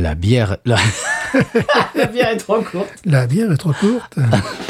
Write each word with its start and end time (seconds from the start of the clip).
La 0.00 0.14
bière... 0.14 0.56
La, 0.64 0.78
la 1.94 2.06
bière 2.06 2.30
est 2.30 2.38
trop 2.38 2.62
courte. 2.62 2.90
La 3.04 3.26
bière 3.26 3.52
est 3.52 3.58
trop 3.58 3.74
courte. 3.74 4.16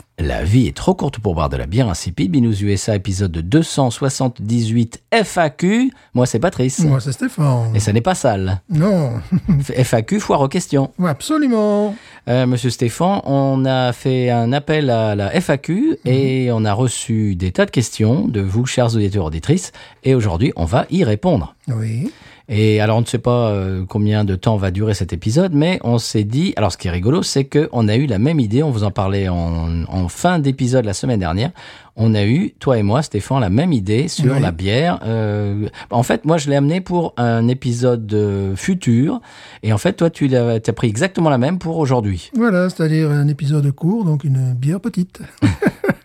La 0.21 0.43
vie 0.43 0.67
est 0.67 0.77
trop 0.77 0.93
courte 0.93 1.17
pour 1.17 1.33
boire 1.33 1.49
de 1.49 1.57
la 1.57 1.65
bière 1.65 1.89
insipide. 1.89 2.31
Binous 2.31 2.61
USA 2.61 2.95
épisode 2.95 3.31
278 3.31 5.01
FAQ. 5.23 5.91
Moi 6.13 6.27
c'est 6.27 6.37
Patrice. 6.37 6.83
Moi, 6.83 6.99
c'est 6.99 7.11
Stéphane. 7.11 7.75
Et 7.75 7.79
ça 7.79 7.91
n'est 7.91 8.01
pas 8.01 8.13
sale. 8.13 8.61
Non. 8.69 9.13
FAQ, 9.75 10.19
foire 10.19 10.41
aux 10.41 10.47
questions. 10.47 10.91
Ouais, 10.99 11.09
absolument. 11.09 11.95
Euh, 12.27 12.45
Monsieur 12.45 12.69
Stéphane, 12.69 13.21
on 13.23 13.65
a 13.65 13.93
fait 13.93 14.29
un 14.29 14.53
appel 14.53 14.91
à 14.91 15.15
la 15.15 15.31
FAQ 15.41 15.97
et 16.05 16.51
on 16.51 16.65
a 16.65 16.73
reçu 16.73 17.35
des 17.35 17.51
tas 17.51 17.65
de 17.65 17.71
questions 17.71 18.27
de 18.27 18.41
vous, 18.41 18.67
chers 18.67 18.95
auditeurs 18.95 19.25
auditrices. 19.25 19.71
Et 20.03 20.13
aujourd'hui, 20.13 20.53
on 20.55 20.65
va 20.65 20.85
y 20.91 21.03
répondre. 21.03 21.55
Oui. 21.67 22.11
Et 22.49 22.81
alors, 22.81 22.97
on 22.97 23.01
ne 23.01 23.05
sait 23.05 23.17
pas 23.17 23.49
euh, 23.49 23.85
combien 23.87 24.23
de 24.25 24.35
temps 24.35 24.57
va 24.57 24.71
durer 24.71 24.93
cet 24.93 25.13
épisode, 25.13 25.53
mais 25.53 25.79
on 25.83 25.97
s'est 25.97 26.23
dit. 26.23 26.53
Alors, 26.57 26.71
ce 26.71 26.77
qui 26.77 26.87
est 26.87 26.91
rigolo, 26.91 27.23
c'est 27.23 27.45
que 27.45 27.69
on 27.71 27.87
a 27.87 27.95
eu 27.95 28.07
la 28.07 28.19
même 28.19 28.39
idée. 28.39 28.61
On 28.63 28.71
vous 28.71 28.83
en 28.83 28.91
parlait 28.91 29.29
en, 29.29 29.83
en 29.87 30.07
fin 30.09 30.39
d'épisode 30.39 30.85
la 30.85 30.93
semaine 30.93 31.19
dernière. 31.19 31.51
On 31.95 32.13
a 32.15 32.23
eu, 32.25 32.53
toi 32.59 32.77
et 32.77 32.83
moi, 32.83 33.01
Stéphane, 33.03 33.41
la 33.41 33.49
même 33.49 33.73
idée 33.73 34.07
sur 34.07 34.33
Oui. 34.33 34.39
la 34.41 34.51
bière. 34.51 34.99
Euh, 35.05 35.67
en 35.91 36.03
fait, 36.03 36.25
moi, 36.25 36.37
je 36.37 36.49
l'ai 36.49 36.55
amené 36.55 36.81
pour 36.81 37.13
un 37.17 37.47
épisode 37.47 38.11
euh, 38.13 38.55
futur. 38.55 39.21
Et 39.63 39.71
en 39.73 39.77
fait, 39.77 39.93
toi, 39.93 40.09
tu 40.09 40.33
as 40.35 40.59
pris 40.73 40.87
exactement 40.87 41.29
la 41.29 41.37
même 41.37 41.57
pour 41.59 41.77
aujourd'hui. 41.77 42.31
Voilà, 42.35 42.69
c'est-à-dire 42.69 43.11
un 43.11 43.27
épisode 43.27 43.69
court, 43.71 44.03
donc 44.05 44.23
une 44.23 44.53
bière 44.53 44.79
petite. 44.79 45.21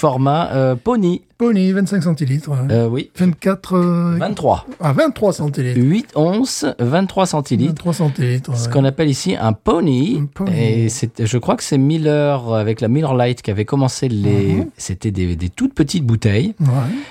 Format 0.00 0.48
euh, 0.54 0.76
Pony. 0.76 1.20
Pony, 1.36 1.72
25 1.72 2.02
centilitres. 2.04 2.50
Euh, 2.70 2.88
oui. 2.88 3.10
24. 3.18 3.74
euh, 3.76 4.16
23. 4.18 4.66
Ah, 4.80 4.94
23 4.94 5.34
centilitres. 5.34 5.78
8 5.78 6.12
onces, 6.14 6.64
23 6.78 7.26
centilitres. 7.26 7.72
23 7.84 7.92
centilitres. 7.92 8.56
Ce 8.56 8.64
ouais. 8.64 8.72
qu'on 8.72 8.86
appelle 8.86 9.10
ici 9.10 9.36
un 9.38 9.52
pony. 9.52 10.22
Un 10.22 10.24
pony. 10.24 10.56
Et 10.58 10.88
c'est, 10.88 11.26
je 11.26 11.36
crois 11.36 11.54
que 11.54 11.62
c'est 11.62 11.76
Miller, 11.76 12.54
avec 12.54 12.80
la 12.80 12.88
Miller 12.88 13.14
Lite, 13.14 13.42
qui 13.42 13.50
avait 13.50 13.66
commencé 13.66 14.08
les. 14.08 14.54
Mhm. 14.54 14.70
C'était 14.78 15.10
des, 15.10 15.36
des 15.36 15.50
toutes 15.50 15.74
petites 15.74 16.06
bouteilles. 16.06 16.54
Ouais. 16.60 16.66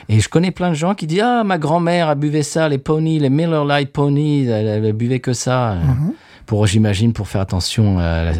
Et 0.10 0.20
je 0.20 0.28
connais 0.28 0.50
plein 0.50 0.70
de 0.70 0.76
gens 0.76 0.96
qui 0.96 1.06
disent 1.06 1.22
Ah, 1.24 1.44
ma 1.44 1.60
grand-mère 1.60 2.10
a 2.10 2.16
buvé 2.16 2.42
ça, 2.42 2.70
les 2.70 2.80
ponies, 2.80 3.20
les 3.20 3.30
Miller 3.30 3.66
Lite 3.66 3.92
ponies, 3.92 4.48
elle, 4.48 4.66
elle 4.84 4.94
buvait 4.94 5.20
que 5.20 5.34
ça. 5.34 5.76
Mhm. 5.76 6.14
Pour, 6.50 6.66
j'imagine, 6.66 7.14
pour 7.14 7.28
faire 7.28 7.42
attention 7.42 8.00
à 8.00 8.24
la, 8.24 8.32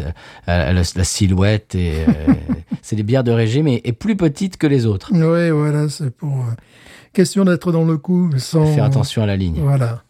à 0.48 0.72
la- 0.72 0.82
la 0.96 1.04
silhouette. 1.04 1.76
Et, 1.76 1.92
euh, 2.08 2.32
c'est 2.82 2.96
des 2.96 3.04
bières 3.04 3.22
de 3.22 3.30
régime 3.30 3.68
et, 3.68 3.80
et 3.84 3.92
plus 3.92 4.16
petites 4.16 4.56
que 4.56 4.66
les 4.66 4.84
autres. 4.84 5.12
Ouais, 5.14 5.52
voilà, 5.52 5.88
c'est 5.88 6.10
pour. 6.10 6.38
euh, 6.40 6.50
question 7.12 7.44
d'être 7.44 7.70
dans 7.70 7.84
le 7.84 7.98
coup 7.98 8.28
sans. 8.36 8.66
Faire 8.74 8.82
attention 8.82 9.22
à 9.22 9.26
la 9.26 9.36
ligne. 9.36 9.60
Voilà. 9.62 10.02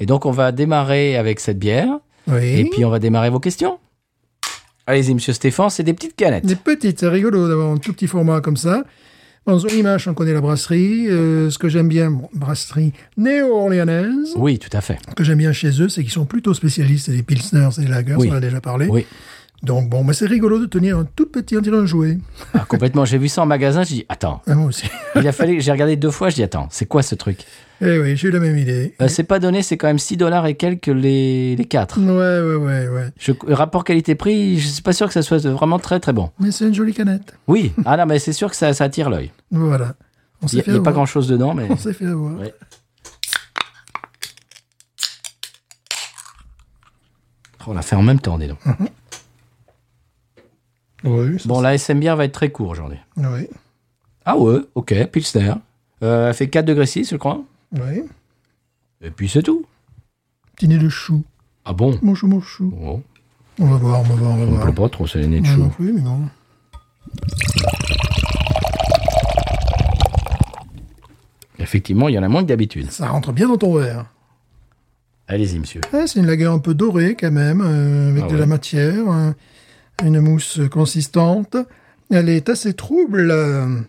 Et 0.00 0.06
donc, 0.06 0.24
on 0.24 0.30
va 0.30 0.52
démarrer 0.52 1.18
avec 1.18 1.38
cette 1.38 1.58
bière. 1.58 1.88
Oui. 2.28 2.60
Et 2.60 2.64
puis, 2.64 2.82
on 2.86 2.90
va 2.90 2.98
démarrer 2.98 3.28
vos 3.28 3.40
questions. 3.40 3.78
Allez-y, 4.86 5.12
monsieur 5.12 5.34
Stéphane, 5.34 5.68
c'est 5.68 5.82
des 5.82 5.92
petites 5.92 6.16
canettes. 6.16 6.46
Des 6.46 6.56
petites, 6.56 6.98
c'est 7.00 7.08
rigolo 7.08 7.46
d'avoir 7.46 7.70
un 7.72 7.76
tout 7.76 7.92
petit 7.92 8.06
format 8.06 8.40
comme 8.40 8.56
ça. 8.56 8.84
Image, 9.76 10.08
on 10.08 10.14
connaît 10.14 10.32
la 10.34 10.40
brasserie. 10.40 11.06
Euh, 11.08 11.50
ce 11.50 11.58
que 11.58 11.68
j'aime 11.68 11.88
bien, 11.88 12.10
bon, 12.10 12.28
brasserie 12.34 12.92
néo-orléanaise. 13.16 14.34
Oui, 14.36 14.58
tout 14.58 14.74
à 14.76 14.80
fait. 14.80 14.98
Ce 15.08 15.14
que 15.14 15.24
j'aime 15.24 15.38
bien 15.38 15.52
chez 15.52 15.70
eux, 15.80 15.88
c'est 15.88 16.02
qu'ils 16.02 16.12
sont 16.12 16.26
plutôt 16.26 16.54
spécialistes. 16.54 17.06
C'est 17.06 17.12
des 17.16 17.22
pilsners, 17.22 17.68
c'est 17.72 17.82
des 17.82 17.88
lagers, 17.88 18.14
Oui. 18.16 18.28
on 18.30 18.34
en 18.34 18.36
a 18.36 18.40
déjà 18.40 18.60
parlé. 18.60 18.86
Oui. 18.88 19.06
Donc 19.62 19.88
bon, 19.88 20.04
mais 20.04 20.12
c'est 20.12 20.26
rigolo 20.26 20.60
de 20.60 20.66
tenir 20.66 20.98
un 20.98 21.04
tout 21.16 21.26
petit, 21.26 21.56
on 21.56 21.60
dirait 21.60 21.78
un 21.78 21.86
jouet. 21.86 22.18
Ah, 22.54 22.64
complètement. 22.68 23.04
J'ai 23.04 23.18
vu 23.18 23.26
ça 23.28 23.42
en 23.42 23.46
magasin, 23.46 23.82
j'ai 23.82 23.96
dit, 23.96 24.06
attends. 24.08 24.40
Ah, 24.46 24.54
moi 24.54 24.66
aussi. 24.66 24.84
Il 25.16 25.26
a 25.26 25.32
fallu, 25.32 25.60
j'ai 25.60 25.72
regardé 25.72 25.96
deux 25.96 26.12
fois, 26.12 26.28
je 26.30 26.36
dis, 26.36 26.44
attends, 26.44 26.68
c'est 26.70 26.86
quoi 26.86 27.02
ce 27.02 27.16
truc? 27.16 27.38
Eh 27.80 27.98
oui, 27.98 28.16
j'ai 28.16 28.28
eu 28.28 28.30
la 28.30 28.38
même 28.38 28.56
idée. 28.56 28.94
Euh, 29.02 29.08
C'est 29.08 29.24
pas 29.24 29.40
donné, 29.40 29.62
c'est 29.62 29.76
quand 29.76 29.88
même 29.88 29.98
6 29.98 30.16
dollars 30.16 30.46
et 30.46 30.54
quelques 30.54 30.86
les, 30.86 31.56
les 31.56 31.64
4. 31.64 31.98
Ouais, 32.00 32.06
ouais, 32.06 32.54
ouais, 32.64 32.88
ouais. 32.88 33.08
Je, 33.18 33.32
rapport 33.52 33.82
qualité-prix, 33.82 34.58
je 34.60 34.66
suis 34.68 34.82
pas 34.82 34.92
sûr 34.92 35.08
que 35.08 35.12
ça 35.12 35.22
soit 35.22 35.44
vraiment 35.46 35.78
très 35.80 35.98
très 35.98 36.12
bon. 36.12 36.30
Mais 36.38 36.52
c'est 36.52 36.66
une 36.68 36.74
jolie 36.74 36.94
canette. 36.94 37.34
Oui, 37.48 37.72
ah 37.84 37.96
non, 37.96 38.06
mais 38.06 38.20
c'est 38.20 38.32
sûr 38.32 38.50
que 38.50 38.56
ça, 38.56 38.72
ça 38.74 38.84
attire 38.84 39.10
l'œil. 39.10 39.30
Voilà. 39.50 39.94
On 40.42 40.46
Il 40.48 40.54
n'y 40.56 40.60
a, 40.60 40.64
pas 40.64 40.70
avoir. 40.72 40.92
grand 40.94 41.06
chose 41.06 41.26
dedans, 41.28 41.54
mais. 41.54 41.66
On 41.70 41.76
s'est 41.76 41.92
fait 41.92 42.06
avoir. 42.06 42.38
Ouais. 42.38 42.54
On 47.66 47.74
l'a 47.74 47.82
fait 47.82 47.96
en 47.96 48.02
même 48.02 48.18
temps, 48.20 48.38
dis 48.38 48.46
donc. 48.48 48.58
Oui, 51.04 51.38
ça, 51.38 51.48
Bon, 51.48 51.60
la 51.60 51.74
SM 51.74 52.00
bière 52.00 52.16
va 52.16 52.24
être 52.24 52.32
très 52.32 52.50
court 52.50 52.68
aujourd'hui. 52.70 52.98
Oui, 53.16 53.46
Ah 54.24 54.36
ouais, 54.38 54.60
ok, 54.74 54.94
Pilsner. 55.12 55.54
Euh, 56.02 56.28
elle 56.28 56.34
fait 56.34 56.48
4 56.48 56.64
degrés 56.64 56.86
6, 56.86 57.10
je 57.10 57.16
crois. 57.16 57.42
oui. 57.72 58.04
Et 59.00 59.10
puis 59.12 59.28
c'est 59.28 59.42
tout. 59.44 59.64
Petit 60.56 60.66
nez 60.66 60.78
de 60.78 60.88
chou. 60.88 61.22
Ah 61.64 61.72
bon 61.72 61.96
Mon 62.02 62.16
chou, 62.16 62.26
mon 62.26 62.40
chou. 62.40 62.72
On 63.60 63.66
va 63.66 63.76
voir, 63.76 64.00
on 64.00 64.02
va 64.02 64.14
voir, 64.14 64.30
on 64.32 64.36
va 64.36 64.42
on 64.42 64.50
ne 64.50 64.56
voir. 64.56 64.74
pas 64.74 64.88
trop, 64.88 65.06
c'est 65.06 65.20
les 65.20 65.28
nez 65.28 65.40
de 65.40 65.46
Moi 65.46 65.56
non 65.56 65.64
chou. 65.70 65.76
plus, 65.76 65.92
mais 65.92 66.00
bon. 66.00 66.28
Effectivement, 71.58 72.08
il 72.08 72.14
y 72.14 72.18
en 72.18 72.22
a 72.22 72.28
moins 72.28 72.42
que 72.42 72.48
d'habitude. 72.48 72.90
Ça 72.90 73.08
rentre 73.08 73.32
bien 73.32 73.48
dans 73.48 73.56
ton 73.56 73.74
verre. 73.74 74.06
Allez-y, 75.26 75.58
monsieur. 75.58 75.80
Ah, 75.92 76.06
c'est 76.06 76.20
une 76.20 76.26
lagueur 76.26 76.54
un 76.54 76.58
peu 76.58 76.74
dorée 76.74 77.16
quand 77.18 77.30
même, 77.30 77.60
euh, 77.60 78.10
avec 78.10 78.24
Ah 78.24 78.28
de 78.28 78.32
ouais. 78.34 78.38
la 78.40 78.46
matière, 78.46 79.10
euh, 79.10 79.30
une 80.04 80.20
mousse 80.20 80.60
consistante. 80.70 81.56
Elle 82.10 82.28
est 82.30 82.48
assez 82.48 82.72
trouble. 82.74 83.30
euh, 83.30 83.80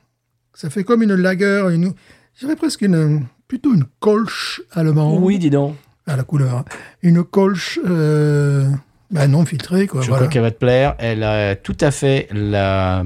ça 0.53 0.69
fait 0.69 0.83
comme 0.83 1.01
une 1.03 1.13
lagueur, 1.15 1.69
une, 1.69 1.93
je 2.35 2.39
dirais 2.45 2.57
presque 2.57 2.81
une, 2.81 3.25
plutôt 3.47 3.73
une 3.73 3.85
colche 4.01 4.61
allemande. 4.73 5.19
Oui, 5.21 5.39
dis 5.39 5.49
donc. 5.49 5.75
À 6.07 6.17
la 6.17 6.23
couleur. 6.23 6.57
hein. 6.57 6.65
Une 7.03 7.23
colche 7.23 7.79
euh, 7.87 8.67
ben 9.11 9.27
non 9.27 9.45
filtrée, 9.45 9.87
quoi. 9.87 10.01
Je 10.01 10.07
voilà. 10.07 10.23
crois 10.23 10.31
qu'elle 10.33 10.41
va 10.41 10.51
te 10.51 10.57
plaire. 10.57 10.95
Elle 10.97 11.23
a 11.23 11.55
tout 11.55 11.77
à 11.79 11.91
fait 11.91 12.27
la 12.33 13.05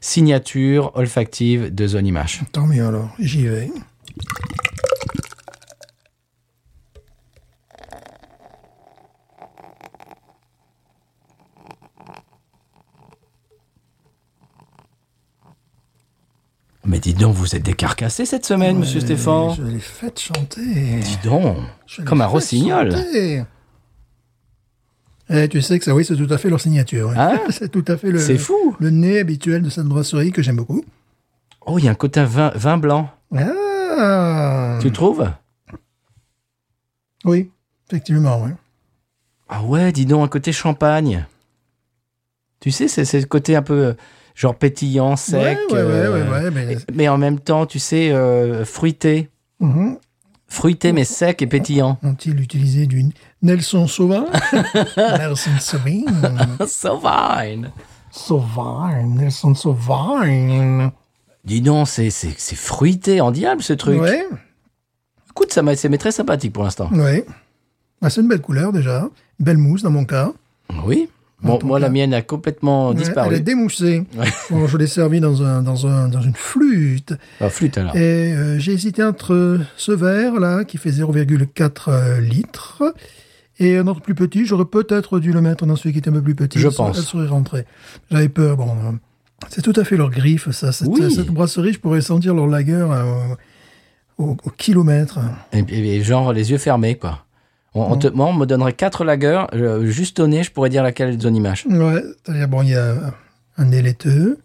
signature 0.00 0.92
olfactive 0.94 1.74
de 1.74 1.86
Zone 1.86 2.06
Image. 2.06 2.42
Tant 2.52 2.66
mieux 2.66 2.86
alors, 2.86 3.14
j'y 3.18 3.46
vais. 3.48 3.70
Mais 16.84 17.00
dis 17.00 17.14
donc, 17.14 17.34
vous 17.34 17.56
êtes 17.56 17.64
décarcassé 17.64 18.24
cette 18.24 18.46
semaine, 18.46 18.78
monsieur 18.78 19.00
Stéphane. 19.00 19.54
Je 19.56 19.62
l'ai 19.62 19.80
fait 19.80 20.18
chanter. 20.18 20.62
Dis 21.00 21.18
donc, 21.24 21.56
Je 21.86 22.02
comme 22.02 22.20
un 22.20 22.26
rossignol. 22.26 22.92
chanter. 22.92 23.42
Eh, 25.28 25.48
tu 25.48 25.60
sais 25.60 25.80
que 25.80 25.84
ça, 25.84 25.92
oui, 25.92 26.04
c'est 26.04 26.14
tout 26.14 26.32
à 26.32 26.38
fait 26.38 26.48
leur 26.48 26.60
signature. 26.60 27.10
Hein 27.18 27.40
c'est 27.50 27.70
tout 27.70 27.84
à 27.88 27.96
fait 27.96 28.12
le, 28.12 28.20
fou. 28.38 28.76
le 28.78 28.90
nez 28.90 29.18
habituel 29.18 29.62
de 29.62 29.70
cette 29.70 29.86
brasserie 29.86 30.30
que 30.30 30.42
j'aime 30.42 30.56
beaucoup. 30.56 30.84
Oh, 31.66 31.80
il 31.80 31.84
y 31.84 31.88
a 31.88 31.90
un 31.90 31.96
côté 31.96 32.24
vin, 32.24 32.52
vin 32.54 32.78
blanc. 32.78 33.10
Ah 33.36 33.65
Tu 34.80 34.92
trouves 34.92 35.30
Oui, 37.24 37.50
effectivement, 37.88 38.40
oui. 38.44 38.50
Ah 39.48 39.62
ouais, 39.62 39.92
dis 39.92 40.06
donc, 40.06 40.24
un 40.24 40.28
côté 40.28 40.52
champagne. 40.52 41.24
Tu 42.60 42.70
sais, 42.70 42.88
c'est 42.88 43.20
le 43.20 43.26
côté 43.26 43.54
un 43.54 43.62
peu 43.62 43.74
euh, 43.86 43.94
genre 44.34 44.54
pétillant, 44.56 45.14
sec. 45.16 45.58
ouais, 45.70 45.74
ouais, 45.74 45.78
euh, 45.80 46.12
ouais, 46.12 46.30
ouais, 46.30 46.44
ouais, 46.44 46.50
mais- 46.50 46.76
mais 46.94 47.08
en 47.08 47.18
même 47.18 47.38
temps, 47.38 47.66
tu 47.66 47.78
sais, 47.78 48.10
euh, 48.10 48.64
fruité. 48.64 49.30
Mhm. 49.60 49.98
Fruité 50.48 50.92
mais 50.92 51.04
sec 51.04 51.42
et 51.42 51.46
pétillant. 51.48 51.98
Ont-ils 52.04 52.40
utilisé 52.40 52.86
du 52.86 53.04
Nelson 53.42 53.86
Sauvin? 53.88 54.26
Nelson 54.96 55.58
Sauvin. 55.60 56.66
so 56.66 57.00
fine. 57.00 57.70
Sauvin. 58.12 59.02
Nelson 59.04 59.54
Sauvin. 59.54 60.92
Dis 61.46 61.60
donc, 61.60 61.88
c'est, 61.88 62.10
c'est, 62.10 62.34
c'est 62.36 62.56
fruité 62.56 63.20
en 63.20 63.30
diable 63.30 63.62
ce 63.62 63.72
truc. 63.72 64.00
Ouais, 64.00 64.26
Écoute, 65.30 65.52
ça 65.52 65.62
m'a, 65.62 65.76
c'est 65.76 65.88
très 65.98 66.12
sympathique 66.12 66.52
pour 66.52 66.64
l'instant. 66.64 66.90
ouais. 66.92 67.24
Ah, 68.02 68.10
c'est 68.10 68.20
une 68.20 68.28
belle 68.28 68.42
couleur 68.42 68.72
déjà. 68.72 69.08
Belle 69.40 69.56
mousse 69.56 69.82
dans 69.82 69.90
mon 69.90 70.04
cas. 70.04 70.32
Oui. 70.86 71.08
Bon, 71.42 71.58
moi, 71.64 71.78
la 71.78 71.88
mienne 71.90 72.12
a 72.14 72.22
complètement 72.22 72.88
Ouais, 72.90 72.94
disparu. 72.94 73.28
elle 73.30 73.38
est 73.40 73.42
démoussée. 73.42 74.04
Ouais. 74.16 74.26
Bon, 74.50 74.66
je 74.66 74.76
l'ai 74.76 74.86
servi 74.86 75.20
dans, 75.20 75.42
un, 75.42 75.62
dans, 75.62 75.86
un, 75.86 76.08
dans 76.08 76.20
une 76.20 76.34
flûte. 76.34 77.14
Ah, 77.40 77.48
flûte 77.48 77.78
alors. 77.78 77.94
Et 77.96 78.32
euh, 78.34 78.58
j'ai 78.58 78.72
hésité 78.72 79.02
entre 79.02 79.60
ce 79.76 79.92
verre 79.92 80.34
là 80.40 80.64
qui 80.64 80.76
fait 80.78 80.90
0,4 80.90 81.70
euh, 81.88 82.20
litres 82.20 82.94
et 83.58 83.76
un 83.78 83.86
autre 83.86 84.00
plus 84.02 84.14
petit. 84.14 84.44
J'aurais 84.46 84.64
peut-être 84.66 85.18
dû 85.20 85.32
le 85.32 85.40
mettre 85.40 85.64
dans 85.66 85.76
celui 85.76 85.92
qui 85.92 85.98
était 85.98 86.10
un 86.10 86.14
peu 86.14 86.22
plus 86.22 86.34
petit. 86.34 86.58
Je 86.58 86.68
pense. 86.68 86.96
Elle 86.98 87.04
serait 87.04 87.26
rentrée. 87.28 87.66
J'avais 88.10 88.28
peur. 88.28 88.56
Bon, 88.56 88.70
euh, 88.70 88.92
c'est 89.48 89.62
tout 89.62 89.72
à 89.76 89.84
fait 89.84 89.96
leur 89.96 90.10
griffe 90.10 90.50
ça. 90.50 90.72
Cette, 90.72 90.88
Oui. 90.88 91.12
cette 91.14 91.28
brasserie, 91.28 91.72
je 91.72 91.78
pourrais 91.80 92.00
sentir 92.00 92.34
leur 92.34 92.46
lager 92.46 92.72
euh, 92.74 93.34
au, 94.18 94.36
au 94.44 94.50
kilomètre. 94.50 95.18
Et, 95.52 95.64
et- 95.68 96.02
genre 96.02 96.32
les 96.32 96.50
yeux 96.50 96.58
fermés, 96.58 96.96
quoi. 96.96 97.24
On, 97.74 97.92
on 97.92 97.96
te- 97.96 98.08
moi, 98.08 98.26
on 98.26 98.32
me 98.32 98.46
donnerait 98.46 98.72
quatre 98.72 99.04
lagers, 99.04 99.44
juste 99.84 100.18
au 100.20 100.26
nez, 100.26 100.42
je 100.42 100.50
pourrais 100.50 100.70
dire 100.70 100.82
laquelle 100.82 101.10
est 101.14 101.20
zone 101.20 101.36
image. 101.36 101.66
Ouais, 101.66 102.02
c'est-à-dire 102.24 102.48
bon, 102.48 102.62
il 102.62 102.70
y 102.70 102.74
a 102.74 102.94
un 103.58 103.64
nez 103.66 103.82
laiteux. 103.82 104.38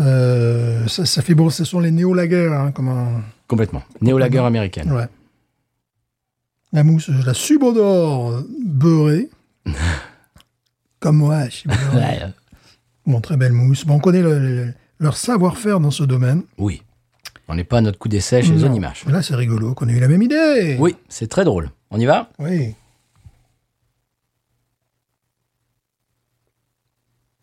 Euh, 0.00 0.86
ça, 0.88 1.06
ça 1.06 1.22
fait 1.22 1.34
bon, 1.34 1.50
ce 1.50 1.64
sont 1.64 1.80
les 1.80 1.90
néo-lagers, 1.90 2.50
hein, 2.52 2.72
comment. 2.72 3.08
Complètement. 3.48 3.82
Néo-lager 4.00 4.38
américaine. 4.40 4.90
Ouais. 4.92 5.06
La 6.72 6.82
mousse, 6.82 7.10
je 7.10 7.24
la 7.24 7.34
subodore 7.34 8.42
beurrée. 8.64 9.30
Comme 11.00 11.18
moi, 11.18 11.44
je 11.46 11.50
suis 11.50 11.68
beurré. 11.68 12.22
Bon, 13.06 13.20
très 13.20 13.36
belle 13.36 13.52
mousse. 13.52 13.84
Bon, 13.84 13.94
on 13.96 14.00
connaît 14.00 14.22
le- 14.22 14.38
le- 14.38 14.74
leur 14.98 15.16
savoir-faire 15.16 15.80
dans 15.80 15.90
ce 15.90 16.04
domaine. 16.04 16.42
oui. 16.58 16.82
On 17.46 17.54
n'est 17.56 17.64
pas 17.64 17.76
à 17.76 17.80
notre 17.82 17.98
coup 17.98 18.08
d'essai 18.08 18.40
chez 18.42 18.56
zone 18.56 18.74
image. 18.74 19.04
Là, 19.06 19.20
c'est 19.22 19.34
rigolo 19.34 19.74
qu'on 19.74 19.86
ait 19.90 19.92
eu 19.92 20.00
la 20.00 20.08
même 20.08 20.22
idée. 20.22 20.78
Oui, 20.80 20.96
c'est 21.10 21.26
très 21.28 21.44
drôle. 21.44 21.70
On 21.90 22.00
y 22.00 22.06
va? 22.06 22.30
Oui. 22.38 22.74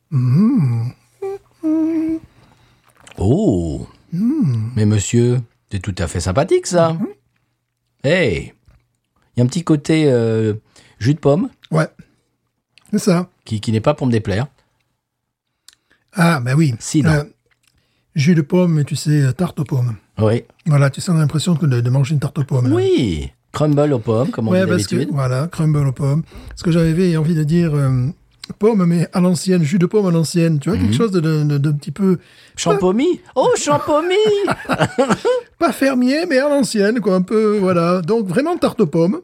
Mmh. 0.09 0.89
Oh 3.17 3.87
Mais 4.11 4.85
monsieur, 4.85 5.41
c'est 5.71 5.79
tout 5.79 5.95
à 5.97 6.07
fait 6.07 6.19
sympathique 6.19 6.67
ça. 6.67 6.97
Hey 8.03 8.53
Il 9.35 9.39
y 9.39 9.41
a 9.41 9.43
un 9.43 9.47
petit 9.47 9.63
côté 9.63 10.05
euh, 10.11 10.55
jus 10.99 11.13
de 11.13 11.19
pomme? 11.19 11.49
Ouais. 11.69 11.87
C'est 12.91 12.99
ça. 12.99 13.29
qui, 13.45 13.61
qui 13.61 13.71
n'est 13.71 13.79
pas 13.81 13.93
pour 13.93 14.07
me 14.07 14.11
déplaire. 14.11 14.47
Ah, 16.13 16.39
ben 16.41 16.55
oui. 16.55 16.73
Si, 16.79 17.01
non. 17.03 17.25
jus 18.15 18.35
de 18.35 18.41
pomme, 18.41 18.73
mais 18.73 18.83
tu 18.83 18.95
sais, 18.95 19.21
euh, 19.23 19.31
tarte 19.31 19.59
aux 19.59 19.63
pommes. 19.63 19.95
Oui. 20.19 20.43
Voilà, 20.65 20.89
tu 20.89 20.99
sens 21.01 21.15
l'impression 21.17 21.53
de, 21.55 21.81
de 21.81 21.89
manger 21.89 22.13
une 22.13 22.19
tarte 22.19 22.37
aux 22.39 22.43
pommes. 22.43 22.71
Oui 22.73 23.31
Crumble 23.53 23.91
aux 23.93 23.99
pommes, 23.99 24.29
comme 24.31 24.47
on 24.47 24.51
Ouais, 24.51 24.63
dit 24.63 24.69
parce 24.69 24.87
que, 24.87 24.95
d'habitude. 24.95 25.13
voilà, 25.15 25.47
crumble 25.47 25.85
aux 25.87 25.91
pommes. 25.91 26.23
Parce 26.49 26.61
que 26.63 26.71
j'avais 26.71 27.17
envie 27.17 27.35
de 27.35 27.43
dire 27.43 27.73
euh, 27.75 28.07
pomme, 28.59 28.85
mais 28.85 29.07
à 29.13 29.19
l'ancienne, 29.19 29.63
jus 29.63 29.77
de 29.79 29.85
pomme 29.85 30.05
à 30.07 30.11
l'ancienne. 30.11 30.59
Tu 30.59 30.69
vois, 30.69 30.77
Mhm. 30.77 30.85
quelque 30.85 30.95
chose 30.97 31.11
de- 31.11 31.19
de- 31.57 31.71
petit 31.71 31.91
peu, 31.91 32.17
Champomy 32.55 33.21
Oh, 33.35 33.49
champomy 33.57 34.15
pas 35.59 35.71
fermier, 35.71 36.25
mais 36.29 36.37
à 36.39 36.49
l'ancienne, 36.49 36.99
quoi, 37.01 37.15
un 37.15 37.21
peu, 37.21 37.57
voilà. 37.59 38.01
Donc, 38.01 38.27
vraiment 38.27 38.57
tarte 38.57 38.81
aux 38.81 38.87
pommes. 38.87 39.21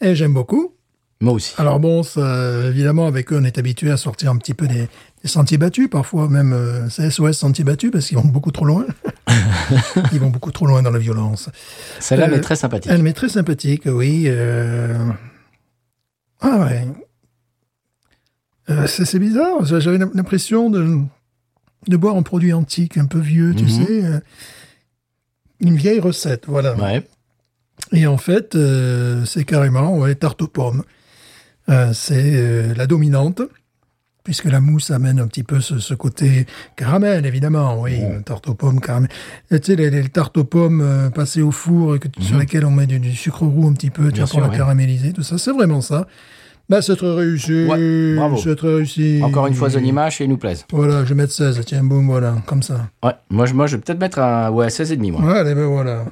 Et 0.00 0.14
j'aime 0.14 0.34
beaucoup. 0.34 0.72
Moi 1.20 1.32
aussi. 1.32 1.52
Alors 1.58 1.80
bon, 1.80 2.04
ça, 2.04 2.66
évidemment, 2.68 3.08
avec 3.08 3.32
eux, 3.32 3.38
on 3.40 3.44
est 3.44 3.58
habitué 3.58 3.90
à 3.90 3.96
sortir 3.96 4.30
un 4.30 4.36
petit 4.36 4.54
peu 4.54 4.68
des, 4.68 4.88
des 5.28 5.32
sentiers 5.32 5.58
battus, 5.58 5.88
parfois 5.90 6.28
même 6.28 6.52
euh, 6.54 6.88
c'est 6.88 7.10
SOS 7.10 7.32
sentiers 7.38 7.64
battus, 7.64 7.90
parce 7.92 8.06
qu'ils 8.06 8.16
vont 8.16 8.24
beaucoup 8.24 8.50
trop 8.50 8.64
loin. 8.64 8.86
Ils 10.12 10.18
vont 10.20 10.30
beaucoup 10.30 10.50
trop 10.52 10.66
loin 10.66 10.82
dans 10.82 10.90
la 10.90 10.98
violence. 10.98 11.50
Celle-là 12.00 12.26
Euh, 12.26 12.30
m'est 12.30 12.40
très 12.40 12.56
sympathique. 12.56 12.90
Elle 12.90 13.02
m'est 13.02 13.12
très 13.12 13.28
sympathique, 13.28 13.82
oui. 13.86 14.24
euh. 14.26 14.96
Ah 16.40 16.58
ouais. 16.64 16.86
Euh, 18.70 18.86
c'est 18.86 19.18
bizarre. 19.18 19.64
J'avais 19.64 19.98
l'impression 19.98 20.70
de, 20.70 20.98
de 21.88 21.96
boire 21.96 22.16
un 22.16 22.22
produit 22.22 22.52
antique, 22.52 22.96
un 22.96 23.06
peu 23.06 23.18
vieux, 23.18 23.54
tu 23.54 23.64
Mhm. 23.64 23.68
sais. 23.70 24.04
euh, 24.04 24.20
Une 25.60 25.76
vieille 25.76 26.00
recette, 26.00 26.44
voilà. 26.46 26.74
Ouais. 26.76 27.06
Et 27.92 28.06
en 28.06 28.16
fait, 28.18 28.54
euh, 28.54 29.24
c'est 29.26 29.44
carrément 29.44 29.98
ouais, 29.98 30.14
tarte 30.14 30.40
aux 30.42 30.48
pommes. 30.48 30.84
Euh, 31.68 31.92
c'est 31.92 32.32
euh, 32.36 32.74
la 32.74 32.86
dominante, 32.86 33.42
puisque 34.28 34.44
la 34.44 34.60
mousse 34.60 34.90
amène 34.90 35.20
un 35.20 35.26
petit 35.26 35.42
peu 35.42 35.58
ce, 35.62 35.78
ce 35.78 35.94
côté 35.94 36.44
caramel, 36.76 37.24
évidemment. 37.24 37.80
Oui, 37.80 37.98
tarte 38.26 38.46
aux 38.50 38.54
pommes, 38.54 38.78
caramel. 38.78 39.08
Et 39.50 39.58
tu 39.58 39.68
sais, 39.68 39.76
les, 39.76 39.88
les 39.88 40.06
tartes 40.10 40.36
aux 40.36 40.44
pommes 40.44 40.82
euh, 40.82 41.08
passées 41.08 41.40
au 41.40 41.50
four, 41.50 41.96
et 41.96 41.98
que, 41.98 42.08
sur 42.20 42.36
lesquelles 42.36 42.66
on 42.66 42.70
met 42.70 42.86
du, 42.86 42.98
du 42.98 43.16
sucre 43.16 43.46
roux 43.46 43.66
un 43.66 43.72
petit 43.72 43.88
peu, 43.88 44.12
tu 44.12 44.20
vois, 44.20 44.28
pour 44.28 44.42
la 44.42 44.50
ouais. 44.50 44.56
caraméliser, 44.58 45.14
tout 45.14 45.22
ça. 45.22 45.38
C'est 45.38 45.52
vraiment 45.52 45.80
ça. 45.80 46.06
Bah, 46.68 46.82
c'est 46.82 46.96
très 46.96 47.14
réussi. 47.14 47.64
Ouais, 47.64 48.16
bravo. 48.16 48.36
C'est 48.36 48.54
très 48.54 48.74
réussi. 48.74 49.22
Encore 49.22 49.46
une 49.46 49.54
fois, 49.54 49.70
et 49.70 49.78
il 49.80 50.28
nous 50.28 50.36
plaise. 50.36 50.66
Voilà, 50.70 51.04
je 51.04 51.08
vais 51.08 51.14
mettre 51.14 51.32
16. 51.32 51.62
Tiens, 51.64 51.82
boum, 51.84 52.06
voilà, 52.06 52.34
comme 52.44 52.62
ça. 52.62 52.90
Ouais. 53.02 53.12
Moi, 53.30 53.46
je, 53.46 53.54
moi, 53.54 53.66
je 53.66 53.76
vais 53.76 53.82
peut-être 53.82 53.98
mettre 53.98 54.18
un 54.18 54.50
ouais, 54.50 54.66
16,5 54.66 55.10
moi. 55.10 55.22
Voilà, 55.22 55.54
ben 55.54 55.64
voilà. 55.64 56.04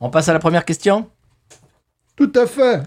On 0.00 0.08
passe 0.08 0.30
à 0.30 0.32
la 0.32 0.38
première 0.38 0.64
question? 0.64 1.10
Tout 2.16 2.32
à 2.34 2.46
fait. 2.46 2.84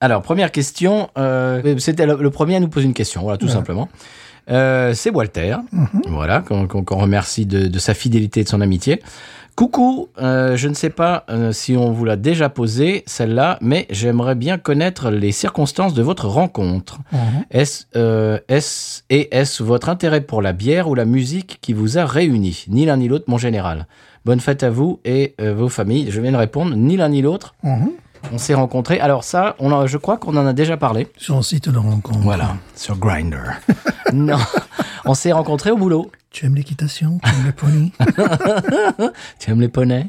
Alors, 0.00 0.22
première 0.22 0.50
question. 0.52 1.10
euh, 1.18 1.76
C'était 1.78 2.06
le, 2.06 2.16
le 2.20 2.30
premier 2.30 2.56
à 2.56 2.60
nous 2.60 2.68
poser 2.68 2.86
une 2.86 2.94
question, 2.94 3.22
voilà, 3.22 3.36
tout 3.38 3.46
Ouais. 3.46 3.52
simplement. 3.52 3.88
Euh, 4.50 4.94
c'est 4.94 5.10
Walter, 5.10 5.56
voilà, 6.08 6.40
qu'on 6.40 6.96
remercie 6.98 7.46
de, 7.46 7.68
de 7.68 7.78
sa 7.78 7.94
fidélité 7.94 8.40
et 8.40 8.44
de 8.44 8.48
son 8.48 8.60
amitié. 8.62 9.00
Coucou, 9.54 10.08
euh, 10.20 10.56
je 10.56 10.66
ne 10.68 10.74
sais 10.74 10.88
pas 10.90 11.24
euh, 11.28 11.52
si 11.52 11.76
on 11.76 11.92
vous 11.92 12.04
l'a 12.06 12.16
déjà 12.16 12.48
posée, 12.48 13.04
celle-là, 13.06 13.58
mais 13.60 13.86
j'aimerais 13.90 14.34
bien 14.34 14.56
connaître 14.58 15.10
les 15.10 15.30
circonstances 15.32 15.92
de 15.92 16.02
votre 16.02 16.26
rencontre. 16.26 16.98
Mhm. 17.12 17.18
Est-ce 17.50 17.84
euh, 17.94 18.38
est-ce- 18.48 19.02
et 19.10 19.36
est-ce 19.36 19.62
votre 19.62 19.88
intérêt 19.90 20.22
pour 20.22 20.40
la 20.40 20.52
bière 20.54 20.88
ou 20.88 20.94
la 20.94 21.04
musique 21.04 21.58
qui 21.60 21.72
vous 21.74 21.98
a 21.98 22.06
réunis? 22.06 22.64
Ni 22.68 22.86
l'un 22.86 22.96
ni 22.96 23.06
l'autre, 23.06 23.26
mon 23.28 23.38
général. 23.38 23.86
Bonne 24.24 24.40
fête 24.40 24.62
à 24.62 24.70
vous 24.70 24.98
et 25.04 25.34
vos 25.38 25.68
familles. 25.68 26.10
Je 26.10 26.20
viens 26.20 26.32
de 26.32 26.36
répondre, 26.36 26.74
ni 26.74 26.96
l'un 26.96 27.10
ni 27.10 27.20
l'autre. 27.22 27.54
Mhm. 27.62 27.90
On 28.32 28.38
s'est 28.38 28.54
rencontrés. 28.54 29.00
Alors 29.00 29.24
ça, 29.24 29.56
on 29.58 29.72
en- 29.72 29.86
je 29.86 29.96
crois 29.96 30.16
qu'on 30.18 30.36
en 30.36 30.46
a 30.46 30.52
déjà 30.52 30.76
parlé. 30.76 31.08
Sur 31.16 31.36
un 31.36 31.42
site 31.42 31.68
de 31.68 31.78
rencontre. 31.78 32.18
Voilà, 32.20 32.54
sur 32.76 32.96
Grinder. 32.96 33.42
non, 34.12 34.38
on 35.04 35.14
s'est 35.14 35.32
rencontrés 35.32 35.70
au 35.70 35.76
boulot. 35.76 36.10
Tu 36.30 36.46
aimes 36.46 36.54
l'équitation? 36.54 37.18
Tu 37.24 37.30
aimes 37.30 37.46
le 37.46 37.52
pony 37.52 37.92
Tu 39.40 39.50
aimes 39.50 39.60
les 39.60 39.68
poneys? 39.68 40.06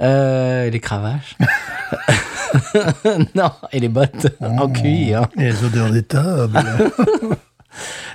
Euh, 0.00 0.64
et 0.66 0.70
les 0.70 0.80
cravaches? 0.80 1.36
Non, 3.34 3.50
et 3.72 3.80
les 3.80 3.88
bottes 3.88 4.28
en 4.40 4.68
cuir. 4.68 5.26
Et 5.36 5.42
les 5.44 5.64
odeurs 5.64 5.90
des 5.90 6.02
tables. 6.02 6.62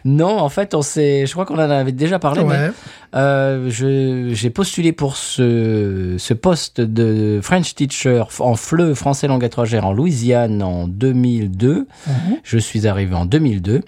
Non, 0.05 0.37
en 0.39 0.49
fait, 0.49 0.73
on 0.75 0.81
s'est. 0.81 1.25
Je 1.25 1.31
crois 1.31 1.45
qu'on 1.45 1.55
en 1.55 1.69
avait 1.69 1.91
déjà 1.91 2.19
parlé. 2.19 2.41
mais, 2.43 2.71
euh, 3.15 3.69
je- 3.69 4.33
j'ai 4.33 4.49
postulé 4.49 4.91
pour 4.91 5.15
ce, 5.17 6.15
ce 6.17 6.33
poste 6.33 6.81
de 6.81 7.39
French 7.41 7.75
teacher 7.75 8.23
en 8.39 8.55
FLE, 8.55 8.93
français 8.95 9.27
langue 9.27 9.43
étrangère, 9.43 9.85
en 9.85 9.93
Louisiane 9.93 10.61
en 10.63 10.87
2002. 10.87 11.87
Mhm. 12.07 12.13
Je 12.43 12.57
suis 12.57 12.87
arrivé 12.87 13.15
en 13.15 13.25
2002. 13.25 13.81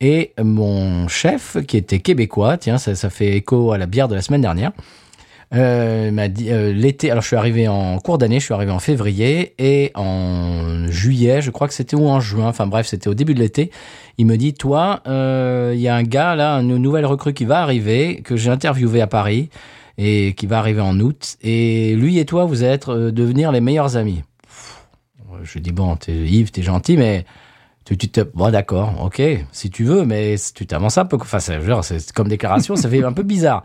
Et 0.00 0.32
mon 0.42 1.08
chef, 1.08 1.56
qui 1.66 1.78
était 1.78 2.00
québécois, 2.00 2.58
tiens, 2.58 2.76
ça, 2.76 2.94
ça 2.94 3.08
fait 3.08 3.34
écho 3.36 3.72
à 3.72 3.78
la 3.78 3.86
bière 3.86 4.08
de 4.08 4.14
la 4.14 4.20
semaine 4.20 4.42
dernière, 4.42 4.72
euh, 5.54 6.10
m'a 6.10 6.28
dit 6.28 6.50
euh, 6.50 6.72
l'été. 6.72 7.10
Alors, 7.10 7.22
je 7.22 7.28
suis 7.28 7.36
arrivé 7.36 7.68
en 7.68 7.98
cours 7.98 8.18
d'année, 8.18 8.40
je 8.40 8.44
suis 8.44 8.54
arrivé 8.54 8.72
en 8.72 8.78
février 8.78 9.54
et 9.58 9.92
en 9.94 10.86
juillet, 10.88 11.40
je 11.40 11.50
crois 11.50 11.68
que 11.68 11.74
c'était 11.74 11.96
ou 11.96 12.08
en 12.08 12.20
juin. 12.20 12.48
Enfin 12.48 12.66
bref, 12.66 12.86
c'était 12.86 13.08
au 13.08 13.14
début 13.14 13.34
de 13.34 13.40
l'été. 13.40 13.70
Il 14.18 14.26
me 14.26 14.36
dit, 14.36 14.54
toi, 14.54 15.02
euh, 15.06 15.72
il 15.74 15.80
y 15.80 15.88
a 15.88 15.94
un 15.94 16.02
gars 16.02 16.34
là, 16.34 16.56
une 16.56 16.76
nouvelle 16.78 17.06
recrue 17.06 17.32
qui 17.32 17.44
va 17.44 17.60
arriver 17.60 18.22
que 18.22 18.36
j'ai 18.36 18.50
interviewé 18.50 19.00
à 19.00 19.06
Paris 19.06 19.50
et 19.98 20.34
qui 20.34 20.46
va 20.46 20.58
arriver 20.58 20.80
en 20.80 20.98
août. 21.00 21.36
Et 21.42 21.94
lui 21.94 22.18
et 22.18 22.24
toi, 22.24 22.44
vous 22.44 22.62
allez 22.62 22.72
être 22.72 22.94
euh, 22.94 23.12
devenir 23.12 23.52
les 23.52 23.60
meilleurs 23.60 23.96
amis. 23.96 24.22
Je 25.42 25.58
dis 25.58 25.72
bon, 25.72 25.96
t'es, 25.96 26.12
Yves, 26.12 26.50
t'es 26.50 26.62
gentil, 26.62 26.96
mais 26.96 27.24
tu, 27.84 27.96
te, 27.96 28.20
bon 28.20 28.50
d'accord, 28.50 28.94
ok, 29.04 29.22
si 29.52 29.70
tu 29.70 29.84
veux, 29.84 30.04
mais 30.04 30.34
tu 30.54 30.66
t'avances 30.66 30.98
un 30.98 31.04
peu. 31.04 31.16
Enfin, 31.20 31.38
c'est 31.38 32.12
comme 32.12 32.28
déclaration, 32.28 32.74
ça 32.74 32.88
fait 32.88 33.04
un 33.04 33.12
peu 33.12 33.22
bizarre. 33.22 33.62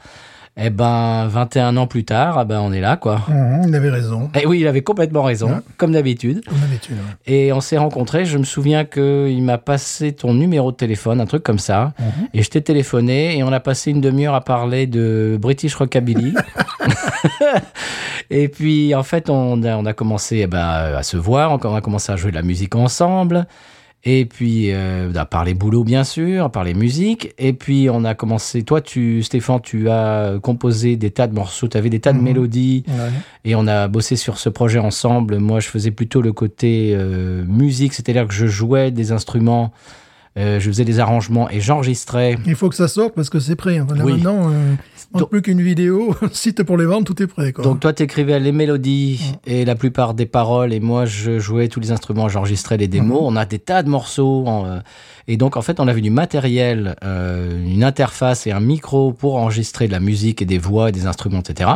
Eh 0.58 0.70
ben, 0.70 1.28
21 1.28 1.78
ans 1.78 1.88
plus 1.88 2.04
tard, 2.04 2.38
ah 2.38 2.44
ben, 2.44 2.60
on 2.60 2.74
est 2.74 2.82
là, 2.82 2.98
quoi. 2.98 3.22
Mhm, 3.30 3.64
il 3.70 3.76
avait 3.76 3.90
raison, 3.90 4.30
Et 4.40 4.46
oui, 4.46 4.60
il 4.60 4.68
avait 4.68 4.82
complètement 4.82 5.24
raison, 5.24 5.48
Ouais. 5.48 5.60
comme 5.78 5.94
d'habitude. 5.94 6.44
comme 6.46 6.60
d'habitude. 6.60 6.98
ouais. 6.98 7.34
Et 7.34 7.54
on 7.54 7.62
s'est 7.62 7.78
rencontrés. 7.78 8.26
Je 8.26 8.38
me 8.38 8.44
souviens 8.44 8.84
qu'il 8.84 9.42
m'a 9.44 9.58
passé 9.58 10.12
ton 10.12 10.34
numéro 10.34 10.72
de 10.72 10.76
téléphone, 10.76 11.22
un 11.22 11.26
truc 11.26 11.42
comme 11.44 11.58
ça. 11.60 11.94
Et 12.34 12.44
je 12.44 12.50
t'ai 12.50 12.62
téléphoné 12.62 13.38
et 13.38 13.44
on 13.44 13.52
a 13.54 13.62
passé 13.62 13.92
une 13.92 14.02
demi-heure 14.02 14.36
à 14.36 14.42
parler 14.42 14.88
de 14.88 15.38
British 15.42 15.74
Rockabilly. 15.76 16.34
et 18.30 18.48
puis, 18.50 18.94
en 18.94 19.04
fait, 19.04 19.30
on 19.30 19.64
a, 19.64 19.76
on 19.78 19.86
a 19.86 19.94
commencé 19.94 20.40
eh 20.44 20.48
ben, 20.48 20.60
à 20.98 21.04
se 21.04 21.16
voir. 21.18 21.52
On 21.64 21.76
a 21.76 21.82
commencé 21.82 22.12
à 22.12 22.16
jouer 22.18 22.32
de 22.32 22.36
la 22.36 22.42
musique 22.44 22.76
ensemble. 22.76 23.48
Et 24.04 24.26
puis, 24.26 24.72
euh, 24.72 25.14
à 25.14 25.26
parler 25.26 25.54
boulot, 25.54 25.84
bien 25.84 26.04
sûr, 26.04 26.46
à 26.46 26.50
parler 26.50 26.74
musique. 26.74 27.34
Et 27.38 27.54
puis, 27.54 27.88
on 27.92 28.04
a 28.04 28.16
commencé. 28.16 28.64
Toi, 28.64 28.82
tu, 28.82 29.22
Stéphane, 29.22 29.60
tu 29.62 29.90
as 29.90 30.40
composé 30.42 30.96
des 30.96 31.12
tas 31.12 31.28
de 31.28 31.36
morceaux. 31.36 31.68
Tu 31.68 31.78
avais 31.78 31.92
des 31.92 32.00
tas 32.00 32.12
de 32.12 32.18
Mhm. 32.18 32.24
mélodies. 32.24 32.84
Ouais. 32.88 33.10
Et 33.46 33.54
on 33.56 33.68
a 33.68 33.88
bossé 33.88 34.16
sur 34.16 34.40
ce 34.40 34.50
projet 34.50 34.80
ensemble. 34.80 35.38
Moi, 35.38 35.60
je 35.60 35.68
faisais 35.68 35.92
plutôt 35.92 36.24
le 36.24 36.34
côté 36.34 36.94
euh, 36.96 37.44
musique, 37.46 37.94
c'est-à-dire 37.94 38.26
que 38.28 38.34
je 38.34 38.48
jouais 38.48 38.90
des 38.90 39.12
instruments, 39.12 39.72
euh, 40.38 40.60
je 40.60 40.68
faisais 40.70 40.86
des 40.86 41.00
arrangements 41.00 41.50
et 41.50 41.60
j'enregistrais. 41.60 42.38
Il 42.46 42.56
faut 42.56 42.70
que 42.70 42.76
ça 42.76 42.88
sorte 42.88 43.14
parce 43.16 43.30
que 43.30 43.40
c'est 43.40 43.56
prêt. 43.56 43.80
Enfin, 43.80 43.96
là, 43.96 44.06
Oui. 44.06 44.14
Maintenant, 44.14 44.50
euh, 44.50 44.74
Donc- 45.14 45.30
plus 45.30 45.42
qu'une 45.42 45.62
vidéo, 45.62 46.16
site 46.32 46.64
pour 46.64 46.78
les 46.78 46.86
vendre, 46.86 47.06
tout 47.06 47.22
est 47.22 47.28
prêt. 47.28 47.52
Quoi. 47.52 47.64
Donc 47.66 47.80
toi, 47.82 47.92
t'écrivais 47.92 48.40
les 48.40 48.52
mélodies 48.54 49.34
et 49.46 49.66
la 49.66 49.76
plupart 49.76 50.14
des 50.14 50.26
paroles, 50.26 50.72
et 50.74 50.80
moi, 50.80 51.06
je 51.06 51.38
jouais 51.40 51.68
tous 51.68 51.82
les 51.82 51.92
instruments, 51.92 52.30
j'enregistrais 52.30 52.78
les 52.78 52.88
démos. 52.88 53.20
On 53.24 53.36
a 53.36 53.46
des 53.46 53.60
tas 53.60 53.84
de 53.84 53.90
morceaux. 53.90 54.46
en, 54.48 54.66
euh, 54.66 54.80
et 55.28 55.38
donc, 55.38 55.58
en 55.58 55.62
fait, 55.62 55.80
on 55.80 55.88
avait 55.88 56.02
du 56.02 56.10
matériel, 56.10 56.96
euh, 57.04 57.64
une 57.66 57.84
interface 57.84 58.48
et 58.48 58.52
un 58.52 58.60
micro 58.60 59.14
pour 59.14 59.36
enregistrer 59.38 59.88
de 59.88 59.92
la 59.92 60.00
musique 60.00 60.42
et 60.42 60.46
des 60.46 60.58
voix 60.58 60.90
et 60.90 60.92
des 60.92 61.06
instruments, 61.08 61.40
etc. 61.40 61.70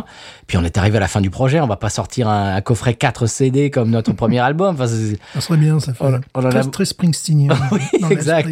Puis 0.46 0.56
on 0.58 0.64
est 0.64 0.76
arrivé 0.78 0.96
à 0.96 1.00
la 1.00 1.08
fin 1.08 1.20
du 1.20 1.30
projet. 1.30 1.60
On 1.60 1.66
va 1.66 1.76
pas 1.76 1.90
sortir 1.90 2.28
un, 2.28 2.54
un 2.56 2.60
coffret 2.60 2.94
4 2.94 3.26
CD 3.26 3.70
comme 3.70 3.90
notre 3.90 4.12
premier 4.14 4.40
album. 4.40 4.74
Enfin, 4.74 4.86
ça 4.86 5.40
serait 5.40 5.58
bien, 5.58 5.78
ça 5.80 5.94
fait 5.94 6.04
On- 6.04 6.20
on 6.34 6.44
en 6.44 6.48
très, 6.50 6.58
a- 6.60 6.64
très 6.64 6.84
Springsteenien. 6.84 7.48
Oui, 7.72 7.80
dans 8.00 8.10
exact. 8.10 8.48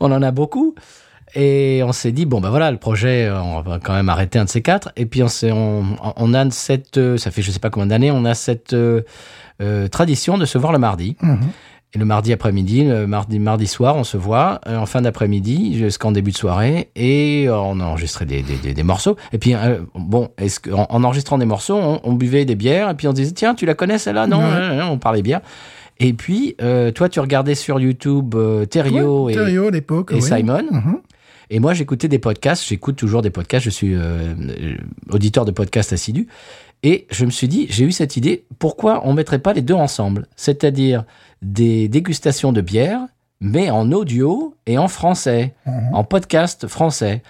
on 0.00 0.10
en 0.12 0.22
a 0.22 0.30
beaucoup. 0.30 0.74
Et 1.34 1.80
on 1.84 1.92
s'est 1.92 2.12
dit, 2.12 2.26
bon, 2.26 2.40
ben 2.42 2.50
voilà, 2.50 2.70
le 2.70 2.76
projet, 2.76 3.24
euh, 3.24 3.40
on 3.40 3.62
va 3.62 3.78
quand 3.82 3.94
même 3.94 4.10
arrêter 4.10 4.38
un 4.38 4.44
de 4.44 4.50
ces 4.50 4.60
quatre. 4.60 4.92
Et 4.96 5.06
puis, 5.06 5.22
on, 5.22 5.28
s'est- 5.28 5.50
on, 5.52 5.84
on 6.16 6.34
a 6.34 6.50
cette, 6.50 6.98
euh, 6.98 7.16
ça 7.16 7.30
fait 7.30 7.40
je 7.40 7.50
sais 7.50 7.58
pas 7.58 7.70
combien 7.70 7.86
d'années, 7.86 8.10
on 8.10 8.24
a 8.26 8.34
cette 8.34 8.74
euh, 8.74 9.02
tradition 9.90 10.36
de 10.38 10.44
se 10.44 10.58
voir 10.58 10.72
le 10.72 10.78
mardi. 10.78 11.16
Mhm. 11.22 11.38
Et 11.94 11.98
le 11.98 12.04
mardi 12.06 12.32
après-midi, 12.32 12.84
le 12.84 13.06
mardi, 13.06 13.38
mardi 13.38 13.66
soir, 13.66 13.96
on 13.96 14.04
se 14.04 14.16
voit 14.16 14.60
euh, 14.66 14.76
en 14.78 14.86
fin 14.86 15.02
d'après-midi 15.02 15.76
jusqu'en 15.76 16.10
début 16.10 16.30
de 16.30 16.36
soirée 16.38 16.88
et 16.96 17.44
euh, 17.48 17.56
on 17.58 17.80
a 17.80 17.84
enregistré 17.84 18.24
des, 18.24 18.40
des, 18.42 18.56
des, 18.56 18.72
des 18.72 18.82
morceaux. 18.82 19.16
Et 19.34 19.38
puis, 19.38 19.54
euh, 19.54 19.80
bon, 19.94 20.30
est-ce 20.38 20.58
que, 20.58 20.70
en, 20.70 20.86
en 20.88 21.04
enregistrant 21.04 21.36
des 21.36 21.44
morceaux, 21.44 21.76
on, 21.76 22.00
on 22.02 22.12
buvait 22.14 22.46
des 22.46 22.54
bières 22.54 22.88
et 22.88 22.94
puis 22.94 23.08
on 23.08 23.12
disait, 23.12 23.32
tiens, 23.32 23.54
tu 23.54 23.66
la 23.66 23.74
connais 23.74 23.98
celle-là? 23.98 24.26
Non, 24.26 24.38
Ouais. 24.38 24.68
non, 24.68 24.76
non, 24.76 24.90
on 24.92 24.98
parlait 24.98 25.20
bière. 25.20 25.42
Et 26.00 26.14
puis, 26.14 26.56
euh, 26.62 26.90
toi, 26.92 27.10
tu 27.10 27.20
regardais 27.20 27.54
sur 27.54 27.78
YouTube 27.78 28.34
euh, 28.36 28.64
Ouais, 29.26 29.32
et, 29.34 29.36
oui. 30.16 30.22
Simon. 30.22 30.62
Mhm. 30.70 30.98
Et 31.50 31.60
moi, 31.60 31.74
j'écoutais 31.74 32.08
des 32.08 32.18
podcasts. 32.18 32.64
J'écoute 32.66 32.96
toujours 32.96 33.20
des 33.20 33.28
podcasts. 33.28 33.66
Je 33.66 33.70
suis 33.70 33.94
euh, 33.94 34.32
auditeur 35.10 35.44
de 35.44 35.50
podcasts 35.50 35.92
assidu. 35.92 36.26
Et 36.82 37.06
je 37.10 37.24
me 37.24 37.30
suis 37.30 37.46
dit, 37.48 37.66
j'ai 37.70 37.84
eu 37.84 37.92
cette 37.92 38.16
idée, 38.16 38.44
pourquoi 38.58 39.06
on 39.06 39.12
mettrait 39.12 39.38
pas 39.38 39.52
les 39.52 39.62
deux 39.62 39.74
ensemble? 39.74 40.26
C'est-à-dire 40.36 41.04
des 41.40 41.88
dégustations 41.88 42.52
de 42.52 42.60
bière, 42.60 43.00
mais 43.40 43.70
en 43.70 43.92
audio 43.92 44.54
et 44.66 44.78
en 44.78 44.88
français, 44.88 45.54
Mhm. 45.66 45.94
en 45.94 46.04
podcast 46.04 46.66
français. 46.66 47.22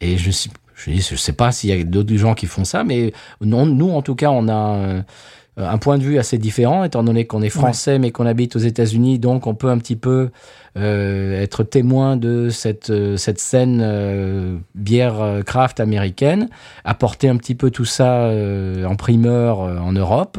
Et 0.00 0.16
je 0.16 0.30
suis, 0.30 0.50
je 0.76 0.92
je 0.92 1.16
sais 1.16 1.32
pas 1.32 1.50
s'il 1.52 1.70
y 1.70 1.72
a 1.80 1.82
d'autres 1.84 2.14
gens 2.16 2.34
qui 2.34 2.46
font 2.46 2.64
ça, 2.64 2.84
mais 2.84 3.12
non, 3.40 3.66
nous, 3.66 3.90
en 3.90 4.02
tout 4.02 4.14
cas, 4.14 4.30
on 4.30 4.48
a 4.48 5.02
un 5.56 5.78
point 5.78 5.98
de 5.98 6.02
vue 6.02 6.18
assez 6.18 6.38
différent, 6.38 6.84
étant 6.84 7.02
donné 7.02 7.26
qu'on 7.26 7.42
est 7.42 7.50
français, 7.50 7.98
mais 7.98 8.10
qu'on 8.10 8.26
habite 8.26 8.56
aux 8.56 8.60
États-Unis, 8.60 9.18
donc 9.18 9.46
on 9.46 9.54
peut 9.54 9.68
un 9.68 9.78
petit 9.78 9.96
peu 9.96 10.30
euh, 10.76 11.40
être 11.40 11.64
témoin 11.64 12.16
de 12.16 12.48
cette, 12.48 12.90
euh, 12.90 13.16
cette 13.16 13.40
scène 13.40 13.80
euh, 13.82 14.56
bière 14.74 15.20
euh, 15.20 15.42
craft 15.42 15.80
américaine, 15.80 16.48
apporter 16.84 17.28
un 17.28 17.36
petit 17.36 17.54
peu 17.54 17.70
tout 17.70 17.84
ça 17.84 18.24
euh, 18.26 18.84
en 18.84 18.96
primeur 18.96 19.62
euh, 19.62 19.78
en 19.78 19.92
Europe 19.92 20.38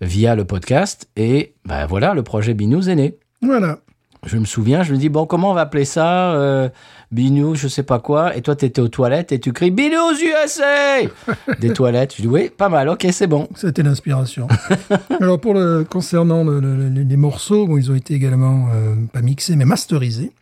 via 0.00 0.34
le 0.34 0.44
podcast. 0.44 1.08
Et 1.16 1.54
ben 1.64 1.86
voilà, 1.86 2.14
le 2.14 2.22
projet 2.22 2.54
Binous 2.54 2.88
est 2.88 2.94
né. 2.94 3.14
Voilà. 3.42 3.78
Je 4.26 4.36
me 4.36 4.44
souviens, 4.44 4.82
je 4.82 4.92
me 4.92 4.98
dis, 4.98 5.08
bon, 5.08 5.24
comment 5.24 5.50
on 5.50 5.54
va 5.54 5.62
appeler 5.62 5.86
ça 5.86 6.32
euh, 6.34 6.68
Binous, 7.10 7.54
je 7.54 7.68
sais 7.68 7.82
pas 7.82 7.98
quoi. 8.00 8.36
Et 8.36 8.42
toi, 8.42 8.54
tu 8.54 8.66
étais 8.66 8.80
aux 8.82 8.88
toilettes 8.88 9.32
et 9.32 9.40
tu 9.40 9.52
cries 9.54 9.70
Binous 9.70 10.12
USA 10.22 11.08
Des 11.60 11.72
toilettes. 11.72 12.14
Je 12.16 12.22
dis, 12.22 12.28
oui, 12.28 12.50
pas 12.54 12.68
mal, 12.68 12.88
ok, 12.90 13.06
c'est 13.12 13.26
bon. 13.26 13.48
C'était 13.56 13.82
l'inspiration. 13.82 14.46
Alors, 15.20 15.40
pour 15.40 15.54
le, 15.54 15.84
concernant 15.84 16.44
le- 16.44 16.60
le- 16.60 16.76
le- 16.90 17.02
les 17.02 17.16
morceaux, 17.16 17.66
bon, 17.66 17.78
ils 17.78 17.90
ont 17.90 17.94
été 17.94 18.12
également, 18.14 18.68
euh, 18.74 18.94
pas 19.12 19.22
mixés, 19.22 19.56
mais 19.56 19.64
masterisés 19.64 20.32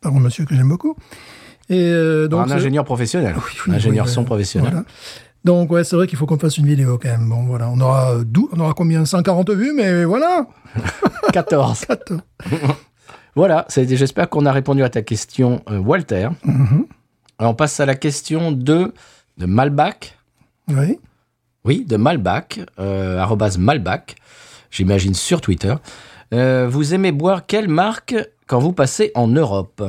par 0.00 0.14
un 0.14 0.20
monsieur 0.20 0.44
que 0.44 0.54
j'aime 0.54 0.68
beaucoup. 0.68 0.96
Et 1.70 1.80
euh, 1.80 2.28
donc, 2.28 2.46
un 2.46 2.50
ingénieur 2.52 2.84
professionnel. 2.84 3.34
oui, 3.66 3.74
ingénieur 3.74 4.06
oui, 4.06 4.12
son 4.12 4.22
euh, 4.22 4.24
professionnel. 4.26 4.70
voilà. 4.70 4.86
Donc, 5.44 5.70
ouais, 5.72 5.84
c'est 5.84 5.94
vrai 5.96 6.06
qu'il 6.06 6.16
faut 6.16 6.26
qu'on 6.26 6.38
fasse 6.38 6.56
une 6.58 6.66
vidéo 6.66 6.98
quand 7.00 7.08
même. 7.10 7.28
Bon, 7.28 7.44
voilà, 7.44 7.68
on 7.68 7.78
aura, 7.80 8.14
euh, 8.14 8.24
on 8.52 8.60
aura 8.60 8.72
combien? 8.72 9.04
140 9.04 9.50
vues, 9.50 9.72
mais 9.74 10.04
voilà 10.04 10.46
14. 11.32 11.84
Attends. 11.88 12.20
Voilà, 13.36 13.64
c'est- 13.68 13.94
j'espère 13.96 14.28
qu'on 14.30 14.46
a 14.46 14.52
répondu 14.52 14.82
à 14.82 14.88
ta 14.88 15.02
question, 15.02 15.62
euh, 15.70 15.78
Walter. 15.78 16.28
Alors, 17.38 17.52
on 17.52 17.54
passe 17.54 17.78
à 17.80 17.86
la 17.86 17.94
question 17.94 18.52
de, 18.52 18.92
de 19.38 19.46
Malbac. 19.46 20.16
Oui. 20.68 20.98
Oui, 21.64 21.84
de 21.84 21.96
Malbac, 21.96 22.60
euh, 22.78 23.24
Malbac, 23.58 24.16
j'imagine 24.70 25.14
sur 25.14 25.40
Twitter. 25.40 25.74
Euh, 26.32 26.68
vous 26.70 26.94
aimez 26.94 27.10
boire 27.12 27.46
quelle 27.46 27.68
marque 27.68 28.14
quand 28.46 28.58
vous 28.58 28.72
passez 28.72 29.10
en 29.14 29.28
Europe? 29.28 29.82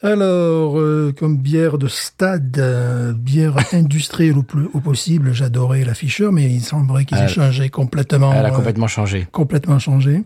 Alors, 0.00 0.78
euh, 0.78 1.12
comme 1.16 1.38
bière 1.38 1.76
de 1.76 1.88
stade, 1.88 2.56
euh, 2.58 3.12
bière 3.12 3.56
industrielle 3.72 4.38
au, 4.38 4.42
plus, 4.44 4.68
au 4.72 4.80
possible, 4.80 5.32
j'adorais 5.32 5.84
la 5.84 5.94
Fischer, 5.94 6.28
mais 6.30 6.48
il 6.48 6.60
semblerait 6.60 7.04
qu'ils 7.04 7.18
aient 7.18 7.26
changé 7.26 7.68
complètement. 7.68 8.32
Elle 8.32 8.46
a 8.46 8.52
euh, 8.52 8.56
complètement 8.56 8.86
changé. 8.86 9.26
complètement 9.32 9.80
changé. 9.80 10.22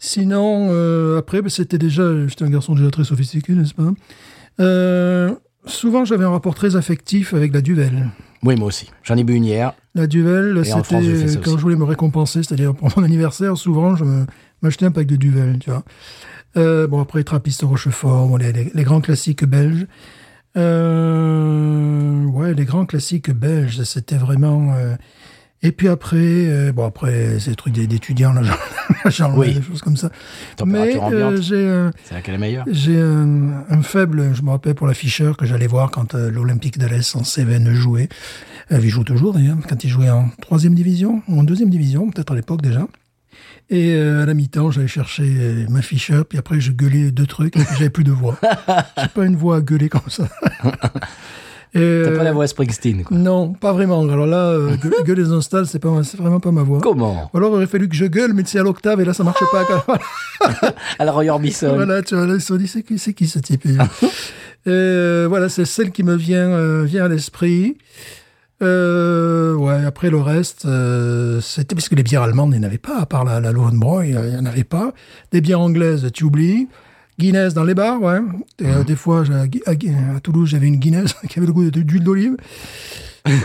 Sinon, 0.00 0.68
après, 1.16 1.42
ben, 1.42 1.48
c'était 1.48 1.78
déjà, 1.78 2.26
j'étais 2.26 2.44
un 2.44 2.50
garçon 2.50 2.74
déjà 2.74 2.90
très 2.90 3.04
sophistiqué, 3.04 3.52
n'est-ce 3.52 3.74
pas? 3.74 5.38
Souvent, 5.66 6.04
j'avais 6.04 6.24
un 6.24 6.30
rapport 6.30 6.54
très 6.54 6.76
affectif 6.76 7.32
avec 7.32 7.54
la 7.54 7.62
Duvel. 7.62 8.10
Oui, 8.42 8.56
moi 8.56 8.68
aussi. 8.68 8.90
J'en 9.02 9.16
ai 9.16 9.24
bu 9.24 9.32
une 9.32 9.46
hier. 9.46 9.72
La 9.94 10.06
Duvel, 10.06 10.62
c'était 10.62 10.74
quand 10.76 10.98
aussi. 10.98 11.38
je 11.56 11.62
voulais 11.62 11.76
me 11.76 11.84
récompenser, 11.84 12.42
c'est-à-dire 12.42 12.74
pour 12.74 12.90
mon 12.96 13.04
anniversaire, 13.04 13.56
souvent, 13.56 13.96
je 13.96 14.04
m'achetais 14.60 14.84
un 14.84 14.90
pack 14.90 15.06
de 15.06 15.16
Duvel, 15.16 15.58
tu 15.60 15.70
vois. 15.70 15.84
Euh, 16.56 16.86
bon, 16.86 17.00
après, 17.00 17.24
Trappiste 17.24 17.62
Rochefort, 17.62 18.28
bon, 18.28 18.36
les, 18.36 18.52
les- 18.52 18.70
les 18.74 18.84
grands 18.84 19.00
classiques 19.00 19.44
belges. 19.44 19.86
Euh, 20.56 22.24
ouais, 22.26 22.54
les 22.54 22.64
grands 22.64 22.86
classiques 22.86 23.30
belges, 23.30 23.82
c'était 23.82 24.16
vraiment... 24.16 24.72
euh, 24.74 24.94
Et 25.62 25.72
puis 25.72 25.88
après, 25.88 26.16
euh, 26.20 26.72
bon, 26.72 26.84
après, 26.86 27.38
c'est 27.40 27.50
des 27.50 27.56
trucs 27.56 27.72
d'é- 27.72 27.86
d'étudiants, 27.86 28.32
là, 28.32 28.42
genre, 29.06 29.36
Oui. 29.38 29.54
des 29.54 29.62
choses 29.62 29.80
comme 29.80 29.96
ça. 29.96 30.10
Mais 30.66 30.78
euh, 31.12 31.40
j'ai 31.40 31.66
meilleure 32.38 32.64
j'ai 32.70 33.00
un, 33.00 33.64
un 33.68 33.82
faible, 33.82 34.34
je 34.34 34.42
me 34.42 34.50
rappelle, 34.50 34.74
pour 34.74 34.86
la 34.86 34.94
Fischer 34.94 35.32
que 35.38 35.46
j'allais 35.46 35.66
voir 35.66 35.90
quand 35.90 36.14
euh, 36.14 36.30
l'Olympique 36.30 36.78
d'Alès 36.78 37.14
en 37.16 37.24
Cévennes 37.24 37.72
jouait. 37.74 38.08
Euh, 38.72 38.78
il 38.82 38.88
joue 38.90 39.04
toujours 39.04 39.32
d'ailleurs, 39.34 39.56
quand 39.68 39.82
il 39.84 39.88
jouait 39.90 40.10
en 40.10 40.28
troisième 40.40 40.74
division, 40.74 41.22
ou 41.28 41.40
en 41.40 41.42
deuxième 41.42 41.70
division, 41.70 42.10
peut-être 42.10 42.32
à 42.32 42.34
l'époque 42.36 42.62
déjà. 42.62 42.86
Et 43.70 43.94
euh, 43.94 44.22
à 44.22 44.26
la 44.26 44.34
mi-temps, 44.34 44.70
j'allais 44.70 44.88
chercher 44.88 45.24
euh, 45.24 45.66
ma 45.70 45.82
Fischer, 45.82 46.22
puis 46.28 46.38
après 46.38 46.60
je 46.60 46.72
gueulais 46.72 47.10
deux 47.10 47.26
trucs, 47.26 47.56
et 47.56 47.60
puis 47.60 47.74
j'avais 47.78 47.90
plus 47.90 48.04
de 48.04 48.12
voix. 48.12 48.38
J'ai 49.00 49.08
pas 49.08 49.24
une 49.24 49.36
voix 49.36 49.56
à 49.56 49.60
gueuler 49.60 49.88
comme 49.88 50.08
ça. 50.08 50.28
Et, 51.76 51.80
T'as 51.80 52.10
euh, 52.10 52.16
pas 52.16 52.22
la 52.22 52.32
voix 52.32 52.46
Springsteen, 52.46 53.02
quoi. 53.02 53.16
Non, 53.16 53.52
pas 53.52 53.72
vraiment. 53.72 54.00
Alors 54.02 54.26
là, 54.26 54.50
euh, 54.50 54.76
gueuler, 55.04 55.24
dans 55.24 55.40
c'est 55.40 55.78
pas, 55.80 56.04
c'est 56.04 56.16
vraiment 56.16 56.38
pas 56.38 56.52
ma 56.52 56.62
voix. 56.62 56.80
Comment? 56.80 57.28
Ou 57.34 57.36
alors, 57.36 57.50
il 57.50 57.54
aurait 57.56 57.66
fallu 57.66 57.88
que 57.88 57.96
je 57.96 58.04
gueule, 58.04 58.32
mais 58.32 58.44
c'est 58.46 58.60
à 58.60 58.62
l'octave, 58.62 59.00
et 59.00 59.04
là, 59.04 59.12
ça 59.12 59.24
marche 59.24 59.42
pas. 59.50 59.66
À 61.00 61.04
la 61.04 61.10
Roy 61.10 61.28
Orbison. 61.28 61.74
Voilà, 61.74 62.02
tu 62.02 62.14
vois, 62.14 62.26
là, 62.26 62.34
ils 62.34 62.40
se 62.40 62.46
sont 62.46 62.56
dit, 62.56 62.68
c'est 62.68 62.84
qui, 62.84 62.96
c'est 62.96 63.12
qui 63.12 63.26
ce 63.26 63.40
type? 63.40 63.66
Et, 63.66 63.76
euh, 64.68 65.26
Voilà, 65.28 65.48
c'est 65.48 65.64
celle 65.64 65.90
qui 65.90 66.04
me 66.04 66.14
vient, 66.14 66.50
euh, 66.50 66.84
vient 66.84 67.06
à 67.06 67.08
l'esprit. 67.08 67.76
Euh, 68.62 69.54
ouais, 69.54 69.84
après 69.84 70.10
le 70.10 70.18
reste, 70.20 70.64
euh, 70.64 71.40
c'était 71.40 71.74
parce 71.74 71.88
que 71.88 71.94
les 71.94 72.02
bières 72.02 72.22
allemandes, 72.22 72.52
il 72.54 72.60
n'y 72.60 72.64
en 72.64 72.68
avait 72.68 72.78
pas, 72.78 72.98
à 73.00 73.06
part 73.06 73.24
la, 73.24 73.40
la 73.40 73.52
Lowenbräu, 73.52 74.06
il 74.06 74.16
n'y 74.16 74.36
en 74.36 74.46
avait 74.46 74.64
pas. 74.64 74.92
Des 75.32 75.40
bières 75.40 75.60
anglaises, 75.60 76.08
tu 76.12 76.24
oublies. 76.24 76.68
Guinness 77.18 77.54
dans 77.54 77.62
les 77.64 77.74
bars, 77.74 78.00
ouais. 78.02 78.18
Et, 78.60 78.66
euh, 78.66 78.82
des 78.84 78.96
fois, 78.96 79.22
à, 79.66 80.20
Toulouse, 80.20 80.48
j'avais 80.48 80.66
une 80.66 80.76
Guinness 80.76 81.14
qui 81.28 81.38
avait 81.38 81.46
le 81.46 81.52
goût 81.52 81.70
d'huile 81.70 82.02
d'olive. 82.04 82.36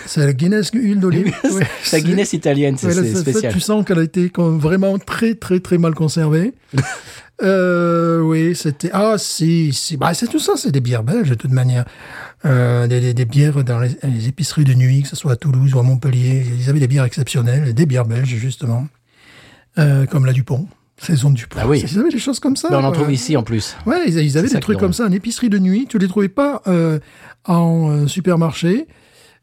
C'est 0.07 0.25
la 0.25 0.33
Guinness 0.33 0.71
huile 0.73 0.99
d'olive. 0.99 1.33
Ouais, 1.53 1.67
La 1.93 2.01
Guinness 2.01 2.33
italienne, 2.33 2.75
c'est 2.77 2.87
Ouais, 2.87 3.15
spécial. 3.15 3.53
tu 3.53 3.59
sens 3.59 3.85
qu'elle 3.85 3.99
a 3.99 4.03
été 4.03 4.29
quand- 4.29 4.57
vraiment 4.57 4.97
très, 4.99 5.35
très, 5.35 5.59
très 5.59 5.77
mal 5.77 5.93
conservée. 5.95 6.53
euh, 7.41 8.19
oui, 8.21 8.55
c'était, 8.55 8.89
ah 8.93 9.15
si, 9.17 9.73
si, 9.73 9.97
bah 9.97 10.13
c'est 10.13 10.27
tout 10.27 10.39
ça, 10.39 10.53
c'est 10.55 10.71
des 10.71 10.81
bières 10.81 11.03
belges 11.03 11.29
de 11.29 11.35
toute 11.35 11.51
manière. 11.51 11.85
Euh, 12.45 12.87
des, 12.87 13.01
des, 13.01 13.13
des 13.13 13.25
bières 13.25 13.63
dans 13.65 13.79
les, 13.79 13.89
les 14.03 14.27
épiceries 14.29 14.63
de 14.63 14.73
nuit, 14.73 15.01
que 15.03 15.09
ce 15.09 15.15
soit 15.17 15.33
à 15.33 15.35
Toulouse 15.35 15.73
ou 15.73 15.79
à 15.79 15.83
Montpellier, 15.83 16.45
ils 16.57 16.69
avaient 16.69 16.79
des 16.79 16.87
bières 16.87 17.03
exceptionnelles, 17.03 17.73
des 17.73 17.85
bières 17.85 18.05
belges 18.05 18.29
justement, 18.29 18.87
euh, 19.77 20.05
comme 20.05 20.25
la 20.25 20.31
Dupont, 20.31 20.67
saison 20.97 21.31
Dupont. 21.31 21.59
Ah 21.61 21.67
oui. 21.67 21.83
Ils 21.83 21.99
avaient 21.99 22.09
des 22.09 22.19
choses 22.19 22.39
comme 22.39 22.55
ça. 22.55 22.69
Ben, 22.69 22.79
on 22.79 22.83
en 22.85 22.91
trouve 22.93 23.11
ici 23.11 23.35
en 23.35 23.43
plus. 23.43 23.75
Ouais, 23.85 24.03
ils, 24.07 24.17
ils 24.19 24.37
avaient 24.37 24.47
des 24.47 24.59
trucs 24.59 24.79
comme 24.79 24.93
ça 24.93 25.05
en 25.05 25.11
épicerie 25.11 25.49
de 25.49 25.59
nuit. 25.59 25.85
Tu 25.89 25.97
les 25.97 26.07
trouvais 26.07 26.29
pas 26.29 26.61
euh, 26.67 26.99
en 27.45 27.91
euh, 27.91 28.07
supermarché. 28.07 28.87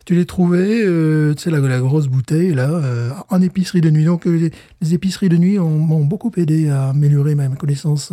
Tu 0.06 0.14
les 0.14 0.24
trouvais, 0.24 0.82
euh, 0.84 1.34
tu 1.34 1.42
sais, 1.42 1.50
la, 1.50 1.58
la 1.58 1.78
grosse 1.80 2.06
bouteille, 2.06 2.54
là, 2.54 2.68
euh, 2.70 3.10
en 3.28 3.42
épicerie 3.42 3.80
de 3.80 3.90
nuit. 3.90 4.04
Donc, 4.04 4.26
euh, 4.26 4.30
les, 4.38 4.50
les 4.80 4.94
épiceries 4.94 5.28
de 5.28 5.36
nuit 5.36 5.58
ont- 5.58 5.68
m'ont 5.68 6.04
beaucoup 6.04 6.30
aidé 6.36 6.68
à 6.70 6.90
améliorer 6.90 7.34
ma 7.34 7.48
connaissance 7.48 8.12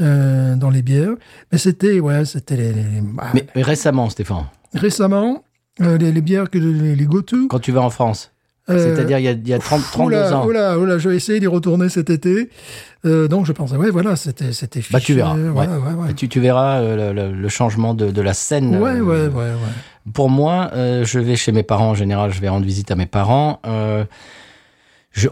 euh, 0.00 0.56
dans 0.56 0.70
les 0.70 0.82
bières. 0.82 1.12
Mais 1.52 1.58
c'était, 1.58 2.00
ouais, 2.00 2.24
c'était 2.24 2.56
les, 2.56 2.72
les- 2.72 3.00
bah, 3.02 3.24
Mais, 3.34 3.46
mais 3.54 3.62
récemment, 3.62 4.08
Stéphane, 4.08 4.46
récemment, 4.74 5.44
euh, 5.82 5.98
les, 5.98 6.20
bières 6.22 6.48
que 6.50 6.58
les, 6.58 6.96
les 6.96 7.04
go-to. 7.04 7.48
quand 7.48 7.58
tu 7.58 7.72
vas 7.72 7.82
en 7.82 7.90
France, 7.90 8.32
euh, 8.70 8.94
c'est-à-dire 8.94 9.18
il 9.18 9.24
y 9.24 9.28
a, 9.28 9.32
il 9.32 9.48
y 9.48 9.52
a 9.52 9.58
30, 9.58 9.82
32 9.92 10.16
oula, 10.16 10.36
ans. 10.38 10.46
Oula, 10.46 10.78
oula, 10.78 10.96
je 10.98 11.08
vais 11.10 11.16
essayer 11.16 11.40
d'y 11.40 11.46
retourner 11.46 11.88
cet 11.90 12.08
été. 12.10 12.48
Euh, 13.04 13.28
donc, 13.28 13.44
je 13.44 13.52
pensais, 13.52 13.76
ouais, 13.76 13.90
voilà, 13.90 14.16
c'était, 14.16 14.52
c'était 14.52 14.80
Bah, 14.90 15.00
tu 15.00 15.12
verras. 15.14 15.36
Ouais, 15.36 15.50
ouais. 15.50 15.66
ouais, 15.66 15.92
ouais. 16.06 16.14
Tu, 16.14 16.28
tu 16.28 16.40
verras 16.40 16.80
euh, 16.80 17.12
le, 17.12 17.32
le- 17.32 17.36
le 17.38 17.48
changement 17.48 17.92
de, 17.94 18.10
de 18.10 18.22
la 18.22 18.32
scène. 18.32 18.76
Ouais, 18.76 18.92
euh, 18.92 19.00
ouais, 19.02 19.26
ouais, 19.28 19.50
ouais. 19.50 19.56
Pour 20.14 20.28
moi, 20.30 20.70
euh, 20.72 21.04
je 21.04 21.18
vais 21.18 21.36
chez 21.36 21.52
mes 21.52 21.62
parents 21.62 21.90
en 21.90 21.94
général, 21.94 22.32
je 22.32 22.40
vais 22.40 22.48
rendre 22.48 22.66
visite 22.66 22.90
à 22.90 22.96
mes 22.96 23.06
parents. 23.06 23.60
Euh, 23.66 24.04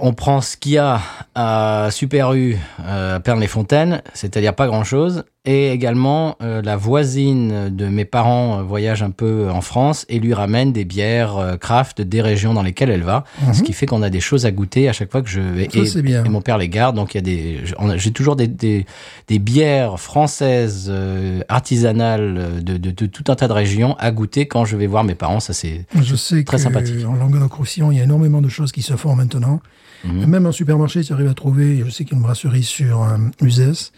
on 0.01 0.13
prend 0.13 0.41
ce 0.41 0.57
qu'il 0.57 0.73
y 0.73 0.79
a 0.79 1.01
à 1.35 1.89
Super 1.91 2.35
U, 2.35 2.57
euh, 2.85 3.17
à 3.17 3.21
Pernes-les-Fontaines, 3.21 4.03
c'est-à-dire 4.15 4.55
pas 4.55 4.67
grand-chose. 4.67 5.25
Et 5.47 5.73
également, 5.73 6.37
euh, 6.43 6.61
la 6.61 6.77
voisine 6.77 7.75
de 7.75 7.87
mes 7.87 8.05
parents 8.05 8.59
euh, 8.59 8.63
voyage 8.63 9.03
un 9.03 9.11
peu 9.11 9.49
en 9.51 9.63
France 9.63 10.05
et 10.11 10.19
lui 10.19 10.35
ramène 10.35 10.71
des 10.71 10.85
bières 10.85 11.39
euh, 11.39 11.57
craft 11.57 12.03
des 12.03 12.21
régions 12.21 12.53
dans 12.53 12.63
lesquelles 12.63 12.91
elle 12.91 13.05
va. 13.05 13.25
Ce 13.55 13.63
qui 13.63 13.73
fait 13.73 13.87
qu'on 13.87 14.03
a 14.03 14.11
des 14.11 14.21
choses 14.21 14.45
à 14.45 14.51
goûter 14.51 14.89
à 14.91 14.93
chaque 14.93 15.11
fois 15.11 15.23
que 15.23 15.31
je 15.31 15.41
vais. 15.41 15.69
Mhm. 15.75 15.87
Ça, 15.87 15.99
et, 15.99 16.03
bien. 16.03 16.25
et 16.25 16.29
mon 16.29 16.43
père 16.43 16.59
les 16.59 16.69
garde, 16.69 16.95
donc 16.95 17.15
il 17.15 17.17
y 17.17 17.21
a 17.21 17.23
des. 17.23 17.61
J'ai 17.97 18.11
toujours 18.11 18.37
des, 18.37 18.49
des, 18.49 18.85
des 19.29 19.39
bières 19.39 19.99
françaises 19.99 20.89
euh, 20.91 21.41
artisanales 21.49 22.37
euh, 22.39 22.61
de, 22.61 22.77
de, 22.77 22.91
de 22.91 23.07
tout 23.07 23.25
un 23.29 23.35
tas 23.35 23.49
de 23.49 23.55
régions 23.55 23.97
à 23.99 24.11
goûter 24.11 24.47
quand 24.47 24.67
je 24.67 24.77
vais 24.77 24.87
voir 24.87 25.05
mes 25.05 25.15
parents. 25.15 25.41
Ça 25.41 25.55
c'est 25.55 25.87
Je 26.03 26.17
sais 26.17 26.45
Très 26.45 26.59
que 26.59 26.63
sympathique. 26.63 27.07
en 27.07 27.15
Languedoc-Roussillon, 27.15 27.91
il 27.93 27.97
y 27.97 28.01
a 28.03 28.05
énormément 28.05 28.43
de 28.43 28.49
choses 28.51 28.73
qui 28.73 28.83
se 28.83 28.95
font 28.95 29.15
maintenant. 29.15 29.61
Mhm. 30.05 30.27
Même 30.27 30.47
en 30.47 30.53
supermarché, 30.53 31.03
tu 31.03 31.13
arrives 31.15 31.29
à 31.29 31.35
trouver, 31.35 31.83
je 31.85 31.91
sais 31.91 32.05
qu'il 32.05 32.13
y 32.13 32.17
a 32.17 32.19
une 32.19 32.23
brasserie 32.25 32.63
sur 32.63 33.03
euh, 33.03 33.17
Uzès, 33.43 33.93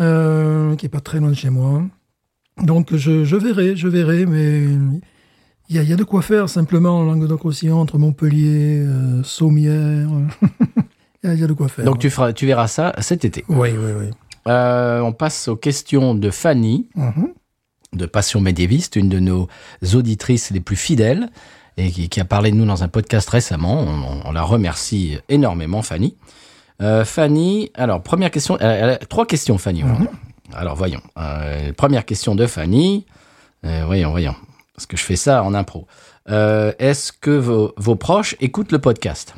euh, 0.00 0.76
qui 0.76 0.86
est 0.86 0.90
pas 0.90 1.00
très 1.00 1.18
loin 1.20 1.30
de 1.30 1.34
chez 1.34 1.50
moi. 1.50 1.82
Donc 2.62 2.94
je, 2.94 3.24
je 3.24 3.36
verrai, 3.36 3.76
je 3.76 3.88
verrai, 3.88 4.26
mais 4.26 4.62
il 5.68 5.76
y 5.76 5.78
a, 5.78 5.82
il 5.82 5.88
y 5.88 5.92
a 5.92 5.96
de 5.96 6.04
quoi 6.04 6.22
faire 6.22 6.48
simplement 6.48 6.98
en 6.98 7.04
Languedoc-Roussillon, 7.04 7.78
entre 7.80 7.98
Montpellier, 7.98 8.78
euh, 8.86 9.22
Saumière. 9.22 10.08
il, 11.22 11.26
y 11.26 11.30
a, 11.30 11.34
il 11.34 11.40
y 11.40 11.44
a 11.44 11.46
de 11.46 11.52
quoi 11.52 11.68
faire. 11.68 11.84
Donc 11.84 11.98
tu, 11.98 12.10
feras, 12.10 12.32
tu 12.32 12.46
verras 12.46 12.66
ça 12.68 12.94
cet 13.00 13.24
été. 13.24 13.44
Oui, 13.48 13.70
oui, 13.70 13.92
oui. 13.98 14.06
Euh, 14.48 15.00
on 15.00 15.12
passe 15.12 15.48
aux 15.48 15.56
questions 15.56 16.14
de 16.14 16.30
Fanny, 16.30 16.88
Mhm. 16.96 17.28
de 17.92 18.06
Passion 18.06 18.40
médiéviste, 18.40 18.96
une 18.96 19.08
de 19.08 19.18
nos 19.20 19.48
auditrices 19.94 20.50
les 20.50 20.60
plus 20.60 20.76
fidèles 20.76 21.28
et 21.76 21.90
qui, 21.90 22.08
qui 22.08 22.18
a 22.20 22.24
parlé 22.24 22.50
de 22.50 22.56
nous 22.56 22.64
dans 22.66 22.82
un 22.82 22.88
podcast 22.88 23.28
récemment. 23.30 23.80
On, 23.80 23.88
on- 23.88 24.22
on 24.24 24.32
la 24.32 24.42
remercie 24.42 25.18
énormément, 25.28 25.82
Fanny. 25.82 26.16
Euh, 26.80 27.04
Fanny, 27.04 27.70
alors 27.74 28.02
première 28.02 28.30
question, 28.30 28.58
trois 29.08 29.26
questions, 29.26 29.58
Fanny. 29.58 29.82
aujourd'hui. 29.82 30.08
Alors 30.54 30.76
voyons. 30.76 31.00
Euh, 31.18 31.72
première 31.72 32.04
question 32.04 32.34
de 32.34 32.46
Fanny. 32.46 33.04
Euh, 33.64 33.82
voyons, 33.86 34.10
voyons. 34.10 34.34
Parce 34.74 34.86
que 34.86 34.96
je 34.96 35.02
fais 35.02 35.16
ça 35.16 35.42
en 35.42 35.54
impro. 35.54 35.86
Est-ce 36.28 37.10
que 37.12 37.30
vos, 37.30 37.72
vos 37.76 37.96
proches 37.96 38.36
écoutent 38.40 38.70
le 38.72 38.78
podcast? 38.78 39.34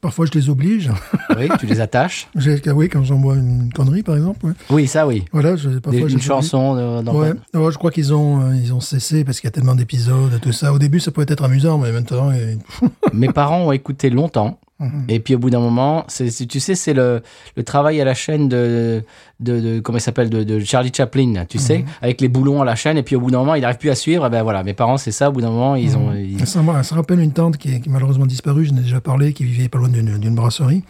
Parfois, 0.00 0.24
je 0.26 0.38
les 0.38 0.48
oblige. 0.48 0.90
Oui, 1.36 1.48
tu 1.58 1.66
les 1.66 1.80
attaches? 1.80 2.28
Oui, 2.74 2.88
quand 2.88 3.02
j'envoie 3.02 3.34
une 3.34 3.70
connerie, 3.72 4.02
par 4.04 4.14
exemple. 4.16 4.46
ouais. 4.46 4.52
Oui, 4.70 4.86
ça 4.86 5.06
oui. 5.06 5.24
Voilà, 5.32 5.56
je, 5.56 5.68
parfois, 5.80 6.06
Des- 6.06 6.12
une 6.12 6.20
chanson 6.22 7.02
dans 7.02 7.14
Ouais, 7.14 7.32
ouais, 7.54 7.72
je 7.72 7.76
crois 7.76 7.90
qu'ils 7.90 8.14
ont, 8.14 8.52
ils 8.54 8.72
ont 8.72 8.80
cessé 8.80 9.24
parce 9.24 9.40
qu'il 9.40 9.48
y 9.48 9.52
a 9.52 9.52
tellement 9.52 9.74
d'épisodes, 9.74 10.38
tout 10.40 10.52
ça. 10.52 10.72
Au 10.72 10.78
début, 10.78 11.00
ça 11.00 11.10
pouvait 11.10 11.26
être 11.28 11.42
amusant, 11.44 11.76
mais 11.78 11.90
maintenant, 11.92 12.32
Mes 13.12 13.28
parents 13.32 13.62
ont 13.66 13.72
écouté 13.72 14.10
longtemps. 14.10 14.58
Mhm. 14.80 15.04
Et 15.08 15.20
puis 15.20 15.34
au 15.34 15.38
bout 15.38 15.50
d'un 15.50 15.60
moment, 15.60 16.04
tu 16.08 16.30
sais, 16.30 16.74
c'est 16.74 16.94
le, 16.94 17.22
le 17.56 17.62
travail 17.62 18.00
à 18.00 18.04
la 18.04 18.14
chaîne 18.14 18.48
de, 18.48 19.04
de, 19.38 19.60
de- 19.60 19.80
comment 19.80 19.98
il 19.98 20.00
s'appelle, 20.00 20.30
de, 20.30 20.42
de 20.42 20.58
Charlie 20.60 20.90
Chaplin, 20.92 21.44
tu 21.48 21.58
Mhm. 21.58 21.62
sais, 21.62 21.84
avec 22.02 22.20
les 22.22 22.28
boulons 22.28 22.62
à 22.62 22.64
la 22.64 22.74
chaîne. 22.74 22.96
Et 22.96 23.02
puis 23.02 23.14
au 23.14 23.20
bout 23.20 23.30
d'un 23.30 23.38
moment, 23.38 23.54
il 23.54 23.60
n'arrive 23.60 23.78
plus 23.78 23.90
à 23.90 23.94
suivre. 23.94 24.26
Et 24.26 24.30
ben 24.30 24.42
voilà, 24.42 24.62
mes 24.64 24.74
parents, 24.74 24.96
c'est 24.96 25.12
ça. 25.12 25.28
Au 25.28 25.32
bout 25.32 25.42
d'un 25.42 25.50
moment, 25.50 25.76
ils 25.76 25.96
ont. 25.96 26.12
ils- 26.14 26.46
ça, 26.46 26.62
me- 26.62 26.82
ça 26.82 26.94
rappelle 26.94 27.20
une 27.20 27.32
tante 27.32 27.56
qui 27.58 27.72
est, 27.74 27.80
qui 27.80 27.88
est 27.88 27.92
malheureusement 27.92 28.26
disparue, 28.26 28.64
je 28.64 28.72
n'ai 28.72 28.80
déjà 28.80 29.00
parlé, 29.00 29.32
qui 29.34 29.44
vivait 29.44 29.68
pas 29.68 29.78
loin 29.78 29.88
d'une 29.90 30.34
brasserie, 30.34 30.82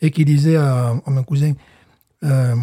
et 0.00 0.10
qui 0.10 0.24
disait 0.24 0.56
à, 0.56 0.94
à 1.06 1.10
mon 1.10 1.22
cousin, 1.22 1.52
euh, 2.24 2.54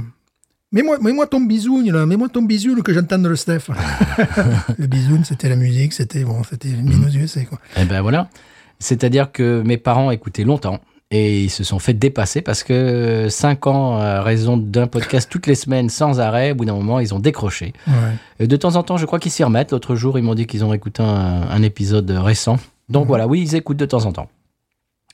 Mets-moi, 0.74 0.98
mets-moi 1.00 1.28
ton 1.28 1.40
bisougne, 1.40 1.94
là, 1.94 2.06
mets-moi 2.06 2.28
ton 2.28 2.42
bisougne 2.42 2.82
que 2.82 2.94
j'entende 2.94 3.26
le 3.26 3.38
Steph. 3.38 3.70
le 4.78 4.88
bisougne, 4.88 5.24
c'était 5.24 5.48
la 5.48 5.56
musique, 5.56 5.94
c'était, 5.94 6.26
bon, 6.26 6.44
c'était 6.44 6.68
minutieux, 6.68 7.26
c'est 7.28 7.46
quoi. 7.46 7.58
Eh 7.78 7.86
ben 7.86 8.02
voilà. 8.02 8.28
C'est-à-dire 8.80 9.32
que 9.32 9.62
mes 9.66 9.78
parents 9.78 10.12
écoutaient 10.12 10.44
longtemps. 10.44 10.80
Et 11.10 11.44
ils 11.44 11.50
se 11.50 11.64
sont 11.64 11.80
fait 11.80 11.94
dépasser 11.94 12.42
parce 12.42 12.64
que 12.64 13.28
5 13.30 13.68
ans 13.68 13.98
à 13.98 14.22
raison 14.22 14.58
d'un 14.58 14.88
podcast 14.88 15.30
toutes 15.32 15.48
les 15.48 15.56
semaines 15.56 15.90
sans 15.90 16.20
arrêt, 16.20 16.52
au 16.52 16.56
bout 16.56 16.66
d'un 16.66 16.74
moment, 16.74 17.00
ils 17.00 17.14
ont 17.14 17.20
décroché. 17.20 17.72
Ouais. 17.88 17.94
Et 18.42 18.48
de 18.48 18.56
temps 18.58 18.76
en 18.76 18.84
temps, 18.84 18.98
je 18.98 19.06
crois 19.06 19.18
qu'ils 19.18 19.32
s'y 19.32 19.42
remettent. 19.46 19.72
L'autre 19.72 19.96
jour, 19.96 20.20
ils 20.20 20.22
m'ont 20.22 20.36
dit 20.36 20.48
qu'ils 20.48 20.66
ont 20.66 20.74
écouté 20.74 21.02
un, 21.02 21.44
un 21.50 21.64
épisode 21.64 22.12
récent. 22.12 22.58
Donc 22.90 23.08
voilà, 23.08 23.26
oui, 23.26 23.42
ils 23.42 23.56
écoutent 23.56 23.78
de 23.78 23.86
temps 23.86 24.06
en 24.06 24.12
temps. 24.12 24.28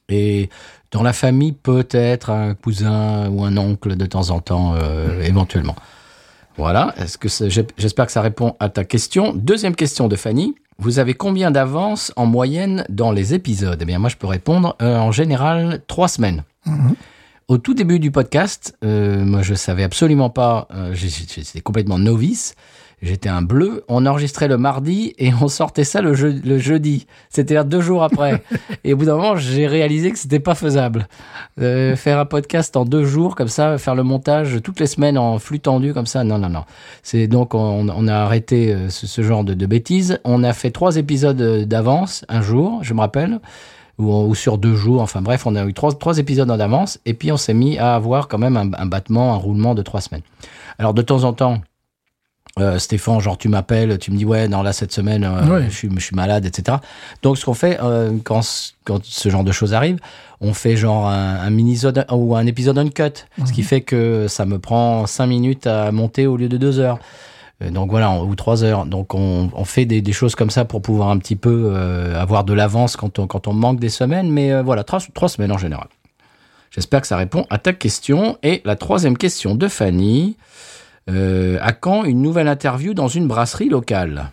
Et 0.10 0.49
dans 0.91 1.04
la 1.04 1.13
famille, 1.13 1.54
peut-être 1.54 2.30
un 2.30 2.56
cousin 2.56 3.30
ou 3.30 3.43
un 3.43 3.58
oncle 3.58 3.95
de 3.95 4.06
temps 4.06 4.30
en 4.30 4.39
temps, 4.39 4.76
euh, 4.76 5.21
éventuellement. 5.23 5.76
Voilà. 6.58 6.93
Est-ce 6.97 7.17
que 7.17 7.28
j'espère 7.78 8.06
que 8.06 8.12
ça 8.12 8.21
répond 8.21 8.56
à 8.60 8.69
ta 8.69 8.84
question. 8.84 9.34
Deuxième 9.34 9.76
question 9.76 10.08
de 10.08 10.15
Fanny. 10.15 10.56
Vous 10.83 10.99
avez 10.99 11.13
combien 11.13 11.49
d'avance 11.49 12.11
en 12.17 12.25
moyenne 12.25 12.83
dans 12.89 13.13
les 13.13 13.33
épisodes? 13.33 13.79
Eh 13.81 13.85
bien, 13.85 13.99
moi, 13.99 14.09
je 14.09 14.17
peux 14.17 14.27
répondre 14.27 14.75
euh, 14.81 14.97
en 14.97 15.13
général 15.13 15.81
trois 15.87 16.09
semaines. 16.09 16.43
Mhm. 16.65 16.95
Au 17.47 17.57
tout 17.57 17.73
début 17.73 17.99
du 17.99 18.11
podcast, 18.11 18.75
euh, 18.83 19.23
moi 19.23 19.41
je 19.43 19.53
savais 19.53 19.83
absolument 19.83 20.29
pas, 20.29 20.67
euh, 20.73 20.93
j'étais 20.93 21.61
complètement 21.61 21.99
novice, 21.99 22.55
j'étais 23.03 23.29
un 23.29 23.41
bleu, 23.41 23.83
on 23.87 24.05
enregistrait 24.07 24.47
le 24.47 24.57
mardi 24.57 25.13
et 25.19 25.31
on 25.41 25.47
sortait 25.47 25.83
ça 25.83 26.01
le, 26.01 26.13
jeu- 26.15 26.41
le 26.43 26.57
jeudi, 26.57 27.05
c'est-à-dire 27.29 27.65
deux 27.65 27.81
jours 27.81 28.03
après. 28.03 28.41
et 28.83 28.93
au 28.93 28.97
bout 28.97 29.05
d'un 29.05 29.15
moment, 29.17 29.35
j'ai 29.35 29.67
réalisé 29.67 30.11
que 30.11 30.17
c'était 30.17 30.39
pas 30.39 30.55
faisable. 30.55 31.07
Euh, 31.61 31.95
faire 31.95 32.17
un 32.17 32.25
podcast 32.25 32.75
en 32.77 32.85
deux 32.85 33.05
jours 33.05 33.35
comme 33.35 33.47
ça, 33.49 33.77
faire 33.77 33.93
le 33.93 34.03
montage 34.03 34.59
toutes 34.63 34.79
les 34.79 34.87
semaines 34.87 35.17
en 35.17 35.37
flux 35.37 35.59
tendu 35.59 35.93
comme 35.93 36.07
ça, 36.07 36.23
non, 36.23 36.37
non, 36.39 36.49
non. 36.49 36.63
C'est 37.03 37.27
donc 37.27 37.53
on, 37.53 37.87
on 37.89 38.07
a 38.07 38.15
arrêté 38.15 38.73
euh, 38.73 38.89
ce, 38.89 39.05
ce 39.05 39.21
genre 39.21 39.43
de, 39.43 39.53
de 39.53 39.65
bêtises. 39.65 40.19
On 40.23 40.43
a 40.43 40.53
fait 40.53 40.71
trois 40.71 40.95
épisodes 40.95 41.41
euh, 41.41 41.65
d'avance 41.65 42.25
un 42.29 42.41
jour, 42.41 42.79
je 42.83 42.93
me 42.93 43.01
rappelle 43.01 43.39
ou, 43.99 44.11
ou 44.11 44.33
sur 44.33 44.57
deux 44.57 44.75
jours. 44.75 45.01
Enfin 45.01 45.21
bref, 45.21 45.45
on 45.45 45.55
a 45.55 45.65
eu 45.65 45.73
trois, 45.73 45.91
trois 45.93 46.17
épisodes 46.17 46.49
en 46.49 46.59
avance 46.59 46.99
et 47.05 47.13
puis 47.13 47.31
on 47.31 47.37
s'est 47.37 47.53
mis 47.53 47.77
à 47.77 47.93
avoir 47.95 48.27
quand 48.27 48.39
même 48.39 48.57
un, 48.57 48.71
un 48.77 48.85
battement, 48.85 49.33
un 49.33 49.37
roulement 49.37 49.75
de 49.75 49.81
trois 49.81 50.01
semaines. 50.01 50.23
Alors 50.79 50.93
de 50.93 51.01
temps 51.01 51.25
en 51.25 51.33
temps, 51.33 51.59
euh, 52.59 52.77
Stéphane, 52.77 53.19
genre 53.19 53.37
tu 53.37 53.49
m'appelles, 53.49 53.97
tu 53.97 54.11
me 54.11 54.17
dis 54.17 54.25
ouais, 54.25 54.47
non 54.47 54.61
là 54.61 54.73
cette 54.73 54.91
semaine 54.91 55.23
euh, 55.23 55.47
Ouais. 55.47 55.65
je, 55.69 55.75
suis, 55.75 55.89
je 55.95 55.99
suis 56.03 56.15
malade, 56.15 56.45
etc. 56.45 56.77
Donc 57.23 57.37
ce 57.37 57.45
qu'on 57.45 57.53
fait 57.55 57.79
euh, 57.81 58.11
quand, 58.23 58.41
quand 58.83 59.03
ce 59.03 59.29
genre 59.29 59.43
de 59.43 59.51
choses 59.51 59.73
arrive, 59.73 59.97
on 60.39 60.53
fait 60.53 60.75
genre 60.75 61.07
un, 61.07 61.35
un 61.39 61.49
mini-sode 61.49 62.05
ou 62.11 62.35
un 62.35 62.45
épisode 62.45 62.77
uncut, 62.77 63.25
ce 63.45 63.51
qui 63.51 63.63
fait 63.63 63.81
que 63.81 64.27
ça 64.27 64.45
me 64.45 64.59
prend 64.59 65.07
cinq 65.07 65.27
minutes 65.27 65.65
à 65.67 65.91
monter 65.91 66.27
au 66.27 66.37
lieu 66.37 66.47
de 66.49 66.57
deux 66.57 66.79
heures. 66.79 66.99
Euh, 67.63 67.71
Donc 67.71 67.89
voilà, 67.89 68.11
ou 68.21 68.35
trois 68.35 68.63
heures. 68.63 68.85
Donc 68.85 69.15
on, 69.15 69.49
on 69.55 69.65
fait 69.65 69.85
des, 69.85 70.01
des 70.01 70.13
choses 70.13 70.35
comme 70.35 70.49
ça 70.51 70.63
pour 70.63 70.81
pouvoir 70.83 71.09
un 71.09 71.17
petit 71.17 71.35
peu 71.35 71.75
avoir 72.15 72.43
de 72.43 72.53
l'avance 72.53 72.95
quand 72.97 73.17
on, 73.17 73.25
quand 73.25 73.47
on 73.47 73.53
manque 73.53 73.79
des 73.79 73.89
semaines. 73.89 74.29
Mais 74.29 74.61
voilà, 74.61 74.83
trois, 74.83 74.99
trois 75.15 75.29
semaines 75.29 75.51
en 75.51 75.57
général. 75.57 75.87
J'espère 76.69 77.01
que 77.01 77.07
ça 77.07 77.17
répond 77.17 77.45
à 77.49 77.57
ta 77.57 77.73
question. 77.73 78.37
Et 78.43 78.61
la 78.65 78.75
troisième 78.75 79.17
question 79.17 79.55
de 79.55 79.67
Fanny. 79.67 80.37
Euh, 81.09 81.57
à 81.61 81.73
quand 81.73 82.03
une 82.05 82.21
nouvelle 82.21 82.47
interview 82.47 82.93
dans 82.93 83.07
une 83.09 83.27
brasserie 83.27 83.69
locale 83.69 84.31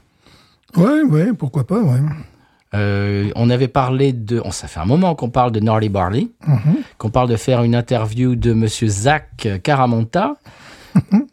Ouais, 0.76 1.02
ouais, 1.02 1.32
pourquoi 1.36 1.66
pas, 1.66 1.80
ouais. 1.80 1.98
Euh, 2.74 3.30
On 3.34 3.50
avait 3.50 3.66
parlé 3.66 4.12
de... 4.12 4.40
On, 4.44 4.52
ça 4.52 4.68
fait 4.68 4.78
un 4.78 4.84
moment 4.84 5.16
qu'on 5.16 5.30
parle 5.30 5.50
de 5.50 5.58
Norley 5.58 5.88
Barley, 5.88 6.28
Mhm. 6.46 6.76
qu'on 6.98 7.10
parle 7.10 7.28
de 7.28 7.34
faire 7.36 7.64
une 7.64 7.74
interview 7.74 8.36
de 8.36 8.52
Monsieur 8.52 8.86
Zach 8.86 9.48
Caramonta 9.64 10.36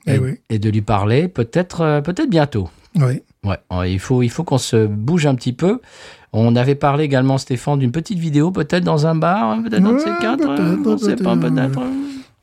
Eh 0.07 0.17
oui, 0.17 0.39
et 0.49 0.57
de 0.57 0.69
lui 0.69 0.81
parler 0.81 1.27
peut-être 1.27 1.81
euh, 1.81 2.01
peut-être 2.01 2.29
bientôt. 2.29 2.69
oui. 2.95 3.21
Ouais, 3.43 3.57
ouais, 3.71 3.93
il 3.93 3.99
faut, 3.99 4.23
il 4.23 4.29
faut 4.29 4.43
qu'on 4.43 4.57
se 4.57 4.87
bouge 4.87 5.25
un 5.27 5.35
petit 5.35 5.53
peu. 5.53 5.79
On 6.33 6.55
avait 6.57 6.75
parlé 6.75 7.05
également, 7.05 7.37
Stéphane, 7.37 7.79
d'une 7.79 7.91
petite 7.93 8.17
vidéo, 8.19 8.51
peut-être 8.51 8.83
dans 8.83 9.07
un 9.07 9.15
bar, 9.15 9.51
hein, 9.51 9.61
peut-être 9.63 9.83
dans 9.83 9.93
Ouais, 9.93 9.99
ces 9.99 10.09
quatre, 10.19 10.49
euh, 10.49 10.75
on 10.85 10.97
sait 10.97 11.15
pas, 11.15 11.37
peut-être, 11.37 11.79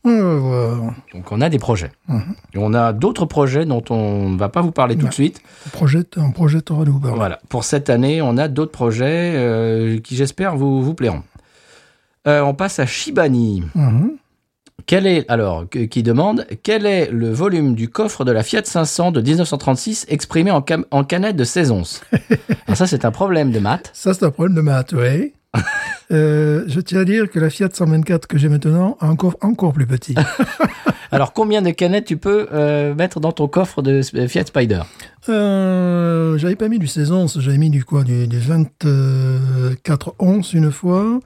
Donc 0.04 1.32
on 1.32 1.40
a 1.40 1.48
des 1.48 1.58
projets. 1.58 1.90
Mhm. 2.08 2.34
Et 2.54 2.58
on 2.58 2.74
a 2.74 2.92
d'autres 2.92 3.24
projets 3.24 3.64
dont 3.64 3.82
on 3.90 4.28
ne 4.30 4.38
va 4.38 4.48
pas 4.48 4.60
vous 4.60 4.72
parler 4.72 4.96
tout 4.96 5.08
de 5.08 5.14
suite. 5.14 5.40
Projette, 5.72 6.18
on 6.18 6.30
projette 6.30 6.68
de 6.68 6.90
vous 6.90 7.00
parler. 7.00 7.16
Voilà. 7.16 7.40
Pour 7.48 7.64
cette 7.64 7.88
année, 7.90 8.20
on 8.20 8.36
a 8.36 8.48
d'autres 8.48 8.72
projets 8.72 9.32
euh, 9.34 9.98
qui, 10.00 10.16
j'espère, 10.16 10.56
vous, 10.56 10.82
vous 10.82 10.94
plairont. 10.94 11.22
Euh, 12.26 12.42
on 12.42 12.54
passe 12.54 12.78
à 12.78 12.86
Shibani. 12.86 13.62
Mhm. 13.74 14.16
Quel 14.86 15.06
est, 15.06 15.24
alors, 15.30 15.64
qui 15.68 16.02
demande 16.02 16.46
quel 16.62 16.84
est 16.84 17.10
le 17.10 17.30
volume 17.30 17.74
du 17.74 17.88
coffre 17.88 18.24
de 18.24 18.32
la 18.32 18.42
Fiat 18.42 18.64
500 18.64 19.12
de 19.12 19.22
1936 19.22 20.04
exprimé 20.08 20.50
en, 20.50 20.62
en 20.90 21.04
canette 21.04 21.36
de 21.36 21.44
16 21.44 21.70
onces? 21.70 22.02
Alors 22.66 22.76
ça, 22.76 22.86
c'est 22.86 23.06
un 23.06 23.10
problème 23.10 23.50
de 23.50 23.60
maths. 23.60 23.90
Ça, 23.94 24.12
c'est 24.12 24.24
un 24.24 24.30
problème 24.30 24.56
de 24.56 24.60
maths, 24.60 24.92
oui. 24.92 25.32
Euh, 26.12 26.64
je 26.68 26.80
tiens 26.80 27.00
à 27.00 27.04
dire 27.04 27.30
que 27.30 27.38
la 27.40 27.48
Fiat 27.48 27.68
124 27.72 28.26
que 28.26 28.36
j'ai 28.36 28.48
maintenant 28.50 28.96
a 29.00 29.06
un 29.06 29.16
coffre 29.16 29.38
encore 29.40 29.72
plus 29.72 29.86
petit. 29.86 30.14
Alors, 31.10 31.32
combien 31.32 31.62
de 31.62 31.70
canettes 31.70 32.04
tu 32.06 32.16
peux 32.18 32.46
euh, 32.52 32.94
mettre 32.94 33.20
dans 33.20 33.32
ton 33.32 33.48
coffre 33.48 33.80
de 33.82 34.00
S- 34.00 34.10
Fiat 34.28 34.44
Spider? 34.46 34.82
Euh, 35.28 36.36
j'avais 36.36 36.56
pas 36.56 36.68
mis 36.68 36.78
du 36.78 36.86
16 36.88 37.10
onces, 37.12 37.40
j'avais 37.40 37.56
mis 37.58 37.70
du 37.70 37.84
quoi, 37.84 38.02
du, 38.04 38.26
du 38.26 38.38
24 38.38 40.14
onces 40.18 40.52
une 40.52 40.70
fois. 40.70 41.20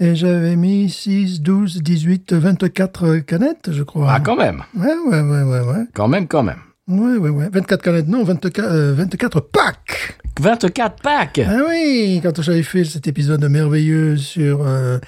Et 0.00 0.14
j'avais 0.14 0.54
mis 0.54 0.88
6, 0.88 1.42
12, 1.42 1.82
18, 1.82 2.32
24 2.32 3.16
canettes, 3.18 3.70
je 3.72 3.82
crois. 3.82 4.06
Ah, 4.12 4.20
quand 4.20 4.36
même. 4.36 4.62
Ouais, 4.78 4.94
ouais, 5.10 5.20
ouais, 5.20 5.42
ouais, 5.42 5.60
ouais. 5.60 5.84
Quand 5.92 6.06
même, 6.06 6.28
quand 6.28 6.44
même. 6.44 6.60
Ouais, 6.88 7.16
ouais, 7.18 7.28
ouais. 7.30 7.48
24 7.52 7.82
canettes, 7.82 8.08
non, 8.08 8.24
24, 8.24 8.58
euh, 8.60 8.94
24 8.94 9.40
packs 9.40 10.16
24 10.40 11.02
packs 11.02 11.40
Ah 11.46 11.58
oui, 11.68 12.20
quand 12.22 12.40
j'avais 12.40 12.62
fait 12.62 12.84
cet 12.84 13.06
épisode 13.06 13.44
merveilleux 13.44 14.16
sur 14.16 14.60
euh, 14.66 14.98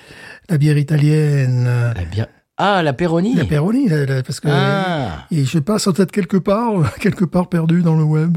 la 0.48 0.58
bière 0.58 0.76
italienne, 0.76 1.64
euh, 1.66 1.92
Eh 2.00 2.04
bien. 2.06 2.26
Ah, 2.58 2.82
la 2.82 2.92
Peroni 2.92 3.34
la 3.34 3.46
Peroni, 3.46 3.88
la- 3.88 4.04
la- 4.04 4.22
parce 4.22 4.38
que 4.40 4.48
Ah 4.50 5.24
et 5.30 5.44
je 5.44 5.50
sais 5.50 5.60
pas, 5.62 5.78
ça 5.78 5.92
doit 5.92 6.02
être 6.02 6.12
quelque 6.12 6.36
part, 6.36 6.94
quelque 7.00 7.24
part 7.24 7.48
perdu 7.48 7.80
dans 7.82 7.96
le 7.96 8.02
web. 8.04 8.36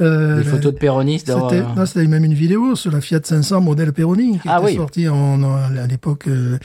Euh, 0.00 0.38
Des 0.38 0.44
la- 0.44 0.50
photos 0.50 0.72
de 0.74 0.78
Peroni 0.78 1.18
C'était, 1.18 1.34
non, 1.62 1.84
c'était 1.84 2.06
même 2.06 2.24
une 2.24 2.34
vidéo 2.34 2.76
sur 2.76 2.92
la 2.92 3.00
Fiat 3.00 3.20
500 3.24 3.60
modèle 3.60 3.92
Peroni 3.92 4.38
qui 4.38 4.48
Ah 4.48 4.58
était 4.60 4.70
oui. 4.70 4.76
sortie 4.76 5.08
en, 5.08 5.42
en- 5.42 5.56
à 5.56 5.86
l'époque 5.88 6.28
euh, 6.28 6.58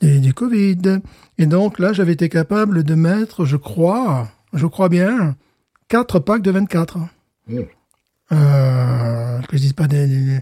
du 0.00 0.32
Covid. 0.32 0.78
Et 1.38 1.44
donc 1.46 1.78
là, 1.78 1.92
j'avais 1.92 2.12
été 2.14 2.28
capable 2.30 2.82
de 2.82 2.94
mettre, 2.94 3.44
je 3.44 3.56
crois, 3.56 4.28
je 4.52 4.66
crois 4.66 4.88
bien, 4.88 5.34
quatre 5.88 6.18
packs 6.18 6.42
de 6.42 6.50
24. 6.50 6.98
Mm. 7.48 7.58
Euh, 8.32 9.40
que 9.42 9.56
je 9.56 9.62
dise 9.62 9.72
pas 9.72 9.86
des... 9.86 10.06
des- 10.06 10.40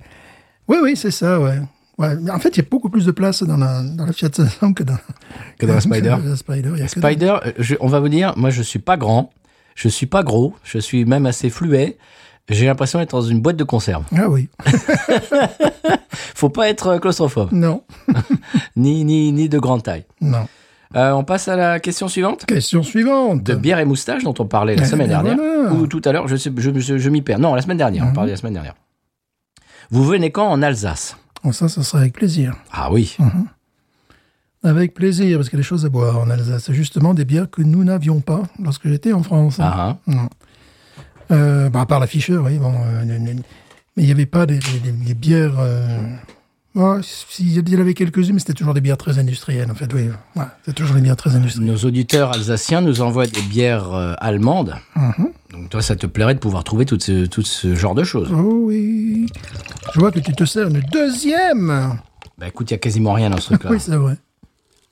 Oui, 0.69 0.79
oui, 0.83 0.97
c'est 0.97 1.11
ça, 1.11 1.39
ouais. 1.41 1.59
En 1.99 2.39
fait, 2.41 2.49
il 2.57 2.57
y 2.57 2.61
a 2.65 2.69
beaucoup 2.69 2.89
plus 2.89 3.05
de 3.07 3.13
place 3.13 3.43
dans 3.45 3.57
la, 3.57 3.83
dans 3.83 4.05
la 4.07 4.13
Fiat 4.13 4.31
500 4.33 4.73
que 4.73 4.83
dans, 4.83 4.97
Que 5.59 5.67
dans 5.67 5.75
la 5.75 5.81
Spider. 5.81 6.17
la 6.25 6.37
Spider. 6.37 6.71
Il 6.75 6.79
y 6.81 6.83
a 6.83 6.87
que 6.87 6.91
Spider, 6.91 7.37
euh, 7.47 7.53
je- 7.59 7.77
on 7.81 7.87
va 7.89 8.01
vous 8.01 8.09
dire, 8.09 8.33
moi 8.37 8.51
je 8.51 8.63
suis 8.63 8.79
pas 8.81 8.97
grand, 8.97 9.31
je 9.77 9.89
suis 9.89 10.07
pas 10.07 10.23
gros, 10.25 10.55
je 10.65 10.79
suis 10.79 11.05
même 11.05 11.27
assez 11.27 11.51
fluet. 11.51 11.97
J'ai 12.49 12.67
l'impression 12.67 12.99
d'être 12.99 13.13
dans 13.13 13.23
une 13.23 13.41
boîte 13.41 13.57
de 13.57 13.65
conserve. 13.65 14.05
Ah 14.17 14.29
oui, 14.29 14.49
Faut 16.35 16.49
pas 16.51 16.69
être 16.69 16.89
euh, 16.89 16.99
claustrophobe, 16.99 17.53
non, 17.53 17.85
ni, 18.77 19.05
ni, 19.05 19.33
ni 19.33 19.49
de 19.49 19.59
grande 19.59 19.83
taille. 19.83 20.05
non. 20.21 20.47
Euh, 20.97 21.11
on 21.13 21.25
passe 21.25 21.49
à 21.49 21.57
la 21.57 21.81
question 21.81 22.07
suivante. 22.09 22.47
Question 22.47 22.83
suivante. 22.83 23.43
De 23.43 23.55
bière 23.55 23.79
et 23.81 23.85
moustache 23.85 24.23
dont 24.23 24.35
on 24.39 24.47
parlait 24.47 24.77
la 24.77 24.83
Eh 24.83 24.87
semaine 24.87 25.09
ben 25.09 25.23
dernière. 25.23 25.37
voilà. 25.37 25.73
Ou 25.73 25.87
tout 25.89 26.01
à 26.05 26.13
l'heure, 26.13 26.29
je, 26.29 26.37
sais- 26.37 26.53
je, 26.57 26.71
je, 26.79 26.99
je 26.99 27.11
m'y 27.11 27.21
perds. 27.23 27.41
Non, 27.41 27.55
la 27.55 27.63
semaine 27.63 27.79
dernière, 27.79 28.05
on 28.05 28.09
Mhm. 28.09 28.15
parlait 28.15 28.31
la 28.31 28.37
semaine 28.37 28.53
dernière. 28.55 28.75
Vous 29.91 30.05
venez 30.05 30.31
quand 30.31 30.47
en 30.49 30.63
Alsace? 30.63 31.17
Bon, 31.43 31.53
ça, 31.53 31.69
ça 31.69 31.83
serait 31.83 32.03
avec 32.03 32.15
plaisir. 32.15 32.55
Ah 32.73 32.93
oui. 32.93 33.17
Avec 34.63 34.95
plaisir, 34.95 35.37
parce 35.37 35.51
qu'il 35.51 35.59
y 35.59 35.61
a 35.61 35.63
des 35.63 35.67
choses 35.69 35.85
à 35.85 35.91
boire 35.91 36.19
en 36.19 36.31
Alsace. 36.31 36.71
Justement 36.73 37.13
des 37.13 37.25
bières 37.27 37.51
que 37.51 37.61
nous 37.61 37.85
n'avions 37.85 38.21
pas 38.21 38.43
lorsque 38.63 38.89
j'étais 38.89 39.13
en 39.13 39.23
France. 39.23 39.57
Ah, 39.61 39.91
hein. 39.91 39.99
Non. 40.07 40.29
Euh, 41.33 41.69
bah, 41.71 41.83
à 41.83 41.87
part 41.87 42.01
la 42.01 42.07
Fischer, 42.07 42.37
oui. 42.39 42.57
Bon, 42.59 42.73
euh, 42.73 43.05
mais 43.05 43.35
il 43.97 44.05
n'y 44.07 44.11
avait 44.11 44.27
pas 44.27 44.47
des, 44.47 44.59
des- 44.59 44.79
des- 44.81 44.93
des 44.93 45.15
bières. 45.15 45.55
Ouais, 46.75 47.01
il 47.39 47.69
y 47.71 47.77
en 47.77 47.81
avait 47.81 47.95
quelques-unes, 47.95 48.33
mais 48.35 48.41
c'était 48.41 48.53
toujours 48.53 48.75
des 48.75 48.81
bières 48.81 48.97
très 48.97 49.21
industrielles, 49.21 49.71
en 49.71 49.77
fait. 49.77 49.93
Oui, 49.95 50.09
ouais, 50.35 50.45
c'est 50.65 50.75
toujours 50.75 50.97
des 50.97 51.03
bières 51.03 51.15
très 51.17 51.37
industrielles. 51.37 51.71
Nos 51.71 51.79
auditeurs 51.79 52.33
alsaciens 52.33 52.81
nous 52.81 53.01
envoient 53.01 53.29
des 53.29 53.43
bières 53.43 53.93
euh, 53.95 54.15
allemandes. 54.19 54.75
Mhm. 54.97 55.29
Donc 55.53 55.71
toi, 55.71 55.83
ça 55.83 55.95
te 55.95 56.07
plairait 56.07 56.35
de 56.35 56.41
pouvoir 56.41 56.65
trouver 56.65 56.85
tout 56.85 56.99
ce, 56.99 57.27
tout 57.27 57.43
ce 57.43 57.77
genre 57.77 57.95
de 57.95 58.03
choses. 58.03 58.29
Oh 58.33 58.65
oui. 58.65 59.27
Je 59.95 60.01
vois 60.01 60.11
que 60.11 60.19
tu 60.19 60.33
te 60.33 60.45
sers 60.45 60.67
une 60.67 60.81
deuxième. 60.81 61.97
Bah 62.39 62.49
écoute, 62.49 62.73
il 62.73 62.75
y 62.75 62.77
a 62.77 62.79
quasiment 62.79 63.13
rien 63.13 63.31
dans 63.31 63.39
ce 63.39 63.47
truc-là. 63.55 63.71
Oui, 63.71 63.79
c'est 63.79 63.95
vrai. 63.95 64.17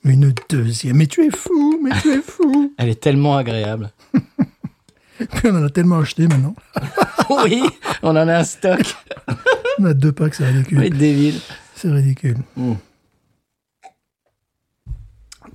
Une 0.05 0.33
deuxième. 0.49 0.97
Mais 0.97 1.09
tu 1.09 1.27
es 1.27 1.31
fou, 1.31 1.81
mais 1.83 1.91
tu 2.01 2.13
es 2.13 2.23
fou. 2.23 2.73
Elle 2.79 2.91
est 2.91 3.01
tellement 3.01 3.37
agréable. 3.37 3.91
Puis 5.19 5.49
on 5.51 5.57
en 5.57 5.65
a 5.65 5.71
tellement 5.71 5.99
acheté 5.99 6.29
maintenant. 6.29 6.55
oui, 7.45 7.63
on 8.03 8.11
en 8.11 8.29
a 8.29 8.37
un 8.39 8.45
stock. 8.45 8.81
On 9.81 9.85
a 9.85 9.95
deux 9.95 10.13
packs, 10.13 10.35
c'est 10.35 10.47
ridicule. 10.47 10.79
Oui, 10.79 10.91
David. 10.91 11.35
C'est 11.83 11.91
ridicule. 11.91 12.37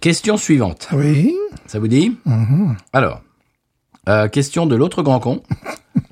Question 0.02 0.36
suivante. 0.36 0.90
Oui. 0.92 1.34
Ça 1.68 1.80
vous 1.80 1.88
dit 1.88 2.18
Mhm. 2.26 2.76
Alors, 2.92 3.22
euh, 4.10 4.28
question 4.28 4.66
de 4.66 4.76
l'autre 4.76 5.04
grand 5.04 5.22
con. 5.22 5.42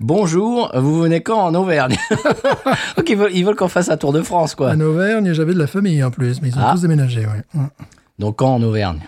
Bonjour, 0.00 0.70
vous 0.78 0.98
venez 1.00 1.22
quand 1.22 1.40
en 1.40 1.54
Auvergne 1.54 1.96
Donc 2.98 3.08
ils 3.08 3.16
veulent, 3.44 3.56
qu'on 3.56 3.68
fasse 3.68 3.88
un 3.88 3.96
tour 3.96 4.12
de 4.12 4.20
France, 4.22 4.54
quoi. 4.54 4.72
En 4.72 4.80
Auvergne, 4.80 5.32
j'avais 5.32 5.54
de 5.54 5.58
la 5.58 5.66
famille 5.66 6.02
en 6.04 6.10
plus, 6.10 6.42
mais 6.42 6.48
ils 6.48 6.58
ont 6.58 6.62
Ah. 6.62 6.72
tous 6.72 6.82
déménagé, 6.82 7.20
ouais. 7.26 7.60
Donc 8.18 8.36
quand 8.36 8.54
en 8.54 8.62
Auvergne 8.62 9.00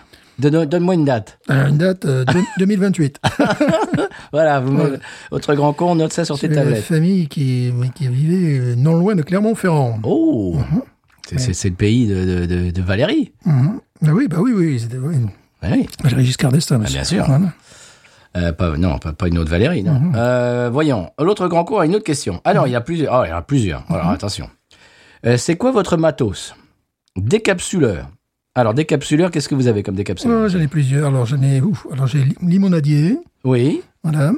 Donne-moi 0.49 0.93
une 0.95 1.05
date. 1.05 1.39
Euh, 1.49 1.67
une 1.67 1.77
date 1.77 2.05
euh, 2.05 2.25
deux- 2.25 2.43
2028. 2.57 3.19
Voilà, 4.31 4.59
vous 4.59 4.71
me- 4.71 4.91
Ouais. 4.91 4.99
votre 5.31 5.53
grand 5.55 5.73
con, 5.73 5.95
note 5.95 6.13
ça 6.13 6.23
sur 6.25 6.39
tes 6.39 6.49
tablettes. 6.49 6.83
famille 6.83 7.27
qui, 7.27 7.71
oui, 7.75 7.91
qui 7.93 8.07
vivait 8.07 8.59
euh, 8.59 8.75
non 8.75 8.95
loin 8.95 9.15
de 9.15 9.21
Clermont-Ferrand. 9.23 9.99
Oh 10.03 10.57
C'est- 11.27 11.53
C'est 11.53 11.69
le 11.69 11.75
pays 11.75 12.07
de, 12.07 12.45
de- 12.71 12.81
Valérie. 12.81 13.33
Mhm. 13.45 13.79
Ah 14.05 14.13
oui, 14.13 14.27
bah 14.27 14.37
oui, 14.39 14.51
oui, 14.55 14.81
oui. 14.91 15.15
Oui. 15.63 15.87
Valéry 16.03 16.25
Giscard 16.25 16.51
d'Estaing, 16.51 16.79
monsieur. 16.79 16.95
bien 16.95 17.03
sûr. 17.03 17.25
Voilà. 17.25 17.45
Euh, 18.37 18.51
pas, 18.53 18.77
non, 18.77 18.97
pas, 18.97 19.11
pas 19.13 19.27
une 19.27 19.37
autre 19.37 19.51
Valérie, 19.51 19.83
non. 19.83 19.99
Mhm. 19.99 20.13
Euh, 20.15 20.69
voyons, 20.71 21.11
l'autre 21.19 21.47
grand 21.47 21.63
con 21.65 21.79
a 21.79 21.85
une 21.85 21.95
autre 21.95 22.05
question. 22.05 22.41
Alors, 22.45 22.65
il 22.67 22.71
y 22.71 22.75
a 22.75 22.81
plusieurs. 22.81 23.13
Oh, 23.13 23.23
il 23.25 23.29
y 23.29 23.33
en 23.33 23.37
a 23.37 23.41
plusieurs. 23.41 23.83
Alors, 23.89 24.05
Mhm. 24.07 24.13
attention. 24.13 24.49
Euh, 25.25 25.37
c'est 25.37 25.55
quoi 25.57 25.71
votre 25.71 25.97
matos? 25.97 26.55
Décapsuleur. 27.17 28.07
Alors, 28.53 28.73
décapsuleur, 28.73 29.31
qu'est-ce 29.31 29.47
que 29.47 29.55
vous 29.55 29.67
avez 29.67 29.81
comme 29.81 29.95
décapsuleur 29.95 30.41
Oh, 30.45 30.49
j'en 30.49 30.59
ai 30.59 30.67
plusieurs. 30.67 31.07
Alors, 31.07 31.25
j'en 31.25 31.41
ai, 31.41 31.61
ouf, 31.61 31.87
alors 31.91 32.07
j'ai 32.07 32.23
li- 32.23 32.35
limonadier, 32.41 33.17
Oui. 33.45 33.81
voilà. 34.03 34.33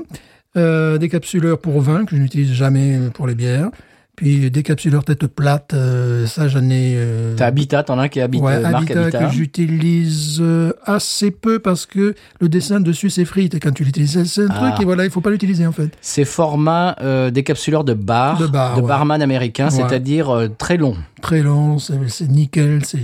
Euh, 0.55 0.99
décapsuleur 0.99 1.57
pour 1.57 1.81
vin, 1.81 2.05
que 2.05 2.15
je 2.15 2.21
n'utilise 2.21 2.53
jamais 2.53 2.99
pour 3.15 3.25
les 3.25 3.33
bières. 3.33 3.71
Puis 4.15 4.51
décapsuleur 4.51 5.03
tête 5.03 5.25
plate, 5.25 5.73
euh, 5.73 6.27
ça 6.27 6.47
j'en 6.47 6.63
ai... 6.69 6.93
euh, 6.97 7.33
T'as 7.35 7.47
Habitat, 7.47 7.81
t'en 7.81 7.97
as 7.97 8.03
un 8.03 8.07
qui 8.09 8.19
ouais, 8.19 8.27
euh, 8.27 8.61
marque 8.61 8.91
Habitat 8.91 9.01
Habitat. 9.01 9.25
que 9.25 9.33
j'utilise 9.33 10.37
euh, 10.39 10.71
assez 10.85 11.31
peu 11.31 11.57
parce 11.57 11.87
que 11.87 12.13
le 12.39 12.47
dessin 12.47 12.79
dessus 12.79 13.09
s'effrite 13.09 13.55
quand 13.59 13.71
tu 13.71 13.83
l'utilises, 13.83 14.23
c'est 14.25 14.43
un 14.43 14.47
Ah. 14.51 14.69
truc 14.69 14.81
et 14.81 14.85
voilà, 14.85 15.03
il 15.05 15.09
faut 15.09 15.19
pas 15.21 15.31
l'utiliser 15.31 15.65
en 15.65 15.71
fait. 15.71 15.89
C'est 15.99 16.25
format 16.25 16.95
euh, 17.01 17.31
décapsuleur 17.31 17.83
de 17.83 17.95
bar, 17.95 18.37
De 18.37 18.45
bar, 18.45 18.77
ouais. 18.77 18.87
barman 18.87 19.19
américain, 19.19 19.65
Ouais. 19.65 19.71
c'est-à-dire 19.71 20.29
euh, 20.29 20.47
très 20.47 20.77
long. 20.77 20.95
Très 21.23 21.41
long, 21.41 21.79
c'est 21.79 22.27
nickel, 22.29 22.85
c'est... 22.85 22.99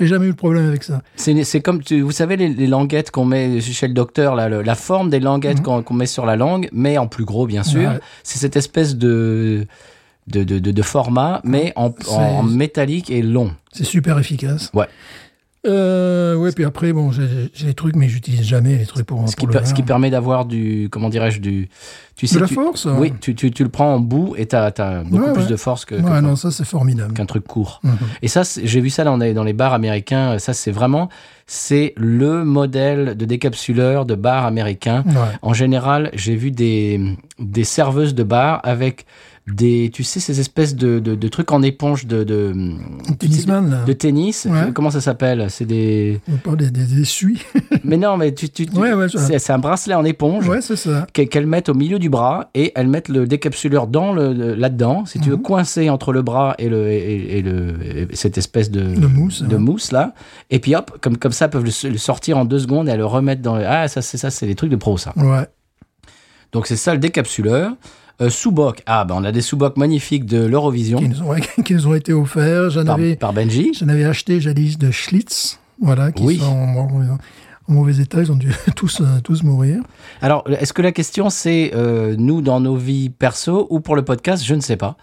J'ai 0.00 0.06
jamais 0.06 0.26
eu 0.26 0.30
de 0.30 0.36
problème 0.36 0.66
avec 0.66 0.82
ça. 0.82 1.02
C'est 1.14 1.44
c'est 1.44 1.60
comme, 1.60 1.82
tu- 1.82 2.00
vous 2.00 2.10
savez, 2.10 2.36
les, 2.36 2.48
les 2.48 2.66
languettes 2.66 3.10
qu'on 3.10 3.26
met 3.26 3.60
chez 3.60 3.86
le 3.86 3.92
docteur, 3.94 4.34
là, 4.34 4.48
le- 4.48 4.62
la 4.62 4.74
forme 4.74 5.10
des 5.10 5.20
languettes 5.20 5.62
qu'on 5.62 5.82
qu'on 5.82 5.92
met 5.94 6.06
sur 6.06 6.24
la 6.26 6.36
langue, 6.36 6.68
mais 6.72 6.96
en 6.98 7.06
plus 7.06 7.24
gros, 7.26 7.46
bien 7.46 7.62
sûr. 7.62 7.82
Mhm. 7.82 7.86
Ouais. 7.96 8.00
C'est 8.24 8.38
cette 8.38 8.56
espèce 8.56 8.96
de, 8.96 9.66
de, 10.30 10.44
de, 10.44 10.58
de- 10.58 10.70
de 10.70 10.82
format, 10.82 11.40
mais 11.44 11.72
en, 11.76 11.92
en 12.08 12.42
métallique 12.42 13.10
et 13.10 13.22
long. 13.22 13.52
C'est 13.72 13.84
super 13.84 14.18
efficace. 14.18 14.70
Ouais. 14.74 14.86
Euh, 15.66 16.36
ouais, 16.36 16.52
puis 16.52 16.64
après, 16.64 16.90
bon, 16.94 17.10
j'ai 17.12 17.26
les 17.66 17.74
trucs, 17.74 17.94
mais 17.94 18.08
j'utilise 18.08 18.42
jamais 18.42 18.78
les 18.78 18.86
trucs 18.86 19.04
pour, 19.04 19.28
Ce 19.28 19.36
qui, 19.36 19.44
le 19.44 19.52
ce 19.66 19.74
qui 19.74 19.82
permet 19.82 20.08
d'avoir 20.08 20.46
du, 20.46 20.88
comment 20.90 21.10
dirais-je, 21.10 21.38
du, 21.38 21.68
tu 22.16 22.26
sais, 22.26 22.36
De 22.36 22.40
la 22.40 22.46
tu- 22.46 22.54
force 22.54 22.86
Oui, 22.86 23.12
tu, 23.20 23.34
tu, 23.34 23.50
tu 23.50 23.62
le 23.62 23.68
prends 23.68 23.92
en 23.94 24.00
bout 24.00 24.34
et 24.38 24.46
t'as 24.46 24.72
as 24.78 25.02
beaucoup 25.04 25.22
Ouais, 25.22 25.32
plus 25.34 25.42
ouais. 25.42 25.48
de 25.50 25.56
force 25.56 25.84
que, 25.84 25.96
que- 25.96 26.00
Ouais, 26.00 26.22
non, 26.22 26.34
ça 26.34 26.50
c'est 26.50 26.64
formidable. 26.64 27.12
qu'un 27.12 27.26
truc 27.26 27.46
court. 27.46 27.80
Mhm. 27.84 27.92
Et 28.22 28.28
ça, 28.28 28.40
j'ai 28.64 28.80
vu 28.80 28.88
ça 28.88 29.04
dans 29.04 29.18
les, 29.18 29.34
dans 29.34 29.44
les 29.44 29.52
bars 29.52 29.74
américains. 29.74 30.38
Ça, 30.38 30.54
c'est 30.54 30.70
vraiment, 30.70 31.10
c'est 31.46 31.92
le 31.98 32.42
modèle 32.42 33.14
de 33.14 33.24
décapsuleur 33.26 34.06
de 34.06 34.14
bar 34.14 34.46
américain. 34.46 35.04
En 35.42 35.52
général, 35.52 36.08
j'ai 36.14 36.36
vu 36.36 36.52
des, 36.52 36.98
des 37.38 37.64
serveuses 37.64 38.14
de 38.14 38.22
bar 38.22 38.60
avec 38.62 39.04
des, 39.46 39.90
tu 39.92 40.04
sais, 40.04 40.20
ces 40.20 40.38
espèces 40.38 40.76
de, 40.76 41.00
de, 41.00 41.14
de 41.16 41.28
trucs 41.28 41.50
en 41.50 41.62
éponge 41.62 42.06
de, 42.06 42.22
de, 42.22 42.54
Tennisman, 43.18 43.68
là. 43.70 43.84
de 43.84 43.92
tennis. 43.92 44.46
Ouais. 44.48 44.70
Comment 44.72 44.90
ça 44.90 45.00
s'appelle? 45.00 45.46
C'est 45.48 45.64
des. 45.64 46.20
On 46.32 46.36
parle 46.36 46.58
des, 46.58 46.70
des, 46.70 46.84
des 46.84 47.04
suies. 47.04 47.42
mais 47.84 47.96
non, 47.96 48.16
mais 48.16 48.32
tu, 48.32 48.48
tu, 48.48 48.66
tu- 48.66 48.78
Ouais, 48.78 48.92
ouais, 48.92 49.08
je- 49.08 49.18
c'est, 49.18 49.50
un 49.50 49.58
bracelet 49.58 49.94
en 49.94 50.04
éponge 50.04 50.46
ouais, 50.48 50.60
c'est 50.60 50.76
ça. 50.76 51.06
qu'elles 51.12 51.46
mettent 51.46 51.68
au 51.68 51.74
milieu 51.74 51.98
du 51.98 52.08
bras 52.10 52.50
et 52.54 52.70
elles 52.76 52.86
mettent 52.86 53.08
le 53.08 53.26
décapsuleur 53.26 53.86
dans 53.88 54.12
le, 54.12 54.32
le- 54.32 54.54
là-dedans, 54.54 55.04
si 55.06 55.18
tu 55.18 55.30
veux, 55.30 55.36
Mhm. 55.36 55.42
coincé 55.42 55.90
entre 55.90 56.12
le 56.12 56.22
bras 56.22 56.54
et, 56.58 56.68
le, 56.68 56.86
et, 56.88 57.38
et 57.38 57.42
le, 57.42 57.74
et 57.84 58.08
cette 58.14 58.38
espèce 58.38 58.70
de, 58.70 58.82
De 58.82 59.06
mousse, 59.06 59.42
de 59.42 59.56
mousse 59.56 59.90
là. 59.90 60.14
Et 60.50 60.58
puis 60.60 60.76
hop, 60.76 60.98
comme, 61.00 61.16
comme 61.16 61.32
ça, 61.32 61.46
elles 61.46 61.50
peuvent 61.50 61.64
le, 61.64 61.88
le 61.90 61.98
sortir 61.98 62.38
en 62.38 62.44
deux 62.44 62.60
secondes 62.60 62.88
et 62.88 62.96
le 62.96 63.06
remettre 63.06 63.42
dans 63.42 63.56
le... 63.56 63.64
Ah, 63.66 63.88
ça, 63.88 64.00
c'est 64.02 64.18
ça, 64.18 64.30
c'est 64.30 64.46
des 64.46 64.54
trucs 64.54 64.70
de 64.70 64.76
pro, 64.76 64.96
ça. 64.96 65.12
Ouais. 65.16 65.46
Donc 66.52 66.66
c'est 66.66 66.76
ça 66.76 66.92
le 66.92 66.98
décapsuleur. 67.00 67.72
Euh, 68.20 68.28
sous-boc. 68.30 68.82
Ah, 68.86 69.04
ben 69.04 69.14
on 69.16 69.24
a 69.24 69.32
des 69.32 69.40
sous-bocs 69.40 69.76
magnifiques 69.76 70.26
de 70.26 70.44
l'Eurovision 70.44 70.98
Qui 70.98 71.08
nous 71.08 71.22
ont, 71.22 71.34
qui 71.64 71.74
nous 71.74 71.86
ont 71.86 71.94
été 71.94 72.12
offerts. 72.12 72.70
J'en 72.70 72.84
par, 72.84 72.94
avais, 72.96 73.16
par 73.16 73.32
Benji. 73.32 73.72
j'en 73.78 73.88
avais 73.88 74.04
acheté 74.04 74.40
jadis 74.40 74.78
de 74.78 74.90
Schlitz. 74.90 75.58
Voilà, 75.80 76.12
qui 76.12 76.22
Oui. 76.22 76.38
sont 76.38 76.44
en, 76.46 76.76
en- 76.78 77.18
en 77.68 77.72
mauvais 77.72 77.96
état. 78.02 78.20
Ils 78.20 78.30
ont 78.30 78.36
dû 78.36 78.52
tous, 78.76 79.00
euh, 79.00 79.20
tous 79.24 79.42
mourir. 79.42 79.80
Alors, 80.20 80.44
est-ce 80.60 80.72
que 80.72 80.82
la 80.82 80.92
question 80.92 81.30
c'est 81.30 81.70
euh, 81.74 82.14
nous 82.18 82.42
dans 82.42 82.60
nos 82.60 82.76
vies 82.76 83.08
perso 83.10 83.66
ou 83.70 83.80
pour 83.80 83.96
le 83.96 84.02
podcast? 84.02 84.44
Je 84.44 84.54
ne 84.54 84.60
sais 84.60 84.76
pas. 84.76 84.96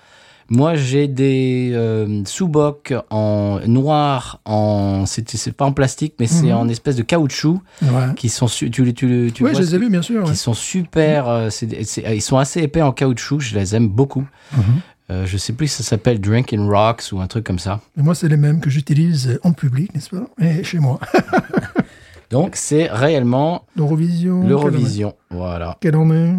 Moi, 0.50 0.76
j'ai 0.76 1.08
des 1.10 1.72
euh, 1.74 2.22
sous-bocs 2.26 2.94
en 3.10 3.60
noir, 3.68 4.40
en 4.46 5.06
c'est 5.06 5.52
pas 5.52 5.66
en 5.66 5.74
plastique, 5.74 6.14
mais 6.20 6.28
c'est 6.28 6.48
Mhm. 6.48 6.54
en 6.58 6.68
espèce 6.70 6.96
de 6.96 7.04
caoutchouc 7.04 7.62
Ouais. 7.82 8.14
qui 8.16 8.30
sont 8.30 8.48
su- 8.48 8.72
tu, 8.72 8.82
tu, 8.94 9.32
tu 9.34 9.44
oui, 9.44 9.52
vois 9.52 9.54
je 9.60 9.66
les 9.66 9.76
ai 9.76 9.78
vus, 9.78 9.90
bien 9.90 10.02
sûr. 10.02 10.24
ouais. 10.24 10.30
qui 10.32 10.38
sont 10.38 10.54
super. 10.54 11.28
euh, 11.28 11.50
c'est- 11.50 11.84
c'est- 11.84 12.16
ils 12.16 12.22
sont 12.22 12.38
assez 12.38 12.62
épais 12.62 12.82
en 12.82 12.92
caoutchouc. 12.94 13.40
Je 13.42 13.56
les 13.58 13.76
aime 13.76 13.90
beaucoup. 13.90 14.26
Mhm. 14.54 14.62
Euh, 15.10 15.26
je 15.26 15.38
sais 15.38 15.54
plus 15.54 15.68
si 15.68 15.84
ça 15.84 15.84
s'appelle 15.84 16.20
Drinking 16.22 16.70
Rocks 16.70 17.04
ou 17.14 17.20
un 17.22 17.28
truc 17.28 17.46
comme 17.46 17.60
ça. 17.60 17.80
Et 17.98 18.02
moi, 18.02 18.14
c'est 18.16 18.28
les 18.28 18.36
mêmes 18.38 18.60
que 18.60 18.70
j'utilise 18.70 19.40
en 19.44 19.54
public, 19.54 19.94
n'est-ce 19.96 20.10
pas 20.10 20.28
Et 20.42 20.64
chez 20.64 20.80
moi. 20.80 21.00
Donc, 22.30 22.56
c'est 22.58 22.88
réellement 22.92 23.66
L'Eurovision. 23.78 24.46
l'Eurovision. 24.46 25.14
Voilà. 25.30 25.78
Quelle 25.80 25.96
année? 25.96 26.36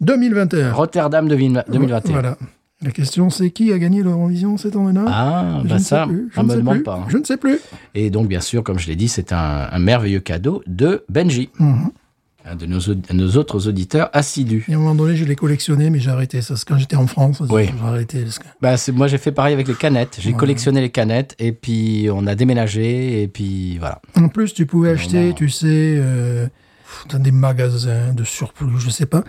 2021. 0.00 0.72
Rotterdam 0.72 1.28
2000 1.28 1.64
2021. 1.68 2.12
Voilà. 2.12 2.36
La 2.82 2.90
question, 2.90 3.30
c'est 3.30 3.50
qui 3.50 3.72
a 3.72 3.78
gagné 3.78 4.02
l'Eurovision 4.02 4.56
cette 4.56 4.74
année-là? 4.76 5.04
Ah, 5.06 5.60
Je 5.62 5.68
bah 5.68 5.74
ne 5.74 5.78
ça, 5.80 6.02
sais 6.04 6.08
plus. 6.12 6.28
Je 6.34 6.40
on 6.40 6.42
ne 6.42 6.48
me 6.48 6.52
sais 6.52 6.58
demande 6.58 6.74
plus. 6.76 6.82
pas. 6.82 6.96
hein. 6.96 7.06
Je 7.08 7.16
ne 7.18 7.24
sais 7.24 7.36
plus. 7.36 7.58
Et 7.94 8.10
donc, 8.10 8.26
bien 8.28 8.40
sûr, 8.40 8.64
comme 8.64 8.78
je 8.78 8.88
l'ai 8.88 8.96
dit, 8.96 9.08
c'est 9.08 9.32
un, 9.32 9.68
un 9.70 9.78
merveilleux 9.78 10.20
cadeau 10.20 10.62
de 10.66 11.04
Benji, 11.08 11.50
Mhm. 11.60 11.90
un 12.44 12.56
de 12.56 12.66
nos, 12.66 13.36
autres 13.36 13.68
auditeurs 13.68 14.10
assidus. 14.12 14.64
Et 14.68 14.72
à 14.72 14.76
un 14.76 14.80
moment 14.80 14.96
donné, 14.96 15.14
je 15.14 15.24
l'ai 15.24 15.36
collectionné, 15.36 15.90
mais 15.90 16.00
j'ai 16.00 16.10
arrêté 16.10 16.42
ça. 16.42 16.56
C'est 16.56 16.66
quand 16.66 16.76
j'étais 16.76 16.96
en 16.96 17.06
France. 17.06 17.40
Oui. 17.50 17.66
J'ai 17.66 17.86
arrêté. 17.86 18.22
parce 18.22 18.40
que- 18.40 18.44
Bah, 18.60 18.74
moi, 18.94 19.06
j'ai 19.06 19.18
fait 19.18 19.30
pareil 19.32 19.54
avec 19.54 19.68
les 19.68 19.74
canettes. 19.74 20.16
J'ai 20.20 20.30
Ouais. 20.30 20.36
collectionné 20.36 20.80
les 20.80 20.90
canettes 20.90 21.36
et 21.38 21.52
puis 21.52 22.08
on 22.12 22.26
a 22.26 22.34
déménagé 22.34 23.22
et 23.22 23.28
puis 23.28 23.78
voilà. 23.78 24.00
En 24.16 24.26
plus, 24.28 24.54
tu 24.54 24.66
pouvais 24.66 24.90
acheter, 24.90 25.32
tu 25.36 25.48
sais, 25.50 25.66
euh, 25.98 26.48
dans 27.08 27.18
des 27.18 27.30
magasins 27.32 28.12
de 28.14 28.24
surplus, 28.24 28.78
je 28.78 28.90
sais 28.90 29.06
pas. 29.06 29.24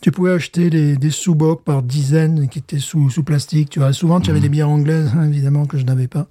Tu 0.00 0.10
pouvais 0.10 0.32
acheter 0.32 0.70
des, 0.70 0.96
des 0.96 1.10
sous-bocs 1.10 1.62
par 1.64 1.82
dizaines 1.82 2.48
qui 2.48 2.58
étaient 2.58 2.78
sous, 2.78 3.10
sous 3.10 3.22
plastique. 3.22 3.70
Tu 3.70 3.78
vois, 3.78 3.92
souvent, 3.92 4.20
tu 4.20 4.30
avais 4.30 4.38
Mhm. 4.38 4.42
des 4.44 4.48
bières 4.50 4.68
anglaises, 4.70 5.10
hein, 5.16 5.24
évidemment, 5.26 5.66
que 5.66 5.78
je 5.78 5.84
n'avais 5.84 6.08
pas. 6.08 6.26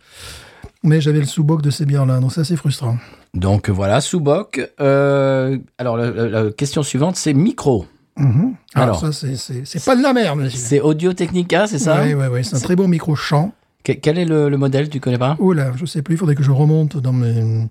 Mais 0.83 0.99
j'avais 1.01 1.19
le 1.19 1.25
sous-boc 1.25 1.61
de 1.61 1.69
ces 1.69 1.85
bières-là, 1.85 2.19
donc 2.19 2.33
ça, 2.33 2.43
c'est 2.43 2.57
frustrant. 2.57 2.97
Donc 3.33 3.69
voilà, 3.69 4.01
sous-boc. 4.01 4.69
Euh, 4.81 5.57
alors, 5.77 5.95
la, 5.97 6.11
la- 6.11 6.27
la 6.43 6.51
question 6.51 6.83
suivante, 6.83 7.15
c'est 7.15 7.33
micro. 7.33 7.85
Mhm. 8.17 8.53
Alors, 8.75 9.03
Alors. 9.03 9.13
ça, 9.13 9.27
c'est- 9.35 9.85
pas 9.85 9.95
de 9.95 10.03
la 10.03 10.13
merde, 10.13 10.39
monsieur. 10.39 10.59
C'est 10.59 10.81
Audio 10.81 11.13
Technica, 11.13 11.65
c'est 11.67 11.79
ça 11.79 12.03
Oui, 12.03 12.13
oui, 12.13 12.25
oui. 12.31 12.43
C'est 12.43 12.55
un 12.57 12.59
très 12.59 12.75
beau 12.75 12.87
micro-champ. 12.87 13.53
Que- 13.83 13.93
Quel 13.93 14.17
est 14.19 14.25
le, 14.25 14.49
le 14.49 14.57
modèle, 14.57 14.89
tu 14.89 14.99
connais 14.99 15.17
pas? 15.17 15.35
Oh 15.39 15.51
là, 15.53 15.71
je 15.75 15.85
sais 15.85 16.01
plus, 16.01 16.15
il 16.15 16.17
faudrait 16.17 16.35
que 16.35 16.43
je 16.43 16.51
remonte 16.51 16.97
dans 16.97 17.11
mes... 17.13 17.67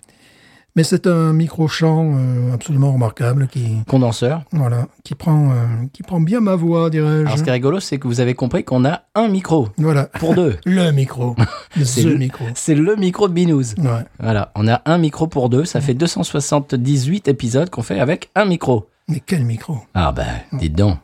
Mais 0.74 0.84
c'est 0.84 1.06
un 1.06 1.34
micro-champ 1.34 2.14
euh, 2.16 2.54
absolument 2.54 2.92
remarquable 2.92 3.46
qui, 3.48 3.76
Condenseur. 3.86 4.42
voilà, 4.52 4.86
qui 5.04 5.14
prend, 5.14 5.50
euh, 5.50 5.54
qui 5.92 6.02
prend 6.02 6.18
bien 6.18 6.40
ma 6.40 6.54
voix, 6.56 6.86
Alors, 6.86 6.92
ce 6.92 6.96
qui 6.96 6.98
dirais-je. 6.98 7.44
est 7.44 7.52
rigolo, 7.52 7.78
c'est 7.80 7.98
que 7.98 8.06
vous 8.08 8.20
avez 8.20 8.32
compris 8.34 8.64
qu'on 8.64 8.86
a 8.86 9.02
un 9.14 9.28
micro 9.28 9.68
Voilà. 9.76 10.04
pour 10.06 10.34
deux. 10.34 10.56
Le 10.64 10.90
micro. 10.90 11.36
C'est 11.84 12.02
Le 12.04 12.16
micro. 12.16 12.44
C'est 12.54 12.74
le 12.74 12.96
micro 12.96 13.28
de 13.28 13.34
Binous. 13.34 13.74
Ouais. 13.78 14.04
Voilà, 14.18 14.50
on 14.54 14.66
a 14.66 14.80
un 14.86 14.96
micro 14.96 15.26
pour 15.26 15.50
deux. 15.50 15.66
Ça 15.66 15.82
fait 15.82 15.92
278 15.94 17.28
épisodes 17.28 17.68
qu'on 17.68 17.82
fait 17.82 18.00
avec 18.00 18.30
un 18.34 18.46
micro. 18.46 18.88
Mais 19.08 19.20
quel 19.24 19.44
micro? 19.44 19.78
Ah 19.94 20.12
ben, 20.12 20.26
dites 20.54 20.74
donc. 20.74 20.96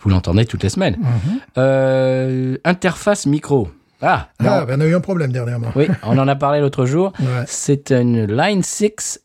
Vous 0.00 0.10
l'entendez 0.10 0.44
toutes 0.44 0.62
les 0.64 0.68
semaines. 0.68 0.96
Mhm. 1.00 1.40
Euh, 1.56 2.58
interface 2.64 3.24
micro. 3.24 3.68
Ah, 4.02 4.28
non. 4.40 4.50
Ah, 4.50 4.64
ben, 4.66 4.78
on 4.80 4.84
a 4.84 4.86
eu 4.86 4.94
un 4.94 5.00
problème 5.00 5.32
dernièrement. 5.32 5.68
oui, 5.76 5.86
on 6.02 6.18
en 6.18 6.28
a 6.28 6.36
parlé 6.36 6.60
l'autre 6.60 6.86
jour. 6.86 7.12
Ouais. 7.20 7.44
C'est 7.46 7.90
une 7.92 8.26
Line 8.26 8.62
6 8.62 9.20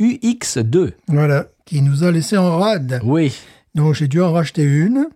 UX2. 0.00 0.92
Voilà, 1.08 1.46
qui 1.66 1.82
nous 1.82 2.04
a 2.04 2.10
laissé 2.10 2.36
en 2.36 2.58
rade. 2.58 3.00
Oui, 3.04 3.36
Donc 3.74 3.94
j'ai 3.94 4.08
dû 4.08 4.20
en 4.20 4.32
racheter 4.32 4.62
une. 4.62 5.06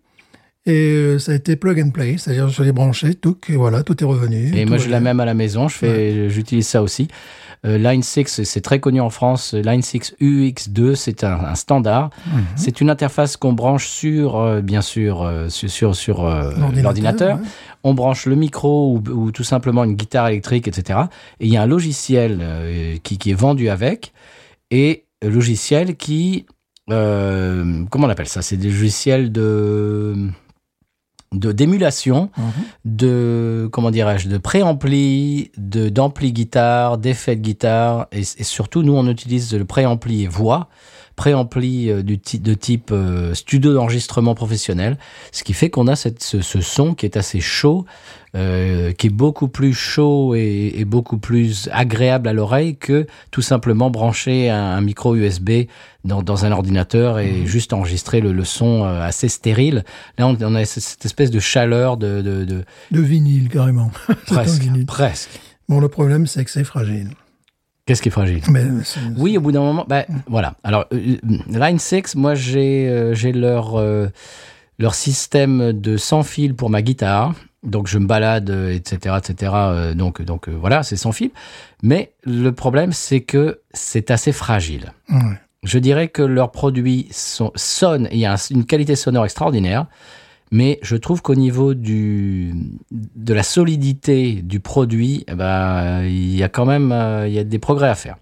Et 0.67 0.93
euh, 0.95 1.19
ça 1.19 1.33
a 1.33 1.35
été 1.35 1.57
plug 1.57 1.79
and 1.79 1.91
play, 1.91 2.17
c'est-à-dire 2.17 2.49
je 2.49 2.63
l'ai 2.63 2.73
branché, 2.73 3.15
tout, 3.15 3.37
et 3.51 3.57
voilà, 3.57 3.83
tout 3.83 4.03
est 4.03 4.07
revenu. 4.07 4.49
et 4.57 4.63
tout 4.63 4.69
moi 4.71 4.79
je 4.79 4.85
la 4.89 4.99
bien. 4.99 5.01
même 5.01 5.21
à 5.21 5.27
la 5.27 5.35
maison. 5.35 5.69
Je 5.69 5.77
fais, 5.77 6.31
j'utilise 6.31 6.67
ça 6.67 6.83
aussi. 6.83 7.09
Euh, 7.65 7.79
Line 7.79 8.03
6, 8.03 8.43
c'est 8.45 8.61
très 8.61 8.81
connu 8.81 9.01
en 9.01 9.11
France. 9.11 9.55
Line 9.55 9.83
6 9.83 10.17
UX2, 10.21 10.95
c'est 10.95 11.25
un, 11.25 11.45
un 11.45 11.55
standard. 11.55 12.11
Mhm. 12.27 12.45
C'est 12.57 12.81
une 12.81 12.91
interface 12.91 13.37
qu'on 13.37 13.53
branche 13.53 13.89
sur, 13.89 14.37
euh, 14.37 14.61
bien 14.61 14.83
sûr, 14.83 15.23
euh, 15.23 15.49
sur, 15.49 15.71
sur, 15.71 15.97
sur, 15.97 16.25
euh, 16.27 16.53
l'ordinateur. 16.83 17.39
ouais. 17.39 17.43
on 17.83 17.95
branche 17.95 18.27
le 18.27 18.37
micro 18.37 18.93
ou, 18.95 19.11
ou 19.11 19.31
tout 19.33 19.45
simplement 19.45 19.85
une 19.85 19.95
guitare 19.95 20.29
électrique, 20.29 20.69
etc. 20.69 21.01
Et 21.41 21.47
il 21.47 21.53
y 21.53 21.57
a 21.57 21.63
un 21.63 21.67
logiciel 21.67 22.43
qui, 23.03 23.19
qui 23.19 23.31
est 23.31 23.35
vendu 23.35 23.69
avec, 23.69 24.13
et 24.71 25.05
logiciel 25.23 25.97
qui, 25.97 26.47
comment 26.89 28.07
on 28.07 28.09
appelle 28.11 28.29
ça? 28.29 28.43
C'est 28.43 28.57
des 28.57 28.69
logiciels 28.69 29.33
de 29.33 30.31
de 31.35 31.53
d'émulation, 31.53 32.31
Mhm. 32.37 32.45
de 32.85 33.69
comment 33.73 33.91
dirais-je, 33.91 34.29
de 34.29 34.39
préampli, 34.39 35.51
de 35.57 35.89
d'ampli 35.89 36.33
guitare, 36.33 36.99
d'effet 36.99 37.37
de 37.37 37.41
guitare, 37.43 38.07
et, 38.13 38.21
et 38.21 38.45
surtout 38.45 38.83
nous 38.83 38.95
on 38.95 39.07
utilise 39.09 39.55
le 39.55 39.65
préampli 39.65 40.27
voix, 40.27 40.69
préampli 41.17 41.91
euh, 41.91 42.03
du 42.03 42.17
de 42.19 42.55
type 42.55 42.91
euh, 42.93 43.35
studio 43.35 43.73
d'enregistrement 43.73 44.35
professionnel, 44.35 44.99
ce 45.33 45.45
qui 45.45 45.53
fait 45.53 45.71
qu'on 45.71 45.87
a 45.87 45.97
cette, 45.97 46.23
ce, 46.23 46.41
ce 46.43 46.61
son 46.61 46.95
qui 46.95 47.07
est 47.07 47.17
assez 47.17 47.41
chaud, 47.41 47.85
euh, 48.35 48.93
qui 48.93 49.07
est 49.07 49.11
beaucoup 49.11 49.49
plus 49.49 49.73
chaud 49.75 50.35
et, 50.35 50.73
et 50.77 50.85
beaucoup 50.85 51.19
plus 51.19 51.69
agréable 51.73 52.29
à 52.29 52.33
l'oreille 52.33 52.77
que 52.77 53.07
tout 53.31 53.43
simplement 53.43 53.91
brancher 53.91 54.51
un, 54.51 54.59
un 54.77 54.81
micro 54.81 55.15
USB 55.15 55.51
dans, 56.05 56.23
dans 56.23 56.45
un 56.45 56.51
ordinateur 56.53 57.19
et 57.21 57.47
juste 57.47 57.73
enregistrer 57.73 58.21
le, 58.21 58.33
le 58.33 58.45
son 58.45 58.85
euh, 58.85 59.01
assez 59.01 59.29
stérile. 59.29 59.85
Là, 60.19 60.27
on, 60.27 60.37
on 60.41 60.55
a 60.55 60.65
cette- 60.65 61.05
espèce 61.05 61.31
de 61.31 61.39
chaleur 61.39 61.97
de, 61.97 62.23
de, 62.23 62.45
de 62.45 62.65
De 62.91 63.01
vinyle, 63.01 63.49
carrément. 63.49 63.91
Presque, 64.27 64.63
vinyle. 64.63 64.87
presque. 64.87 65.31
Bon, 65.69 65.81
le 65.81 65.89
problème, 65.89 66.27
c'est 66.27 66.45
que 66.45 66.51
c'est 66.51 66.65
fragile. 66.65 67.11
Qu'est-ce 67.87 68.03
qui 68.03 68.09
est 68.09 68.13
fragile? 68.13 68.41
Mais 68.51 68.65
c'est- 68.83 68.99
Oui, 69.17 69.37
au 69.39 69.41
bout 69.43 69.53
d'un 69.53 69.61
moment, 69.61 69.85
bah, 69.89 70.07
voilà. 70.27 70.55
Alors, 70.65 70.87
euh, 70.93 71.17
Line 71.49 71.79
6, 71.79 72.17
moi, 72.17 72.35
j'ai 72.35 72.89
euh, 72.89 73.15
j'ai 73.15 73.33
leur, 73.33 73.77
euh, 73.77 74.09
leur 74.79 74.95
système 74.95 75.73
de 75.73 75.97
sans 75.97 76.23
fil 76.23 76.55
pour 76.55 76.69
ma 76.71 76.83
guitare. 76.83 77.35
Donc, 77.65 77.87
je 77.89 77.99
me 77.99 78.07
balade, 78.07 78.51
euh, 78.51 78.73
etc., 78.75 79.17
etc. 79.19 79.53
euh, 79.55 79.95
donc, 79.95 80.21
donc 80.23 80.49
euh, 80.49 80.53
voilà, 80.59 80.83
c'est 80.83 80.97
sans 80.97 81.13
fil. 81.13 81.31
Mais 81.83 82.13
le 82.25 82.51
problème, 82.53 82.93
c'est 82.93 83.21
que 83.23 83.61
c'est 83.73 84.11
assez 84.11 84.33
fragile. 84.33 84.93
Ouais. 85.11 85.19
Je 85.63 85.79
dirais 85.79 86.09
que 86.09 86.21
leurs 86.23 86.51
produits 86.51 87.09
sont, 87.11 87.51
sonnent, 87.57 88.09
il 88.13 88.19
y 88.19 88.27
a 88.27 88.35
un- 88.35 88.51
une 88.51 88.67
qualité 88.67 88.97
sonore 88.97 89.25
extraordinaire, 89.25 89.87
mais 90.51 90.79
je 90.83 90.95
trouve 90.97 91.23
qu'au 91.23 91.35
niveau 91.35 91.73
du, 91.73 92.53
de 92.93 93.33
la 93.33 93.43
solidité 93.43 94.43
du 94.43 94.61
produit, 94.61 95.25
eh 95.27 95.35
ben, 95.35 96.03
il 96.05 96.37
y 96.37 96.43
a 96.43 96.51
quand 96.51 96.67
même 96.67 96.93
euh, 96.93 97.27
il 97.27 97.33
y 97.33 97.39
a 97.39 97.45
des 97.45 97.59
progrès 97.59 97.89
à 97.89 97.95
faire. 97.95 98.17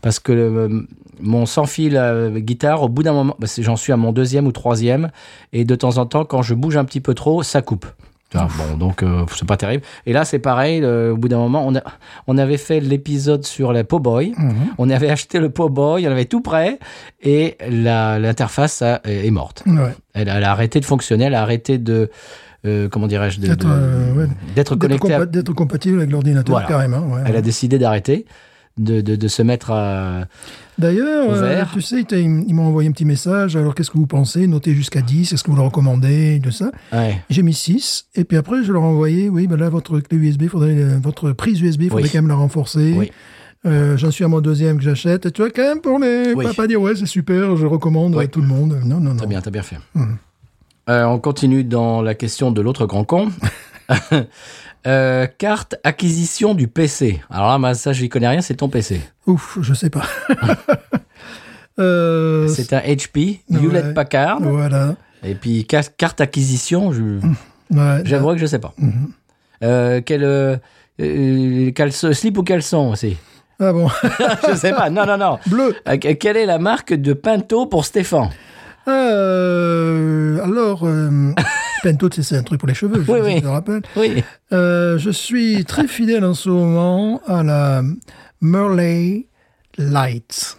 Parce 0.00 0.20
que 0.20 0.86
mon 1.20 1.44
sans-fil 1.44 1.96
euh, 1.96 2.38
guitare, 2.38 2.82
au 2.84 2.88
bout 2.88 3.02
d'un 3.02 3.12
moment, 3.12 3.34
bah, 3.38 3.48
j'en 3.58 3.76
suis 3.76 3.92
à 3.92 3.96
mon 3.96 4.12
deuxième 4.12 4.46
ou 4.46 4.52
troisième, 4.52 5.10
et 5.52 5.64
de 5.64 5.74
temps 5.74 5.98
en 5.98 6.06
temps, 6.06 6.24
quand 6.24 6.42
je 6.42 6.54
bouge 6.54 6.76
un 6.76 6.84
petit 6.84 7.00
peu 7.00 7.14
trop, 7.14 7.42
ça 7.42 7.62
coupe. 7.62 7.86
Bon, 8.32 8.76
donc 8.78 9.02
euh, 9.02 9.24
c'est 9.36 9.46
pas 9.46 9.56
terrible. 9.56 9.82
Et 10.06 10.12
là, 10.12 10.24
c'est 10.24 10.38
pareil. 10.38 10.80
euh, 10.84 11.12
au 11.12 11.16
bout 11.16 11.28
d'un 11.28 11.38
moment, 11.38 11.66
on, 11.66 11.74
a, 11.74 11.82
on 12.28 12.38
avait 12.38 12.56
fait 12.58 12.78
l'épisode 12.80 13.44
sur 13.44 13.72
les 13.72 13.82
Po'boy. 13.84 14.34
Mhm. 14.36 14.54
On 14.78 14.88
avait 14.88 15.10
acheté 15.10 15.40
le 15.40 15.50
Po'boy, 15.50 16.06
on 16.06 16.10
avait 16.12 16.26
tout 16.26 16.40
prêt, 16.40 16.78
et 17.22 17.56
la- 17.68 18.18
l'interface 18.18 18.82
est 19.04 19.30
morte. 19.30 19.62
Ouais. 19.66 19.94
Elle, 20.14 20.28
a- 20.28 20.36
elle 20.38 20.44
a 20.44 20.52
arrêté 20.52 20.78
de 20.80 20.84
fonctionner, 20.84 21.24
elle 21.24 21.34
a 21.34 21.42
arrêté 21.42 21.78
de, 21.78 22.10
euh, 22.66 22.88
comment 22.88 23.06
dirais-je, 23.08 23.40
D'être, 23.40 23.66
euh, 23.66 24.14
ouais. 24.14 24.26
à- 25.04 25.18
compa- 25.24 25.26
d'être 25.30 25.52
compatible 25.52 25.98
avec 25.98 26.10
l'ordinateur, 26.10 26.52
Voilà. 26.54 26.68
carrément. 26.68 26.98
Ouais, 27.14 27.22
Elle 27.26 27.36
a 27.36 27.42
décidé 27.42 27.78
d'arrêter. 27.78 28.26
De, 28.78 29.00
de, 29.00 29.16
de 29.16 29.28
se 29.28 29.42
mettre 29.42 29.70
à... 29.72 30.24
D'ailleurs, 30.78 31.26
euh, 31.30 31.62
tu 31.74 31.82
sais, 31.82 32.02
ils 32.10 32.54
m'ont 32.54 32.66
envoyé 32.68 32.88
un 32.88 32.92
petit 32.92 33.04
message. 33.04 33.54
Alors, 33.54 33.74
qu'est-ce 33.74 33.90
que 33.90 33.98
vous 33.98 34.06
pensez? 34.06 34.46
Notez 34.46 34.74
jusqu'à 34.74 35.02
10. 35.02 35.32
Est-ce 35.32 35.44
que 35.44 35.50
vous 35.50 35.56
le 35.56 35.62
recommandez? 35.62 36.38
De 36.38 36.50
ça. 36.50 36.70
Ouais. 36.92 37.22
J'ai 37.28 37.42
mis 37.42 37.52
6. 37.52 38.06
Et 38.14 38.24
puis 38.24 38.38
après, 38.38 38.64
je 38.64 38.72
leur 38.72 38.82
ai 38.82 38.86
envoyé, 38.86 39.28
oui, 39.28 39.46
ben 39.46 39.56
là, 39.58 39.68
votre 39.68 40.00
clé 40.00 40.16
USB, 40.16 40.46
faudrait, 40.48 40.74
votre 41.02 41.32
prise 41.32 41.60
USB, 41.60 41.82
il 41.82 41.88
faudrait 41.90 42.04
Oui. 42.04 42.10
quand 42.10 42.18
même 42.18 42.28
la 42.28 42.34
renforcer. 42.36 42.94
Oui. 42.96 43.12
Euh, 43.66 43.98
J'en 43.98 44.10
suis 44.10 44.24
à 44.24 44.28
mon 44.28 44.40
deuxième 44.40 44.78
que 44.78 44.82
j'achète. 44.82 45.26
Et 45.26 45.30
tu 45.32 45.42
vois, 45.42 45.50
quand 45.50 45.60
même, 45.62 45.80
pour 45.82 45.98
les 45.98 46.32
Oui. 46.34 46.46
pas, 46.46 46.54
pas 46.54 46.66
dire, 46.66 46.80
ouais, 46.80 46.94
c'est 46.96 47.04
super, 47.04 47.56
je 47.56 47.66
recommande 47.66 48.16
à 48.18 48.26
tout 48.26 48.40
le 48.40 48.46
monde. 48.48 48.80
Non, 48.82 49.00
non, 49.00 49.10
non. 49.10 49.16
T'as 49.20 49.26
bien, 49.26 49.42
t'as 49.42 49.50
bien 49.50 49.62
fait. 49.62 49.76
Mhm. 49.94 50.16
Euh, 50.88 51.04
on 51.04 51.18
continue 51.18 51.62
dans 51.62 52.00
la 52.00 52.14
question 52.14 52.50
de 52.52 52.62
l'autre 52.62 52.86
grand 52.86 53.04
con. 53.04 53.28
Euh, 54.86 55.26
carte 55.38 55.76
acquisition 55.84 56.54
du 56.54 56.66
PC. 56.68 57.20
Alors 57.30 57.48
là, 57.48 57.58
moi, 57.58 57.74
ça, 57.74 57.92
j'y 57.92 58.08
connais 58.08 58.28
rien, 58.28 58.40
c'est 58.40 58.54
ton 58.54 58.68
PC. 58.68 59.00
Ouf, 59.26 59.58
je 59.60 59.74
sais 59.74 59.90
pas. 59.90 60.04
euh, 61.78 62.48
C'est 62.48 62.72
un 62.72 62.80
HP, 62.80 63.40
Ouais. 63.50 63.58
Hewlett 63.62 63.94
Packard. 63.94 64.40
Voilà. 64.40 64.94
Et 65.22 65.34
puis, 65.34 65.66
ca- 65.70 65.82
carte 65.82 66.20
acquisition, 66.20 66.92
je, 66.92 67.02
Ouais. 67.70 68.00
j'avoue 68.04 68.32
que 68.32 68.38
je 68.38 68.46
sais 68.46 68.58
pas. 68.58 68.72
Mhm. 68.78 69.10
Euh, 69.62 70.00
quel, 70.04 70.60
caleçon- 70.98 72.12
slip 72.12 72.38
ou 72.38 72.42
caleçon 72.42 72.90
aussi? 72.90 73.16
Ah 73.62 73.74
bon. 73.74 73.88
Je 74.48 74.54
sais 74.54 74.72
pas. 74.72 74.88
Non, 74.88 75.04
non, 75.04 75.18
non. 75.18 75.38
Bleu. 75.46 75.74
Que- 75.84 76.14
quelle 76.14 76.38
est 76.38 76.46
la 76.46 76.58
marque 76.58 76.94
de 76.94 77.12
Pinto 77.12 77.66
pour 77.66 77.84
Stéphane? 77.84 78.30
Euh, 78.90 80.42
alors, 80.44 80.80
euh, 80.84 81.32
Pento, 81.82 82.08
c'est 82.10 82.36
un 82.36 82.42
truc 82.42 82.60
pour 82.60 82.68
les 82.68 82.74
cheveux, 82.74 83.02
je, 83.04 83.10
Oui, 83.10 83.18
je 83.20 83.24
oui. 83.26 83.42
te 83.42 83.46
rappelle. 83.46 83.82
Oui. 83.96 84.22
Euh, 84.52 84.98
je 84.98 85.10
suis 85.10 85.64
très 85.64 85.86
fidèle 85.96 86.24
en 86.24 86.34
ce 86.34 86.48
moment 86.48 87.20
à 87.26 87.42
la 87.42 87.82
Murray 88.40 89.26
Light. 89.78 90.56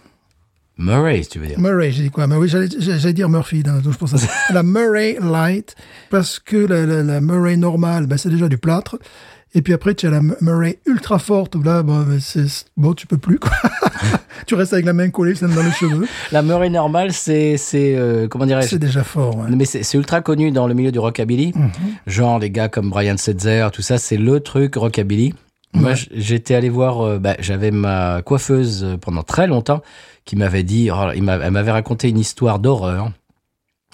Murray, 0.78 1.22
tu 1.30 1.38
veux 1.38 1.46
dire? 1.46 1.60
Murray, 1.60 1.92
j'ai 1.92 2.04
dit 2.04 2.10
quoi? 2.10 2.26
Oui, 2.26 2.48
j'allais 2.48 3.12
dire 3.12 3.28
Murphy, 3.28 3.62
donc 3.62 3.82
je 3.84 3.96
pense 3.96 4.14
à 4.14 4.18
ça. 4.18 4.28
la 4.52 4.62
Murray 4.62 5.18
Light, 5.20 5.76
parce 6.10 6.38
que 6.38 6.56
la, 6.56 6.86
la- 6.86 7.02
la 7.02 7.20
Murray 7.20 7.56
normale, 7.56 8.06
ben, 8.06 8.16
c'est 8.16 8.30
déjà 8.30 8.48
du 8.48 8.58
plâtre. 8.58 8.98
Et 9.54 9.60
puis 9.60 9.74
après, 9.74 9.94
tu 9.94 10.06
as 10.06 10.10
la 10.10 10.20
Murray 10.40 10.78
ultra 10.86 11.18
forte, 11.18 11.54
où 11.56 11.62
là, 11.62 11.82
bon, 11.82 12.06
c'est- 12.20 12.64
bon 12.76 12.94
tu 12.94 13.06
peux 13.06 13.18
plus, 13.18 13.38
quoi. 13.38 13.50
tu 14.46 14.54
restes 14.54 14.72
avec 14.72 14.86
la 14.86 14.94
main 14.94 15.10
collée, 15.10 15.34
dans 15.34 15.46
les 15.62 15.70
cheveux. 15.72 16.06
La 16.32 16.40
Murray 16.42 16.70
normale, 16.70 17.12
c'est, 17.12 17.58
c'est 17.58 17.94
euh, 17.94 18.28
comment 18.28 18.46
dirais-je? 18.46 18.68
C'est 18.68 18.78
déjà 18.78 19.04
fort, 19.04 19.36
ouais. 19.36 19.50
Mais 19.54 19.66
c'est 19.66 19.92
ultra 19.94 20.22
connu 20.22 20.52
dans 20.52 20.66
le 20.66 20.72
milieu 20.74 20.90
du 20.90 20.98
rockabilly. 20.98 21.52
Mhm. 21.54 21.70
Genre 22.06 22.38
les 22.38 22.50
gars 22.50 22.68
comme 22.68 22.88
Brian 22.88 23.18
Setzer, 23.18 23.68
tout 23.72 23.82
ça, 23.82 23.98
c'est 23.98 24.16
le 24.16 24.40
truc 24.40 24.74
rockabilly. 24.76 25.34
Moi, 25.74 25.90
Ouais. 25.92 25.96
j'étais 26.14 26.54
allé 26.54 26.68
voir, 26.70 27.00
euh, 27.02 27.18
bah, 27.18 27.36
j'avais 27.38 27.70
ma 27.70 28.22
coiffeuse 28.22 28.84
euh, 28.84 28.96
pendant 28.96 29.22
très 29.22 29.46
longtemps 29.46 29.82
qui 30.24 30.36
m'avait 30.36 30.62
dit, 30.62 30.90
oh, 30.90 31.10
il 31.14 31.28
elle 31.28 31.50
m'avait 31.50 31.70
raconté 31.72 32.08
une 32.08 32.18
histoire 32.18 32.58
d'horreur. 32.58 33.10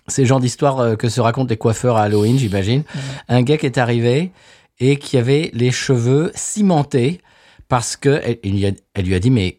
C'est 0.08 0.22
le 0.22 0.28
genre 0.28 0.40
d'histoire 0.40 0.96
que 0.96 1.08
se 1.08 1.20
racontent 1.20 1.48
les 1.50 1.56
coiffeurs 1.56 1.96
à 1.96 2.02
Halloween, 2.04 2.38
j'imagine. 2.38 2.82
Un 3.28 3.42
gars 3.42 3.58
qui 3.58 3.66
est 3.66 3.76
arrivé 3.78 4.30
et 4.80 4.96
qui 4.96 5.16
avait 5.18 5.50
les 5.54 5.70
cheveux 5.70 6.30
cimentés 6.34 7.20
parce 7.68 7.96
que 7.96 8.20
elle, 8.24 8.38
lui 8.50 8.66
a- 8.66 9.00
lui 9.02 9.14
a 9.14 9.18
dit, 9.18 9.30
mais 9.30 9.58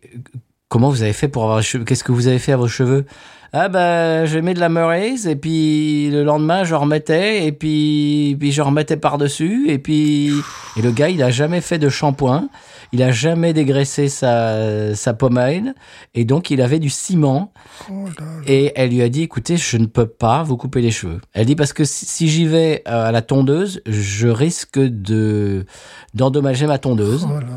comment 0.68 0.90
vous 0.90 1.04
avez 1.04 1.14
fait 1.14 1.28
pour 1.28 1.44
avoir 1.44 1.62
Qu'est-ce 1.64 2.04
que 2.04 2.12
vous 2.12 2.28
avez 2.28 2.40
fait 2.40 2.52
à 2.54 2.58
vos 2.58 2.68
cheveux? 2.68 3.06
Ah 3.52 3.68
bah 3.70 4.26
je 4.26 4.38
mets 4.40 4.54
de 4.54 4.60
la 4.60 4.70
Murray's 4.70 5.26
et 5.26 5.36
puis 5.36 6.10
le 6.12 6.24
lendemain 6.24 6.64
je 6.64 6.76
remettais 6.76 7.46
et 7.46 7.52
puis 7.52 8.36
puis 8.40 8.52
je 8.52 8.62
remettais 8.62 8.98
par 8.98 9.18
dessus 9.18 9.66
et 9.70 9.80
puis 9.80 10.32
et 10.78 10.82
le 10.82 10.92
gars 10.92 11.10
il 11.10 11.24
a 11.24 11.32
jamais 11.32 11.62
fait 11.62 11.80
de 11.80 11.90
shampoing, 11.90 12.50
il 12.94 13.02
a 13.02 13.12
jamais 13.12 13.54
dégraissé 13.54 14.08
sa 14.08 14.94
sa 14.96 15.14
pommade 15.14 15.74
et 16.14 16.26
donc 16.26 16.52
il 16.52 16.62
avait 16.62 16.80
du 16.80 16.90
ciment 16.90 17.52
Oh 17.90 18.06
là 18.06 18.26
là. 18.26 18.26
et 18.46 18.72
elle 18.76 18.92
lui 18.92 19.02
a 19.02 19.10
dit 19.10 19.24
écoutez 19.24 19.58
je 19.58 19.78
ne 19.78 19.86
peux 19.88 20.06
pas 20.08 20.44
vous 20.44 20.58
couper 20.58 20.82
les 20.82 20.92
cheveux. 20.92 21.20
Elle 21.34 21.46
dit 21.46 21.56
parce 21.56 21.74
que 21.74 21.86
si, 21.86 22.06
si 22.06 22.28
j'y 22.30 22.46
vais 22.46 22.84
euh, 22.88 23.08
à 23.08 23.12
la 23.12 23.22
tondeuse 23.22 23.82
je 23.88 24.28
risque 24.28 24.80
de 24.80 25.66
d'endommager 26.14 26.68
ma 26.68 26.78
tondeuse 26.78 27.28
Oh 27.30 27.40
là. 27.40 27.48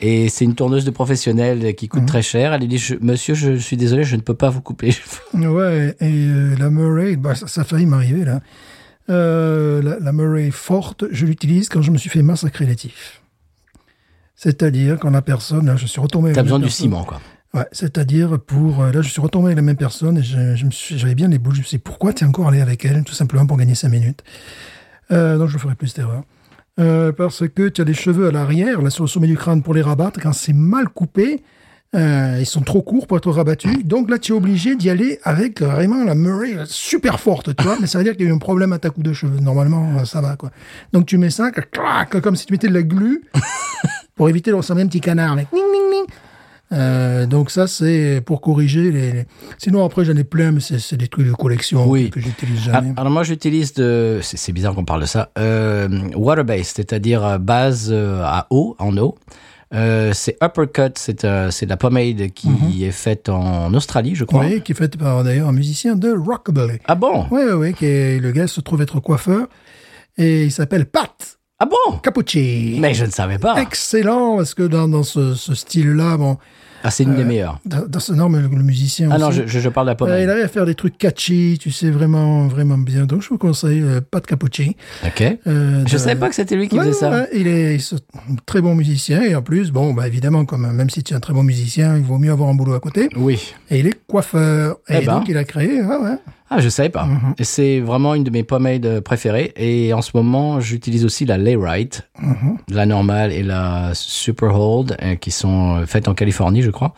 Et 0.00 0.28
c'est 0.28 0.44
une 0.44 0.54
tondeuse 0.54 0.84
de 0.84 0.90
professionnel 0.90 1.74
qui 1.74 1.88
coûte 1.88 2.02
Mhm. 2.02 2.06
très 2.06 2.22
cher. 2.22 2.52
Elle 2.52 2.60
lui 2.62 2.68
dit 2.68 2.78
Je- 2.78 2.94
monsieur 3.00 3.34
je 3.34 3.56
suis 3.56 3.76
désolé 3.76 4.04
je 4.04 4.16
ne 4.16 4.20
peux 4.22 4.34
pas 4.34 4.50
vous 4.50 4.60
couper. 4.62 4.94
Ouais, 5.34 5.94
et 6.00 6.06
euh, 6.28 6.56
la 6.58 6.70
Murray, 6.70 7.16
bah, 7.16 7.34
ça, 7.34 7.46
ça 7.46 7.60
a 7.62 7.64
failli 7.64 7.86
m'arriver 7.86 8.24
là. 8.24 8.40
Euh, 9.08 9.82
la, 9.82 9.98
la 9.98 10.12
Murray 10.12 10.50
forte, 10.52 11.04
je 11.10 11.26
l'utilise 11.26 11.68
quand 11.68 11.82
je 11.82 11.90
me 11.90 11.98
suis 11.98 12.10
fait 12.10 12.22
massacrer 12.22 12.64
les 12.66 12.76
tifs. 12.76 13.20
C'est-à-dire 14.36 14.98
quand 14.98 15.10
la 15.10 15.22
personne, 15.22 15.66
là, 15.66 15.76
je 15.76 15.86
suis 15.86 16.00
retombé. 16.00 16.26
avec 16.28 16.36
T'as 16.36 16.42
besoin 16.42 16.58
du 16.58 16.64
personne. 16.66 16.84
ciment 16.84 17.04
quoi. 17.04 17.20
Ouais, 17.52 17.66
c'est-à-dire 17.72 18.38
pour 18.40 18.80
euh, 18.82 18.92
là, 18.92 19.02
je 19.02 19.08
suis 19.10 19.20
retombé 19.20 19.46
avec 19.46 19.56
la 19.56 19.62
même 19.62 19.76
personne 19.76 20.18
et 20.18 20.22
je, 20.22 20.54
je 20.54 20.64
me 20.64 20.70
suis, 20.70 20.96
j'avais 20.98 21.16
bien 21.16 21.28
les 21.28 21.38
boules. 21.38 21.54
Je 21.54 21.60
me 21.60 21.64
suis 21.64 21.78
dit 21.78 21.82
pourquoi 21.82 22.12
tu 22.12 22.24
es 22.24 22.26
encore 22.26 22.48
allé 22.48 22.60
avec 22.60 22.84
elle, 22.84 23.02
tout 23.02 23.12
simplement 23.12 23.44
pour 23.46 23.56
gagner 23.56 23.74
cinq 23.74 23.88
minutes. 23.88 24.22
Euh, 25.10 25.36
donc 25.36 25.48
je 25.48 25.54
ne 25.54 25.58
ferai 25.58 25.74
plus 25.74 25.88
cette 25.88 25.98
erreur. 25.98 26.22
Euh, 26.80 27.12
parce 27.12 27.46
que 27.48 27.68
tu 27.68 27.82
as 27.82 27.84
les 27.84 27.94
cheveux 27.94 28.28
à 28.28 28.30
l'arrière, 28.30 28.80
là 28.80 28.90
sur 28.90 29.04
le 29.04 29.08
sommet 29.08 29.26
du 29.26 29.36
crâne 29.36 29.62
pour 29.62 29.74
les 29.74 29.82
rabattre. 29.82 30.18
Quand 30.20 30.32
c'est 30.32 30.54
mal 30.54 30.88
coupé, 30.88 31.42
euh, 31.94 32.36
ils 32.38 32.46
sont 32.46 32.62
trop 32.62 32.82
courts 32.82 33.06
pour 33.06 33.16
être 33.16 33.30
rabattus. 33.30 33.84
Donc 33.84 34.08
là, 34.08 34.18
tu 34.18 34.32
es 34.32 34.34
obligé 34.34 34.76
d'y 34.76 34.88
aller 34.88 35.18
avec 35.24 35.60
vraiment 35.60 36.04
la 36.04 36.14
Murray 36.14 36.56
super 36.64 37.20
forte, 37.20 37.54
tu 37.56 37.64
vois. 37.64 37.76
Mais 37.80 37.86
ça 37.86 37.98
veut 37.98 38.04
dire 38.04 38.14
qu'il 38.14 38.26
y 38.26 38.28
a 38.28 38.30
eu 38.30 38.34
un 38.34 38.38
problème 38.38 38.72
à 38.72 38.78
ta 38.78 38.90
coupe 38.90 39.02
de 39.02 39.12
cheveux. 39.12 39.40
Normalement, 39.40 39.98
euh, 39.98 40.04
ça 40.04 40.20
va, 40.20 40.36
quoi. 40.36 40.50
Donc 40.92 41.06
tu 41.06 41.18
mets 41.18 41.30
ça, 41.30 41.50
clac, 41.50 42.20
comme 42.20 42.36
si 42.36 42.46
tu 42.46 42.52
mettais 42.52 42.68
de 42.68 42.74
la 42.74 42.82
glu 42.82 43.24
pour 44.14 44.28
éviter 44.28 44.50
de 44.50 44.56
ressembler 44.56 44.84
un 44.84 44.88
petit 44.88 45.00
canard. 45.00 45.36
Euh, 46.72 47.26
donc 47.26 47.50
ça, 47.50 47.66
c'est 47.66 48.22
pour 48.24 48.40
corriger 48.40 48.92
les... 48.92 49.24
Sinon, 49.58 49.84
après, 49.84 50.04
j'en 50.04 50.14
ai 50.16 50.24
plein, 50.24 50.52
mais 50.52 50.60
c'est 50.60 50.96
des 50.96 51.08
trucs 51.08 51.26
de 51.26 51.32
collection 51.32 51.88
Oui. 51.88 52.10
que 52.10 52.20
j'utilise 52.20 52.60
Ah, 52.68 52.74
jamais. 52.74 52.92
alors 52.96 53.10
moi 53.12 53.22
j'utilise 53.24 53.72
de, 53.74 54.20
c'est 54.22 54.52
bizarre 54.52 54.74
qu'on 54.74 54.84
parle 54.84 55.00
de 55.00 55.06
ça, 55.06 55.30
euh, 55.38 55.88
water-based, 56.14 56.76
c'est-à-dire 56.76 57.24
à 57.24 57.38
base 57.38 57.88
euh, 57.90 58.22
à 58.24 58.46
eau, 58.50 58.76
en 58.78 58.96
eau. 58.98 59.16
Euh, 59.72 60.10
c'est 60.14 60.36
Uppercut, 60.42 60.92
c'est 60.96 61.24
euh, 61.24 61.48
de 61.48 61.66
la 61.68 61.76
pommade 61.76 62.30
qui 62.34 62.84
est 62.84 62.90
faite 62.90 63.28
en 63.28 63.72
Australie, 63.74 64.14
je 64.16 64.24
crois. 64.24 64.44
Mhm. 64.44 64.50
Oui, 64.52 64.60
qui 64.62 64.72
est 64.72 64.74
fait 64.74 64.96
par 64.96 65.22
d'ailleurs 65.22 65.48
un 65.48 65.52
musicien 65.52 65.94
de 65.96 66.10
rockabilly. 66.12 66.78
Ah 66.86 66.94
bon? 66.96 67.26
Oui, 67.30 67.42
oui, 67.46 67.52
oui, 67.52 67.74
qui 67.74 67.86
est, 67.86 68.18
le 68.20 68.32
gars 68.32 68.48
se 68.48 68.60
trouve 68.60 68.82
être 68.82 68.98
coiffeur 69.00 69.46
et 70.18 70.44
il 70.44 70.50
s'appelle 70.52 70.86
Pat 70.86 71.29
Ah 71.62 71.66
bon? 71.66 71.98
Capucci. 71.98 72.78
Mais 72.80 72.94
je 72.94 73.04
ne 73.04 73.10
savais 73.10 73.38
pas. 73.38 73.60
Excellent, 73.60 74.36
parce 74.38 74.54
que 74.54 74.62
dans, 74.62 74.88
dans 74.88 75.02
ce, 75.02 75.34
ce 75.34 75.54
style-là, 75.54 76.16
bon, 76.16 76.38
Ah, 76.82 76.90
c'est 76.90 77.02
une 77.02 77.14
des 77.14 77.24
meilleures. 77.24 77.60
dans, 77.66 77.86
dans 77.86 78.00
ce, 78.00 78.14
non, 78.14 78.30
mais 78.30 78.40
le, 78.40 78.48
le 78.48 78.62
musicien 78.62 79.10
Ah 79.12 79.18
non, 79.18 79.28
aussi, 79.28 79.40
je, 79.42 79.46
je, 79.46 79.60
je 79.60 79.68
parle 79.68 79.86
de 79.86 79.90
la 79.90 79.92
euh, 79.92 79.96
pommade. 79.96 80.20
il 80.22 80.30
arrive 80.30 80.44
à 80.44 80.48
faire 80.48 80.64
des 80.64 80.74
trucs 80.74 80.96
catchy, 80.96 81.58
tu 81.60 81.70
sais, 81.70 81.90
vraiment, 81.90 82.46
vraiment 82.46 82.78
bien. 82.78 83.04
Donc, 83.04 83.20
je 83.20 83.28
vous 83.28 83.36
conseille 83.36 83.82
euh, 83.82 84.00
Pat 84.00 84.24
Capucci. 84.26 84.74
Ok. 85.04 85.20
Euh, 85.46 85.84
Je 85.86 85.92
de- 85.92 85.98
savais 85.98 86.16
pas 86.18 86.30
que 86.30 86.34
c'était 86.34 86.56
lui 86.56 86.66
qui 86.68 86.78
Ouais, 86.78 86.86
faisait 86.86 86.98
ça. 86.98 87.10
ouais, 87.10 87.28
il 87.34 87.46
est 87.46 87.74
il 87.74 87.80
est 87.80 87.92
un 87.92 88.36
très 88.46 88.62
bon 88.62 88.74
musicien 88.74 89.20
et 89.22 89.34
en 89.34 89.42
plus, 89.42 89.70
bon, 89.70 89.92
bah 89.92 90.06
évidemment, 90.06 90.46
comme 90.46 90.66
même 90.72 90.88
si 90.88 91.02
tu 91.02 91.12
es 91.12 91.16
un 91.16 91.20
très 91.20 91.34
bon 91.34 91.42
musicien, 91.42 91.94
il 91.98 92.02
vaut 92.04 92.16
mieux 92.16 92.32
avoir 92.32 92.48
un 92.48 92.54
boulot 92.54 92.72
à 92.72 92.80
côté. 92.80 93.10
Oui. 93.16 93.52
Et 93.68 93.80
il 93.80 93.86
est 93.86 94.00
coiffeur. 94.06 94.78
Eh 94.88 95.02
Et 95.02 95.04
ben. 95.04 95.18
donc, 95.18 95.28
il 95.28 95.36
a 95.36 95.44
créé, 95.44 95.82
ouais. 95.82 96.16
Ah, 96.52 96.58
je 96.60 96.68
savais 96.68 96.88
pas. 96.88 97.06
Et 97.38 97.44
C'est 97.44 97.78
vraiment 97.80 98.14
une 98.14 98.24
de 98.24 98.30
mes 98.30 98.42
pommades 98.42 99.00
préférées. 99.00 99.52
Et 99.56 99.92
en 99.94 100.02
ce 100.02 100.10
moment, 100.14 100.58
j'utilise 100.60 101.04
aussi 101.04 101.24
la 101.24 101.38
Layrite, 101.38 102.08
Mhm. 102.20 102.56
la 102.70 102.86
normale 102.86 103.32
et 103.32 103.44
la 103.44 103.92
Super 103.94 104.58
Hold, 104.58 104.96
euh, 105.00 105.14
qui 105.14 105.30
sont 105.30 105.76
euh, 105.76 105.86
faites 105.86 106.08
en 106.08 106.14
Californie, 106.14 106.62
je 106.62 106.70
crois, 106.72 106.92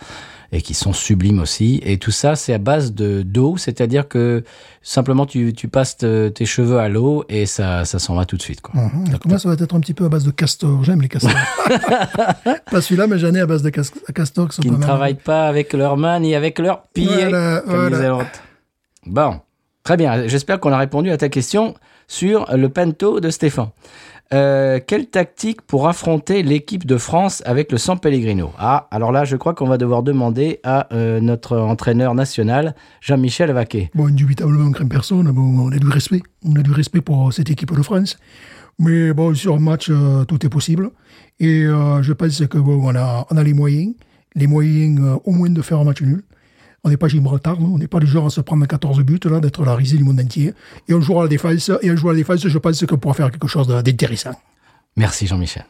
et 0.53 0.63
qui 0.63 0.73
sont 0.73 0.95
sublimes 0.95 1.39
aussi. 1.39 1.83
Et 1.85 1.99
tout 1.99 2.11
ça, 2.11 2.35
c'est 2.35 2.55
à 2.55 2.59
base 2.59 2.95
de 2.95 3.21
d'eau, 3.21 3.59
c'est-à-dire 3.59 4.09
que 4.09 4.43
simplement 4.83 5.27
tu, 5.27 5.53
tu 5.53 5.69
passes 5.69 5.99
te- 5.99 6.29
tes 6.31 6.47
cheveux 6.47 6.79
à 6.79 6.89
l'eau 6.89 7.25
et 7.29 7.45
ça, 7.45 7.85
ça 7.85 7.99
s'en 7.99 8.15
va 8.15 8.25
tout 8.25 8.39
de 8.39 8.43
suite. 8.43 8.63
Quoi. 8.63 8.81
Donc, 9.11 9.27
Moi, 9.27 9.39
ça 9.39 9.49
va 9.51 9.55
être 9.55 9.75
un 9.75 9.81
petit 9.81 9.93
peu 9.95 10.07
à 10.07 10.09
base 10.09 10.25
de 10.25 10.31
castor. 10.31 10.83
J'aime 10.83 11.03
les 11.03 11.09
castors. 11.09 11.31
pas 12.71 12.81
celui-là, 12.81 13.07
mais 13.07 13.19
j'en 13.19 13.35
ai 13.35 13.41
à 13.41 13.47
base 13.47 13.63
de 13.63 13.69
cas- 13.71 13.83
castors 14.15 14.49
qui 14.49 14.57
sont 14.57 14.63
Qui 14.63 14.69
pas 14.69 14.75
ne 14.75 14.79
mal. 14.81 14.89
travaillent 14.89 15.15
pas 15.15 15.47
avec 15.47 15.73
leurs 15.75 15.97
mains 15.99 16.21
ni 16.21 16.35
avec 16.35 16.59
leurs 16.59 16.83
pieds, 16.95 17.07
Voilà, 17.07 17.63
comme 17.67 17.89
voilà. 17.89 18.27
Bon, 19.07 19.41
très 19.83 19.97
bien. 19.97 20.29
J'espère 20.29 20.61
qu'on 20.61 20.73
a 20.73 20.79
répondu 20.79 21.11
à 21.11 21.17
ta 21.17 21.29
question 21.29 21.75
sur 22.07 22.47
le 22.55 22.69
Pento 22.69 23.21
de 23.21 23.31
Stéphane. 23.31 23.71
Euh, 24.33 24.81
quelle 24.87 25.09
tactique 25.09 25.61
pour 25.61 25.89
affronter 25.89 26.43
l'équipe 26.43 26.87
de 26.87 26.97
France 26.97 27.43
avec 27.45 27.71
le 27.71 27.79
San 27.79 27.99
Pellegrino? 27.99 28.53
Ah, 28.59 28.87
alors 28.91 29.13
là, 29.13 29.25
je 29.25 29.37
crois 29.37 29.55
qu'on 29.55 29.67
va 29.67 29.77
devoir 29.77 30.03
demander 30.03 30.61
à 30.65 30.89
euh, 30.95 31.21
notre 31.21 31.59
entraîneur 31.59 32.15
national, 32.15 32.75
Jean-Michel 33.01 33.51
Vaquet. 33.53 33.91
Bon, 33.95 34.07
indubitablement, 34.07 34.69
on 34.69 34.73
craint 34.73 34.87
personne. 34.87 35.31
Bon, 35.33 35.67
on 35.67 35.73
a 35.73 35.77
du 35.77 35.89
respect. 35.89 36.23
On 36.47 36.55
a 36.57 36.63
du 36.63 36.73
respect 36.73 37.03
pour 37.03 37.33
cette 37.33 37.51
équipe 37.51 37.75
de 37.77 37.83
France. 37.83 38.17
Mais 38.79 39.13
bon, 39.13 39.35
sur 39.35 39.57
un 39.57 39.59
match, 39.59 39.89
euh, 39.91 40.25
tout 40.25 40.47
est 40.47 40.49
possible. 40.49 40.91
Et 41.41 41.65
je 41.65 42.13
pense 42.13 42.47
que 42.47 42.59
bon, 42.59 42.81
on 42.85 42.95
a, 42.95 43.27
on 43.31 43.37
a 43.37 43.43
les 43.43 43.53
moyens. 43.53 43.95
Les 44.35 44.47
moyens 44.47 45.19
au 45.25 45.33
moins 45.33 45.51
de 45.51 45.61
faire 45.61 45.81
un 45.81 45.85
match 45.85 46.01
nul. 46.01 46.23
On 46.85 46.89
n'est 46.91 46.97
pas 46.97 47.07
Gibraltar, 47.07 47.61
nous. 47.61 47.73
on 47.73 47.79
n'est 47.79 47.87
pas 47.87 48.01
du 48.01 48.07
genre 48.07 48.27
à 48.27 48.31
se 48.31 48.41
prendre 48.41 48.67
14 48.67 49.01
buts, 49.03 49.21
là, 49.25 49.39
d'être 49.39 49.65
la 49.65 49.75
risée 49.77 49.97
du 49.97 50.05
monde 50.05 50.19
entier. 50.21 50.53
Et 50.89 50.95
on 50.95 51.01
joue 51.01 51.19
à 51.21 51.23
la 51.23 51.29
défense. 51.29 51.71
Et 51.81 51.91
on 51.91 51.97
joue 51.97 52.09
à 52.09 52.13
la 52.13 52.19
défense, 52.19 52.47
je 52.47 52.59
pense 52.59 52.85
qu'on 52.85 52.97
pourra 52.99 53.15
faire 53.15 53.31
quelque 53.31 53.47
chose 53.47 53.69
d'intéressant. 53.69 54.33
Merci 54.97 55.27
Jean-Michel. 55.27 55.65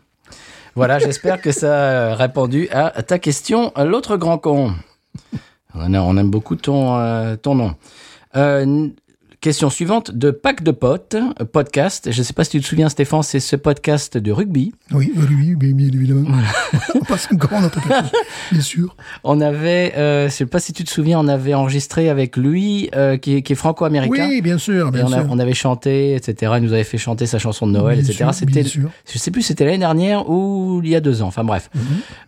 Voilà, 0.75 0.99
j'espère 0.99 1.41
que 1.41 1.53
ça 1.53 2.13
a 2.13 2.15
répondu 2.15 2.69
à 2.71 3.03
ta 3.03 3.19
question. 3.19 3.73
L'autre 3.77 4.17
grand 4.17 4.39
con. 4.39 4.73
On 5.75 6.17
aime 6.17 6.31
beaucoup 6.31 6.57
ton, 6.57 6.99
euh, 6.99 7.37
ton 7.37 7.55
nom. 7.55 7.75
Euh, 8.37 8.89
question 9.43 9.71
suivante 9.71 10.13
de 10.13 10.31
Pack 10.31 10.63
de 10.63 10.71
Potes, 10.71 11.17
podcast. 11.53 12.13
Je 12.13 12.17
ne 12.19 12.23
sais 12.23 12.33
pas 12.33 12.45
si 12.45 12.51
tu 12.53 12.61
te 12.61 12.67
souviens, 12.67 12.89
Stéphane, 12.89 13.25
c'est 13.25 13.41
ce 13.41 13.57
podcast 13.57 14.17
de 14.17 14.31
rugby. 14.31 14.73
Oui, 14.93 15.13
lui, 15.29 15.57
bien, 15.57 15.77
évidemment. 15.77 16.29
on 16.95 17.01
passe 17.01 17.29
notre 17.33 17.81
question, 17.81 18.11
bien 18.53 18.61
sûr. 18.61 18.97
On 19.25 19.41
avait, 19.41 19.95
euh, 19.97 20.29
je 20.29 20.33
sais 20.33 20.47
pas 20.47 20.61
si 20.61 20.73
tu 20.73 20.85
te 20.85 20.91
souviens, 20.91 21.19
on 21.19 21.27
avait 21.27 21.55
enregistré 21.55 22.09
avec 22.09 22.37
lui, 22.37 22.89
euh, 22.95 23.17
qui, 23.17 23.35
est- 23.35 23.43
qui 23.43 23.55
est 23.55 23.57
franco-américain. 23.57 24.29
Oui, 24.29 24.43
bien 24.43 24.59
sûr, 24.59 24.93
bien 24.93 25.07
on, 25.09 25.13
a- 25.13 25.17
sûr. 25.23 25.27
on 25.29 25.39
avait 25.41 25.55
chanté, 25.55 26.15
etc. 26.15 26.53
Il 26.59 26.63
nous 26.63 26.73
avait 26.73 26.85
fait 26.85 26.97
chanter 26.99 27.27
sa 27.27 27.41
chanson 27.41 27.67
de 27.67 27.73
Noël, 27.73 28.01
Bien 28.01 28.09
etc. 28.11 28.31
C'était, 28.33 28.63
bien 28.63 28.71
sûr. 28.71 28.91
je 29.13 29.19
sais 29.19 29.33
plus, 29.33 29.43
c'était 29.43 29.65
l'année 29.65 29.79
dernière 29.79 30.31
ou 30.31 30.81
il 30.85 30.89
y 30.91 30.95
a 30.95 31.01
deux 31.01 31.21
ans. 31.21 31.27
Enfin 31.27 31.43
bref. 31.43 31.69
Mhm. 31.75 31.83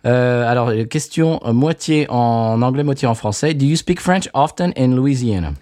Euh, 0.07 0.45
alors 0.51 0.69
question 0.89 1.39
moitié 1.53 2.07
en 2.09 2.61
anglais, 2.61 2.83
moitié 2.83 3.07
en 3.07 3.15
français. 3.15 3.53
Do 3.53 3.65
you 3.65 3.77
speak 3.77 4.01
French 4.01 4.27
often 4.33 4.73
in 4.77 4.89
Louisiana? 4.89 5.53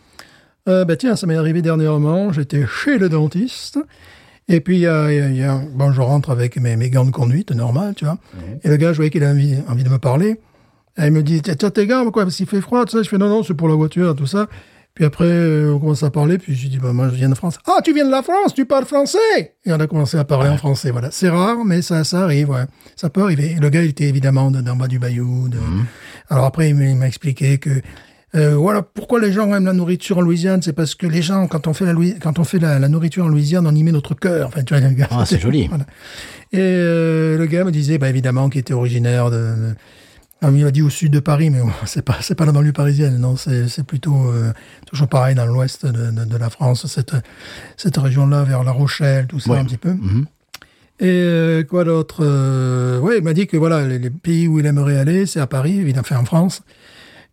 Euh, 0.69 0.85
bah 0.85 0.95
tiens, 0.95 1.15
ça 1.15 1.27
m'est 1.27 1.35
arrivé 1.35 1.61
dernièrement. 1.61 2.31
J'étais 2.31 2.65
chez 2.65 2.97
le 2.97 3.09
dentiste. 3.09 3.79
Et 4.47 4.59
puis, 4.59 4.79
y 4.79 4.87
a, 4.87 5.61
bon, 5.73 5.91
je 5.93 6.01
rentre 6.01 6.29
avec 6.29 6.57
mes, 6.57 6.75
mes 6.75 6.89
gants 6.89 7.05
de 7.05 7.11
conduite, 7.11 7.51
normal, 7.51 7.93
tu 7.95 8.05
vois. 8.05 8.17
Et 8.63 8.69
le 8.69 8.75
gars, 8.77 8.91
je 8.91 8.97
voyais 8.97 9.09
qu'il 9.09 9.23
avait 9.23 9.31
envie, 9.33 9.55
envie 9.69 9.83
de 9.83 9.89
me 9.89 9.99
parler. 9.99 10.39
Et 10.97 11.05
il 11.05 11.11
me 11.11 11.23
dit, 11.23 11.41
tiens, 11.41 11.69
tes 11.69 11.87
gants, 11.87 12.09
quoi, 12.11 12.23
parce 12.23 12.35
qu'il 12.35 12.45
fait 12.45 12.61
froid, 12.61 12.83
tout 12.85 12.91
ça. 12.97 13.03
Je 13.03 13.09
fais, 13.09 13.17
non, 13.17 13.29
non, 13.29 13.43
c'est 13.43 13.53
pour 13.53 13.67
la 13.69 13.75
voiture, 13.75 14.15
tout 14.15 14.25
ça. 14.27 14.47
Puis 14.95 15.05
après, 15.05 15.25
euh, 15.25 15.73
on 15.73 15.79
commence 15.79 16.03
à 16.03 16.11
parler, 16.11 16.37
puis 16.37 16.53
je 16.55 16.67
dis, 16.67 16.77
bah, 16.77 16.93
moi, 16.93 17.09
je 17.09 17.15
viens 17.15 17.29
de 17.29 17.33
France. 17.35 17.57
Ah, 17.65 17.79
tu 17.83 17.93
viens 17.93 18.05
de 18.05 18.11
la 18.11 18.21
France, 18.21 18.53
tu 18.53 18.65
parles 18.65 18.85
français! 18.85 19.55
Et 19.65 19.73
on 19.73 19.79
a 19.79 19.87
commencé 19.87 20.17
à 20.17 20.23
parler 20.23 20.49
en 20.49 20.57
français, 20.57 20.91
voilà. 20.91 21.09
C'est 21.09 21.29
rare, 21.29 21.63
mais 21.65 21.81
ça, 21.81 22.03
ça 22.03 22.21
arrive, 22.21 22.49
ouais. 22.51 22.65
Ça 22.95 23.09
peut 23.09 23.23
arriver. 23.23 23.55
Le 23.59 23.69
gars, 23.69 23.81
il 23.81 23.89
était 23.89 24.03
évidemment 24.07 24.51
de- 24.51 24.61
d'en 24.61 24.75
bas 24.75 24.87
du 24.87 24.99
bayou. 24.99 25.47
de- 25.49 25.57
Alors 26.29 26.45
après, 26.45 26.69
il 26.69 26.75
m'a 26.75 27.07
expliqué 27.07 27.57
que, 27.57 27.71
euh, 28.35 28.55
voilà, 28.55 28.81
pourquoi 28.81 29.19
les 29.19 29.31
gens 29.31 29.53
aiment 29.53 29.65
la 29.65 29.73
nourriture 29.73 30.17
en 30.17 30.21
Louisiane, 30.21 30.61
c'est 30.61 30.73
parce 30.73 30.95
que 30.95 31.05
les 31.05 31.21
gens, 31.21 31.47
quand 31.47 31.67
on 31.67 31.73
fait 31.73 31.85
la, 31.85 31.93
quand 32.19 32.39
on 32.39 32.43
fait 32.43 32.59
la, 32.59 32.79
la 32.79 32.87
nourriture 32.89 33.25
en 33.25 33.27
Louisiane, 33.27 33.65
on 33.67 33.75
y 33.75 33.83
met 33.83 33.91
notre 33.91 34.15
cœur. 34.15 34.47
Enfin, 34.47 34.63
tu 34.63 34.73
vois, 34.73 34.87
le 34.87 34.93
gars, 34.95 35.07
Ah, 35.11 35.25
c'est 35.25 35.39
joli. 35.39 35.67
voilà. 35.69 35.85
Et 36.51 36.59
euh, 36.59 37.37
le 37.37 37.45
gars 37.45 37.63
me 37.63 37.71
disait, 37.71 37.97
bah, 37.97 38.09
évidemment, 38.09 38.49
qu'il 38.49 38.61
était 38.61 38.73
originaire 38.73 39.29
de, 39.29 39.37
de- 39.37 39.75
ah, 40.41 40.49
il 40.53 40.63
m'a 40.65 40.71
dit 40.71 40.81
au 40.81 40.89
sud 40.89 41.13
de 41.13 41.19
Paris, 41.19 41.49
mais 41.49 41.59
c'est 41.85 42.01
pas, 42.03 42.17
c'est 42.21 42.35
pas 42.35 42.45
la 42.45 42.51
banlieue 42.51 42.73
parisienne, 42.73 43.17
non, 43.17 43.35
c'est, 43.37 43.83
plutôt 43.85 44.29
euh, 44.29 44.51
toujours 44.87 45.07
pareil 45.07 45.35
dans 45.35 45.45
l'ouest 45.45 45.85
de, 45.85 46.11
de, 46.11 46.25
de 46.25 46.37
la 46.37 46.49
France, 46.49 46.85
cette, 46.87 47.13
cette 47.77 47.97
région-là, 47.97 48.43
vers 48.43 48.63
La 48.63 48.71
Rochelle, 48.71 49.27
tout 49.27 49.39
ça 49.39 49.51
Ouais. 49.51 49.59
un 49.59 49.65
petit 49.65 49.77
peu. 49.77 49.91
Mhm. 49.93 50.25
Et 50.99 51.05
euh, 51.09 51.63
quoi 51.63 51.83
d'autre 51.85 52.17
euh, 52.21 52.99
Ouais, 52.99 53.17
il 53.19 53.23
m'a 53.23 53.33
dit 53.33 53.47
que 53.47 53.57
voilà, 53.57 53.87
les, 53.87 53.99
les 53.99 54.09
pays 54.09 54.47
où 54.47 54.59
il 54.59 54.65
aimerait 54.65 54.97
aller, 54.97 55.25
c'est 55.25 55.39
à 55.39 55.47
Paris, 55.47 55.79
évidemment, 55.79 56.03
fait 56.03 56.15
en 56.15 56.25
France, 56.25 56.61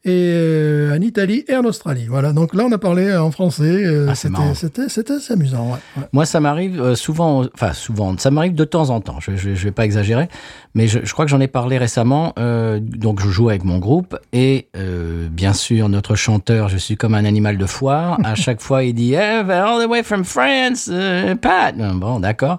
et 0.04 0.32
euh, 0.34 0.96
en 0.96 1.00
Italie 1.02 1.44
et 1.46 1.56
en 1.56 1.64
Australie. 1.64 2.06
Voilà. 2.08 2.32
Donc 2.32 2.54
là, 2.54 2.64
on 2.66 2.72
a 2.72 2.78
parlé 2.78 3.14
en 3.14 3.30
français. 3.30 3.84
euh, 3.84 4.06
Ah, 4.08 4.14
c'était, 4.54 4.88
c'était, 4.88 5.12
assez 5.14 5.32
amusant. 5.34 5.66
Ouais. 5.66 5.78
Ouais. 5.98 6.08
Moi, 6.12 6.24
ça 6.24 6.40
m'arrive 6.40 6.80
euh, 6.80 6.94
souvent, 6.94 7.44
enfin 7.54 7.72
souvent, 7.74 8.16
ça 8.16 8.30
m'arrive 8.30 8.54
de 8.54 8.64
temps 8.64 8.90
en 8.90 9.00
temps. 9.00 9.18
Je, 9.20 9.36
je, 9.36 9.54
je 9.54 9.64
vais 9.64 9.72
pas 9.72 9.84
exagérer, 9.84 10.28
mais 10.74 10.86
je, 10.88 11.00
je 11.04 11.12
crois 11.12 11.26
que 11.26 11.30
j'en 11.30 11.40
ai 11.40 11.48
parlé 11.48 11.76
récemment. 11.76 12.32
Euh, 12.38 12.80
donc, 12.80 13.20
je 13.20 13.28
joue 13.28 13.50
avec 13.50 13.64
mon 13.64 13.78
groupe 13.78 14.16
et 14.32 14.68
euh, 14.76 15.28
bien 15.30 15.52
sûr, 15.52 15.88
notre 15.90 16.14
chanteur, 16.14 16.68
je 16.68 16.78
suis 16.78 16.96
comme 16.96 17.14
un 17.14 17.24
animal 17.26 17.58
de 17.58 17.66
foire. 17.66 18.18
À 18.24 18.34
chaque 18.36 18.60
fois, 18.62 18.84
il 18.84 18.94
dit 18.94 19.12
hey, 19.14 19.42
"All 19.50 19.84
the 19.84 19.88
way 19.88 20.02
from 20.02 20.24
France, 20.24 20.88
euh, 20.90 21.34
Pat." 21.34 21.76
Bon, 21.76 22.20
d'accord. 22.20 22.58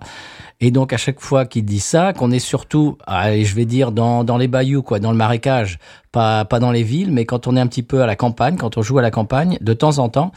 Et 0.61 0.69
donc 0.69 0.93
à 0.93 0.97
chaque 0.97 1.19
fois 1.19 1.45
qu'il 1.45 1.65
dit 1.65 1.79
ça, 1.79 2.13
qu'on 2.13 2.31
est 2.31 2.39
surtout, 2.39 2.97
allez, 3.07 3.43
je 3.43 3.55
vais 3.55 3.65
dire 3.65 3.91
dans, 3.91 4.23
dans 4.23 4.37
les 4.37 4.47
bayous, 4.47 4.83
quoi, 4.83 4.99
dans 4.99 5.11
le 5.11 5.17
marécage, 5.17 5.79
pas 6.11 6.45
pas 6.45 6.59
dans 6.59 6.71
les 6.71 6.83
villes, 6.83 7.11
mais 7.11 7.25
quand 7.25 7.47
on 7.47 7.55
est 7.55 7.59
un 7.59 7.67
petit 7.67 7.83
peu 7.83 8.03
à 8.03 8.05
la 8.05 8.15
campagne, 8.15 8.57
quand 8.57 8.77
on 8.77 8.83
joue 8.83 8.99
à 8.99 9.01
la 9.01 9.11
campagne, 9.11 9.57
de 9.59 9.73
temps 9.73 9.97
en 9.97 10.07
temps, 10.07 10.31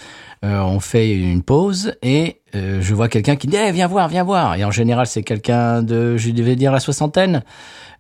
euh, 0.44 0.60
on 0.60 0.80
fait 0.80 1.14
une 1.14 1.42
pause 1.42 1.94
et 2.02 2.40
euh, 2.54 2.78
je 2.80 2.94
vois 2.94 3.08
quelqu'un 3.08 3.36
qui 3.36 3.46
dit 3.46 3.56
Eh, 3.56 3.72
viens 3.72 3.86
voir, 3.86 4.08
viens 4.08 4.24
voir. 4.24 4.54
Et 4.56 4.64
en 4.64 4.70
général, 4.70 5.06
c'est 5.06 5.22
quelqu'un 5.22 5.82
de, 5.82 6.16
je 6.16 6.30
devais 6.30 6.56
dire 6.56 6.72
la 6.72 6.80
soixantaine. 6.80 7.42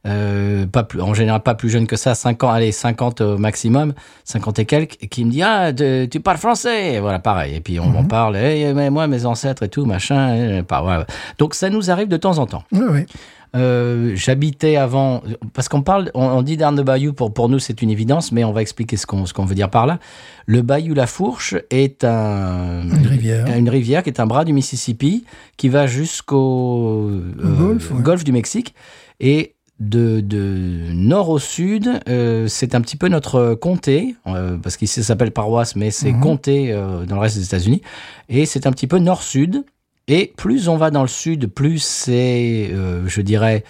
Euh, 0.06 0.66
pas 0.66 0.82
plus, 0.82 1.00
en 1.00 1.14
général 1.14 1.40
pas 1.40 1.54
plus 1.54 1.70
jeune 1.70 1.86
que 1.86 1.96
ça, 1.96 2.14
50, 2.14 2.54
allez, 2.54 2.72
50 2.72 3.22
au 3.22 3.38
maximum, 3.38 3.94
50 4.24 4.58
et 4.58 4.66
quelques, 4.66 4.96
et 5.02 5.06
qui 5.08 5.24
me 5.24 5.30
dit 5.30 5.42
ah 5.42 5.72
de- 5.72 6.04
tu 6.04 6.20
parles 6.20 6.36
français, 6.36 6.92
Et 6.94 7.00
voilà 7.00 7.18
pareil. 7.20 7.54
Et 7.56 7.60
puis 7.60 7.80
on 7.80 7.84
en 7.96 8.04
parle, 8.04 8.36
Eh, 8.36 8.74
mais 8.74 8.90
moi 8.90 9.06
mes 9.06 9.24
ancêtres 9.24 9.62
et 9.62 9.68
tout 9.70 9.86
machin, 9.86 10.34
eh, 10.34 10.62
voilà. 10.68 11.06
Donc 11.38 11.54
ça 11.54 11.70
nous 11.70 11.90
arrive 11.90 12.08
de 12.08 12.18
temps 12.18 12.36
en 12.36 12.44
temps. 12.46 12.64
Ouais, 12.70 12.80
ouais. 12.86 13.06
Euh, 13.54 14.12
J'habitais 14.16 14.76
avant, 14.76 15.22
parce 15.52 15.68
qu'on 15.68 15.82
parle, 15.82 16.10
on, 16.14 16.24
on 16.26 16.42
dit 16.42 16.56
d'Arne 16.56 16.76
de 16.76 16.82
Bayou, 16.82 17.12
pour, 17.12 17.32
pour 17.32 17.48
nous 17.48 17.58
c'est 17.58 17.82
une 17.82 17.90
évidence, 17.90 18.32
mais 18.32 18.42
on 18.44 18.52
va 18.52 18.62
expliquer 18.62 18.96
ce 18.96 19.06
qu'on 19.06 19.26
ce 19.26 19.32
qu'on 19.32 19.44
veut 19.44 19.54
dire 19.54 19.70
par 19.70 19.86
là. 19.86 19.98
Le 20.46 20.62
Bayou 20.62 20.94
La 20.94 21.06
Fourche 21.06 21.54
est 21.70 22.02
un, 22.04 22.82
Une 22.82 23.06
rivière. 23.06 23.46
une 23.56 23.68
rivière 23.68 24.02
qui 24.02 24.10
est 24.10 24.20
un 24.20 24.26
bras 24.26 24.44
du 24.44 24.52
Mississippi 24.52 25.24
qui 25.56 25.68
va 25.68 25.86
jusqu'au 25.86 27.08
euh, 27.10 27.32
golfe, 27.58 27.90
ouais. 27.92 28.02
golfe 28.02 28.24
du 28.24 28.32
Mexique. 28.32 28.74
Et 29.20 29.54
de, 29.80 30.20
de 30.20 30.92
nord 30.92 31.30
au 31.30 31.38
sud, 31.40 31.90
euh, 32.08 32.46
c'est 32.46 32.74
un 32.74 32.80
petit 32.80 32.96
peu 32.96 33.08
notre 33.08 33.54
comté, 33.54 34.14
euh, 34.26 34.56
parce 34.56 34.76
qu'ici 34.76 35.00
ça 35.00 35.08
s'appelle 35.08 35.32
paroisse, 35.32 35.74
mais 35.76 35.90
c'est 35.90 36.12
Mhm. 36.12 36.20
comté 36.20 36.72
euh, 36.72 37.04
dans 37.06 37.16
le 37.16 37.20
reste 37.20 37.36
des 37.38 37.44
États-Unis. 37.44 37.82
Et 38.28 38.46
c'est 38.46 38.66
un 38.66 38.70
petit 38.70 38.86
peu 38.86 38.98
nord-sud. 38.98 39.64
Et 40.08 40.32
plus 40.36 40.68
on 40.68 40.76
va 40.76 40.90
dans 40.90 41.02
le 41.02 41.08
sud, 41.08 41.46
plus 41.46 41.82
c'est, 41.82 42.70
euh, 42.72 43.06
je 43.06 43.20
dirais, 43.20 43.64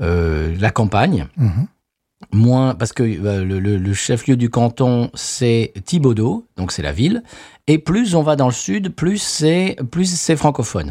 euh, 0.00 0.54
la 0.58 0.70
campagne. 0.70 1.26
Mhm. 1.36 1.66
Moins, 2.32 2.74
parce 2.74 2.92
que 2.92 3.02
euh, 3.02 3.44
le, 3.44 3.92
chef-lieu 3.92 4.36
du 4.36 4.48
canton, 4.48 5.10
c'est 5.14 5.72
Thibaudot, 5.84 6.46
donc 6.56 6.70
c'est 6.70 6.82
la 6.82 6.92
ville. 6.92 7.24
Et 7.66 7.78
plus 7.78 8.14
on 8.14 8.22
va 8.22 8.36
dans 8.36 8.46
le 8.46 8.52
sud, 8.52 8.94
plus 8.94 9.18
c'est 9.18 9.76
plus 9.90 10.06
c'est 10.06 10.36
francophone. 10.36 10.90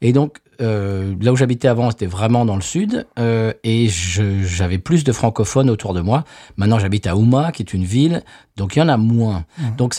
Et 0.00 0.12
donc, 0.12 0.38
euh, 0.60 1.14
là 1.20 1.32
où 1.32 1.36
j'habitais 1.36 1.68
avant, 1.68 1.90
c'était 1.90 2.06
vraiment 2.06 2.44
dans 2.44 2.56
le 2.56 2.62
sud, 2.62 3.06
euh, 3.18 3.52
et 3.64 3.88
j'avais 3.88 4.78
plus 4.78 5.04
de 5.04 5.12
francophones 5.12 5.70
autour 5.70 5.94
de 5.94 6.00
moi. 6.00 6.24
Maintenant, 6.56 6.78
j'habite 6.78 7.06
à 7.06 7.16
Houma, 7.16 7.52
qui 7.52 7.62
est 7.62 7.72
une 7.74 7.84
ville, 7.84 8.22
donc 8.56 8.76
il 8.76 8.78
y 8.78 8.82
en 8.82 8.88
a 8.88 8.96
moins. 8.96 9.44
Donc, 9.76 9.94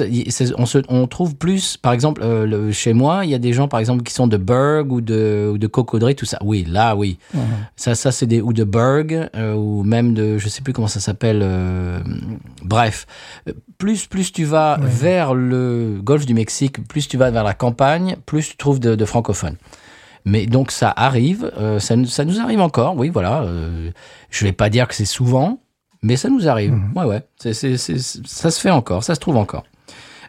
on, 0.58 0.66
se, 0.66 0.80
on 0.90 1.08
trouve 1.08 1.36
plus, 1.36 1.78
par 1.78 1.94
exemple, 1.94 2.22
euh, 2.24 2.46
le- 2.46 2.72
chez 2.72 2.94
moi, 2.94 3.26
il 3.26 3.30
y 3.32 3.36
a 3.36 3.40
des 3.40 3.54
gens, 3.54 3.68
par 3.68 3.80
exemple, 3.80 4.04
qui 4.04 4.14
sont 4.14 4.28
de 4.28 4.38
Berg 4.38 4.92
ou 4.92 5.02
de, 5.02 5.52
ou 5.54 5.58
de 5.58 5.68
Cocodrie, 5.68 6.16
tout 6.16 6.26
ça. 6.26 6.38
Oui, 6.44 6.66
là, 6.68 6.96
oui. 6.96 7.18
Ça, 7.76 7.94
ça 7.96 8.12
c'est 8.12 8.26
des 8.26 8.42
ou 8.42 8.54
de 8.54 8.64
Berg 8.64 9.30
ou 9.56 9.84
même 9.84 10.14
de, 10.14 10.38
je 10.38 10.50
sais 10.50 10.62
plus 10.62 10.74
comment 10.74 10.88
ça 10.88 11.00
s'appelle. 11.00 11.46
bref, 12.64 13.06
plus 13.78 14.08
plus 14.08 14.32
tu 14.32 14.44
vas 14.44 14.78
vers 14.82 15.34
le 15.34 16.00
Golfe 16.04 16.26
du 16.26 16.34
Mexique, 16.34 16.86
plus 16.88 17.08
tu 17.08 17.18
vas 17.18 17.30
vers 17.32 17.44
la 17.44 17.54
campagne, 17.54 18.16
plus 18.26 18.50
tu 18.50 18.58
trouves 18.58 18.80
de, 18.80 18.96
de 18.96 19.06
francophones. 19.06 19.56
Mais 20.30 20.46
donc 20.46 20.72
ça 20.72 20.94
arrive, 20.96 21.52
euh, 21.58 21.80
ça, 21.80 21.96
nous- 21.96 22.06
ça 22.06 22.26
nous 22.26 22.40
arrive 22.42 22.60
encore, 22.60 22.98
oui, 22.98 23.08
voilà. 23.10 23.44
euh, 23.44 23.92
je 24.30 24.44
vais 24.46 24.52
pas 24.52 24.70
dire 24.70 24.88
que 24.90 24.94
c'est 24.94 25.06
souvent, 25.06 25.60
mais 26.02 26.18
ça 26.18 26.30
nous 26.30 26.50
arrive. 26.50 26.74
Mhm. 26.74 26.92
Ouais, 26.96 27.06
ouais. 27.06 27.22
Ça 27.40 28.52
se 28.52 28.60
fait 28.60 28.70
encore, 28.72 29.04
ça 29.06 29.16
se 29.16 29.20
trouve 29.22 29.38
encore. 29.38 29.64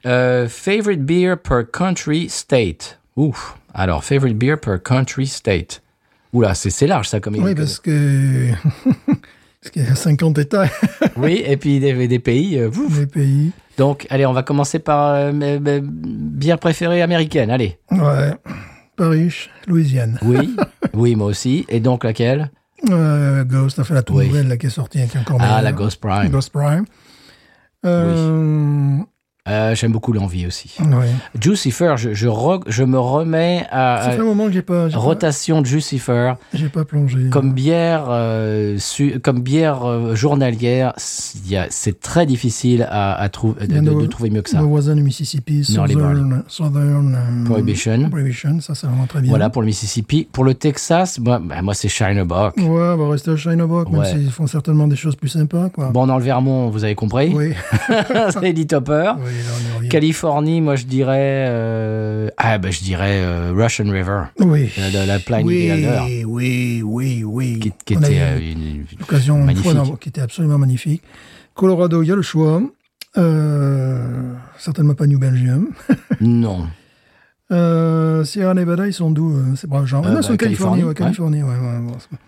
Euh, 0.06 0.46
favorite 0.48 1.02
beer 1.04 1.34
per 1.42 1.62
country 1.72 2.28
state. 2.28 3.00
Ouf. 3.16 3.56
Alors, 3.74 4.04
favorite 4.04 4.38
beer 4.38 4.56
per 4.56 4.78
country 4.82 5.26
state. 5.26 5.82
Oula, 6.32 6.54
c'est, 6.54 6.86
large 6.86 7.08
ça 7.08 7.18
comme 7.18 7.34
Oui, 7.36 7.54
parce 7.56 7.80
que 7.80 8.50
parce 9.60 9.70
qu'il 9.72 9.82
y 9.82 9.86
a 9.88 9.94
50 9.96 10.38
États, 10.38 10.66
Oui, 11.16 11.42
et 11.44 11.56
puis 11.56 11.80
des, 11.80 12.06
des 12.06 12.18
pays. 12.20 12.56
euh, 12.58 12.70
les 12.96 13.06
pays. 13.06 13.50
Donc, 13.78 14.06
allez, 14.10 14.26
on 14.26 14.32
va 14.32 14.42
commencer 14.44 14.78
par 14.78 15.14
euh, 15.14 15.32
mes- 15.32 15.58
mes 15.58 15.80
bière 15.82 16.58
préférée 16.60 17.02
américaine. 17.02 17.50
Allez. 17.50 17.78
Ouais. 17.90 18.32
Paris, 18.98 19.48
Louisiane. 19.66 20.18
Oui, 20.22 20.54
oui, 20.92 21.14
moi 21.16 21.28
aussi. 21.28 21.64
Et 21.70 21.80
donc 21.80 22.04
laquelle? 22.04 22.50
Euh, 22.90 23.44
Ghost, 23.44 23.78
enfin 23.78 23.94
la 23.94 24.02
toute 24.02 24.16
Oui. 24.16 24.26
nouvelle 24.28 24.48
là, 24.48 24.56
qui 24.56 24.66
est 24.66 24.70
sortie, 24.70 24.98
qui 25.08 25.16
est 25.16 25.20
encore 25.20 25.38
Ah, 25.40 25.62
la 25.62 25.72
Ghost 25.72 26.00
Prime. 26.00 26.28
Ghost 26.30 26.50
Prime. 26.52 26.84
Euh, 27.86 28.98
Euh, 29.48 29.74
J'aime 29.74 29.92
beaucoup 29.92 30.12
l'envie 30.12 30.46
aussi. 30.46 30.74
ouais. 30.80 31.08
Jucifer, 31.40 31.94
je, 31.96 32.12
je, 32.14 32.28
re- 32.28 32.62
je 32.66 32.84
me 32.84 32.98
remets 32.98 33.66
à, 33.70 34.02
Ça 34.04 34.10
fait 34.12 34.20
un 34.20 34.24
moment 34.24 34.46
que 34.46 34.52
j'ai 34.52 34.62
pas, 34.62 34.88
pas, 34.88 34.96
rotation 34.98 35.60
de 35.62 35.66
Jucifer 35.66 36.34
j'ai 36.52 36.68
pas 36.68 36.84
plongé. 36.84 37.30
comme 37.30 37.52
bière, 37.52 38.06
euh, 38.10 38.76
su- 38.78 39.20
comme 39.20 39.40
bière 39.40 39.84
euh, 39.84 40.14
journalière. 40.14 40.92
c'est- 40.98 42.00
très 42.00 42.26
difficile 42.26 42.86
à, 42.90 43.14
à 43.14 43.28
de, 43.28 44.06
trouver 44.06 44.30
mieux 44.30 44.42
que 44.42 44.50
ça. 44.50 44.58
Nos 44.60 44.68
voisins 44.68 44.94
du 44.94 45.02
Mississippi, 45.02 45.64
Southern, 45.64 46.44
Southern 46.48 47.18
Prohibition. 47.44 48.08
Prohibition, 48.10 48.60
ça 48.60 48.74
c'est 48.74 48.86
vraiment 48.86 49.06
très 49.06 49.20
bien. 49.20 49.30
Voilà 49.30 49.50
pour 49.50 49.62
le 49.62 49.66
Mississippi. 49.66 50.28
Pour 50.30 50.44
le 50.44 50.54
Texas, 50.54 51.18
moi, 51.18 51.40
bah, 51.42 51.62
moi 51.62 51.74
c'est 51.74 51.88
Shinerbach. 51.88 52.52
Ouais, 52.56 52.64
on 52.64 52.96
va 52.96 53.08
rester 53.10 53.30
à 53.32 53.36
Shinerbach, 53.36 53.88
même 53.90 54.00
Ouais. 54.00 54.06
s'ils 54.10 54.30
font 54.30 54.46
certainement 54.46 54.86
des 54.88 54.96
choses 54.96 55.16
plus 55.16 55.28
sympas, 55.28 55.68
quoi. 55.70 55.90
Bon, 55.90 56.06
dans 56.06 56.18
le 56.18 56.24
Vermont, 56.24 56.68
vous 56.70 56.84
avez 56.84 56.94
compris. 56.94 57.32
Oui, 57.34 57.52
c'est 58.30 58.42
Eddie 58.44 58.66
Topper. 58.66 59.12
oui, 59.18 59.32
Californie, 59.90 60.60
moi 60.60 60.76
je 60.76 60.84
dirais. 60.84 61.46
euh, 61.48 62.28
ah, 62.36 62.58
bah 62.58 62.70
je 62.70 62.80
dirais 62.80 63.20
euh, 63.22 63.52
Russian 63.54 63.90
River. 63.90 64.24
Oui. 64.40 64.70
La, 64.78 64.90
la, 64.90 65.06
la 65.06 65.18
Pliny 65.18 65.44
oui, 65.44 66.24
oui, 66.26 66.82
oui, 66.84 67.24
oui. 67.24 67.58
qui, 67.60 67.72
qui 67.84 67.94
était 67.94 68.14
eu 68.16 68.20
euh, 68.20 68.38
une, 68.40 68.84
l'occasion 68.98 69.36
une 69.38 69.44
magnifique. 69.44 69.72
fois 69.72 69.96
qui 70.00 70.08
était 70.08 70.20
absolument 70.20 70.58
magnifique. 70.58 71.02
Colorado, 71.54 72.02
il 72.02 72.08
y 72.08 72.12
a 72.12 72.16
le 72.16 72.22
choix. 72.22 72.62
Euh, 73.16 74.32
certainement 74.58 74.94
pas 74.94 75.06
New 75.06 75.18
Belgium. 75.18 75.68
Non. 76.20 76.66
Euh, 77.50 78.24
Sierra 78.24 78.52
Nevada, 78.52 78.86
ils 78.86 78.92
sont 78.92 79.10
d'où 79.10 79.32
euh, 79.34 79.54
C'est 79.56 79.70
pas 79.70 79.82
genre. 79.86 80.04
Euh, 80.04 80.10
non, 80.10 80.14
bah, 80.16 80.20
c'est 80.22 80.36
Californie. 80.36 80.82
Californie, 80.82 80.84
ouais, 80.84 80.94
Californie, 80.94 81.42
ouais, 81.42 81.48
ouais, 81.48 81.78
bon, 81.80 81.96
c'est- 81.98 82.18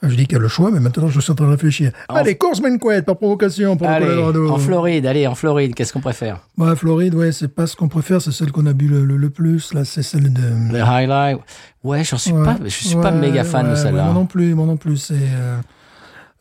Je 0.00 0.14
dis 0.14 0.26
qu'il 0.28 0.34
y 0.34 0.36
a 0.36 0.38
le 0.38 0.46
choix, 0.48 0.70
mais 0.70 0.78
maintenant 0.78 1.08
je 1.08 1.18
suis 1.18 1.32
en 1.32 1.34
train 1.34 1.46
de 1.46 1.50
réfléchir. 1.50 1.90
En- 2.08 2.14
Allez, 2.14 2.36
course 2.36 2.60
Menquet, 2.60 3.02
par 3.02 3.16
provocation 3.16 3.76
pour 3.76 3.88
le 3.88 3.92
Allez, 3.94 4.06
Colorado. 4.06 4.50
en 4.50 4.58
Floride, 4.58 5.06
allez, 5.06 5.26
en 5.26 5.34
Floride, 5.34 5.74
qu'est-ce 5.74 5.92
qu'on 5.92 6.00
préfère? 6.00 6.38
Ouais, 6.56 6.76
Floride, 6.76 7.14
ouais, 7.16 7.32
c'est 7.32 7.48
pas 7.48 7.66
ce 7.66 7.74
qu'on 7.74 7.88
préfère, 7.88 8.22
c'est 8.22 8.30
celle 8.30 8.52
qu'on 8.52 8.66
a 8.66 8.72
bu 8.72 8.86
le, 8.86 9.04
le- 9.04 9.16
le 9.16 9.30
plus. 9.30 9.74
Là, 9.74 9.84
c'est 9.84 10.04
celle 10.04 10.32
de. 10.32 10.72
Le 10.72 10.80
highlight 10.80 11.38
Ouais, 11.82 12.04
j'en 12.04 12.16
suis 12.16 12.30
Ouais, 12.32 12.44
pas, 12.44 12.56
je 12.64 12.68
suis 12.68 12.94
pas 12.96 13.10
méga 13.10 13.42
fan 13.42 13.64
ouais, 13.66 13.70
de 13.72 13.76
celle-là. 13.76 14.04
moi 14.04 14.14
non 14.14 14.26
plus, 14.26 14.54
moi 14.54 14.66
non 14.66 14.76
plus. 14.76 14.98
C'est 14.98 15.14
euh, 15.14 15.56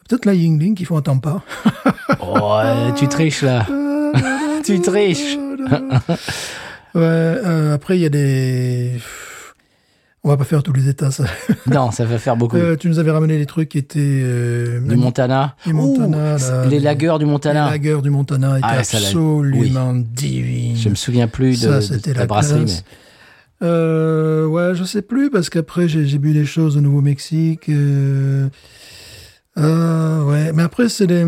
peut-être 0.07 0.25
la 0.25 0.35
Yingling 0.35 0.75
qu'il 0.75 0.85
faut 0.85 0.97
un 0.97 1.17
pas. 1.17 1.41
Oh, 2.19 2.59
tu 2.95 3.07
triches 3.07 3.41
là. 3.41 3.65
tu 4.63 4.79
triches. 4.81 5.35
Ouais, 6.95 7.01
euh, 7.03 7.73
après, 7.75 7.97
il 7.97 8.01
y 8.01 8.05
a 8.05 8.09
des. 8.09 8.93
On 10.27 10.31
va 10.31 10.35
pas 10.37 10.43
faire 10.43 10.61
tous 10.61 10.73
les 10.73 10.89
états, 10.89 11.09
ça. 11.09 11.23
Non, 11.73 11.89
ça 11.91 12.03
va 12.03 12.17
faire 12.17 12.35
beaucoup. 12.35 12.57
Euh, 12.57 12.75
tu 12.75 12.89
nous 12.89 12.99
avais 12.99 13.11
ramené 13.11 13.37
des 13.37 13.45
trucs 13.45 13.69
qui 13.69 13.77
étaient. 13.77 13.99
Euh, 14.01 14.81
du 14.81 14.97
Montana. 14.97 15.55
du 15.65 15.71
Montana, 15.71 16.35
Ouh, 16.35 16.63
les 16.65 16.69
les- 16.71 16.79
lagueurs 16.81 17.17
du 17.17 17.23
Les 17.23 17.31
Montana. 17.31 17.69
lagueurs 17.69 18.01
du 18.01 18.09
Montana 18.09 18.57
étaient 18.57 18.67
Ah, 18.69 18.79
absolument 18.79 19.93
divines. 19.95 20.75
Je 20.75 20.89
me 20.89 20.95
souviens 20.95 21.29
plus 21.29 21.61
de, 21.61 21.79
Ça, 21.79 21.95
de 21.97 22.11
la 22.11 22.19
la 22.19 22.25
brasserie. 22.25 22.65
Mais... 22.65 23.67
Euh, 23.67 24.45
ouais, 24.47 24.75
je 24.75 24.83
sais 24.83 25.01
plus 25.01 25.29
parce 25.31 25.49
qu'après 25.49 25.87
j'ai 25.87 26.17
bu 26.17 26.33
des 26.33 26.45
choses 26.45 26.75
au 26.75 26.81
Nouveau-Mexique. 26.81 27.69
Ouais, 29.55 30.51
mais 30.53 30.63
après 30.63 30.89
c'est 30.89 31.07
des 31.07 31.23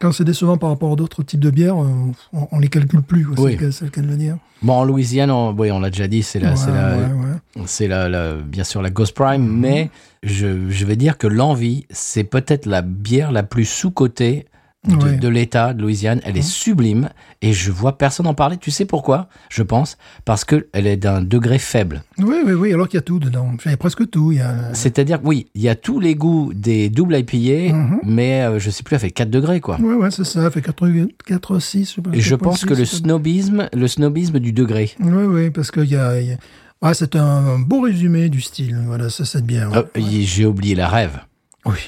quand 0.00 0.12
c'est 0.12 0.24
décevant 0.24 0.56
par 0.56 0.70
rapport 0.70 0.92
à 0.92 0.96
d'autres 0.96 1.22
types 1.22 1.40
de 1.40 1.50
bières, 1.50 1.76
on, 1.76 2.12
on, 2.32 2.48
on 2.50 2.58
les 2.58 2.68
calcule 2.68 3.02
plus. 3.02 3.26
Oui. 3.38 3.56
C'est 3.70 3.82
le 3.84 3.90
cas- 3.90 4.00
de 4.00 4.06
le 4.06 4.16
dire. 4.16 4.36
Bon, 4.62 4.74
en 4.74 4.84
Louisiane, 4.84 5.30
on, 5.30 5.52
oui, 5.52 5.70
on 5.70 5.78
l'a 5.80 5.90
déjà 5.90 6.08
dit, 6.08 6.22
c'est 6.22 6.38
la, 6.40 6.50
Ouais, 6.50 6.56
c'est 6.56 6.70
la, 6.72 6.96
ouais, 6.96 7.04
ouais. 7.04 7.62
c'est 7.66 7.86
la, 7.88 8.08
la- 8.08 8.34
bien 8.34 8.64
sûr 8.64 8.82
la 8.82 8.90
Ghost 8.90 9.14
Prime, 9.14 9.42
Mhm. 9.42 9.60
mais 9.60 9.90
je, 10.22 10.68
je 10.70 10.84
vais 10.86 10.96
dire 10.96 11.16
que 11.18 11.26
l'envie, 11.26 11.86
c'est 11.90 12.24
peut-être 12.24 12.66
la 12.66 12.82
bière 12.82 13.30
la 13.32 13.42
plus 13.42 13.64
sous-cotée 13.64 14.46
de, 14.88 14.94
Ouais. 14.96 15.16
De 15.16 15.28
l'État 15.28 15.74
de 15.74 15.82
Louisiane. 15.82 16.20
Elle 16.24 16.38
est 16.38 16.42
sublime 16.42 17.10
et 17.42 17.52
je 17.52 17.70
vois 17.70 17.98
personne 17.98 18.26
en 18.26 18.32
parler. 18.34 18.56
Tu 18.56 18.70
sais 18.70 18.86
pourquoi 18.86 19.28
Je 19.50 19.62
pense? 19.62 19.98
Parce 20.24 20.44
que 20.44 20.68
elle 20.72 20.86
est 20.86 20.96
d'un 20.96 21.20
degré 21.20 21.58
faible. 21.58 22.02
Oui, 22.18 22.36
oui, 22.46 22.52
oui. 22.52 22.72
Alors 22.72 22.88
qu'il 22.88 22.96
y 22.96 22.98
a 22.98 23.02
tout 23.02 23.18
dedans. 23.18 23.52
Il 23.66 23.70
y 23.70 23.74
a 23.74 23.76
presque 23.76 24.08
tout. 24.08 24.32
A. 24.42 24.72
C'est-à-dire, 24.72 25.18
oui, 25.22 25.48
il 25.54 25.60
y 25.60 25.68
a 25.68 25.74
tous 25.74 26.00
les 26.00 26.14
goûts 26.14 26.52
des 26.54 26.88
doubles 26.88 27.16
IPA, 27.18 27.74
Mhm. 27.74 28.00
mais 28.04 28.42
euh, 28.42 28.58
je 28.58 28.70
sais 28.70 28.82
plus, 28.82 28.94
elle 28.94 29.00
fait 29.00 29.10
4 29.10 29.28
degrés 29.30 29.60
quoi. 29.60 29.78
Ouais, 29.80 29.94
ouais, 29.94 30.10
c'est 30.10 30.24
ça. 30.24 30.42
Ça 30.42 30.50
fait 30.50 30.62
4, 30.62 31.08
4 31.26 31.58
6. 31.58 31.90
Je, 31.90 31.94
sais 31.96 32.02
pas, 32.02 32.10
Et 32.14 32.20
je 32.20 32.34
4,6, 32.34 32.38
pense 32.38 32.64
que 32.64 32.74
le 32.74 32.84
snobisme, 32.86 33.68
le 33.74 33.86
snobisme 33.88 34.38
du 34.38 34.52
degré. 34.52 34.92
Oui, 35.00 35.24
oui, 35.24 35.50
parce 35.50 35.70
qu'il 35.70 35.84
y 35.90 35.96
a. 35.96 36.20
y 36.20 36.32
a- 36.32 36.36
Ouais, 36.82 36.94
c'est 36.94 37.14
un, 37.14 37.58
beau 37.58 37.82
résumé 37.82 38.30
du 38.30 38.40
style. 38.40 38.74
Voilà, 38.86 39.10
c'est 39.10 39.26
cette 39.26 39.44
bière. 39.44 39.70
Euh, 39.74 39.82
y- 40.00 40.22
J'ai 40.24 40.46
oublié 40.46 40.74
la 40.74 40.88
rêve. 40.88 41.18
Oui. 41.66 41.78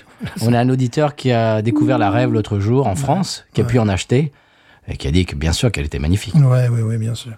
On 0.42 0.52
a 0.52 0.60
un 0.60 0.68
auditeur 0.68 1.14
qui 1.16 1.32
a 1.32 1.62
découvert 1.62 1.98
la 1.98 2.10
rêve 2.10 2.32
l'autre 2.32 2.58
jour 2.58 2.86
en 2.86 2.94
France, 2.94 3.44
qui 3.54 3.60
a 3.60 3.64
pu 3.64 3.78
en 3.78 3.88
acheter, 3.88 4.32
et 4.88 4.96
qui 4.96 5.08
a 5.08 5.10
dit 5.10 5.24
que 5.26 5.34
bien 5.36 5.52
sûr 5.52 5.70
qu'elle 5.72 5.86
était 5.86 5.98
magnifique. 5.98 6.34
Ouais, 6.34 6.68
oui, 6.70 6.82
oui, 6.82 6.98
bien 6.98 7.14
sûr. 7.14 7.32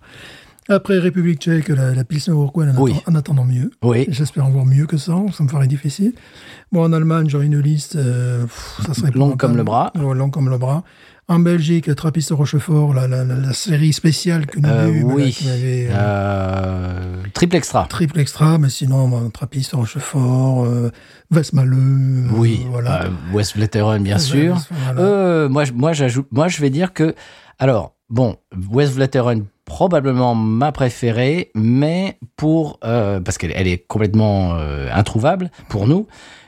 Après 0.69 0.99
République 0.99 1.41
tchèque, 1.43 1.69
la, 1.69 1.95
la 1.95 2.05
Pilsner 2.05 2.33
Urquell, 2.35 2.71
en, 2.71 2.81
Oui. 2.81 2.93
attend- 2.97 3.13
en 3.13 3.15
attendant 3.17 3.45
mieux. 3.45 3.71
Oui, 3.83 4.07
J'espère 4.09 4.47
en 4.47 4.51
voir 4.51 4.65
mieux 4.65 4.87
que 4.87 4.97
ça, 4.97 5.15
ça 5.33 5.45
me 5.45 5.49
paraît 5.49 5.67
difficile. 5.67 6.15
Bon, 6.73 6.83
en 6.85 6.93
Allemagne, 6.95 7.29
j'aurais 7.29 7.45
une 7.47 7.61
liste, 7.61 7.97
euh, 7.97 8.45
pff, 8.45 8.81
ça 8.87 8.95
serait 8.95 9.11
Long 9.11 9.37
comme 9.37 9.57
le 9.59 9.63
bras. 9.63 9.93
Long 9.95 10.31
comme 10.31 10.49
le 10.49 10.57
bras. 10.57 10.83
En 11.27 11.39
Belgique, 11.39 11.95
Trappiste 11.97 12.33
Rochefort, 12.33 12.93
la, 12.93 13.09
la, 13.09 13.25
la, 13.25 13.35
la 13.35 13.53
série 13.55 13.95
spéciale 13.95 14.45
que 14.45 14.59
nous 14.61 14.69
Euh, 14.69 14.87
avons 14.89 15.15
oui. 15.15 15.35
là, 15.47 15.53
euh, 15.53 15.89
Euh, 15.91 17.23
triple 17.33 17.57
extra. 17.57 17.87
triple 17.89 18.21
extra, 18.21 18.59
mais 18.59 18.69
sinon, 18.69 19.09
bon, 19.09 19.31
Trappiste 19.31 19.73
Rochefort, 19.73 20.65
euh, 20.67 20.91
Westmalle, 21.31 21.73
euh, 21.73 22.29
Oui, 22.37 22.67
voilà. 22.71 23.07
West 23.33 23.57
Vleteren, 23.57 24.03
bien 24.03 24.19
sûr. 24.19 24.59
Voilà. 24.71 25.49
Moi, 25.49 25.65
moi, 25.75 25.93
j'ajoute, 25.95 26.27
moi, 26.31 26.49
je 26.49 26.61
vais 26.61 26.69
dire 26.71 26.93
que, 26.93 27.15
alors, 27.59 27.95
bon, 28.11 28.37
West 28.71 28.93
Vleteren 28.93 29.45
probablement 29.65 30.35
ma 30.35 30.73
préférée, 30.73 31.51
mais 31.55 32.19
pour 32.37 32.79
parce 32.81 33.39
qu'elle 33.39 33.53
elle 33.57 33.67
est 33.67 33.79
complètement 33.87 34.57
introuvable 34.93 35.51
pour 35.71 35.87
nous. 35.87 36.07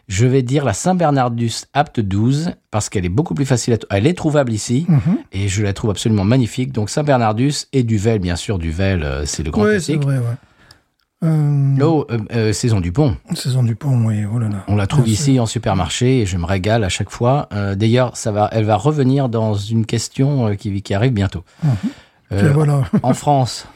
Je 0.08 0.24
vais 0.26 0.42
dire 0.42 0.64
la 0.64 0.72
Saint-Bernardus 0.72 1.64
Apt 1.72 1.98
12 2.00 2.52
parce 2.70 2.88
qu'elle 2.88 3.04
est 3.04 3.08
beaucoup 3.10 3.34
plus 3.34 3.44
facile 3.46 3.74
à. 3.74 3.78
Elle 3.90 4.06
est 4.06 4.14
trouvable 4.14 4.52
ici 4.52 4.86
Mhm. 4.88 5.18
et 5.32 5.48
je 5.48 5.62
la 5.64 5.72
trouve 5.72 5.90
absolument 5.90 6.24
magnifique. 6.24 6.70
Donc 6.72 6.90
Saint-Bernardus 6.90 7.66
et 7.72 7.82
Duvel, 7.82 8.20
bien 8.20 8.36
sûr, 8.36 8.58
Duvel, 8.58 9.02
euh, 9.02 9.26
c'est 9.26 9.42
le 9.42 9.50
grand 9.50 9.62
Ouais, 9.64 9.70
classique. 9.72 10.02
vrai, 10.04 10.18
ouais. 10.18 10.24
Euh, 11.24 11.76
Oh, 11.82 12.06
euh, 12.10 12.18
euh, 12.34 12.52
Saison 12.52 12.78
du 12.80 12.92
Pont. 12.92 13.16
Saison 13.34 13.62
du 13.62 13.74
pont, 13.74 14.04
oui, 14.06 14.24
oh 14.32 14.38
là 14.38 14.48
là. 14.48 14.64
On 14.68 14.76
la 14.76 14.86
trouve 14.86 15.04
Bien 15.04 15.14
ici 15.14 15.40
en 15.40 15.46
supermarché 15.46 16.20
et 16.20 16.26
je 16.26 16.36
me 16.36 16.44
régale 16.44 16.84
à 16.84 16.88
chaque 16.88 17.10
fois. 17.10 17.48
D'ailleurs, 17.74 18.16
ça 18.16 18.30
va, 18.32 18.48
elle 18.52 18.64
va 18.64 18.76
revenir 18.76 19.28
dans 19.28 19.54
une 19.54 19.86
question 19.86 20.54
qui, 20.56 20.82
qui 20.82 20.94
arrive 20.94 21.12
bientôt. 21.12 21.42
Mhm. 21.64 21.72
Voilà. 22.52 22.82
en 23.02 23.14
France, 23.14 23.66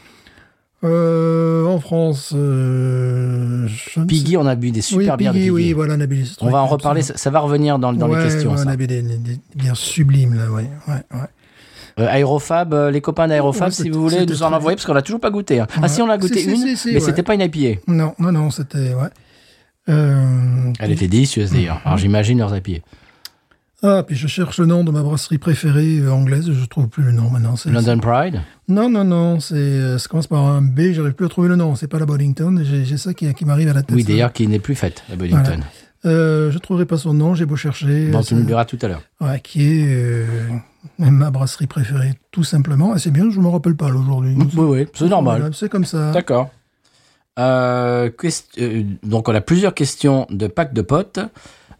Euh, 0.83 1.65
en 1.65 1.79
France, 1.79 2.33
euh, 2.35 3.67
Piggy, 4.07 4.35
on 4.35 4.47
a 4.47 4.55
bu 4.55 4.71
des 4.71 4.81
super 4.81 5.13
oui, 5.13 5.17
bières 5.17 5.33
de 5.33 5.37
Piggy, 5.37 5.49
Piggy. 5.51 5.67
oui, 5.67 5.73
voilà, 5.73 5.95
Nabil 5.95 6.25
On 6.41 6.49
va 6.49 6.59
en 6.59 6.65
reparler, 6.67 7.03
ça, 7.03 7.15
ça 7.17 7.29
va 7.29 7.39
revenir 7.39 7.77
dans, 7.77 7.93
dans 7.93 8.07
les 8.07 8.23
questions. 8.23 8.51
Ouais, 8.53 8.61
on 8.65 8.67
a 8.67 8.75
bu 8.75 8.87
des, 8.87 9.01
des, 9.03 9.17
des 9.17 9.39
bières 9.55 9.77
sublimes, 9.77 10.33
là, 10.33 10.49
ouais. 10.49 10.67
Euh, 11.99 12.07
Aérofab, 12.07 12.73
euh, 12.73 12.89
les 12.89 13.01
copains 13.01 13.27
d'Aérofab, 13.27 13.69
si 13.71 13.89
vous 13.89 14.01
voulez 14.01 14.25
nous 14.25 14.43
en 14.43 14.53
envoyer, 14.53 14.75
parce 14.75 14.85
qu'on 14.85 14.93
l'a 14.93 15.01
toujours 15.01 15.19
pas 15.19 15.29
goûté. 15.29 15.59
hein. 15.59 15.67
Ah 15.81 15.87
si, 15.87 16.01
on 16.01 16.07
l'a 16.07 16.17
goûté 16.17 16.43
une, 16.43 16.63
mais 16.63 16.99
c'était 16.99 17.23
pas 17.23 17.35
une 17.35 17.41
IPA. 17.41 17.81
Non, 17.87 18.13
non, 18.17 18.31
non, 18.31 18.49
c'était, 18.49 18.93
Elle 19.87 20.91
était 20.91 21.07
délicieuse 21.07 21.51
d'ailleurs. 21.51 21.81
Alors 21.85 21.97
j'imagine 21.97 22.39
leurs 22.39 22.55
IPA. 22.55 22.79
Ah, 23.83 24.03
puis 24.05 24.15
je 24.15 24.27
cherche 24.27 24.59
le 24.59 24.67
nom 24.67 24.83
de 24.83 24.91
ma 24.91 25.01
brasserie 25.01 25.39
préférée 25.39 25.97
euh, 25.99 26.11
anglaise, 26.11 26.51
je 26.51 26.65
trouve 26.65 26.87
plus 26.87 27.03
le 27.03 27.11
nom 27.11 27.29
maintenant. 27.31 27.55
c'est- 27.55 27.71
London 27.71 27.97
Pride? 27.99 28.41
Non, 28.67 28.89
non, 28.89 29.03
non, 29.03 29.39
c'est, 29.39 29.55
euh, 29.55 29.97
ça 29.97 30.07
commence 30.07 30.27
par 30.27 30.45
un 30.45 30.61
B, 30.61 30.91
j'arrive 30.91 31.13
plus 31.13 31.25
à 31.25 31.29
trouver 31.29 31.47
le 31.49 31.55
nom, 31.55 31.75
c'est 31.75 31.87
pas 31.87 31.97
la 31.97 32.05
Boddington, 32.05 32.61
j'ai 32.63 32.97
ça 32.97 33.13
qui, 33.15 33.33
qui 33.33 33.43
m'arrive 33.45 33.69
à 33.69 33.73
la 33.73 33.81
tête. 33.81 33.95
Oui, 33.95 34.03
d'ailleurs, 34.03 34.33
qui 34.33 34.47
n'est 34.47 34.59
plus 34.59 34.75
faite, 34.75 35.03
Boddington. 35.09 35.41
Voilà. 35.43 35.65
Euh, 36.05 36.51
je 36.51 36.57
trouverai 36.59 36.85
pas 36.85 36.97
son 36.97 37.13
nom, 37.13 37.33
j'ai 37.35 37.45
beau 37.45 37.55
chercher. 37.55 38.09
Bon, 38.09 38.21
tu 38.21 38.33
nous 38.35 38.41
le 38.41 38.45
diras 38.47 38.65
tout 38.65 38.77
à 38.81 38.87
l'heure. 38.87 39.01
Ouais, 39.19 39.39
qui 39.39 39.61
est 39.81 39.85
euh, 39.87 40.25
ma 40.97 41.29
brasserie 41.31 41.67
préférée, 41.67 42.13
tout 42.31 42.43
simplement. 42.43 42.95
Et 42.95 42.99
c'est 42.99 43.11
bien, 43.11 43.29
je 43.31 43.39
me 43.39 43.47
rappelle 43.47 43.75
pas 43.75 43.87
aujourd'hui. 43.87 44.35
Oui, 44.37 44.47
oui, 44.57 44.87
c'est 44.93 45.07
normal. 45.09 45.51
C'est 45.53 45.69
comme 45.69 45.85
ça. 45.85 46.11
D'accord. 46.11 46.49
Euh, 47.39 48.09
donc, 49.03 49.29
on 49.29 49.35
a 49.35 49.41
plusieurs 49.41 49.73
questions 49.73 50.27
de 50.29 50.47
pack 50.47 50.73
de 50.73 50.81
potes. 50.81 51.19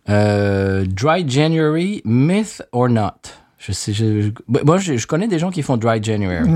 Euh, 0.09 0.85
dry 0.85 1.23
January, 1.27 2.01
myth 2.05 2.61
or 2.71 2.89
not? 2.89 3.13
Je 3.59 3.71
sais, 3.73 3.93
je, 3.93 4.21
je- 4.21 4.31
moi, 4.65 4.77
je, 4.79 4.97
je 4.97 5.05
connais 5.05 5.27
des 5.27 5.37
gens 5.37 5.51
qui 5.51 5.61
font 5.61 5.77
dry 5.77 6.01
January. 6.01 6.49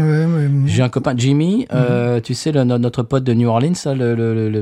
J'ai 0.65 0.81
un 0.81 0.89
copain, 0.89 1.13
Jimmy, 1.15 1.67
euh, 1.71 2.19
tu 2.19 2.33
sais, 2.33 2.51
le- 2.51 2.63
notre 2.63 3.03
pote 3.03 3.23
de 3.23 3.33
New 3.33 3.47
Orleans, 3.47 3.73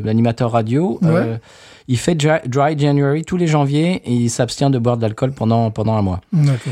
l'animateur 0.03 0.51
radio. 0.51 0.99
euh, 1.03 1.37
il 1.87 1.97
fait 1.97 2.15
dry, 2.15 2.77
January 2.77 3.23
tous 3.23 3.37
les 3.37 3.47
janviers 3.47 4.01
et 4.05 4.13
il 4.13 4.29
s'abstient 4.29 4.69
de 4.69 4.79
boire 4.79 4.97
de 4.97 5.01
l'alcool 5.01 5.31
pendant, 5.33 5.69
pendant 5.71 5.95
un 5.95 6.01
mois. 6.01 6.21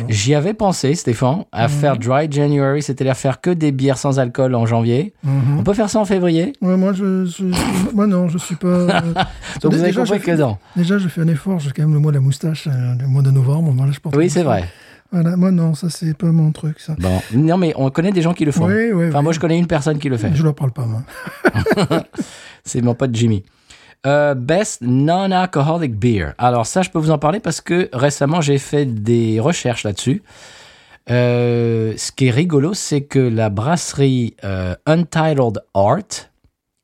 J'y 0.10 0.36
avais 0.36 0.54
pensé, 0.54 0.96
Stéphane, 0.96 1.46
à 1.52 1.68
faire 1.68 1.98
dry 1.98 2.32
January, 2.32 2.82
c'est-à-dire 2.82 3.16
faire 3.18 3.42
que 3.42 3.50
des 3.50 3.72
bières 3.72 3.98
sans 3.98 4.20
alcool 4.20 4.56
en 4.56 4.66
janvier. 4.66 5.14
Mhm. 5.24 5.60
On 5.60 5.64
peut 5.64 5.74
faire 5.74 5.90
ça 5.90 6.00
en 6.00 6.06
février? 6.06 6.54
Ouais, 6.62 6.78
moi, 6.78 6.94
je, 6.94 7.26
je- 7.26 7.44
moi, 7.96 8.08
non, 8.08 8.28
je 8.30 8.38
suis 8.38 8.56
pas. 8.56 8.68
euh, 8.68 8.88
Donc 9.62 9.74
vous 9.74 9.80
avez 9.80 9.88
déjà, 9.90 10.02
compris 10.04 10.20
je 10.20 10.26
que 10.26 10.32
non. 10.38 10.58
Déjà, 10.76 10.98
je 10.98 11.08
fais 11.08 11.22
un 11.22 11.28
effort, 11.28 11.60
j'ai 11.60 11.72
quand 11.72 11.82
même 11.84 11.94
le 11.94 12.00
mois 12.00 12.12
de 12.12 12.18
la 12.18 12.22
moustache, 12.22 12.68
euh, 12.68 12.72
le 13.00 13.08
mois 13.08 13.22
de 13.22 13.32
novembre. 13.32 13.72
Voilà, 13.76 13.92
je 13.92 14.00
porte 14.00 14.16
Oui, 14.16 14.30
c'est 14.30 14.44
vrai. 14.44 14.66
Voilà, 15.14 15.36
moi, 15.36 15.52
non, 15.52 15.74
ça, 15.74 15.90
c'est 15.90 16.16
pas 16.18 16.32
mon 16.32 16.54
truc, 16.54 16.80
ça. 16.80 16.96
Bon, 16.98 17.22
non, 17.34 17.58
mais 17.58 17.74
on 17.76 17.90
connaît 17.90 18.14
des 18.14 18.22
gens 18.22 18.34
qui 18.34 18.46
le 18.46 18.54
font. 18.54 18.66
Oui, 18.68 18.92
oui, 18.94 19.08
Enfin, 19.10 19.18
oui. 19.18 19.24
moi, 19.26 19.34
je 19.34 19.42
connais 19.42 19.60
une 19.60 19.68
personne 19.68 20.00
qui 20.00 20.08
le 20.08 20.16
fait. 20.16 20.32
Je 20.34 20.42
leur 20.42 20.56
parle 20.56 20.72
pas, 20.72 20.86
moi. 20.86 21.02
C'est 22.64 22.82
mon 22.82 22.94
pote 22.96 23.14
Jimmy. 23.14 23.44
Euh, 24.08 24.34
best 24.34 24.82
non-alcoholic 24.82 25.96
beer. 25.96 26.34
Alors 26.40 26.66
ça, 26.66 26.82
je 26.82 26.90
peux 26.90 26.98
vous 26.98 27.12
en 27.12 27.20
parler 27.20 27.40
parce 27.40 27.62
que 27.62 27.88
récemment, 27.94 28.42
j'ai 28.42 28.58
fait 28.58 28.86
des 28.86 29.40
recherches 29.40 29.84
là-dessus. 29.84 30.24
Euh, 31.10 31.94
ce 31.98 32.12
qui 32.12 32.28
est 32.28 32.32
rigolo, 32.32 32.74
c'est 32.74 33.02
que 33.02 33.20
la 33.20 33.50
brasserie 33.50 34.36
euh, 34.44 34.76
Untitled 34.88 35.62
Art, 35.74 36.30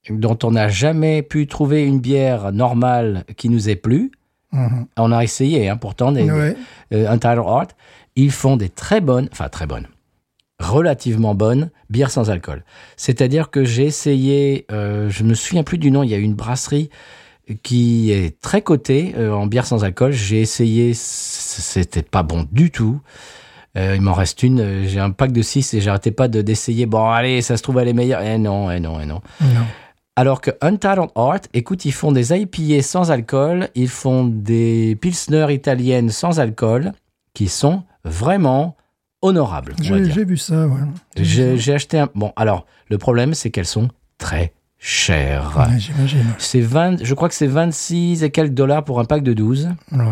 dont 0.10 0.38
on 0.44 0.52
n'a 0.52 0.68
jamais 0.70 1.22
pu 1.24 1.48
trouver 1.48 1.84
une 1.86 2.00
bière 2.00 2.52
normale 2.52 3.24
qui 3.36 3.50
nous 3.50 3.70
ait 3.70 3.76
plu, 3.76 4.12
Mhm. 4.54 4.86
on 4.98 5.12
a 5.12 5.24
essayé 5.24 5.68
hein, 5.70 5.76
pourtant, 5.78 6.12
des, 6.12 6.30
Ouais. 6.32 6.56
Untitled 6.92 7.44
Art, 7.46 7.68
ils 8.16 8.32
font 8.32 8.58
des 8.58 8.70
très 8.70 9.02
bonnes, 9.02 9.28
enfin 9.32 9.50
très 9.50 9.66
bonnes. 9.66 9.88
Relativement 10.60 11.36
bonne 11.36 11.70
bière 11.90 12.12
sans 12.12 12.30
alcool. 12.30 12.64
C'est-à-dire 12.96 13.50
que 13.50 13.64
j'ai 13.64 13.86
essayé, 13.86 14.66
euh, 14.72 15.10
je 15.10 15.24
me 15.24 15.34
souviens 15.34 15.64
plus 15.64 15.78
du 15.78 15.92
nom, 15.92 16.04
il 16.04 16.10
y 16.10 16.16
a 16.16 16.18
une 16.18 16.34
brasserie 16.34 16.90
qui 17.64 18.12
est 18.12 18.40
très 18.42 18.62
cotée 18.62 19.14
euh, 19.18 19.32
en 19.32 19.48
bière 19.48 19.66
sans 19.66 19.84
alcool. 19.84 20.12
J'ai 20.12 20.42
essayé, 20.42 20.94
c'était 20.94 22.02
pas 22.02 22.24
bon 22.24 22.48
du 22.52 22.72
tout. 22.72 23.00
Euh, 23.78 23.96
il 23.96 24.02
m'en 24.02 24.14
reste 24.14 24.44
une, 24.44 24.60
euh, 24.60 24.88
j'ai 24.88 25.00
un 25.00 25.12
pack 25.12 25.32
de 25.32 25.42
6 25.42 25.74
et 25.76 25.82
j'arrêtais 25.82 26.12
pas 26.12 26.28
de 26.28 26.42
d'essayer. 26.42 26.86
Bon, 26.86 27.10
allez, 27.10 27.42
ça 27.42 27.58
se 27.58 27.64
trouve, 27.64 27.78
elle 27.80 27.88
est 27.88 27.94
meilleure. 27.94 28.22
Eh 28.22 28.38
non, 28.38 28.72
eh 28.72 28.80
non, 28.80 29.00
eh 29.00 29.06
non. 29.06 29.22
Non. 29.42 29.66
Alors 30.16 30.42
que 30.42 30.50
Untitled 30.62 31.10
Art, 31.16 31.42
écoute, 31.54 31.86
ils 31.86 31.92
font 31.92 32.12
des 32.12 32.34
IPA 32.34 32.82
sans 32.82 33.12
alcool, 33.12 33.70
ils 33.76 33.90
font 33.90 34.26
des 34.26 34.98
Pilsner 35.00 35.54
italiennes 35.54 36.10
sans 36.10 36.40
alcool, 36.40 36.92
qui 37.36 37.48
sont 37.48 37.84
vraiment 38.04 38.77
honorables. 39.22 39.74
J'ai 39.80 40.26
vu 40.26 40.38
ça, 40.38 40.68
ouais. 40.68 40.82
J'ai 41.18 41.74
acheté 41.74 42.00
un. 42.00 42.10
Bon, 42.16 42.34
alors, 42.36 42.66
le 42.90 42.98
problème, 42.98 43.34
c'est 43.34 43.50
qu'elles 43.50 43.66
sont 43.66 43.90
très 44.18 44.54
chères. 44.78 45.56
Ouais, 45.58 45.80
J'imagine. 45.80 46.26
C'est 46.38 46.62
20, 46.62 47.04
je 47.04 47.14
crois 47.14 47.30
que 47.30 47.36
c'est 47.36 47.48
26 47.48 48.24
et 48.24 48.30
quelques 48.30 48.54
dollars 48.54 48.84
pour 48.84 49.00
un 49.00 49.06
pack 49.06 49.24
de 49.24 49.34
12. 49.34 49.70
Ouais. 49.92 50.04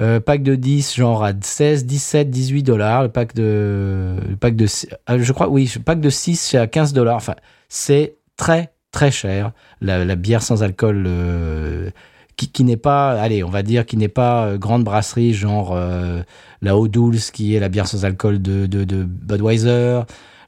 Euh, 0.00 0.18
pack 0.20 0.42
de 0.42 0.56
10, 0.56 0.96
genre 0.96 1.24
à 1.24 1.32
16, 1.40 1.86
17, 1.86 2.28
18 2.28 2.62
dollars. 2.64 3.02
Le 3.04 3.08
pack 3.08 3.34
de, 3.34 4.16
le 4.28 4.36
pack 4.36 4.56
de, 4.56 4.66
euh, 5.10 5.18
je 5.20 5.32
crois, 5.32 5.48
oui, 5.48 5.70
le 5.74 5.82
pack 5.82 6.00
de 6.00 6.10
6, 6.10 6.36
c'est 6.36 6.58
à 6.58 6.66
15 6.66 6.92
dollars. 6.92 7.16
Enfin, 7.16 7.36
c'est 7.68 8.16
très, 8.36 8.72
très 8.90 9.10
cher. 9.10 9.52
La, 9.80 10.04
la 10.04 10.16
bière 10.16 10.42
sans 10.42 10.62
alcool, 10.62 11.04
euh, 11.06 11.90
qui, 12.36 12.48
qui 12.48 12.64
n'est 12.64 12.76
pas, 12.76 13.12
allez, 13.20 13.42
on 13.44 13.50
va 13.50 13.62
dire, 13.62 13.86
qui 13.86 13.96
n'est 13.96 14.08
pas 14.08 14.46
euh, 14.46 14.58
grande 14.58 14.84
brasserie, 14.84 15.34
genre 15.34 15.72
euh, 15.74 16.22
la 16.62 16.76
O'Doul's, 16.76 17.30
qui 17.30 17.54
est 17.54 17.60
la 17.60 17.68
bière 17.68 17.86
sans 17.86 18.04
alcool 18.04 18.40
de, 18.42 18.66
de, 18.66 18.84
de 18.84 19.04
Budweiser, 19.04 20.00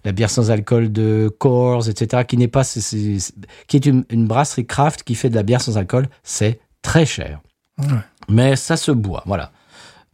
la 0.05 0.13
bière 0.13 0.31
sans 0.31 0.51
alcool 0.51 0.93
de 0.93 1.29
Coors, 1.39 1.89
etc., 1.89 2.25
qui 2.27 2.37
n'est 2.37 2.49
pas, 2.49 2.65
c'est- 2.65 3.35
qui 3.67 3.77
est 3.77 3.87
une, 3.87 4.05
une 4.11 4.27
brasserie 4.27 4.67
craft 4.67 5.03
qui 5.03 5.15
fait 5.15 5.31
de 5.31 5.35
la 5.35 5.43
bière 5.43 5.61
sans 5.61 5.77
alcool, 5.79 6.07
c'est 6.23 6.61
très 6.83 7.07
cher. 7.07 7.41
Ouais. 7.79 7.87
Mais 8.29 8.57
ça 8.57 8.77
se 8.77 8.91
boit, 8.93 9.23
voilà. 9.27 9.51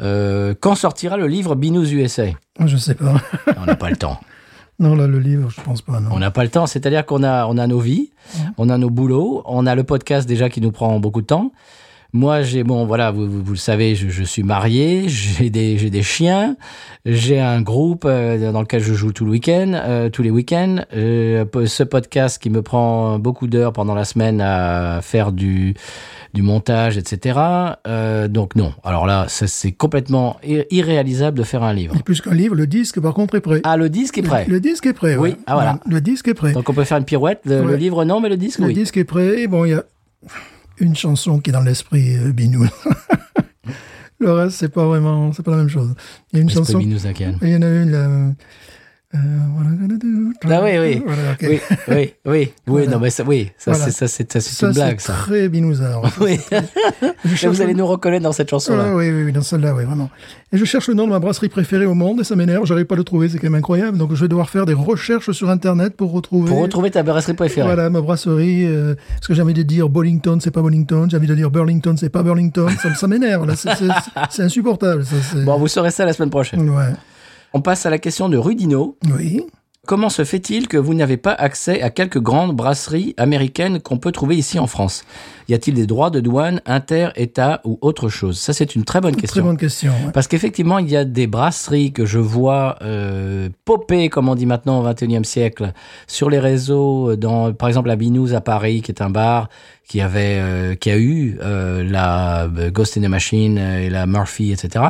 Euh, 0.01 0.55
quand 0.59 0.75
sortira 0.75 1.17
le 1.17 1.27
livre 1.29 1.55
Binous 1.55 1.93
USA 1.93 2.25
Je 2.65 2.77
sais 2.77 2.95
pas. 2.95 3.15
On 3.57 3.67
n'a 3.67 3.77
pas 3.77 3.91
le 3.91 3.97
temps. 3.97 4.19
Non, 4.83 4.97
là, 4.97 5.07
le 5.07 5.21
livre, 5.21 5.49
je 5.49 5.61
pense 5.61 5.81
pas, 5.81 6.01
non. 6.01 6.11
On 6.11 6.19
n'a 6.19 6.33
pas 6.33 6.43
le 6.43 6.51
temps. 6.51 6.67
C'est-à-dire 6.67 7.07
qu'on 7.07 7.23
a, 7.23 7.47
on 7.47 7.57
a 7.57 7.69
nos 7.69 7.79
vies, 7.79 8.11
on 8.59 8.69
a 8.69 8.77
nos 8.79 8.91
boulots, 8.91 9.43
on 9.47 9.65
a 9.65 9.77
le 9.77 9.85
podcast 9.85 10.29
déjà 10.29 10.49
qui 10.49 10.61
nous 10.61 10.73
prend 10.73 10.99
beaucoup 10.99 11.23
de 11.23 11.27
temps. 11.27 11.53
Moi, 12.13 12.43
j'ai 12.43 12.63
bon, 12.63 12.85
voilà, 12.85 13.11
vous, 13.11 13.27
vous, 13.27 13.43
vous 13.43 13.53
le 13.53 13.59
savez, 13.59 13.95
je, 13.95 14.11
je 14.11 14.23
suis 14.23 14.43
marié, 14.43 15.05
j'ai 15.09 15.49
des, 15.49 15.79
j'ai 15.79 15.89
des 15.89 16.03
chiens, 16.03 16.57
j'ai 17.07 17.41
un 17.41 17.63
groupe 17.63 18.05
euh, 18.05 18.53
dans 18.53 18.61
lequel 18.61 18.83
je 18.83 18.93
joue 18.93 19.13
tout 19.13 19.25
le 19.25 19.31
week-end, 19.31 19.73
euh, 19.73 20.11
tous 20.11 20.23
les 20.23 20.31
week-ends. 20.31 20.81
Euh, 20.95 21.47
ce 21.65 21.83
podcast 21.85 22.43
qui 22.43 22.51
me 22.51 22.61
prend 22.61 23.19
beaucoup 23.19 23.47
d'heures 23.47 23.73
pendant 23.73 23.95
la 23.95 24.05
semaine 24.05 24.43
à 24.43 25.01
faire 25.01 25.33
du, 25.33 25.75
du 26.33 26.43
montage, 26.43 26.97
etc. 26.97 27.39
Euh, 27.87 28.29
donc 28.29 28.57
non. 28.57 28.73
Alors 28.85 29.07
là, 29.07 29.27
ça, 29.29 29.47
c'est 29.47 29.73
complètement 29.73 30.39
ir- 30.43 30.65
irréalisable 30.71 31.39
de 31.39 31.45
faire 31.45 31.63
un 31.63 31.73
livre. 31.75 31.95
Et 31.97 32.03
plus 32.03 32.21
qu'un 32.21 32.35
livre, 32.35 32.55
le 32.55 32.67
disque, 32.67 33.01
par 33.01 33.13
contre, 33.15 33.35
est 33.35 33.41
prêt. 33.41 33.61
Ah, 33.65 33.77
le 33.77 33.89
disque 33.91 34.19
est 34.19 34.23
prêt. 34.23 34.45
Le, 34.47 34.55
le 34.55 34.61
disque 34.61 34.87
est 34.87 34.93
prêt, 34.95 35.17
Oui, 35.17 35.31
ouais. 35.31 35.37
ah, 35.47 35.55
voilà. 35.55 35.79
Le 35.87 36.01
disque 36.01 36.29
est 36.29 36.35
prêt. 36.35 36.53
Donc 36.53 36.69
on 36.69 36.75
peut 36.75 36.85
faire 36.85 36.99
une 36.99 37.05
pirouette. 37.05 37.41
Le, 37.45 37.77
livre 37.77 38.05
non, 38.05 38.21
mais 38.21 38.29
le 38.29 38.37
disque 38.37 38.61
le 38.61 38.67
oui. 38.69 38.75
disque 38.75 38.97
est 38.97 39.05
prêt. 39.05 39.47
Bon, 39.47 39.65
il 39.65 39.71
y 39.71 39.75
a 39.75 39.85
une 40.79 40.97
chanson 40.97 41.39
qui 41.39 41.51
est 41.51 41.53
dans 41.53 41.61
l'esprit 41.61 42.17
euh, 42.17 42.33
Binou. 42.33 42.67
le 44.19 44.33
reste, 44.33 44.57
c'est 44.59 44.69
pas 44.73 44.87
vraiment, 44.87 45.33
c'est 45.33 45.43
pas 45.43 45.51
la 45.53 45.59
même 45.59 45.69
chose. 45.69 45.95
Il 46.33 46.37
y 46.37 46.39
a 46.41 46.43
une 46.43 46.51
chanson. 46.51 46.79
Incan. 46.79 47.35
Il 47.43 47.49
y 47.49 47.57
en 47.57 47.63
a 47.63 47.69
une, 47.69 47.91
là. 47.91 48.33
Euh. 49.15 49.19
Ah 50.51 50.61
oui, 50.65 50.71
oui. 50.79 51.03
Voilà, 51.07 51.33
ok. 51.33 51.39
Oui, 51.43 51.61
oui, 51.71 51.95
oui, 51.95 52.15
oui, 52.27 52.53
Voilà. 52.67 52.91
non, 52.91 52.99
mais 53.01 53.11
ça, 53.11 53.23
oui, 53.25 53.51
ça, 53.59 53.71
Voilà. 53.73 53.87
c'est, 53.87 53.91
ça, 53.93 54.09
c'est, 54.09 54.33
ça, 54.33 54.41
c'est 54.41 54.55
Ça, 54.55 54.67
une 54.69 54.73
c'est 54.75 54.81
blague, 54.81 55.01
ça. 55.01 55.13
très 55.13 55.49
binousard. 55.49 56.03
Oui. 56.21 56.39
Cherche 57.37 57.47
vous 57.55 57.63
allez 57.63 57.73
le- 57.73 57.79
nous 57.79 57.87
reconnaître 57.87 58.23
dans 58.25 58.33
cette 58.33 58.51
chanson-là. 58.51 58.85
Ah, 58.89 58.95
oui, 58.97 59.11
oui, 59.11 59.25
oui, 59.25 59.33
dans 59.33 59.43
celle-là, 59.43 59.75
oui, 59.75 59.85
vraiment. 59.85 60.11
Et 60.53 60.59
je 60.59 60.65
cherche 60.65 60.89
le 60.89 60.95
nom 60.95 61.07
de 61.07 61.11
ma 61.11 61.19
brasserie 61.19 61.49
préférée 61.49 61.87
au 61.87 61.95
monde 61.95 62.21
et 62.21 62.25
ça 62.25 62.37
m'énerve, 62.37 62.67
j'arrive 62.67 62.85
pas 62.87 62.95
à 62.95 62.99
le 62.99 63.05
trouver, 63.05 63.29
c'est 63.29 63.39
quand 63.39 63.47
même 63.47 63.55
incroyable. 63.55 63.97
Donc 63.99 64.15
je 64.15 64.21
vais 64.21 64.29
devoir 64.29 64.51
faire 64.51 64.67
des 64.67 64.75
recherches 64.75 65.31
sur 65.33 65.49
Internet 65.51 65.97
pour 65.97 66.13
retrouver. 66.13 66.49
Pour 66.51 66.61
retrouver 66.61 66.91
ta 66.91 67.03
brasserie 67.03 67.35
préférée. 67.35 67.67
Voilà, 67.67 67.89
ma 67.91 68.01
brasserie. 68.01 68.67
Euh, 68.67 68.95
parce 69.15 69.29
que 69.29 69.35
j'ai 69.35 69.43
envie 69.43 69.55
de 69.55 69.63
dire 69.63 69.89
Bollington, 69.89 70.39
c'est 70.41 70.51
pas 70.51 70.61
Bollington. 70.63 71.07
J'ai 71.11 71.17
envie 71.17 71.27
de 71.27 71.35
dire 71.35 71.51
Burlington, 71.51 71.95
c'est 71.99 72.11
pas 72.11 72.23
Burlington. 72.23 72.69
ça 72.83 72.95
ça 72.95 73.07
m'énerve, 73.09 73.47
là. 73.47 73.57
C'est- 73.57 73.75
c'est- 73.77 73.89
C'est 74.31 74.43
insupportable, 74.43 75.05
ça. 75.05 75.17
c'est- 75.23 75.45
Bon, 75.45 75.57
vous 75.59 75.69
saurez 75.69 75.91
ça 75.91 76.05
la 76.05 76.13
semaine 76.13 76.31
prochaine. 76.31 76.69
Ouais. 76.69 76.85
On 77.55 77.61
passe 77.61 77.87
à 77.87 77.91
la 77.91 77.99
question 77.99 78.29
de 78.29 78.37
Rudino. 78.37 78.97
Oui. 79.15 79.43
Comment 79.85 80.11
se 80.11 80.23
fait-il 80.23 80.69
que 80.69 80.77
vous 80.77 80.95
n'avez 80.95 81.17
pas 81.17 81.33
accès 81.33 81.83
à 81.83 81.91
quelques 81.91 82.21
grandes 82.21 82.55
brasseries 82.55 83.15
américaines 83.17 83.81
qu'on 83.81 83.99
peut 83.99 84.13
trouver 84.13 84.37
ici 84.37 84.61
en 84.61 84.69
France? 84.69 85.05
Y 85.49 85.55
a-t-il 85.55 85.75
des 85.75 85.87
droits 85.89 86.11
de 86.11 86.21
douane, 86.21 86.61
inter, 86.67 87.09
État 87.17 87.61
ou 87.65 87.79
autre 87.81 88.09
chose? 88.09 88.39
Ça, 88.39 88.53
c'est 88.53 88.77
une 88.77 88.85
très 88.85 89.01
bonne 89.01 89.11
Très 89.17 89.23
question. 89.23 89.43
bonne 89.43 89.57
question. 89.57 89.91
ouais. 89.91 90.13
Parce 90.15 90.29
qu'effectivement, 90.29 90.79
il 90.79 90.89
y 90.89 90.97
a 90.97 91.05
des 91.05 91.27
brasseries 91.27 91.93
que 91.93 92.07
je 92.07 92.21
vois 92.21 92.77
euh, 92.83 93.49
popper, 93.65 94.09
comme 94.09 94.29
on 94.29 94.37
dit 94.37 94.47
maintenant 94.47 94.81
au 94.81 94.89
XXIe 94.89 95.25
siècle, 95.25 95.73
sur 96.07 96.31
les 96.31 96.39
réseaux, 96.39 97.17
dans, 97.17 97.53
par 97.53 97.67
exemple 97.69 97.89
la 97.89 97.97
Binous 97.97 98.35
à 98.35 98.41
Paris, 98.41 98.83
qui 98.83 98.93
est 98.93 99.03
un 99.03 99.11
bar 99.11 99.49
qui 99.89 100.01
avait, 100.01 100.39
euh, 100.39 100.75
qui 100.77 100.91
a 100.93 100.97
eu 100.97 101.39
euh, 101.43 101.83
la 101.83 102.45
euh, 102.45 102.71
Ghost 102.71 102.97
in 102.97 103.01
the 103.03 103.09
Machine 103.09 103.59
et 103.59 103.91
la 103.91 104.07
Murphy, 104.07 104.53
etc. 104.53 104.85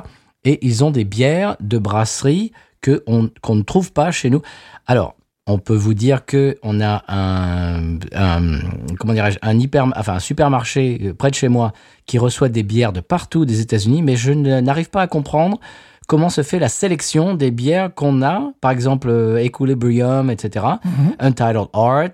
Et 0.45 0.59
ils 0.67 0.83
ont 0.85 0.91
des 0.91 1.05
bières 1.05 1.57
de 1.61 1.79
brasserie 1.79 2.53
que 2.81 3.03
on- 3.07 3.31
qu'on 3.43 3.55
ne 3.57 3.63
trouve 3.63 3.93
pas 3.93 4.11
chez 4.11 4.29
nous. 4.31 4.43
Alors, 4.87 5.15
on 5.47 5.59
peut 5.59 5.75
vous 5.75 5.95
dire 5.95 6.25
que 6.25 6.57
on 6.63 6.81
a 6.81 7.03
un, 7.09 7.99
un 8.15 8.59
comment 8.99 9.13
dirais-je 9.13 9.39
un 9.43 9.59
hyper 9.59 9.87
enfin 9.97 10.15
un 10.15 10.19
supermarché 10.21 11.01
euh, 11.03 11.15
près 11.15 11.31
de 11.31 11.35
chez 11.35 11.49
moi 11.49 11.73
qui 12.07 12.19
reçoit 12.19 12.49
des 12.49 12.63
bières 12.63 12.93
de 12.93 13.01
partout 13.01 13.45
des 13.45 13.61
États-Unis 13.61 14.03
mais 14.03 14.15
je 14.15 14.31
n'arrive 14.33 14.89
pas 14.91 15.03
à 15.03 15.07
comprendre 15.09 15.59
comment 16.07 16.29
se 16.29 16.43
fait 16.43 16.61
la 16.61 16.69
sélection 16.69 17.35
des 17.35 17.51
bières 17.51 17.93
qu'on 17.93 18.23
a 18.23 18.53
par 18.61 18.71
exemple 18.71 19.09
euh, 19.11 19.39
Equilibrium 19.45 20.31
etc 20.31 20.65
Mhm. 20.85 21.17
Untitled 21.19 21.67
Art 21.73 22.11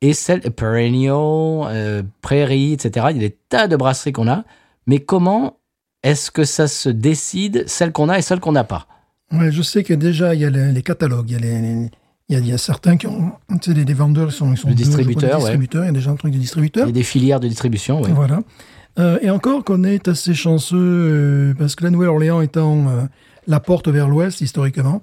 et 0.00 0.12
celle 0.12 0.40
Perennial 0.42 1.16
euh, 1.16 2.02
Prairie 2.20 2.74
etc 2.74 3.06
il 3.10 3.16
y 3.16 3.24
a 3.24 3.28
des 3.28 3.36
tas 3.48 3.66
de 3.66 3.74
brasseries 3.74 4.12
qu'on 4.12 4.28
a 4.28 4.44
mais 4.86 5.00
comment 5.00 5.56
est-ce 6.02 6.30
que 6.30 6.44
ça 6.44 6.66
se 6.68 6.88
décide 6.88 7.64
celles 7.66 7.92
qu'on 7.92 8.08
a 8.08 8.18
et 8.18 8.22
celles 8.22 8.40
qu'on 8.40 8.52
n'a 8.52 8.64
pas? 8.64 8.86
Ouais, 9.32 9.50
je 9.50 9.62
sais 9.62 9.82
que 9.82 9.94
déjà, 9.94 10.34
il 10.34 10.40
y 10.40 10.44
a 10.44 10.50
les, 10.50 10.72
les 10.72 10.82
catalogues. 10.82 11.30
Il 11.30 11.32
y 11.32 11.36
a, 11.36 11.38
les, 11.40 11.60
les- 11.60 11.90
il 12.28 12.34
y 12.34 12.36
a, 12.36 12.38
il 12.40 12.46
y 12.48 12.52
a 12.52 12.58
certains 12.58 12.96
qui 12.96 13.06
ont. 13.06 13.32
Tu 13.60 13.72
sais, 13.72 13.84
les, 13.84 13.94
vendeurs 13.94 14.28
ils 14.28 14.32
sont. 14.32 14.52
Ils 14.52 14.56
sont 14.56 14.68
Le 14.68 14.74
deux, 14.74 14.84
je 14.84 14.88
crois, 14.90 14.98
distributeur, 15.02 15.42
ouais. 15.42 15.56
Il 15.56 15.74
y 15.84 15.88
a 15.88 15.92
déjà 15.92 16.10
un 16.10 16.16
truc 16.16 16.32
de 16.32 16.36
il 16.36 16.40
distributeur. 16.40 16.86
y 16.86 16.90
a 16.90 16.92
des 16.92 17.02
filières 17.02 17.40
de 17.40 17.48
distribution 17.48 18.00
oui. 18.02 18.10
Voilà. 18.14 18.40
Euh, 18.98 19.18
et 19.22 19.30
encore 19.30 19.64
qu'on 19.64 19.84
est 19.84 20.06
assez 20.08 20.34
chanceux, 20.34 20.76
euh, 20.78 21.54
parce 21.58 21.74
que 21.74 21.84
la 21.84 21.90
Nouvelle-Orléans 21.90 22.42
étant 22.42 22.88
euh, 22.88 23.02
la 23.46 23.58
porte 23.58 23.88
vers 23.88 24.06
l'ouest, 24.08 24.40
historiquement, 24.42 25.02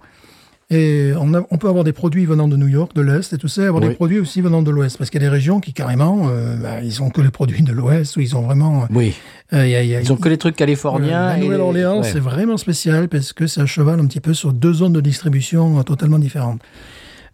et 0.72 1.12
on, 1.20 1.34
a- 1.34 1.46
on 1.50 1.58
peut 1.58 1.68
avoir 1.68 1.84
des 1.84 1.94
produits 1.94 2.26
venant 2.26 2.48
de 2.48 2.56
New 2.56 2.68
York, 2.68 2.94
de 2.96 3.02
l'Est, 3.02 3.34
et 3.34 3.38
tout 3.38 3.48
ça, 3.48 3.64
et 3.64 3.66
avoir 3.66 3.82
Oui. 3.84 3.90
des 3.90 3.96
produits 3.96 4.20
aussi 4.20 4.42
venant 4.42 4.62
de 4.62 4.70
l'Ouest, 4.72 4.98
parce 4.98 5.10
qu'il 5.10 5.22
y 5.22 5.26
a 5.26 5.28
des 5.28 5.34
régions 5.34 5.60
qui, 5.60 5.74
carrément, 5.74 6.28
euh, 6.30 6.56
bah, 6.58 6.82
ils 6.84 7.02
ont 7.02 7.10
que 7.10 7.22
les 7.22 7.32
produits 7.32 7.64
de 7.64 7.72
l'Ouest, 7.72 8.18
ou 8.18 8.22
ils 8.22 8.36
ont 8.36 8.42
vraiment... 8.42 8.86
oui 8.94 9.16
euh, 9.54 9.66
y 9.68 9.76
a- 9.76 9.84
y 9.84 9.96
a- 9.96 10.02
ils 10.02 10.14
ont 10.14 10.18
que 10.18 10.30
les 10.30 10.38
trucs 10.38 10.56
californiens 10.56 11.26
la 11.28 11.38
et 11.38 11.40
les- 11.40 11.46
Nouvelle-Orléans, 11.46 12.02
ouais. 12.02 12.04
c'est 12.12 12.20
vraiment 12.20 12.58
spécial 12.58 13.10
parce 13.10 13.34
que 13.34 13.48
c'est 13.48 13.62
à 13.62 13.66
cheval 13.66 14.00
un 14.00 14.06
petit 14.06 14.20
peu 14.20 14.34
sur 14.36 14.54
deux 14.54 14.74
zones 14.74 14.94
de 14.94 15.02
distribution 15.02 15.80
euh, 15.80 15.84
totalement 15.84 16.20
différentes. 16.20 16.62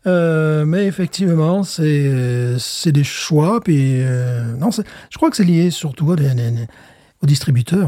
Euh, 0.07 0.65
mais 0.65 0.85
effectivement, 0.85 1.63
c'est 1.63 1.81
euh, 1.83 2.57
c'est 2.59 2.91
des 2.91 3.03
choix. 3.03 3.59
Puis 3.61 4.01
euh, 4.01 4.55
non, 4.59 4.69
je 4.71 5.17
crois 5.17 5.29
que 5.31 5.35
c'est 5.35 5.43
lié 5.43 5.71
surtout 5.71 6.11
à 6.11 6.15
des- 6.15 6.29
des- 6.35 6.51
des- 6.51 6.67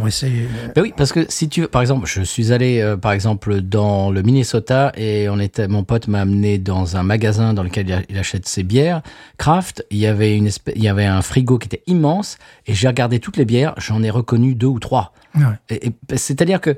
Ouais, 0.04 0.12
c'est 0.12 0.28
euh, 0.28 0.48
Ben 0.76 0.82
oui, 0.82 0.94
parce 0.96 1.12
que 1.14 1.26
si 1.30 1.50
tu 1.50 1.62
veux, 1.62 1.68
par 1.68 1.82
exemple, 1.82 2.08
je 2.08 2.22
suis 2.22 2.52
allé, 2.54 2.80
euh, 2.82 2.98
par 2.98 3.12
exemple, 3.12 3.62
dans 3.62 4.10
le 4.12 4.22
Minnesota 4.24 4.92
et 4.96 5.30
on 5.30 5.40
était, 5.40 5.68
mon 5.68 5.84
pote 5.84 6.08
m'a 6.08 6.22
amené 6.22 6.58
dans 6.58 6.98
un 6.98 7.04
magasin 7.04 7.54
dans 7.54 7.64
lequel 7.64 7.88
il, 7.88 7.94
a- 7.94 8.02
il 8.10 8.18
achète 8.18 8.48
ses 8.48 8.64
bières. 8.64 9.02
Craft, 9.38 9.86
il 9.92 9.98
y 9.98 10.08
avait 10.08 10.36
une 10.38 10.48
espèce, 10.48 10.74
il 10.76 10.84
y 10.84 10.88
avait 10.90 11.06
un 11.06 11.22
frigo 11.22 11.58
qui 11.58 11.68
était 11.68 11.84
immense 11.88 12.38
et 12.66 12.74
j'ai 12.74 12.88
regardé 12.88 13.20
toutes 13.20 13.38
les 13.38 13.46
bières, 13.46 13.74
j'en 13.78 14.02
ai 14.04 14.10
reconnu 14.10 14.56
deux 14.56 14.68
ou 14.68 14.80
trois. 14.80 15.14
ouais. 15.36 15.44
Et- 15.70 15.88
et 15.88 16.18
C'est-à-dire 16.18 16.62
que 16.62 16.76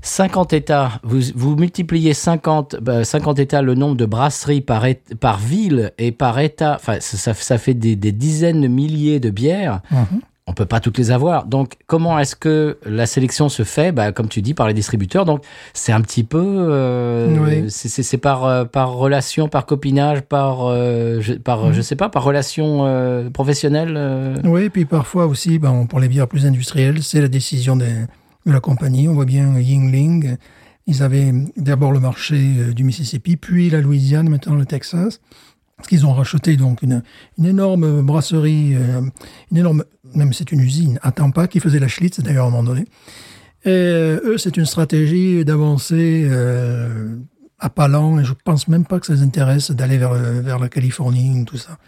50 0.00 0.52
États, 0.52 1.00
vous, 1.02 1.20
vous 1.34 1.56
multipliez 1.56 2.14
50, 2.14 2.76
bah, 2.80 3.04
50 3.04 3.38
États, 3.40 3.62
le 3.62 3.74
nombre 3.74 3.96
de 3.96 4.06
brasseries 4.06 4.60
par, 4.60 4.84
par 5.18 5.38
ville 5.38 5.92
et 5.98 6.12
par 6.12 6.38
État, 6.38 6.76
enfin, 6.76 6.98
ça, 7.00 7.34
ça, 7.34 7.58
fait 7.58 7.74
des, 7.74 7.96
des 7.96 8.12
dizaines 8.12 8.60
de 8.60 8.68
milliers 8.68 9.18
de 9.20 9.30
bières. 9.30 9.80
Mhm. 9.90 10.20
On 10.50 10.54
peut 10.54 10.64
pas 10.66 10.80
toutes 10.80 10.96
les 10.96 11.10
avoir. 11.10 11.44
Donc, 11.44 11.74
comment 11.86 12.18
est-ce 12.18 12.34
que 12.34 12.78
la 12.86 13.04
sélection 13.04 13.50
se 13.50 13.64
fait? 13.64 13.92
Bah, 13.92 14.12
Comme 14.12 14.28
tu 14.28 14.40
dis, 14.40 14.54
par 14.54 14.66
les 14.66 14.72
distributeurs. 14.72 15.26
Donc, 15.26 15.44
c'est 15.74 15.92
un 15.92 16.00
petit 16.00 16.24
peu... 16.24 16.42
euh, 16.42 17.36
Oui. 17.38 17.70
c'est- 17.70 18.16
par, 18.16 18.44
euh, 18.46 18.64
par 18.64 18.92
relation, 18.94 19.48
par 19.48 19.66
copinage, 19.66 20.22
par, 20.22 20.66
euh, 20.66 21.18
je, 21.20 21.34
par 21.34 21.66
Mhm. 21.66 21.72
je 21.74 21.82
sais 21.82 21.96
pas, 21.96 22.08
par 22.08 22.24
relation 22.24 23.30
professionnelle. 23.32 24.40
Oui, 24.44 24.62
et 24.64 24.70
puis 24.70 24.84
parfois 24.86 25.26
aussi, 25.26 25.58
ben, 25.58 25.86
pour 25.86 26.00
les 26.00 26.08
bières 26.08 26.28
plus 26.28 26.46
industrielles, 26.46 27.02
c'est 27.02 27.20
la 27.20 27.28
décision 27.28 27.76
des- 27.76 28.06
de 28.46 28.52
la 28.52 28.60
compagnie. 28.60 29.06
On 29.08 29.12
voit 29.14 29.26
bien 29.26 29.58
Yingling. 29.58 30.36
Ils 30.86 31.02
avaient 31.02 31.32
d'abord 31.58 31.92
le 31.92 32.00
marché 32.00 32.38
du 32.74 32.82
Mississippi, 32.84 33.36
puis 33.36 33.68
la 33.68 33.80
Louisiane, 33.82 34.28
maintenant 34.30 34.54
le 34.54 34.64
Texas. 34.64 35.20
Parce 35.78 35.88
qu'ils 35.88 36.04
ont 36.06 36.12
racheté 36.12 36.56
donc 36.56 36.82
une, 36.82 37.02
une 37.38 37.46
énorme 37.46 38.02
brasserie, 38.02 38.74
euh, 38.74 39.00
une 39.50 39.56
énorme, 39.56 39.84
même 40.14 40.32
c'est 40.34 40.52
une 40.52 40.60
usine 40.60 40.98
à 41.02 41.12
Tampa 41.12 41.46
qui 41.46 41.60
faisait 41.60 41.78
la 41.78 41.88
Schlitz 41.88 42.20
d'ailleurs 42.20 42.44
à 42.44 42.48
un 42.48 42.50
moment 42.50 42.64
donné. 42.64 42.82
Et 43.64 43.68
euh, 43.70 44.20
eux, 44.24 44.38
c'est 44.38 44.56
une 44.56 44.66
stratégie 44.66 45.44
d'avancer 45.44 46.26
euh, 46.30 47.16
à 47.60 47.70
pas 47.70 47.88
lent, 47.88 48.18
et 48.20 48.24
je 48.24 48.32
pense 48.44 48.68
même 48.68 48.84
pas 48.84 48.98
que 49.00 49.06
ça 49.06 49.14
les 49.14 49.22
intéresse 49.22 49.70
d'aller 49.70 49.98
vers, 49.98 50.14
vers 50.14 50.58
la 50.58 50.68
Californie, 50.68 51.44
tout 51.44 51.56
ça. 51.56 51.78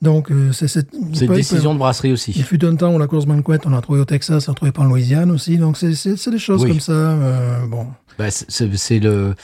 Donc, 0.00 0.32
euh, 0.32 0.50
c'est 0.52 0.66
cette 0.66 0.90
décision 1.14 1.74
de 1.74 1.78
brasserie 1.78 2.08
Il 2.08 2.12
aussi. 2.14 2.32
fut 2.42 2.64
un 2.64 2.74
temps 2.74 2.92
où 2.92 2.98
la 2.98 3.06
course 3.06 3.26
banquette, 3.26 3.66
on 3.66 3.70
l'a 3.70 3.80
trouvé 3.80 4.00
au 4.00 4.04
Texas, 4.04 4.48
on 4.48 4.50
l'a 4.50 4.54
trouvé 4.56 4.72
pas 4.72 4.82
en 4.82 4.86
Louisiane 4.86 5.30
aussi. 5.30 5.58
Donc, 5.58 5.76
c'est 5.76 6.30
des 6.30 6.38
choses 6.40 6.62
Oui. 6.64 6.70
comme 6.70 6.80
ça. 6.80 6.92
euh, 6.92 7.66
bon, 7.66 7.86
Bah, 8.18 8.26
c'est 8.30 8.98
le 8.98 9.34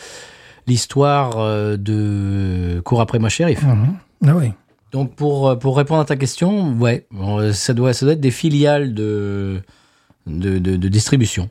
l'histoire 0.69 1.39
euh, 1.39 1.77
de 1.77 2.81
cours 2.85 3.01
après 3.01 3.19
moi 3.19 3.29
shérif. 3.29 3.64
ah 4.27 4.35
oui. 4.37 4.53
Donc 4.93 5.14
pour 5.14 5.49
euh, 5.51 5.57
pour 5.57 5.77
répondre 5.77 6.01
à 6.01 6.05
ta 6.05 6.16
question, 6.16 6.73
ouais, 6.79 7.07
euh, 7.21 7.53
ça 7.53 7.75
doit 7.75 7.93
ça 7.93 8.07
doit 8.07 8.12
être 8.14 8.21
des 8.21 8.31
filiales 8.31 8.95
de 8.95 9.61
de, 10.27 10.59
de, 10.59 10.77
de 10.77 10.89
distribution. 10.89 11.51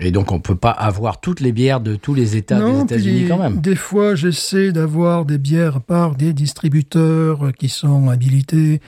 Et 0.00 0.10
donc 0.10 0.32
on 0.32 0.40
peut 0.40 0.56
pas 0.56 0.70
avoir 0.72 1.20
toutes 1.20 1.40
les 1.40 1.52
bières 1.52 1.80
de 1.80 1.94
tous 1.96 2.14
les 2.14 2.36
États 2.36 2.58
des 2.60 2.80
États-Unis 2.80 3.26
quand 3.28 3.38
même. 3.38 3.60
Des 3.60 3.76
fois, 3.76 4.14
j'essaie 4.16 4.72
d'avoir 4.72 5.24
des 5.24 5.38
bières 5.38 5.80
par 5.80 6.16
des 6.16 6.32
distributeurs 6.32 7.52
qui 7.58 7.68
sont 7.68 8.08
habilités. 8.10 8.80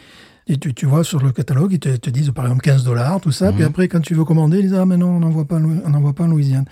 Et 0.49 0.59
tu, 0.59 0.75
tu 0.75 0.87
vois, 0.87 1.03
sur 1.05 1.21
le 1.23 1.33
catalogue, 1.33 1.73
ils 1.73 1.79
te, 1.81 1.89
te 1.97 2.11
disent 2.11 2.31
par 2.33 2.45
exemple 2.47 2.63
15 2.63 2.85
dollars, 2.85 3.21
tout 3.21 3.33
ça. 3.33 3.53
Puis 3.53 3.63
Mhm. 3.63 3.69
après, 3.69 3.89
quand 3.89 4.01
tu 4.01 4.15
veux 4.15 4.25
commander, 4.25 4.59
ils 4.59 4.63
disent 4.69 4.75
Ah, 4.79 4.87
mais 4.87 4.97
non, 4.97 5.09
on 5.17 5.21
n'en 5.21 5.31
voit 5.31 5.45
pas, 5.45 5.57
on 5.57 6.01
voit 6.01 6.13
pas 6.13 6.25
en 6.25 6.29
Louisiane. 6.29 6.67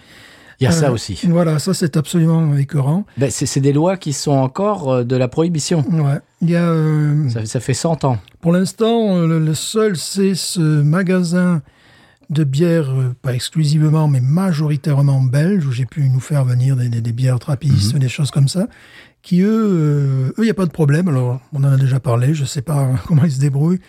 Il 0.65 0.73
y 0.73 0.77
a 0.77 0.81
ça 0.81 0.89
Euh, 0.89 0.93
aussi. 0.93 1.19
Voilà, 1.29 1.59
ça, 1.59 1.75
c'est 1.75 1.97
absolument 1.97 2.57
écœurant. 2.57 3.05
Ben, 3.17 3.31
c'est 3.31 3.61
des 3.61 3.73
lois 3.73 3.97
qui 3.97 4.13
sont 4.13 4.33
encore 4.33 4.93
euh, 4.93 5.05
de 5.05 5.17
la 5.17 5.29
prohibition. 5.29 5.85
Ouais. 5.91 6.19
Il 6.41 6.51
y 6.51 6.57
a. 6.57 6.63
euh, 6.69 7.29
Ça, 7.29 7.45
ça 7.47 7.61
fait 7.61 7.75
100 7.75 8.05
ans. 8.05 8.19
Pour 8.41 8.53
l'instant, 8.53 9.19
le, 9.27 9.39
le 9.39 9.55
seul, 9.55 9.97
c'est 9.97 10.35
ce 10.35 10.61
magasin 10.83 11.63
de 12.31 12.43
bières, 12.45 12.91
pas 13.21 13.35
exclusivement, 13.35 14.09
mais 14.09 14.21
majoritairement 14.21 15.21
belge, 15.21 15.67
où 15.67 15.73
j'ai 15.73 15.85
pu 15.85 16.09
nous 16.09 16.21
faire 16.21 16.45
venir 16.45 16.75
des, 16.77 16.89
des- 16.89 17.03
des 17.03 17.13
bières 17.13 17.39
trappistes, 17.39 17.95
des 17.97 18.09
choses 18.09 18.31
comme 18.31 18.49
ça, 18.49 18.67
qui, 19.23 19.43
eux, 19.43 19.49
euh, 19.53 20.29
eux, 20.31 20.35
il 20.39 20.45
n'y 20.45 20.51
a 20.51 20.55
pas 20.55 20.65
de 20.67 20.71
problème. 20.71 21.09
Alors, 21.09 21.41
on 21.53 21.63
en 21.65 21.73
a 21.73 21.77
déjà 21.77 22.01
parlé, 22.01 22.33
je 22.35 22.43
ne 22.43 22.47
sais 22.47 22.63
pas 22.63 22.89
comment 23.07 23.25
ils 23.25 23.33
se 23.33 23.41
débrouillent. 23.41 23.81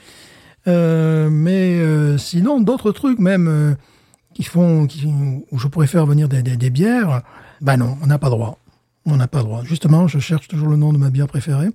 Euh, 0.68 1.30
mais 1.32 2.18
sinon, 2.18 2.60
d'autres 2.60 2.92
trucs, 2.92 3.20
même, 3.20 3.76
qui 4.36 4.44
font, 4.44 4.86
qui, 4.86 5.08
où 5.52 5.58
je 5.58 5.68
pourrais 5.68 5.88
faire 5.88 6.06
venir 6.06 6.30
des, 6.30 6.44
des- 6.44 6.58
des 6.58 6.70
bières, 6.70 7.24
ben 7.62 7.78
non, 7.78 7.98
on 8.04 8.06
n'a 8.08 8.20
pas 8.20 8.30
droit. 8.30 8.60
On 9.08 9.16
n'a 9.18 9.28
pas 9.28 9.42
droit. 9.42 9.64
Justement, 9.64 10.08
je 10.08 10.20
cherche 10.20 10.48
toujours 10.48 10.68
le 10.68 10.78
nom 10.78 10.92
de 10.92 10.98
ma 10.98 11.10
bière 11.12 11.28
préférée, 11.28 11.70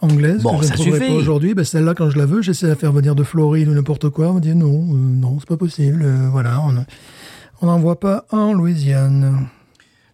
anglaise. 0.00 0.42
Bon, 0.42 0.56
que 0.58 0.62
je 0.64 0.68
ça 0.68 0.74
ne 0.74 0.78
trouverai 0.80 0.98
suffit. 1.00 1.12
pas 1.12 1.16
aujourd'hui. 1.18 1.54
Ben, 1.54 1.64
celle-là, 1.64 1.94
quand 1.94 2.10
je 2.10 2.18
la 2.18 2.26
veux, 2.26 2.42
j'essaie 2.42 2.66
de 2.66 2.70
la 2.72 2.76
faire 2.76 2.92
venir 2.92 3.14
de 3.14 3.22
Floride 3.22 3.68
ou 3.68 3.72
n'importe 3.74 4.08
quoi. 4.10 4.30
On 4.30 4.34
me 4.34 4.40
dit 4.40 4.54
non, 4.54 4.68
euh, 4.90 4.94
non, 4.96 5.36
c'est 5.38 5.48
pas 5.48 5.56
possible. 5.56 6.02
euh, 6.02 6.28
voilà, 6.30 6.60
on 6.60 6.74
on 7.60 7.66
n'en 7.66 7.78
voit 7.78 8.00
pas 8.00 8.24
en 8.32 8.52
Louisiane. 8.52 9.46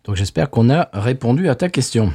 Donc 0.05 0.17
j'espère 0.17 0.51
qu'on 0.51 0.69
a 0.69 0.89
répondu 0.93 1.49
à 1.49 1.55
ta 1.55 1.69
question. 1.69 2.13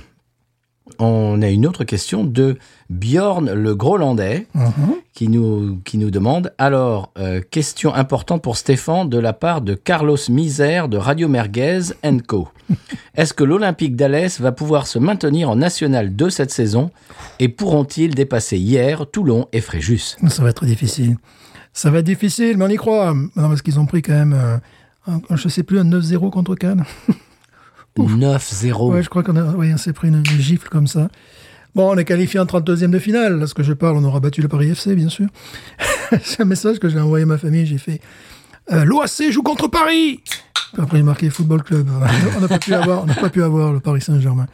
On 1.00 1.42
a 1.42 1.48
une 1.50 1.66
autre 1.66 1.86
question 1.86 2.24
de 2.26 2.58
Bjorn 2.90 3.52
le 3.54 3.74
Grolandais 3.76 4.48
Mhm. 4.54 4.96
qui 5.14 5.30
nous, 5.30 5.80
qui 5.86 5.98
nous 5.98 6.12
demande 6.12 6.54
alors, 6.58 7.12
euh, 7.18 7.40
question 7.52 7.94
importante 7.94 8.42
pour 8.42 8.58
Stéphane 8.58 9.08
de 9.10 9.18
la 9.18 9.32
part 9.32 9.62
de 9.62 9.76
Carlos 9.76 10.18
Misère 10.30 10.90
de 10.90 10.98
Radio 10.98 11.28
Merguez 11.30 11.82
Co. 12.28 12.50
Est-ce 13.16 13.34
que 13.34 13.44
l'Olympique 13.46 13.96
d'Alès 13.96 14.42
va 14.42 14.52
pouvoir 14.52 14.86
se 14.88 15.00
maintenir 15.00 15.50
en 15.50 15.56
National 15.56 16.16
2 16.16 16.30
cette 16.30 16.52
saison 16.52 16.92
et 17.40 17.48
pourront-ils 17.48 18.14
dépasser 18.14 18.58
hier 18.58 19.06
Toulon 19.10 19.48
et 19.54 19.62
Fréjus? 19.62 20.18
Ça 20.28 20.44
va 20.44 20.50
être 20.50 20.66
difficile. 20.66 21.16
Ça 21.72 21.90
va 21.92 22.00
être 22.00 22.06
difficile, 22.06 22.58
mais 22.58 22.66
on 22.66 22.70
y 22.70 22.76
croit. 22.76 23.14
Non, 23.14 23.48
parce 23.48 23.62
qu'ils 23.62 23.80
ont 23.80 23.86
pris 23.86 24.02
quand 24.02 24.14
même, 24.14 24.34
euh, 24.34 24.58
un, 25.08 25.36
je 25.36 25.48
sais 25.48 25.64
plus, 25.64 25.80
un 25.80 25.86
9-0 25.86 26.30
contre 26.30 26.56
Cannes. 26.56 26.84
9-0. 27.98 28.92
Ouais, 28.92 29.04
je 29.04 29.10
crois 29.10 29.24
qu'on 29.24 29.36
a, 29.36 29.44
ouais, 29.44 29.72
on 29.74 29.78
s'est 29.78 29.94
pris 29.94 30.08
une, 30.08 30.16
une 30.16 30.40
gifle 30.40 30.70
comme 30.70 30.88
ça. 30.88 31.10
Bon, 31.76 31.92
on 31.92 31.98
est 31.98 32.06
qualifié 32.06 32.40
en 32.40 32.46
32e 32.46 32.92
de 32.92 33.00
finale. 33.00 33.40
Là, 33.40 33.48
ce 33.48 33.54
que 33.54 33.64
je 33.64 33.74
parle, 33.74 33.98
on 33.98 34.04
aura 34.04 34.20
battu 34.20 34.42
le 34.42 34.48
Paris 34.48 34.70
FC, 34.70 34.96
bien 34.96 35.10
sûr. 35.10 35.28
C'est 36.24 36.42
un 36.42 36.46
message 36.46 36.80
que 36.80 36.88
j'ai 36.90 37.00
envoyé 37.00 37.24
à 37.24 37.26
ma 37.26 37.38
famille. 37.38 37.66
J'ai 37.66 37.80
fait 37.80 38.00
euh, 38.72 38.84
L'OAC 38.86 39.32
joue 39.32 39.42
contre 39.42 39.68
Paris 39.68 40.22
Après, 40.78 40.98
j'ai 40.98 41.04
marqué 41.04 41.30
Football 41.30 41.64
Club. 41.64 41.90
on 42.38 42.42
n'a 42.42 42.48
pas 42.48 42.60
pu 42.60 42.74
avoir, 42.74 43.04
on 43.04 43.08
pas 43.08 43.30
pu 43.30 43.42
avoir 43.44 43.74
le 43.74 43.80
Paris 43.80 44.02
Saint-Germain. 44.02 44.46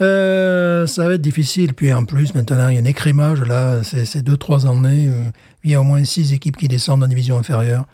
Euh, 0.00 0.86
ça 0.88 1.06
va 1.06 1.14
être 1.14 1.20
difficile. 1.22 1.74
Puis 1.74 1.92
en 1.92 2.04
plus, 2.04 2.34
maintenant, 2.34 2.68
il 2.68 2.74
y 2.74 2.78
a 2.78 2.80
un 2.80 2.84
écrémage. 2.84 3.42
Là, 3.42 3.84
c'est 3.84 4.04
c'est 4.04 4.22
deux, 4.22 4.36
trois 4.36 4.66
années. 4.66 5.08
euh, 5.08 5.30
il 5.62 5.70
y 5.70 5.74
a 5.76 5.80
au 5.80 5.84
moins 5.84 6.02
six 6.04 6.32
équipes 6.32 6.56
qui 6.56 6.66
descendent 6.66 7.04
en 7.04 7.08
division 7.08 7.38
inférieure. 7.38 7.84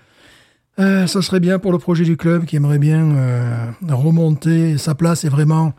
Euh, 0.79 1.07
ça 1.09 1.23
serait 1.23 1.41
bien 1.41 1.59
pour 1.59 1.73
le 1.73 1.79
projet 1.79 2.05
du 2.05 2.17
club 2.17 2.45
qui 2.45 2.57
aimerait 2.57 2.79
bien 2.79 3.05
euh, 3.17 3.67
remonter. 3.89 4.79
Sa 4.79 4.95
place 4.95 5.25
est 5.25 5.29
vraiment 5.29 5.73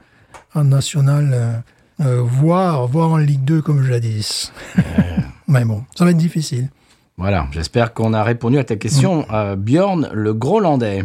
en 0.54 0.66
national, 0.66 1.32
euh, 1.34 1.54
euh, 2.02 2.22
voire, 2.22 2.88
voire 2.88 3.12
en 3.12 3.18
Ligue 3.18 3.44
2 3.46 3.62
comme 3.62 3.82
jadis. 3.84 4.52
Mais 5.48 5.64
bon, 5.64 5.84
ça 5.96 6.04
va 6.06 6.12
être 6.12 6.18
difficile. 6.18 6.70
Voilà, 7.18 7.48
j'espère 7.52 7.94
qu'on 7.94 8.14
a 8.14 8.24
répondu 8.24 8.58
à 8.58 8.64
ta 8.64 8.76
question, 8.76 9.26
euh, 9.32 9.56
Bjorn 9.56 10.10
le 10.14 10.34
Grolandais. 10.34 11.04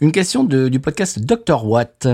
Une 0.00 0.10
question 0.12 0.42
de- 0.44 0.68
du 0.68 0.80
podcast 0.80 1.20
Dr. 1.20 1.64
Watt, 1.66 2.08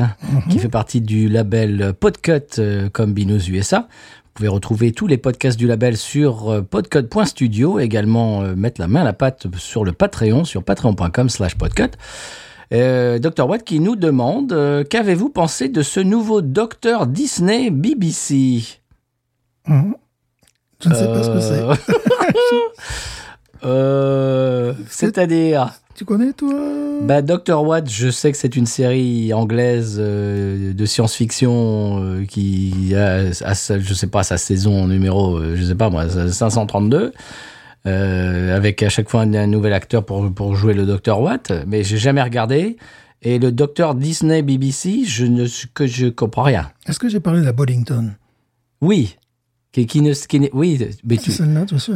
qui 0.51 0.59
fait 0.59 0.69
partie 0.69 1.01
du 1.01 1.29
label 1.29 1.95
Podcut 1.99 2.61
comme 2.93 3.15
Binous 3.15 3.49
USA. 3.49 3.89
Vous 4.31 4.45
pouvez 4.45 4.49
retrouver 4.49 4.93
tous 4.93 5.09
les 5.09 5.19
podcasts 5.19 5.59
du 5.59 5.67
label 5.67 5.97
sur 5.97 6.51
euh, 6.51 6.63
podcut.studio, 6.63 7.81
également 7.81 8.43
euh, 8.43 8.55
mettre 8.55 8.81
la 8.81 8.87
main 8.87 9.01
à 9.01 9.05
la 9.05 9.13
pâte 9.13 9.49
sur 9.59 9.85
le 9.85 9.91
Patreon, 9.93 10.45
sur 10.45 10.63
patreon.com 10.63 11.29
slash 11.29 11.57
podcut. 11.57 11.91
Euh, 12.73 13.19
Dr. 13.19 13.49
Watt 13.49 13.65
qui 13.65 13.81
nous 13.81 13.97
demande 13.97 14.53
euh, 14.53 14.85
qu'avez-vous 14.85 15.31
pensé 15.31 15.69
de 15.69 15.83
ce 15.83 15.99
nouveau 15.99 16.43
Dr. 16.43 17.07
Disney 17.09 17.71
BBC 17.71 18.79
Mhm. 19.67 19.97
Je 20.83 20.89
ne 20.89 20.95
sais 20.95 21.07
pas 21.07 21.23
ce 21.25 21.31
que 21.31 21.41
c'est. 21.41 21.63
euh, 23.65 24.73
C'est-à-dire, 24.89 25.73
Tu 25.95 26.05
connais, 26.05 26.33
toi? 26.33 26.55
Bah, 27.03 27.23
Dr. 27.23 27.63
Watt, 27.63 27.91
je 27.91 28.11
sais 28.11 28.31
que 28.33 28.37
c'est 28.39 28.57
une 28.57 28.67
série 28.67 29.33
anglaise 29.33 29.97
euh, 29.99 30.73
de 30.73 30.85
science-fiction 30.87 32.03
euh, 32.03 32.25
qui 32.27 32.95
a, 32.95 33.31
a 33.45 33.79
je 33.79 33.95
sais 33.95 34.07
pas, 34.07 34.23
sa 34.23 34.37
saison 34.39 34.87
numéro, 34.87 35.41
je 35.55 35.63
sais 35.65 35.75
pas 35.75 35.89
moi, 35.91 36.07
532. 36.09 37.13
euh, 37.87 38.57
avec 38.57 38.83
à 38.83 38.89
chaque 38.91 39.09
fois 39.09 39.23
un, 39.23 39.33
un 39.35 39.47
nouvel 39.47 39.73
acteur 39.73 40.05
pour, 40.05 40.31
pour 40.33 40.55
jouer 40.57 40.75
le 40.75 40.85
Dr. 40.85 41.19
Watt, 41.21 41.53
mais 41.67 41.83
j'ai 41.85 41.97
jamais 41.99 42.23
regardé. 42.23 42.77
Et 43.23 43.39
le 43.39 43.53
Dr. 43.53 43.95
Disney 43.95 44.43
BBC, 44.43 45.05
je 45.07 45.25
ne 45.27 45.47
que 45.75 45.87
je 45.87 46.07
comprends 46.09 46.43
rien. 46.43 46.71
Est-ce 46.87 46.99
que 46.99 47.09
j'ai 47.09 47.21
parlé 47.21 47.41
de 47.41 47.45
la 47.47 47.53
Boddington? 47.53 48.13
Oui, 48.81 49.17
qui, 49.73 49.87
qui 49.87 50.01
ne, 50.03 50.13
qui 50.13 50.41
ne- 50.41 50.49
oui, 50.53 50.85
mais 51.05 51.15
C'est 51.17 51.23
tu, 51.23 51.31
celle-là, 51.31 51.65
tu 51.65 51.77
es 51.77 51.79
sûr. 51.79 51.95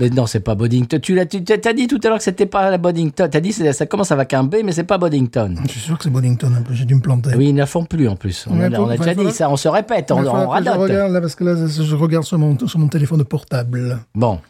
Mais 0.00 0.10
non, 0.10 0.26
c'est 0.26 0.40
pas 0.40 0.56
Boddington. 0.56 0.98
Tu 1.00 1.14
l'as, 1.14 1.24
tu 1.26 1.44
t'as 1.44 1.72
dit 1.72 1.86
tout 1.86 2.00
à 2.02 2.08
l'heure 2.08 2.18
que 2.18 2.24
c'était 2.24 2.46
pas 2.46 2.68
la 2.70 2.78
Boddington. 2.78 3.28
T'as 3.30 3.40
dit 3.40 3.52
ça 3.52 3.86
commence 3.86 4.10
avec 4.10 4.34
un 4.34 4.42
B, 4.42 4.56
mais 4.64 4.72
c'est 4.72 4.82
pas 4.84 4.98
Boddington. 4.98 5.54
Je 5.66 5.70
suis 5.70 5.80
sûr 5.80 5.96
que 5.98 6.02
c'est 6.04 6.10
Boddington 6.10 6.52
un 6.58 6.62
peu. 6.62 6.74
J'ai 6.74 6.84
dû 6.84 6.96
me 6.96 7.00
planter. 7.00 7.30
Oui, 7.36 7.50
ils 7.50 7.52
ne 7.54 7.58
la 7.58 7.66
font 7.66 7.84
plus 7.84 8.08
en 8.08 8.16
plus. 8.16 8.46
On, 8.50 8.60
a, 8.60 8.68
on 8.80 8.88
a 8.88 8.96
faut- 8.96 9.04
déjà 9.04 9.14
dit 9.14 9.30
ça, 9.30 9.48
on 9.48 9.56
se 9.56 9.68
répète, 9.68 10.10
on, 10.10 10.16
on 10.16 10.18
que 10.20 10.24
je 10.24 10.30
radote. 10.30 10.78
regarde 10.80 11.12
là, 11.12 11.20
parce 11.20 11.36
que 11.36 11.44
là, 11.44 11.54
je 11.68 11.94
regarde 11.94 12.24
sur 12.24 12.38
mon, 12.38 12.58
sur 12.66 12.78
mon 12.80 12.88
téléphone 12.88 13.24
portable. 13.24 13.98
Bon. 14.14 14.40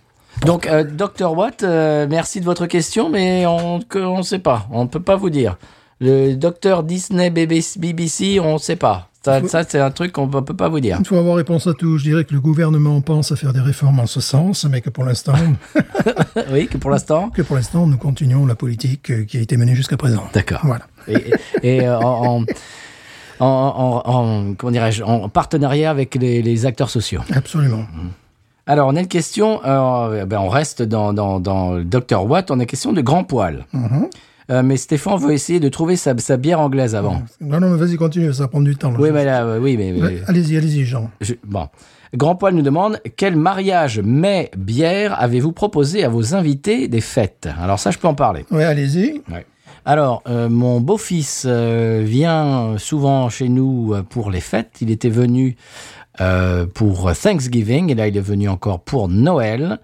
Donc, 0.44 0.66
euh, 0.66 0.84
Dr. 0.84 1.32
Watt, 1.36 1.62
euh, 1.62 2.07
merci 2.09 2.40
de 2.40 2.44
votre 2.46 2.66
question, 2.66 3.11
mais 3.11 3.44
on 3.46 3.80
ne 3.80 4.22
sait 4.22 4.38
pas. 4.38 4.66
On 4.70 4.84
ne 4.84 4.88
peut 4.88 5.00
pas 5.02 5.16
vous 5.16 5.30
dire. 5.30 5.57
Le 6.00 6.34
Dr. 6.34 6.82
Disney 6.82 7.30
BBC, 7.30 8.38
on 8.40 8.54
ne 8.54 8.59
sait 8.59 8.76
pas. 8.76 9.09
Ça, 9.27 9.41
Faut- 9.41 9.49
ça, 9.49 9.64
c'est 9.68 9.81
un 9.81 9.91
truc 9.91 10.12
qu'on 10.12 10.27
ne 10.29 10.41
peut 10.41 10.55
pas 10.57 10.68
vous 10.68 10.81
dire. 10.81 10.97
Il 11.01 11.07
faut 11.07 11.16
avoir 11.18 11.37
réponse 11.37 11.66
à 11.66 11.74
tout. 11.74 11.99
Je 11.99 12.05
dirais 12.05 12.24
que 12.24 12.33
le 12.33 12.41
gouvernement 12.41 13.01
pense 13.01 13.33
à 13.33 13.37
faire 13.37 13.53
des 13.53 13.61
réformes 13.61 14.01
en 14.01 14.07
ce 14.07 14.20
sens, 14.20 14.64
mais 14.70 14.81
que 14.81 14.89
pour 14.91 15.05
l'instant, 15.05 15.35
oui, 16.53 16.68
que 16.68 16.79
pour 16.79 16.91
l'instant. 16.91 17.31
que 17.31 17.43
pour 17.43 17.57
l'instant, 17.57 17.87
nous 17.87 17.99
continuons 17.99 18.47
la 18.47 18.55
politique 18.55 19.11
euh, 19.11 19.24
qui 19.24 19.37
a 19.39 19.41
été 19.41 19.57
menée 19.57 19.74
jusqu'à 19.74 19.97
présent. 19.97 20.24
D'accord. 20.33 20.61
Voilà. 20.62 20.87
et, 21.09 21.31
et, 21.62 21.81
euh, 21.87 21.99
en, 21.99 22.45
en, 23.41 23.47
en- 23.47 24.03
en- 24.11 24.55
comment 24.55 24.70
dirais-je, 24.72 25.03
en 25.03 25.29
partenariat 25.29 25.91
avec 25.91 26.14
les, 26.14 26.41
les 26.43 26.64
acteurs 26.66 26.91
sociaux. 26.91 27.20
Absolument. 27.35 27.85
Alors, 28.68 28.89
on 28.89 28.97
a 28.97 29.01
une 29.01 29.09
question, 29.09 29.61
euh, 29.64 30.24
ben, 30.27 30.39
on 30.39 30.49
reste 30.49 30.83
dans, 30.83 31.12
dans, 31.12 31.39
dans 31.41 31.72
le 31.74 31.85
Dr. 31.85 32.24
Watt, 32.24 32.51
on 32.51 32.59
a 32.59 32.62
une 32.62 32.66
question 32.66 32.93
de 32.93 33.01
grand 33.01 33.24
poil. 33.24 33.64
Mhm. 33.72 34.09
Euh, 34.51 34.62
mais 34.62 34.76
Stéphane 34.76 35.18
veut 35.18 35.32
essayer 35.32 35.59
de 35.61 35.68
trouver 35.68 35.97
sa, 35.97 36.16
sa 36.18 36.36
bière 36.36 36.61
anglaise 36.61 36.94
avant. 36.94 37.22
Non, 37.40 37.59
non, 37.61 37.70
mais 37.70 37.78
vas-y, 37.78 37.97
continue, 37.97 38.32
ça 38.32 38.44
va 38.44 38.49
prendre 38.49 38.64
du 38.66 38.76
temps. 38.76 38.92
là. 38.92 38.97
Oui, 39.01 39.11
mais 39.12 39.24
là, 39.24 39.44
euh, 39.44 39.59
oui, 39.61 39.76
mais... 39.76 39.92
mais- 39.92 40.20
Allez-y, 40.26 40.57
allez-y, 40.57 40.84
Jean. 40.84 41.11
je- 41.20 41.34
bon. 41.44 41.66
Grand 42.14 42.36
poil 42.36 42.55
nous 42.55 42.62
demande, 42.62 43.01
quel 43.16 43.34
mariage 43.36 43.99
mai-bière 44.01 45.20
avez-vous 45.20 45.53
proposé 45.53 46.05
à 46.05 46.09
vos 46.09 46.34
invités 46.34 46.86
des 46.88 47.01
fêtes? 47.01 47.49
Alors 47.61 47.78
ça, 47.80 47.90
je 47.90 47.99
peux 47.99 48.07
en 48.09 48.14
parler. 48.14 48.44
Ouais, 48.53 48.64
allez-y. 48.64 49.22
Ouais. 49.32 49.44
Alors, 49.84 50.22
euh, 50.28 50.49
mon 50.49 50.80
beau-fils 50.80 51.44
euh, 51.47 52.03
vient 52.05 52.76
souvent 52.78 53.28
chez 53.28 53.49
nous 53.49 53.94
pour 54.11 54.30
les 54.30 54.40
fêtes. 54.40 54.76
Il 54.80 54.90
était 54.90 55.11
venu 55.11 55.57
euh, 56.20 56.66
pour 56.72 57.12
Thanksgiving 57.12 57.90
et 57.90 57.94
là, 57.94 58.07
il 58.09 58.16
est 58.16 58.20
venu 58.20 58.49
encore 58.49 58.80
pour 58.80 59.09
Noël. 59.09 59.78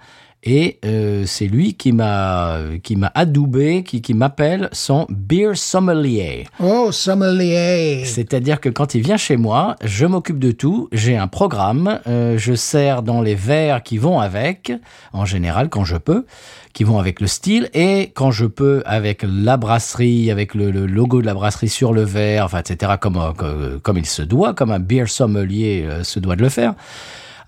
Et 0.45 0.81
euh, 0.85 1.23
c'est 1.25 1.47
lui 1.47 1.75
qui 1.75 1.93
m'a 1.93 2.59
qui 2.83 2.97
m'a 2.97 3.13
adoubé, 3.15 3.85
qui, 3.85 4.03
qui 4.03 4.13
m'appelle 4.13 4.69
son 4.73 5.07
beer 5.09 5.53
sommelier. 5.55 6.47
Oh, 6.59 6.91
sommelier. 6.91 8.03
C'est-à-dire 8.05 8.61
que 8.61 8.69
quand 8.69 8.95
il 8.97 9.03
vient 9.03 9.17
chez 9.17 9.37
moi, 9.37 9.77
je 9.85 10.05
m'occupe 10.05 10.41
de 10.41 10.51
tout. 10.51 10.89
J'ai 10.93 11.17
un 11.17 11.29
programme. 11.29 12.01
euh, 12.09 12.37
je 12.39 12.55
sers 12.55 13.03
dans 13.03 13.21
les 13.23 13.35
verres 13.37 13.83
qui 13.83 13.99
vont 13.99 14.19
avec, 14.19 14.73
en 15.13 15.25
général 15.25 15.69
quand 15.69 15.85
je 15.85 15.97
peux, 15.97 16.27
qui 16.73 16.83
vont 16.85 16.99
avec 16.99 17.21
le 17.21 17.27
style, 17.29 17.71
et 17.75 18.11
quand 18.15 18.31
je 18.33 18.47
peux 18.47 18.83
avec 18.85 19.25
la 19.29 19.57
brasserie, 19.57 20.31
avec 20.31 20.55
le, 20.55 20.71
le 20.71 20.87
logo 20.87 21.21
de 21.21 21.27
la 21.27 21.35
brasserie 21.35 21.69
sur 21.69 21.93
le 21.93 22.03
verre, 22.03 22.47
enfin 22.47 22.59
etc. 22.59 22.93
Comme 23.01 23.17
euh, 23.17 23.33
comme, 23.33 23.81
comme 23.81 23.99
il 23.99 24.07
se 24.07 24.23
doit, 24.23 24.55
comme 24.55 24.73
un 24.73 24.81
beer 24.81 25.07
sommelier 25.07 25.85
euh, 25.89 26.03
se 26.03 26.19
doit 26.19 26.35
de 26.35 26.43
le 26.43 26.49
faire. 26.49 26.75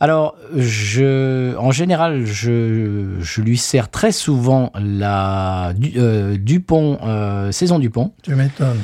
Alors, 0.05 0.37
je, 0.55 1.57
en 1.57 1.71
général, 1.71 2.27
je, 2.27 3.17
je 3.21 3.41
lui 3.41 3.57
sers 3.57 3.89
très 3.89 4.13
souvent 4.13 4.71
la 4.79 5.73
du, 5.75 5.95
euh, 5.97 6.37
Dupont, 6.37 6.99
euh, 7.05 7.51
saison 7.53 7.79
Dupont. 7.79 8.13
Tu 8.23 8.35
m'étonnes. 8.35 8.83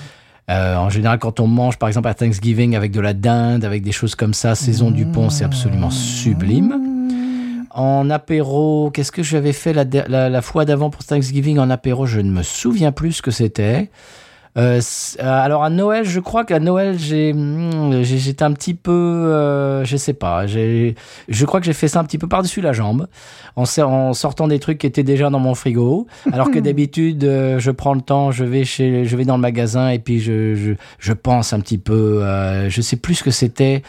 Euh, 0.49 0.77
en 0.77 0.89
général, 0.89 1.19
quand 1.19 1.39
on 1.39 1.47
mange, 1.47 1.77
par 1.77 1.91
exemple, 1.91 2.09
à 2.09 2.15
Thanksgiving 2.15 2.75
avec 2.75 2.91
de 2.91 3.03
la 3.03 3.13
dinde, 3.13 3.67
avec 3.67 3.83
des 3.83 3.93
choses 3.93 4.15
comme 4.15 4.33
ça, 4.33 4.55
saison 4.55 4.91
du 4.91 5.05
pont, 5.05 5.29
c'est 5.29 5.45
absolument 5.45 5.91
sublime. 5.91 7.69
En 7.71 8.09
apéro, 8.09 8.91
qu'est-ce 8.91 9.13
que 9.13 9.23
j'avais 9.23 9.53
fait 9.53 9.75
la, 9.75 9.85
la 10.31 10.41
fois 10.41 10.65
d'avant 10.65 10.89
pour 10.89 11.05
Thanksgiving 11.05 11.59
en 11.59 11.69
apéro? 11.69 12.07
Je 12.07 12.21
ne 12.21 12.31
me 12.31 12.43
souviens 12.43 12.93
plus 12.93 13.13
ce 13.13 13.21
que 13.21 13.31
c'était. 13.31 13.91
Euh, 14.59 14.81
euh, 15.21 15.23
alors 15.23 15.63
à 15.63 15.71
Noël, 15.71 16.05
je 16.05 16.19
crois 16.19 16.45
qu'à 16.45 16.59
Noël, 16.59 16.99
j'ai, 16.99 17.33
hmm, 17.33 18.03
j'étais 18.03 18.43
un 18.43 18.53
petit 18.53 18.75
peu, 18.75 18.91
euh, 18.91 19.85
je 19.85 19.97
sais 19.97 20.13
pas, 20.13 20.47
j'ai, 20.49 20.97
je 21.29 21.47
crois 21.47 21.61
que 21.61 21.67
j'ai 21.67 21.73
fait 21.73 21.87
ça 21.87 22.01
un 22.01 22.05
petit 22.05 22.19
peu 22.19 22.27
par-dessus 22.27 22.61
la 22.61 22.73
jambe, 22.73 23.07
en, 23.55 23.65
sortant 24.13 24.49
des 24.49 24.59
trucs 24.59 24.79
qui 24.79 24.89
étaient 24.89 25.05
déjà 25.05 25.31
dans 25.31 25.39
mon 25.39 25.55
frigo, 25.55 26.09
alors 26.33 26.51
que 26.51 26.59
d'habitude, 26.61 27.23
euh, 27.23 27.61
je 27.61 27.71
prends 27.71 27.95
le 27.95 28.01
temps, 28.01 28.33
je 28.33 28.45
vais 28.45 28.65
chez, 28.65 29.05
je 29.05 29.17
vais 29.17 29.25
dans 29.25 29.37
le 29.37 29.43
magasin 29.43 29.91
et 29.91 30.01
puis 30.01 30.19
je, 30.19 30.57
je, 30.57 30.73
je 30.99 31.13
pense 31.13 31.53
un 31.53 31.61
petit 31.61 31.79
peu, 31.79 32.21
je 32.69 32.81
sais 32.81 32.97
plus 32.97 33.15
ce 33.17 33.23
que 33.23 33.31
c'était 33.31 33.83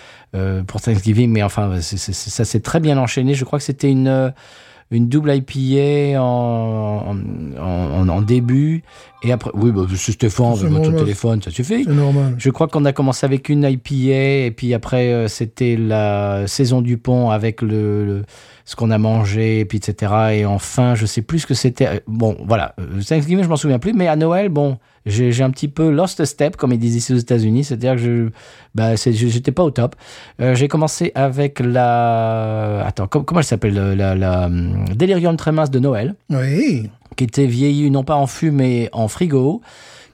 pour 0.67 0.79
Thanksgiving, 0.79 1.31
mais 1.31 1.41
enfin, 1.41 1.81
ça 1.81 2.45
s'est 2.45 2.59
très 2.61 2.79
bien 2.79 2.97
enchaîné. 2.99 3.33
Je 3.33 3.45
crois 3.45 3.57
que 3.59 3.65
c'était 3.65 3.89
une 3.91 4.31
une 4.93 5.07
double 5.07 5.33
IPA 5.33 6.21
en, 6.21 7.15
en, 7.57 7.61
en- 7.61 8.09
en 8.09 8.21
début. 8.21 8.83
Et 9.23 9.31
après, 9.31 9.51
oui, 9.53 9.71
bah, 9.71 9.81
c'est 9.95 10.13
Stéphane, 10.13 10.53
avec 10.53 10.71
votre 10.71 10.95
téléphone, 10.97 11.41
ça 11.43 11.51
suffit. 11.51 11.83
C'est 11.83 11.93
normal. 11.93 12.33
Je 12.39 12.49
crois 12.49 12.67
qu'on 12.67 12.85
a 12.85 12.91
commencé 12.93 13.23
avec 13.25 13.49
une 13.49 13.63
IPA 13.63 14.45
et 14.47 14.53
puis 14.55 14.73
après 14.73 15.13
euh, 15.13 15.27
c'était 15.27 15.75
la 15.77 16.47
saison 16.47 16.81
du 16.81 16.97
pont 16.97 17.29
avec 17.29 17.61
le, 17.61 18.03
le- 18.05 18.23
ce 18.65 18.75
qu'on 18.75 18.89
a 18.89 18.97
mangé 18.97 19.59
et 19.59 19.65
puis 19.65 19.77
etc. 19.77 20.11
Et 20.33 20.45
enfin, 20.45 20.95
je 20.95 21.05
sais 21.05 21.21
plus 21.21 21.39
ce 21.39 21.47
que 21.47 21.53
c'était. 21.53 21.87
Euh, 21.87 21.99
Bon, 22.07 22.35
voilà, 22.47 22.73
Euh, 22.79 23.01
Thanksgiving, 23.07 23.43
je 23.43 23.49
m'en 23.49 23.57
souviens 23.57 23.77
plus, 23.79 23.93
mais 23.93 24.07
à 24.07 24.15
Noël, 24.15 24.49
bon, 24.49 24.77
j'ai 25.05 25.31
j'ai 25.31 25.43
un 25.43 25.49
petit 25.51 25.67
peu 25.67 25.89
lost 25.91 26.19
a 26.19 26.25
step 26.25 26.55
comme 26.57 26.71
ils 26.71 26.79
disent 26.79 26.95
ici 26.95 27.13
aux 27.13 27.17
États-Unis, 27.17 27.63
c'est-à-dire 27.65 27.93
que 27.93 28.01
je, 28.01 28.29
bah, 28.73 28.97
c'est- 28.97 29.13
j'étais 29.13 29.51
pas 29.51 29.63
au 29.63 29.71
top. 29.71 29.95
Euh, 30.41 30.55
j'ai 30.55 30.67
commencé 30.67 31.11
avec 31.15 31.59
la, 31.59 32.85
attends, 32.85 33.07
com- 33.07 33.23
comment 33.25 33.39
elle 33.41 33.45
s'appelle, 33.45 33.73
la, 33.73 33.95
la, 33.95 34.15
la, 34.15 34.45
hum, 34.45 34.85
Delirium 34.95 35.35
Tremens 35.37 35.69
de 35.69 35.79
Noël 35.79 36.15
Oui. 36.29 36.89
Qui 37.21 37.25
était 37.25 37.45
vieilli 37.45 37.91
non 37.91 38.03
pas 38.03 38.15
en 38.15 38.25
fût 38.25 38.49
mais 38.49 38.89
en 38.93 39.07
frigo 39.07 39.61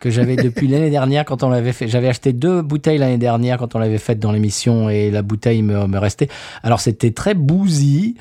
que 0.02 0.10
j'avais 0.10 0.36
depuis 0.36 0.68
l'année 0.68 0.90
dernière 0.90 1.24
quand 1.24 1.42
on 1.42 1.50
l'avait 1.50 1.72
fait. 1.72 1.88
J'avais 1.88 2.10
acheté 2.10 2.34
deux 2.34 2.62
bouteilles 2.62 2.98
l'année 2.98 3.18
dernière 3.18 3.58
quand 3.58 3.76
on 3.76 3.80
l'avait 3.80 3.98
faite 3.98 4.20
dans 4.20 4.34
l'émission 4.34 4.90
et 4.90 5.10
la 5.10 5.22
bouteille 5.22 5.62
me, 5.62 5.98
restait. 5.98 6.28
Alors 6.64 6.82
c'était 6.82 7.12
très 7.12 7.34
bousy. 7.34 8.16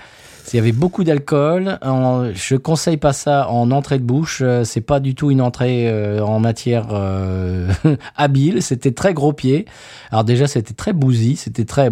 Il 0.53 0.57
y 0.57 0.61
avait 0.61 0.71
beaucoup 0.71 1.03
d'alcool. 1.03 1.81
Je 1.83 2.55
conseille 2.55 2.97
pas 2.97 3.13
ça 3.13 3.51
en 3.51 3.73
entrée 3.73 3.99
de 3.99 4.05
bouche. 4.05 4.39
Euh, 4.45 4.63
C'est 4.63 4.81
pas 4.81 5.01
du 5.01 5.17
tout 5.17 5.33
une 5.33 5.41
entrée 5.41 5.89
euh, 5.89 6.21
en 6.21 6.39
matière 6.39 6.87
euh, 6.93 7.69
habile. 8.17 8.63
C'était 8.63 8.93
très 8.93 9.15
gros 9.15 9.33
pied. 9.33 9.67
Alors 10.13 10.23
déjà 10.23 10.47
c'était 10.47 10.75
très 10.75 10.93
bousy. 10.93 11.35
C'était 11.35 11.65
très. 11.65 11.91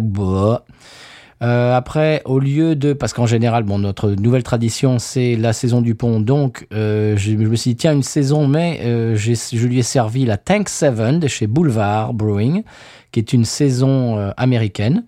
Euh, 1.43 1.75
après, 1.75 2.21
au 2.25 2.39
lieu 2.39 2.75
de, 2.75 2.93
parce 2.93 3.13
qu'en 3.13 3.25
général, 3.25 3.63
bon, 3.63 3.77
notre 3.77 4.11
nouvelle 4.11 4.43
tradition, 4.43 4.99
c'est 4.99 5.35
la 5.35 5.53
saison 5.53 5.81
du 5.81 5.95
pont. 5.95 6.19
Donc, 6.19 6.67
euh, 6.73 7.17
je, 7.17 7.31
me 7.33 7.55
suis 7.55 7.71
dit, 7.71 7.75
tiens, 7.75 7.93
une 7.93 8.03
saison, 8.03 8.47
mais 8.47 8.79
euh, 8.83 9.15
je 9.15 9.67
lui 9.67 9.79
ai 9.79 9.83
servi 9.83 10.25
la 10.25 10.37
Tank 10.37 10.69
7 10.69 11.19
de 11.19 11.27
chez 11.27 11.47
Boulevard 11.47 12.13
Brewing, 12.13 12.63
qui 13.11 13.19
est 13.19 13.33
une 13.33 13.45
saison 13.45 14.31
américaine, 14.37 15.03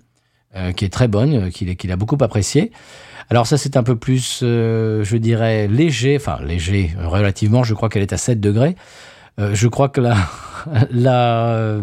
qui 0.76 0.86
est 0.86 0.90
très 0.90 1.08
bonne, 1.08 1.52
qu'il 1.52 1.92
a 1.92 1.96
beaucoup 1.96 2.18
apprécié. 2.22 2.72
Alors 3.30 3.46
ça, 3.46 3.58
c'est 3.58 3.78
un 3.78 3.84
peu 3.84 3.96
plus, 3.96 4.40
je 4.42 5.18
dirais, 5.18 5.68
léger, 5.68 6.16
enfin 6.16 6.40
léger, 6.44 6.96
relativement. 7.04 7.64
Je 7.64 7.74
crois 7.74 7.90
qu'elle 7.90 8.02
est 8.02 8.14
à 8.14 8.18
7 8.18 8.40
degrés. 8.40 8.76
Euh, 9.40 9.52
je 9.54 9.68
crois 9.68 9.90
que 9.90 10.02
la, 10.02 10.16
la 10.92 11.50
euh, 11.50 11.82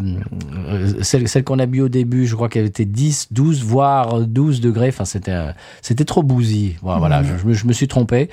celle, 1.02 1.28
celle 1.28 1.44
qu'on 1.44 1.58
a 1.58 1.66
bu 1.66 1.80
au 1.82 1.88
début, 1.88 2.26
je 2.26 2.34
crois 2.34 2.48
qu'elle 2.48 2.64
était 2.66 2.84
10, 2.84 3.28
12, 3.32 3.62
voire 3.62 4.20
12 4.20 4.60
degrés. 4.60 4.88
Enfin, 4.88 5.04
c'était, 5.04 5.30
euh, 5.32 5.52
c'était 5.80 6.04
trop 6.04 6.22
bousy. 6.22 6.76
Voilà, 6.82 6.98
voilà, 6.98 7.22
je, 7.22 7.52
je 7.52 7.66
me, 7.66 7.72
suis 7.72 7.88
trompé. 7.88 8.28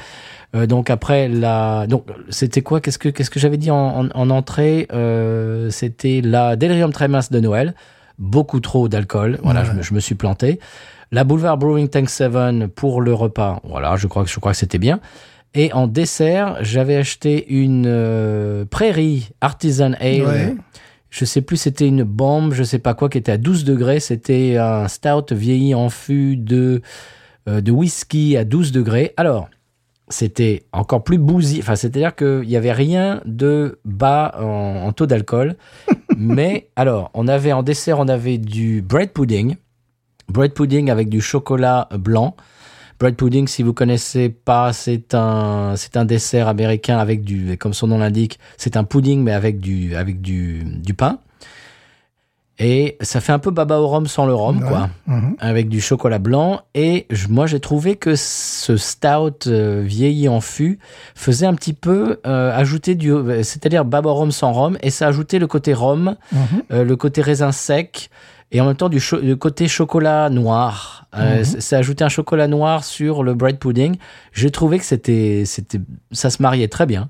Euh, 0.55 0.65
donc 0.65 0.89
après 0.89 1.27
la, 1.27 1.85
donc 1.87 2.05
c'était 2.29 2.61
quoi? 2.61 2.81
Qu'est-ce 2.81 2.99
que 2.99 3.09
qu'est-ce 3.09 3.29
que 3.29 3.39
j'avais 3.39 3.57
dit 3.57 3.71
en, 3.71 4.05
en, 4.05 4.09
en 4.13 4.29
entrée? 4.29 4.87
Euh, 4.91 5.69
C'était 5.69 6.21
la 6.23 6.55
Delirium 6.55 6.91
Tremens 6.91 7.29
de 7.29 7.39
Noël. 7.39 7.75
Beaucoup 8.19 8.59
trop 8.59 8.87
d'alcool. 8.87 9.39
Voilà, 9.43 9.63
je, 9.63 9.71
me, 9.71 9.81
je 9.81 9.93
me 9.93 9.99
suis 9.99 10.15
planté. 10.15 10.59
La 11.11 11.23
Boulevard 11.23 11.57
Brewing 11.57 11.89
Tank 11.89 12.09
7 12.09 12.67
pour 12.67 13.01
le 13.01 13.13
repas. 13.13 13.59
Voilà, 13.63 13.95
je 13.97 14.07
crois 14.07 14.23
que 14.23 14.29
je 14.29 14.39
crois 14.39 14.51
que 14.53 14.57
c'était 14.57 14.77
bien. 14.77 14.99
Et 15.53 15.73
en 15.73 15.87
dessert, 15.87 16.57
j'avais 16.61 16.95
acheté 16.95 17.53
une 17.53 17.85
euh, 17.87 18.65
Prairie 18.65 19.31
Artisan 19.41 19.93
Ale. 19.99 20.21
Ouais. 20.23 20.55
Je 21.09 21.25
sais 21.25 21.41
plus, 21.41 21.57
c'était 21.57 21.87
une 21.87 22.03
bombe, 22.03 22.53
je 22.53 22.63
sais 22.63 22.79
pas 22.79 22.93
quoi, 22.93 23.09
qui 23.09 23.17
était 23.17 23.33
à 23.33 23.37
12 23.37 23.65
degrés. 23.65 23.99
C'était 23.99 24.55
un 24.57 24.87
stout 24.87 25.25
vieilli 25.31 25.75
en 25.75 25.89
fût 25.89 26.37
de, 26.37 26.81
euh, 27.49 27.59
de 27.59 27.71
whisky 27.71 28.37
à 28.37 28.45
12 28.45 28.71
degrés. 28.71 29.13
Alors, 29.17 29.49
c'était 30.07 30.63
encore 30.71 31.03
plus 31.03 31.17
bousy. 31.17 31.59
Enfin, 31.59 31.75
c'est-à-dire 31.75 32.15
qu'il 32.15 32.47
n'y 32.47 32.55
avait 32.55 32.71
rien 32.71 33.21
de 33.25 33.79
bas 33.83 34.33
en, 34.39 34.87
en 34.87 34.93
taux 34.93 35.05
d'alcool. 35.05 35.57
Mais 36.17 36.69
alors, 36.77 37.11
on 37.13 37.27
avait 37.27 37.51
en 37.51 37.63
dessert, 37.63 37.99
on 37.99 38.07
avait 38.07 38.37
du 38.37 38.81
bread 38.81 39.11
pudding. 39.11 39.57
Bread 40.29 40.53
pudding 40.53 40.89
avec 40.89 41.09
du 41.09 41.19
chocolat 41.19 41.89
blanc. 41.91 42.37
Bread 43.01 43.15
pudding, 43.15 43.47
si 43.47 43.63
vous 43.63 43.73
connaissez 43.73 44.29
pas, 44.29 44.73
c'est 44.73 45.15
un, 45.15 45.73
c'est 45.75 45.97
un 45.97 46.05
dessert 46.05 46.47
américain 46.47 46.99
avec 46.99 47.23
du, 47.23 47.57
comme 47.57 47.73
son 47.73 47.87
nom 47.87 47.97
l'indique, 47.97 48.37
c'est 48.57 48.77
un 48.77 48.83
pudding 48.83 49.23
mais 49.23 49.31
avec 49.31 49.59
du, 49.59 49.95
avec 49.95 50.21
du, 50.21 50.61
du 50.63 50.93
pain. 50.93 51.17
Et 52.59 52.97
ça 53.01 53.19
fait 53.21 53.31
un 53.31 53.39
peu 53.39 53.49
baba 53.49 53.79
au 53.79 53.87
rhum 53.87 54.05
sans 54.05 54.27
le 54.27 54.35
rhum, 54.35 54.61
Ouais. 54.61 54.67
quoi 54.67 54.89
Mhm. 55.07 55.35
avec 55.39 55.67
du 55.67 55.81
chocolat 55.81 56.19
blanc. 56.19 56.61
Et 56.75 57.07
je- 57.09 57.27
moi, 57.27 57.47
j'ai 57.47 57.59
trouvé 57.59 57.95
que 57.95 58.13
ce 58.15 58.77
stout 58.77 59.47
euh, 59.47 59.81
vieilli 59.83 60.29
en 60.29 60.41
fût 60.41 60.77
faisait 61.15 61.47
un 61.47 61.55
petit 61.55 61.73
peu 61.73 62.19
euh, 62.27 62.55
ajouter 62.55 62.93
du, 62.93 63.11
c'est-à-dire 63.41 63.83
baba 63.83 64.11
au 64.11 64.13
rhum 64.13 64.31
sans 64.31 64.51
rhum, 64.51 64.77
et 64.83 64.91
ça 64.91 65.07
ajoutait 65.07 65.39
le 65.39 65.47
côté 65.47 65.73
rhum, 65.73 66.17
Mhm. 66.31 66.39
euh, 66.71 66.83
le 66.83 66.95
côté 66.95 67.23
raisin 67.23 67.51
sec, 67.51 68.11
et 68.51 68.59
en 68.61 68.65
même 68.65 68.75
temps 68.75 68.89
du 68.89 69.01
côté 69.37 69.67
chocolat 69.67 70.29
noir. 70.29 71.05
Euh, 71.13 71.39
Mhm. 71.39 71.43
Ça 71.43 71.77
ajoutait 71.77 72.03
un 72.05 72.09
chocolat 72.09 72.47
noir 72.47 72.83
sur 72.85 73.23
le 73.23 73.33
bread 73.33 73.57
pudding. 73.59 73.97
J'ai 74.31 74.49
trouvé 74.49 74.79
que 74.79 74.85
c'était, 74.85 75.43
c'était, 75.45 75.81
ça 76.13 76.29
se 76.29 76.41
mariait 76.41 76.69
très 76.69 76.85
bien. 76.85 77.09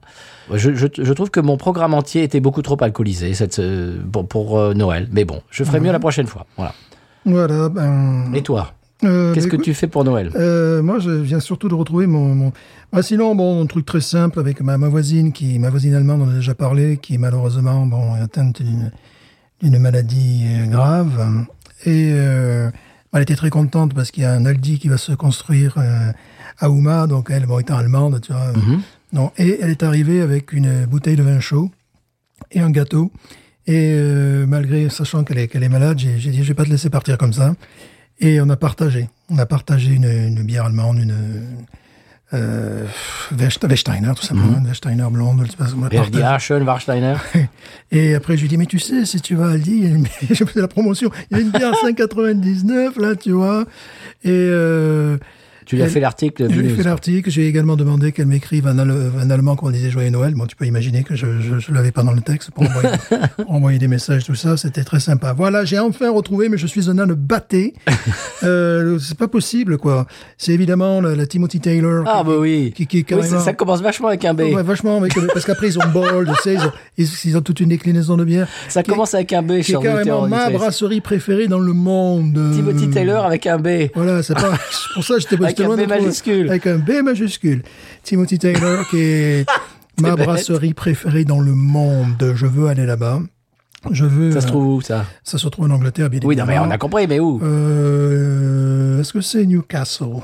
Je, 0.51 0.73
je, 0.73 0.87
je 0.97 1.13
trouve 1.13 1.29
que 1.29 1.39
mon 1.39 1.55
programme 1.57 1.93
entier 1.93 2.23
était 2.23 2.39
beaucoup 2.39 2.63
trop 2.63 2.77
alcoolisé 2.83 3.33
cette, 3.35 3.59
euh, 3.59 3.99
pour, 4.11 4.27
pour 4.27 4.57
euh, 4.59 4.73
Noël. 4.73 5.07
Mais 5.11 5.23
bon, 5.23 5.41
je 5.51 5.63
ferai 5.63 5.79
Mhm. 5.79 5.85
mieux 5.87 5.91
la 5.91 5.99
prochaine 5.99 6.25
fois. 6.27 6.45
Voilà. 6.57 6.73
Voilà. 7.25 7.69
Ben, 7.69 8.31
Et 8.33 8.41
toi, 8.41 8.73
euh, 9.03 9.33
qu'est-ce 9.35 9.45
bah, 9.45 9.51
que 9.51 9.55
écoute, 9.57 9.65
tu 9.65 9.73
fais 9.75 9.87
pour 9.87 10.03
Noël? 10.03 10.31
euh, 10.35 10.81
moi, 10.81 10.97
je 10.97 11.11
viens 11.11 11.39
surtout 11.39 11.69
de 11.69 11.75
retrouver 11.75 12.07
mon. 12.07 12.33
mon... 12.33 12.51
Ah, 12.91 13.03
sinon, 13.03 13.35
bon, 13.35 13.61
un 13.61 13.67
truc 13.67 13.85
très 13.85 14.01
simple 14.01 14.39
avec 14.39 14.61
ma, 14.61 14.79
ma 14.79 14.89
voisine, 14.89 15.31
qui, 15.31 15.59
ma 15.59 15.69
voisine 15.69 15.93
allemande, 15.93 16.21
on 16.21 16.25
en 16.25 16.31
a 16.31 16.35
déjà 16.35 16.55
parlé, 16.55 16.97
qui 16.97 17.19
malheureusement, 17.19 17.85
bon, 17.85 18.15
est 18.15 18.21
atteinte 18.21 18.61
d'une 18.63 18.91
d'une 19.61 19.77
maladie 19.79 20.45
euh, 20.45 20.65
grave. 20.67 21.45
Et 21.85 22.11
euh, 22.13 22.69
elle 23.13 23.21
était 23.21 23.35
très 23.35 23.49
contente 23.49 23.93
parce 23.93 24.11
qu'il 24.11 24.23
y 24.23 24.25
a 24.25 24.33
un 24.33 24.45
Aldi 24.45 24.79
qui 24.79 24.87
va 24.87 24.97
se 24.97 25.11
construire 25.11 25.75
euh, 25.77 26.11
à 26.59 26.69
Ouma, 26.69 27.07
donc 27.07 27.29
elle, 27.29 27.45
bon, 27.45 27.59
étant 27.59 27.77
allemande, 27.77 28.21
tu 28.21 28.31
vois. 28.31 28.51
Mhm. 28.53 28.81
Non, 29.13 29.31
et 29.37 29.59
elle 29.61 29.69
est 29.69 29.83
arrivée 29.83 30.21
avec 30.21 30.53
une 30.53 30.85
bouteille 30.85 31.17
de 31.17 31.23
vin 31.23 31.39
chaud 31.39 31.69
et 32.51 32.61
un 32.61 32.71
gâteau. 32.71 33.11
Et 33.67 33.91
euh, 33.93 34.45
malgré, 34.47 34.89
sachant 34.89 35.23
qu'elle 35.23 35.37
est, 35.37 35.47
qu'elle 35.47 35.63
est 35.63 35.69
malade, 35.69 35.99
j'ai 35.99 36.17
j'ai 36.17 36.31
dit, 36.31 36.43
je 36.43 36.47
vais 36.47 36.53
pas 36.53 36.65
te 36.65 36.69
laisser 36.69 36.89
partir 36.89 37.17
comme 37.17 37.33
ça. 37.33 37.55
Et 38.19 38.39
on 38.39 38.49
a 38.49 38.55
partagé. 38.55 39.09
On 39.29 39.37
a 39.37 39.45
partagé 39.45 39.93
une, 39.93 40.05
une 40.05 40.43
bière 40.43 40.65
allemande, 40.65 40.97
une, 40.97 41.15
euh, 42.33 42.85
West- 43.37 43.63
Weststeiner, 43.67 44.11
tout 44.15 44.23
simplement. 44.25 44.53
Blonde. 44.53 45.45
elle 45.91 46.05
je 46.05 46.09
dis, 46.11 46.19
partage. 46.19 46.51
ah, 46.51 46.57
Sean 46.59 46.65
Warsteiner. 46.65 47.15
Et 47.91 48.15
après, 48.15 48.37
je 48.37 48.41
lui 48.43 48.47
dis, 48.49 48.57
mais 48.57 48.65
tu 48.65 48.79
sais, 48.79 49.05
si 49.05 49.19
tu 49.21 49.35
vas 49.35 49.47
à 49.47 49.51
Aldi, 49.51 49.93
je 50.29 50.45
faisais 50.45 50.61
la 50.61 50.67
promotion, 50.67 51.09
il 51.29 51.37
y 51.37 51.39
a 51.39 51.43
une 51.43 51.51
bière 51.51 51.73
à 51.73 51.87
5,99, 51.87 52.99
là, 53.01 53.15
tu 53.15 53.31
vois. 53.31 53.65
Et 54.23 54.29
euh, 54.29 55.17
Tu 55.71 55.77
lui 55.77 55.83
as 55.83 55.87
fait 55.87 56.01
l'article 56.01 56.47
je 56.49 56.53
lui 56.53 56.59
ai 56.59 56.63
Binous. 56.63 56.75
fait 56.75 56.83
l'article, 56.83 57.29
j'ai 57.29 57.47
également 57.47 57.77
demandé 57.77 58.11
qu'elle 58.11 58.25
m'écrive 58.25 58.67
en 58.67 59.29
allemand 59.29 59.55
quand 59.55 59.67
on 59.67 59.71
disait 59.71 59.89
Joyeux 59.89 60.09
Noël. 60.09 60.33
Bon, 60.35 60.45
tu 60.45 60.57
peux 60.57 60.65
imaginer 60.65 61.03
que 61.03 61.15
je 61.15 61.25
ne 61.25 61.73
l'avais 61.73 61.93
pas 61.93 62.03
dans 62.03 62.11
le 62.11 62.19
texte 62.19 62.51
pour 62.51 62.63
envoyer, 62.63 62.89
pour 63.37 63.51
envoyer 63.53 63.79
des 63.79 63.87
messages, 63.87 64.25
tout 64.25 64.35
ça. 64.35 64.57
C'était 64.57 64.83
très 64.83 64.99
sympa. 64.99 65.31
Voilà, 65.31 65.63
j'ai 65.63 65.79
enfin 65.79 66.11
retrouvé, 66.11 66.49
mais 66.49 66.57
je 66.57 66.67
suis 66.67 66.89
un 66.89 66.99
âne 66.99 67.13
batté. 67.13 67.73
euh, 68.43 68.99
c'est 68.99 69.17
pas 69.17 69.29
possible, 69.29 69.77
quoi. 69.77 70.07
C'est 70.37 70.51
évidemment 70.51 70.99
la, 70.99 71.15
la 71.15 71.25
Timothy 71.25 71.61
Taylor. 71.61 72.03
Ah, 72.05 72.19
qui- 72.21 72.27
bah 72.27 72.35
oui. 72.37 72.73
qui, 72.75 72.85
qui 72.87 72.97
Oui, 72.97 73.03
carrément- 73.05 73.29
ça, 73.29 73.39
ça 73.39 73.53
commence 73.53 73.81
vachement 73.81 74.09
avec 74.09 74.25
un 74.25 74.33
B. 74.33 74.41
Ouais, 74.41 74.63
vachement, 74.63 74.97
avec- 74.97 75.13
parce 75.33 75.45
qu'après 75.45 75.67
ils 75.67 75.79
ont 75.79 75.87
Bold, 75.93 76.29
tu 76.35 76.41
sais, 76.43 76.55
ils 76.97 77.05
ont, 77.05 77.09
ils, 77.25 77.37
ont 77.37 77.41
toute 77.41 77.61
une 77.61 77.69
déclinaison 77.69 78.17
de 78.17 78.25
bière. 78.25 78.47
Ça 78.67 78.83
commence 78.83 79.13
avec 79.13 79.31
un 79.31 79.41
B, 79.41 79.47
qui 79.47 79.53
est 79.59 79.63
cher 79.63 79.79
carrément 79.79 80.27
ma 80.27 80.49
brasserie 80.49 80.99
préférée 81.01 81.47
dans 81.47 81.59
le 81.59 81.73
monde. 81.73 82.39
Timothy 82.53 82.89
Taylor 82.89 83.25
avec 83.25 83.47
un 83.47 83.57
B. 83.57 83.89
Voilà, 83.95 84.21
c'est 84.23 84.33
pas, 84.33 84.51
c'est 84.71 84.93
pour 84.95 85.03
ça 85.03 85.15
que 85.15 85.21
j'étais 85.21 85.37
un 85.63 85.67
loin 85.67 85.77
B 85.77 85.87
majuscule. 85.87 86.49
Avec 86.49 86.67
un 86.67 86.77
B 86.77 86.91
majuscule. 87.03 87.63
Timothy 88.03 88.39
Taylor, 88.39 88.87
qui 88.89 88.97
est 88.99 89.49
ma 90.01 90.15
bête. 90.15 90.25
brasserie 90.25 90.73
préférée 90.73 91.25
dans 91.25 91.39
le 91.39 91.53
monde. 91.53 92.33
Je 92.35 92.45
veux 92.45 92.67
aller 92.67 92.85
là-bas. 92.85 93.21
Je 93.89 94.05
veux. 94.05 94.31
Ça 94.31 94.41
se 94.41 94.45
euh, 94.45 94.49
trouve 94.49 94.67
où, 94.75 94.81
ça? 94.81 95.05
Ça 95.23 95.37
se 95.39 95.47
trouve 95.47 95.65
en 95.65 95.71
Angleterre, 95.71 96.09
bien 96.09 96.19
Oui, 96.23 96.35
non, 96.35 96.45
mais 96.45 96.53
évidemment. 96.53 96.67
on 96.71 96.75
a 96.75 96.77
compris, 96.77 97.07
mais 97.07 97.19
où? 97.19 97.39
Euh, 97.43 98.99
Est-ce 99.01 99.11
que 99.13 99.21
c'est 99.21 99.45
Newcastle? 99.45 100.17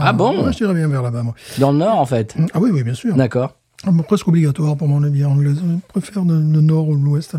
Ah 0.00 0.12
bon? 0.12 0.44
Ouais, 0.44 0.52
Je 0.52 0.56
dirais 0.58 0.74
bien 0.74 0.88
vers 0.88 1.02
là-bas, 1.02 1.22
moi. 1.22 1.34
Dans 1.58 1.70
le 1.70 1.78
Nord, 1.78 1.98
en 2.00 2.06
fait. 2.06 2.34
Ah 2.52 2.58
oui, 2.60 2.70
oui, 2.72 2.82
bien 2.82 2.94
sûr. 2.94 3.14
D'accord. 3.14 3.54
Ah, 3.86 3.90
presque 4.06 4.26
obligatoire 4.26 4.76
pour 4.76 4.88
mon 4.88 5.00
bière 5.00 5.30
anglaise. 5.30 5.58
Je 5.62 5.76
préfère 5.88 6.24
le, 6.24 6.34
le 6.36 6.60
nord 6.60 6.88
ou 6.88 6.94
l'ouest. 6.96 7.36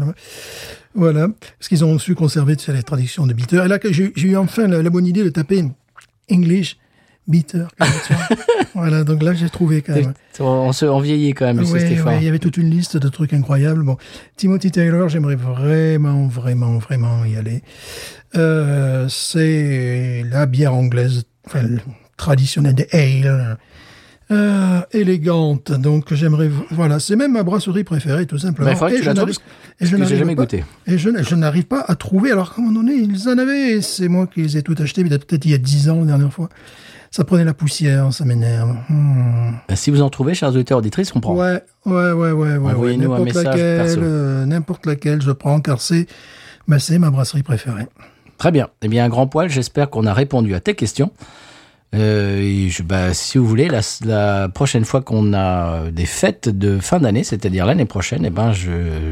Voilà. 0.93 1.27
Parce 1.59 1.67
qu'ils 1.67 1.83
ont 1.83 1.97
su 1.99 2.15
conserver 2.15 2.55
tu 2.55 2.65
sais, 2.65 2.73
les 2.73 2.83
traditions 2.83 3.25
de 3.27 3.33
bitter. 3.33 3.63
Et 3.65 3.67
là, 3.67 3.79
j'ai 3.83 4.13
j'ai 4.15 4.27
eu 4.29 4.37
enfin 4.37 4.67
la, 4.67 4.81
la 4.81 4.89
bonne 4.89 5.07
idée 5.07 5.23
de 5.23 5.29
taper 5.29 5.65
English 6.31 6.77
bitter. 7.27 7.65
voilà. 8.75 9.03
Donc 9.03 9.23
là, 9.23 9.33
j'ai 9.33 9.49
trouvé 9.49 9.81
quand 9.81 9.93
même. 9.95 10.13
On, 10.39 10.71
se, 10.73 10.85
on 10.85 10.99
vieillit 10.99 11.33
quand 11.33 11.45
même, 11.45 11.57
Monsieur 11.57 11.79
Stéphane. 11.79 12.13
oui, 12.15 12.19
il 12.21 12.25
y 12.25 12.29
avait 12.29 12.39
toute 12.39 12.57
une 12.57 12.69
liste 12.69 12.97
de 12.97 13.07
trucs 13.09 13.33
incroyables. 13.33 13.83
Bon, 13.83 13.97
Timothy 14.37 14.71
Taylor, 14.71 15.09
j'aimerais 15.09 15.35
vraiment, 15.35 16.27
vraiment, 16.27 16.77
vraiment 16.77 17.25
y 17.25 17.35
aller. 17.37 17.61
Euh, 18.35 19.07
c'est 19.09 20.23
la 20.29 20.45
bière 20.45 20.73
anglaise, 20.73 21.23
enfin, 21.47 21.63
traditionnelle 22.17 22.75
des 22.75 22.87
ale, 22.91 23.57
euh, 24.31 24.81
élégante. 24.91 25.71
Donc, 25.71 26.13
j'aimerais, 26.13 26.49
voilà, 26.71 26.99
c'est 26.99 27.15
même 27.15 27.31
ma 27.33 27.43
brasserie 27.43 27.83
préférée, 27.83 28.25
tout 28.25 28.37
simplement. 28.39 28.69
Mais 28.71 28.77
que 28.77 28.93
Et 28.93 28.97
tu 28.97 29.03
je 29.03 29.07
la 29.07 29.13
n'arrive- 29.13 29.35
trouves, 29.35 29.45
et 29.79 29.85
je 29.85 29.91
que 29.91 29.95
j'ai 29.97 30.01
n'arrive 30.03 30.17
jamais 30.17 30.35
pas- 30.35 30.41
goûté. 30.43 30.63
Et 30.87 30.97
je, 30.97 31.09
je 31.23 31.35
n'arrive 31.35 31.65
pas 31.65 31.85
à 31.87 31.95
trouver. 31.95 32.31
Alors, 32.31 32.55
à 32.57 32.59
un 32.59 32.63
moment 32.65 32.79
donné, 32.81 32.95
ils 32.95 33.29
en 33.29 33.37
avaient. 33.37 33.81
C'est 33.81 34.07
moi 34.09 34.27
qui 34.27 34.41
les 34.41 34.57
ai 34.57 34.63
tout 34.63 34.75
achetés, 34.79 35.03
peut-être 35.03 35.45
il 35.45 35.51
y 35.51 35.53
a 35.53 35.57
dix 35.59 35.89
ans, 35.89 35.99
la 36.01 36.05
dernière 36.07 36.33
fois. 36.33 36.49
Ça 37.15 37.23
prenait 37.23 37.45
la 37.45 37.53
poussière, 37.53 38.11
ça 38.11 38.25
m'énerve. 38.25 38.75
Hmm. 38.89 39.51
Ben, 39.69 39.75
Si 39.77 39.89
vous 39.89 40.01
en 40.01 40.09
trouvez, 40.09 40.33
chers 40.33 40.49
auditeurs 40.49 40.79
auditrices, 40.79 41.15
on 41.15 41.21
prend. 41.21 41.33
Ouais, 41.33 41.61
ouais, 41.85 41.93
ouais, 41.93 42.11
ouais, 42.11 42.31
ouais. 42.33 42.57
ouais. 42.57 42.73
Envoyez-nous 42.73 43.13
un 43.13 43.19
message 43.23 43.45
laquelle, 43.45 43.99
euh, 44.03 44.45
n'importe 44.45 44.85
laquelle, 44.85 45.21
je 45.21 45.31
prends, 45.31 45.61
car 45.61 45.79
c'est, 45.79 46.07
bah, 46.67 46.77
c'est 46.77 46.99
ma 46.99 47.11
brasserie 47.11 47.41
préférée. 47.41 47.87
Très 48.37 48.51
bien. 48.51 48.67
Eh 48.81 48.89
bien, 48.89 49.05
un 49.05 49.07
grand 49.07 49.27
poil, 49.27 49.49
j'espère 49.49 49.89
qu'on 49.89 50.05
a 50.05 50.13
répondu 50.13 50.55
à 50.55 50.59
tes 50.59 50.75
questions. 50.75 51.13
Euh, 51.95 52.41
et 52.41 52.67
je- 52.67 52.83
bah, 52.83 53.13
si 53.13 53.37
vous 53.37 53.47
voulez, 53.47 53.69
la, 53.69 53.79
la 54.03 54.49
prochaine 54.49 54.83
fois 54.83 55.01
qu'on 55.01 55.33
a 55.33 55.89
des 55.91 56.05
fêtes 56.05 56.49
de 56.49 56.79
fin 56.79 56.99
d'année, 56.99 57.23
c'est-à-dire 57.23 57.65
l'année 57.65 57.85
prochaine, 57.85 58.25
eh 58.25 58.29
ben, 58.29 58.51
je, 58.51 58.71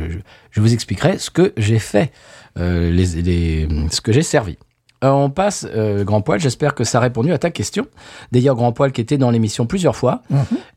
je, 0.10 0.18
je 0.52 0.60
vous 0.60 0.74
expliquerai 0.74 1.20
ce 1.20 1.30
que 1.30 1.54
j'ai 1.56 1.80
fait, 1.80 2.12
euh, 2.60 2.92
les, 2.92 3.22
les- 3.22 3.68
ce 3.92 4.02
que 4.02 4.12
j'ai 4.12 4.24
servi. 4.24 4.58
Euh, 5.04 5.10
on 5.10 5.30
passe, 5.30 5.68
euh, 5.76 6.04
Grand 6.04 6.22
Poil, 6.22 6.40
j'espère 6.40 6.76
que 6.76 6.84
ça 6.84 7.00
a 7.00 7.02
répondu 7.02 7.32
à 7.32 7.38
ta 7.38 7.52
question. 7.52 7.86
D'ailleurs, 8.32 8.56
Grand 8.56 8.72
Poil 8.72 8.92
qui 8.92 9.02
était 9.02 9.18
dans 9.18 9.32
l'émission 9.32 9.66
plusieurs 9.66 9.96
fois. 9.96 10.22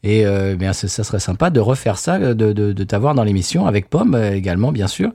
Et 0.02 0.26
euh, 0.26 0.56
bien, 0.56 0.72
ça, 0.72 0.88
serait 0.88 1.20
sympa 1.20 1.50
de 1.50 1.60
refaire 1.60 1.98
ça, 1.98 2.18
de, 2.18 2.32
de, 2.34 2.72
de 2.72 2.84
t'avoir 2.84 3.14
dans 3.14 3.24
l'émission, 3.24 3.66
avec 3.66 3.88
Pomme 3.88 4.14
également, 4.16 4.72
bien 4.72 4.88
sûr. 4.88 5.10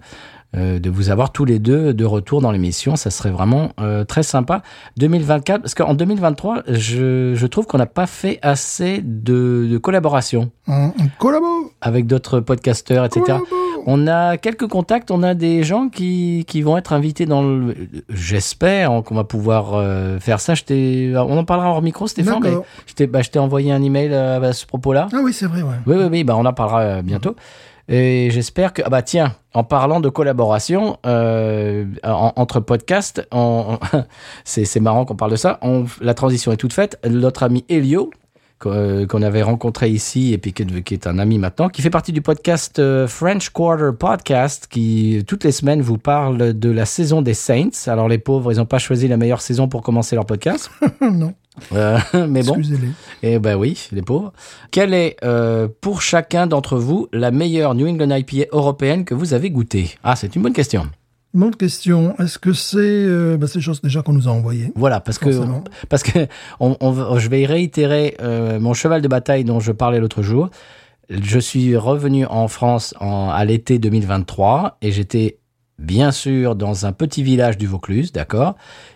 De 0.54 0.90
vous 0.90 1.10
avoir 1.10 1.32
tous 1.32 1.46
les 1.46 1.60
deux 1.60 1.94
de 1.94 2.04
retour 2.04 2.42
dans 2.42 2.52
l'émission, 2.52 2.98
ça 2.98 3.10
serait 3.10 3.30
vraiment 3.30 3.72
très 4.10 4.24
sympa. 4.24 4.64
2024, 4.98 5.62
parce 5.62 5.74
qu'en 5.76 5.94
2023, 5.94 6.64
je, 6.68 7.34
je 7.36 7.48
trouve 7.48 7.68
qu'on 7.68 7.78
n'a 7.78 7.86
pas 7.86 8.06
fait 8.06 8.38
assez 8.42 9.02
de, 9.02 9.68
de 9.72 9.78
collaboration 9.78 10.52
On, 10.68 10.88
on 10.88 11.08
collabore, 11.18 11.72
avec 11.80 12.06
d'autres 12.06 12.42
podcasteurs, 12.42 13.06
etc. 13.06 13.38
On 13.86 14.08
a 14.08 14.38
quelques 14.38 14.68
contacts, 14.68 15.12
on 15.12 15.24
a 15.24 15.34
des 15.34 15.64
gens 15.64 15.90
qui, 15.90 16.46
qui 16.48 16.62
vont 16.62 16.78
être 16.78 16.94
invités 16.94 17.26
dans 17.26 17.42
le... 17.44 17.76
J'espère 18.10 19.02
qu'on 19.04 19.16
va 19.16 19.24
pouvoir 19.24 19.74
euh, 19.74 20.20
faire 20.20 20.40
ça. 20.40 20.54
Je 20.56 21.16
on 21.16 21.38
en 21.38 21.44
parlera 21.46 21.70
hors 21.70 21.82
micro, 21.82 22.08
Stéphane, 22.08 22.40
mais 22.42 22.50
D'accord. 22.50 22.66
je 22.86 22.94
t'ai 22.94 23.08
bah, 23.08 23.22
je 23.22 23.30
t'ai 23.30 23.40
envoyé 23.40 23.72
un 23.72 23.82
email 23.82 24.10
euh, 24.14 24.42
à 24.42 24.54
ce 24.54 24.66
propos-là. 24.66 25.08
Ah 25.14 25.18
oui, 25.24 25.34
c'est 25.34 25.46
vrai, 25.48 25.62
ouais. 25.62 25.76
Oui, 25.88 25.96
oui, 25.98 26.06
oui, 26.12 26.24
bah 26.24 26.36
on 26.38 26.46
en 26.46 26.54
parlera 26.54 26.82
euh, 26.82 27.02
bientôt. 27.02 27.36
Et 27.90 28.30
j'espère 28.32 28.72
que, 28.74 28.82
ah 28.86 28.90
bah 28.90 29.02
tiens, 29.02 29.34
en 29.54 29.64
parlant 29.64 30.00
de 30.00 30.08
collaboration 30.10 30.98
euh, 31.06 31.86
en- 32.04 32.32
entre 32.36 32.60
podcasts, 32.60 33.28
on- 33.32 33.78
on- 33.94 34.04
c'est 34.46 34.66
c'est 34.66 34.80
marrant 34.80 35.04
qu'on 35.06 35.16
parle 35.16 35.32
de 35.32 35.36
ça. 35.36 35.58
On- 35.62 35.86
la 36.00 36.14
transition 36.14 36.52
est 36.52 36.58
toute 36.58 36.74
faite. 36.74 37.00
Notre 37.10 37.44
ami 37.44 37.66
Elio, 37.70 38.12
qu'on 38.62 38.72
euh, 38.72 39.06
qu'on 39.06 39.22
avait 39.22 39.42
rencontré 39.42 39.90
ici 39.90 40.34
et 40.34 40.38
puis 40.38 40.54
qui 40.54 40.64
est, 40.94 41.08
un 41.08 41.20
ami 41.20 41.38
maintenant, 41.40 41.68
qui 41.70 41.82
fait 41.82 41.90
partie 41.90 42.12
du 42.12 42.22
podcast 42.22 42.80
euh, 42.80 43.08
French 43.08 43.50
Quarter 43.50 43.90
Podcast, 43.98 44.68
qui 44.70 45.24
toutes 45.28 45.44
les 45.44 45.52
semaines 45.52 45.82
vous 45.82 45.98
parle 45.98 46.54
de 46.54 46.70
la 46.70 46.86
saison 46.86 47.22
des 47.22 47.34
Saints. 47.34 47.88
Alors 47.88 48.08
les 48.08 48.18
pauvres, 48.20 48.52
ils 48.54 48.58
n'ont 48.58 48.66
pas 48.66 48.78
choisi 48.80 49.08
la 49.08 49.18
meilleure 49.18 49.42
saison 49.42 49.68
pour 49.68 49.82
commencer 49.82 50.16
leur 50.16 50.26
podcast, 50.26 50.70
non, 51.02 51.34
Euh, 51.74 51.98
mais 52.30 52.44
bon. 52.44 52.56
excusez-les. 52.56 52.92
Eh 53.24 53.40
ben 53.40 53.56
oui, 53.56 53.88
les 53.92 54.02
pauvres. 54.02 54.32
Quelle 54.72 54.94
est, 54.94 55.18
euh, 55.24 55.68
pour 55.82 56.02
chacun 56.02 56.48
d'entre 56.48 56.78
vous, 56.78 57.08
la 57.12 57.32
meilleure 57.32 57.76
New 57.76 57.88
England 57.88 58.16
IPA 58.16 58.46
européenne 58.54 59.04
que 59.04 59.14
vous 59.14 59.34
avez 59.34 59.50
goûtée? 59.50 59.92
Ah, 60.04 60.16
c'est 60.16 60.36
une 60.36 60.44
bonne 60.44 60.54
question. 60.54 60.88
Mon 61.34 61.52
question, 61.52 62.16
est-ce 62.20 62.38
que 62.38 62.52
c'est... 62.52 62.78
Euh, 62.80 63.38
bah, 63.38 63.48
des 63.54 63.62
choses 63.62 63.82
déjà 63.82 64.02
qu'on 64.02 64.12
nous 64.14 64.28
a 64.28 64.32
envoyées. 64.32 64.72
Voilà, 64.76 65.00
parce 65.00 65.18
que, 65.18 65.30
parce 65.88 66.04
que 66.04 66.28
on, 66.60 66.76
on 66.82 66.92
va- 66.92 67.18
je 67.20 67.30
vais 67.30 67.46
réitérer 67.46 68.18
euh, 68.22 68.60
mon 68.60 68.74
cheval 68.74 69.02
de 69.02 69.08
bataille 69.08 69.46
dont 69.46 69.60
je 69.62 69.72
parlais 69.72 70.00
l'autre 70.00 70.22
jour. 70.24 70.50
Je 71.10 71.40
suis 71.40 71.76
revenu 71.78 72.26
en 72.26 72.48
France 72.48 72.94
en, 73.00 73.30
à 73.30 73.44
l'été 73.46 73.80
2023 73.80 74.78
et 74.82 74.92
j'étais 74.92 75.38
bien 75.80 76.12
sûr 76.12 76.56
dans 76.56 76.86
un 76.86 76.92
petit 76.92 77.24
village 77.24 77.58
du 77.58 77.66
Vaucluse, 77.66 78.12
d'accord, 78.12 78.56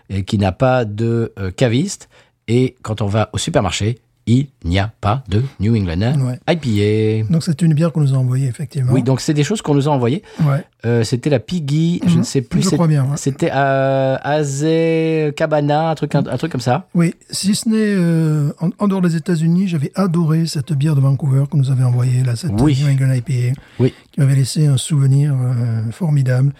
et 0.09 0.23
qui 0.23 0.37
n'a 0.37 0.51
pas 0.51 0.85
de 0.85 1.33
euh, 1.39 1.51
caviste. 1.51 2.09
Et 2.47 2.75
quand 2.83 3.01
on 3.01 3.07
va 3.07 3.29
au 3.33 3.37
supermarché, 3.37 3.97
il 4.27 4.47
n'y 4.63 4.79
a 4.79 4.91
pas 5.01 5.23
de 5.29 5.43
New 5.59 5.75
England 5.75 6.15
Ouais. 6.19 6.39
IPA. 6.49 7.31
Donc 7.31 7.43
c'est 7.43 7.61
une 7.61 7.73
bière 7.75 7.91
qu'on 7.91 8.01
nous 8.01 8.13
a 8.13 8.17
envoyée, 8.17 8.47
effectivement. 8.47 8.91
Oui, 8.91 9.03
donc 9.03 9.21
c'est 9.21 9.35
des 9.35 9.43
choses 9.43 9.61
qu'on 9.61 9.75
nous 9.75 9.87
a 9.87 9.91
envoyées. 9.91 10.23
Ouais, 10.43 10.63
Euh, 10.85 11.03
c'était 11.03 11.29
la 11.29 11.39
Piggy, 11.39 11.99
je 12.05 12.11
Mhm. 12.11 12.17
ne 12.19 12.23
sais 12.23 12.41
plus. 12.41 12.61
je 12.63 12.69
crois 12.69 12.87
bien. 12.87 13.03
ouais. 13.05 13.17
C'était 13.17 13.49
à 13.51 14.15
Azé 14.15 15.33
Cabana, 15.35 15.89
un 15.91 15.95
truc, 15.95 16.15
un, 16.15 16.23
un 16.25 16.37
truc 16.37 16.51
comme 16.51 16.61
ça. 16.61 16.87
Oui, 16.95 17.13
si 17.29 17.55
ce 17.55 17.69
n'est 17.69 17.75
euh, 17.77 18.51
en, 18.59 18.69
en 18.79 18.87
dehors 18.87 19.01
des 19.01 19.15
États-Unis, 19.15 19.67
j'avais 19.67 19.91
adoré 19.95 20.45
cette 20.47 20.73
bière 20.73 20.95
de 20.95 21.01
Vancouver 21.01 21.43
que 21.51 21.57
nous 21.57 21.69
avait 21.71 21.83
envoyée, 21.83 22.23
là, 22.23 22.35
cette 22.35 22.59
Oui. 22.61 22.77
New 22.81 22.89
England 22.91 23.13
IPA, 23.13 23.59
Oui. 23.79 23.93
qui 24.11 24.19
m'avait 24.19 24.35
laissé 24.35 24.65
un 24.67 24.77
souvenir 24.77 25.33
euh, 25.35 25.91
formidable, 25.91 26.51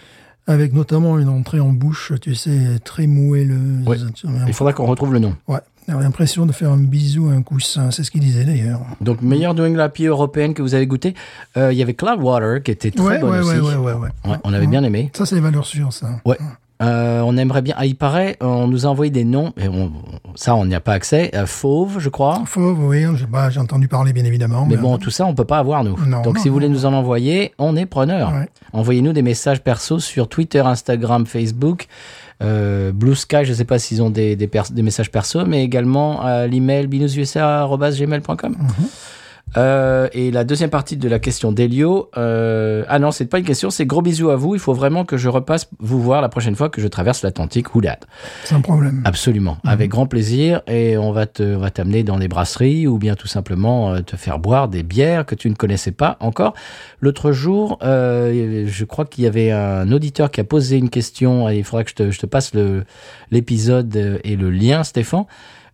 avec 0.48 0.72
notamment 0.72 1.18
une 1.18 1.28
entrée 1.28 1.58
en 1.60 1.70
bouche, 1.72 2.12
tu 2.20 2.34
sais, 2.36 2.78
très 2.84 3.06
moelleuse. 3.08 3.82
Vois, 3.84 3.96
Il 4.46 4.52
faudra 4.52 4.72
qu'on 4.72 4.86
retrouve 4.86 5.12
le 5.12 5.18
nom. 5.18 5.34
Ouais, 5.48 5.58
j'avais 5.88 6.02
l'impression 6.02 6.46
de 6.46 6.52
faire 6.52 6.70
un 6.70 6.78
bisou 6.78 7.28
à 7.28 7.32
un 7.32 7.42
coussin, 7.42 7.90
c'est 7.90 8.02
ce 8.02 8.10
qu'il 8.10 8.20
disait 8.20 8.44
d'ailleurs. 8.44 8.80
Donc, 9.00 9.22
meilleure 9.22 9.52
England 9.52 9.88
IPA 9.94 10.08
européenne 10.08 10.54
que 10.54 10.62
vous 10.62 10.74
avez 10.74 10.86
goûté. 10.86 11.14
Euh, 11.56 11.72
Il 11.72 11.78
y 11.78 11.82
avait 11.82 11.94
Cloudwater 11.94 12.62
qui 12.62 12.70
était 12.70 12.90
très 12.90 13.04
Ouais, 13.04 13.18
bonne 13.18 13.30
ouais, 13.30 13.58
aussi. 13.58 13.76
ouais, 13.76 14.36
on 14.44 14.52
avait 14.52 14.66
bien 14.66 14.82
aimé. 14.82 15.10
Ça, 15.14 15.26
c'est 15.26 15.34
les 15.36 15.40
valeurs 15.40 15.66
sûres, 15.66 15.92
ça. 15.92 16.08
Ouais. 16.24 16.36
Euh, 16.82 17.22
on 17.24 17.38
aimerait 17.38 17.62
bien. 17.62 17.74
Ah, 17.78 17.86
il 17.86 17.96
paraît, 17.96 18.36
on 18.42 18.66
nous 18.66 18.84
a 18.84 18.90
envoyé 18.90 19.10
des 19.10 19.24
noms, 19.24 19.54
et 19.56 19.66
on, 19.66 19.90
ça, 20.34 20.54
on 20.54 20.66
n'y 20.66 20.74
a 20.74 20.80
pas 20.80 20.92
accès. 20.92 21.30
Euh, 21.34 21.46
Fauve, 21.46 21.98
je 22.00 22.10
crois. 22.10 22.42
Fauve, 22.44 22.84
oui, 22.84 23.06
j'ai 23.14 23.24
bah, 23.24 23.48
entendu 23.56 23.88
parler, 23.88 24.12
bien 24.12 24.24
évidemment. 24.26 24.66
Mais 24.66 24.76
bon, 24.76 24.98
tout 24.98 25.08
ça, 25.10 25.24
on 25.24 25.34
peut 25.34 25.46
pas 25.46 25.58
avoir, 25.58 25.84
nous. 25.84 25.96
Non, 26.06 26.20
Donc, 26.22 26.36
non, 26.36 26.42
si 26.42 26.48
vous 26.48 26.54
voulez 26.54 26.68
nous 26.68 26.84
en 26.84 26.92
envoyer, 26.92 27.54
on 27.58 27.76
est 27.76 27.86
preneur. 27.86 28.30
Ouais. 28.32 28.48
Envoyez-nous 28.74 29.14
des 29.14 29.22
messages 29.22 29.62
perso 29.62 30.00
sur 30.00 30.28
Twitter, 30.28 30.58
Instagram, 30.60 31.24
Facebook, 31.24 31.86
euh, 32.42 32.92
Blue 32.92 33.14
Sky. 33.14 33.44
Je 33.44 33.52
sais 33.52 33.64
pas 33.64 33.78
s'ils 33.78 34.02
ont 34.02 34.10
des, 34.10 34.36
des, 34.36 34.48
des 34.70 34.82
messages 34.82 35.10
perso, 35.10 35.44
mais 35.46 35.64
également 35.64 36.20
à 36.22 36.46
l'email 36.46 36.86
binoususa.gmail.com. 36.86 38.56
Euh, 39.56 40.08
et 40.12 40.30
la 40.30 40.44
deuxième 40.44 40.70
partie 40.70 40.96
de 40.96 41.08
la 41.08 41.18
question 41.18 41.52
d'Elio, 41.52 42.10
euh, 42.16 42.84
ah 42.88 42.98
non, 42.98 43.10
c'est 43.10 43.26
pas 43.26 43.38
une 43.38 43.44
question, 43.44 43.70
c'est 43.70 43.86
gros 43.86 44.02
bisous 44.02 44.30
à 44.30 44.36
vous. 44.36 44.54
Il 44.54 44.60
faut 44.60 44.74
vraiment 44.74 45.04
que 45.04 45.16
je 45.16 45.28
repasse 45.28 45.68
vous 45.78 46.00
voir 46.00 46.20
la 46.20 46.28
prochaine 46.28 46.56
fois 46.56 46.68
que 46.68 46.80
je 46.80 46.88
traverse 46.88 47.22
l'Atlantique. 47.22 47.66
Dat 47.80 48.00
Sans 48.44 48.60
problème. 48.60 49.02
Absolument, 49.04 49.58
avec 49.64 49.90
grand 49.90 50.06
plaisir. 50.06 50.62
Et 50.66 50.98
on 50.98 51.12
va 51.12 51.26
te, 51.26 51.42
on 51.42 51.58
va 51.58 51.70
t'amener 51.70 52.02
dans 52.02 52.18
des 52.18 52.28
brasseries 52.28 52.86
ou 52.86 52.98
bien 52.98 53.14
tout 53.14 53.28
simplement 53.28 53.94
euh, 53.94 54.00
te 54.00 54.16
faire 54.16 54.38
boire 54.38 54.68
des 54.68 54.82
bières 54.82 55.24
que 55.24 55.34
tu 55.34 55.48
ne 55.48 55.54
connaissais 55.54 55.92
pas 55.92 56.16
encore. 56.20 56.54
L'autre 57.00 57.32
jour, 57.32 57.78
euh, 57.82 58.66
je 58.66 58.84
crois 58.84 59.06
qu'il 59.06 59.24
y 59.24 59.26
avait 59.26 59.52
un 59.52 59.90
auditeur 59.90 60.30
qui 60.30 60.40
a 60.40 60.44
posé 60.44 60.76
une 60.76 60.90
question. 60.90 61.48
Et 61.48 61.58
il 61.58 61.64
faudra 61.64 61.84
que 61.84 61.90
je 61.90 61.94
te, 61.94 62.10
je 62.10 62.18
te 62.18 62.26
passe 62.26 62.52
le 62.54 62.84
l'épisode 63.30 64.20
et 64.22 64.36
le 64.36 64.50
lien, 64.50 64.84
Stéphane. 64.84 65.24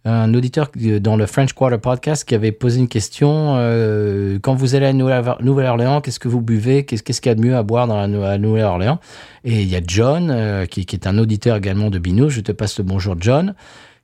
Un 0.05 0.35
auditeur 0.35 0.73
qui- 0.73 1.01
dans 1.01 1.15
le 1.17 1.27
French 1.27 1.53
Quarter 1.53 1.79
podcast 1.79 2.25
qui 2.29 2.35
avait 2.35 2.51
posé 2.51 2.81
une 2.81 2.89
question 2.89 3.55
euh, 3.57 4.39
quand 4.43 4.55
vous 4.55 4.75
allez 4.75 4.87
à 4.87 4.93
Nouvelle- 4.93 5.37
Nouvelle-Orléans, 5.41 6.01
qu'est-ce 6.01 6.19
que 6.19 6.27
vous 6.27 6.41
buvez? 6.41 6.85
Qu'est-ce 6.85 7.05
qu'il 7.05 7.31
y 7.31 7.33
a 7.33 7.37
de 7.37 7.41
mieux 7.41 7.55
à 7.55 7.63
boire 7.63 7.87
dans 7.87 7.97
la, 7.97 8.09
Nouvelle-Orléans 8.09 8.99
Et 9.45 9.63
il 9.63 9.69
y 9.69 9.77
a 9.77 9.81
John, 9.87 10.31
euh, 10.33 10.67
qui, 10.67 10.81
est 10.81 11.07
un 11.07 11.19
auditeur 11.19 11.57
également 11.57 11.89
de 11.89 12.01
Binous. 12.01 12.31
Je 12.31 12.41
te 12.41 12.51
passe 12.51 12.79
le 12.79 12.85
bonjour, 12.85 13.15
John. 13.21 13.55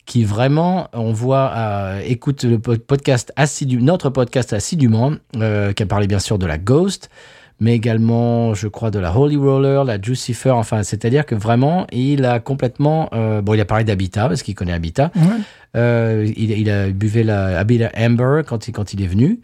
Qui 0.07 0.23
vraiment, 0.25 0.89
on 0.95 1.13
voit, 1.13 1.53
euh, 1.55 2.01
écoute 2.07 2.45
le 2.45 2.59
po- 2.61 2.77
podcast 2.79 3.33
assidu, 3.37 3.83
notre 3.83 4.09
podcast 4.09 4.53
assidûment, 4.53 5.13
euh, 5.37 5.73
qui 5.73 5.83
a 5.83 5.87
parlé 5.87 6.07
bien 6.07 6.19
sûr 6.21 6.39
de 6.39 6.47
la 6.47 6.57
Ghost, 6.59 7.11
mais 7.61 7.75
également, 7.75 8.55
je 8.55 8.69
crois, 8.69 8.91
de 8.91 8.99
la 8.99 9.17
Holy 9.17 9.37
Roller, 9.37 9.85
la 9.85 10.01
Jucifer, 10.01 10.51
enfin, 10.51 10.83
c'est-à-dire 10.83 11.27
que 11.27 11.35
vraiment, 11.35 11.87
il 11.93 12.25
a 12.25 12.39
complètement, 12.41 13.09
euh, 13.13 13.43
bon, 13.43 13.55
il 13.55 13.61
a 13.61 13.65
parlé 13.65 13.85
d'Habitat, 13.85 14.29
parce 14.29 14.43
qu'il 14.43 14.55
connaît 14.55 14.73
Habitat, 14.73 15.11
Ouais. 15.17 15.23
euh, 15.77 16.31
il, 16.37 16.51
il 16.53 16.71
a 16.71 16.89
buvé 16.91 17.25
la 17.25 17.59
Habitat 17.59 17.91
Amber 17.97 18.43
quand 18.47 18.69
il, 18.69 18.73
quand 18.73 18.93
il 18.93 19.03
est 19.03 19.07
venu. 19.09 19.41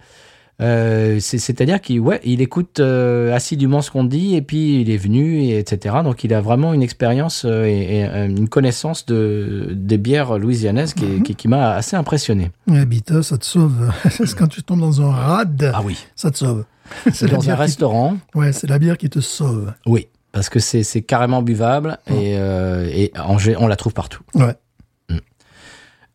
Euh, 0.61 1.19
c'est- 1.21 1.39
C'est-à-dire 1.39 1.81
qu'il 1.81 1.99
ouais, 2.01 2.21
il 2.25 2.41
écoute 2.41 2.79
euh, 2.81 3.35
assidûment 3.35 3.83
ce 3.83 3.91
qu'on 3.91 4.05
dit 4.05 4.37
et 4.37 4.43
puis 4.43 4.81
il 4.81 4.91
est 4.91 4.97
venu, 4.97 5.41
et 5.43 5.59
etc. 5.59 5.97
Donc 6.05 6.23
il 6.25 6.33
a 6.33 6.41
vraiment 6.41 6.73
une 6.73 6.83
expérience 6.83 7.45
euh, 7.45 7.65
et, 7.65 7.99
et, 8.01 8.05
euh, 8.05 8.27
une 8.29 8.49
connaissance 8.49 9.05
de, 9.07 9.71
des 9.73 9.99
bières 9.99 10.39
louisianaises 10.39 10.95
qui, 10.95 11.23
qui, 11.23 11.35
qui 11.35 11.49
m'a 11.49 11.73
assez 11.73 11.97
impressionné. 11.97 12.53
Et 12.73 12.79
Habitat, 12.79 13.23
ça 13.25 13.37
te 13.39 13.45
sauve. 13.45 13.91
C'est 14.11 14.33
quand 14.37 14.47
tu 14.49 14.63
tombes 14.63 14.81
dans 14.81 15.03
un 15.03 15.11
rad, 15.11 15.73
Ah 15.75 15.83
oui, 15.85 15.99
ça 16.15 16.31
te 16.31 16.39
sauve. 16.39 16.65
C'est 17.13 17.27
dans 17.29 17.37
un 17.39 17.41
bière 17.41 17.57
qui... 17.57 17.63
restaurant, 17.63 18.17
ouais, 18.35 18.53
c'est 18.53 18.69
la 18.69 18.79
bière 18.79 18.99
qui 18.99 19.09
te 19.11 19.19
sauve. 19.21 19.73
oui, 19.87 20.07
parce 20.33 20.49
que 20.51 20.59
c'est 20.61 20.83
c'est 20.83 21.01
carrément 21.03 21.41
buvable 21.43 21.97
et, 22.09 22.37
euh, 22.37 22.89
et 22.93 23.11
en 23.19 23.37
on 23.59 23.67
la 23.67 23.77
trouve 23.77 23.95
partout. 23.95 24.21
Ouais. 24.35 24.55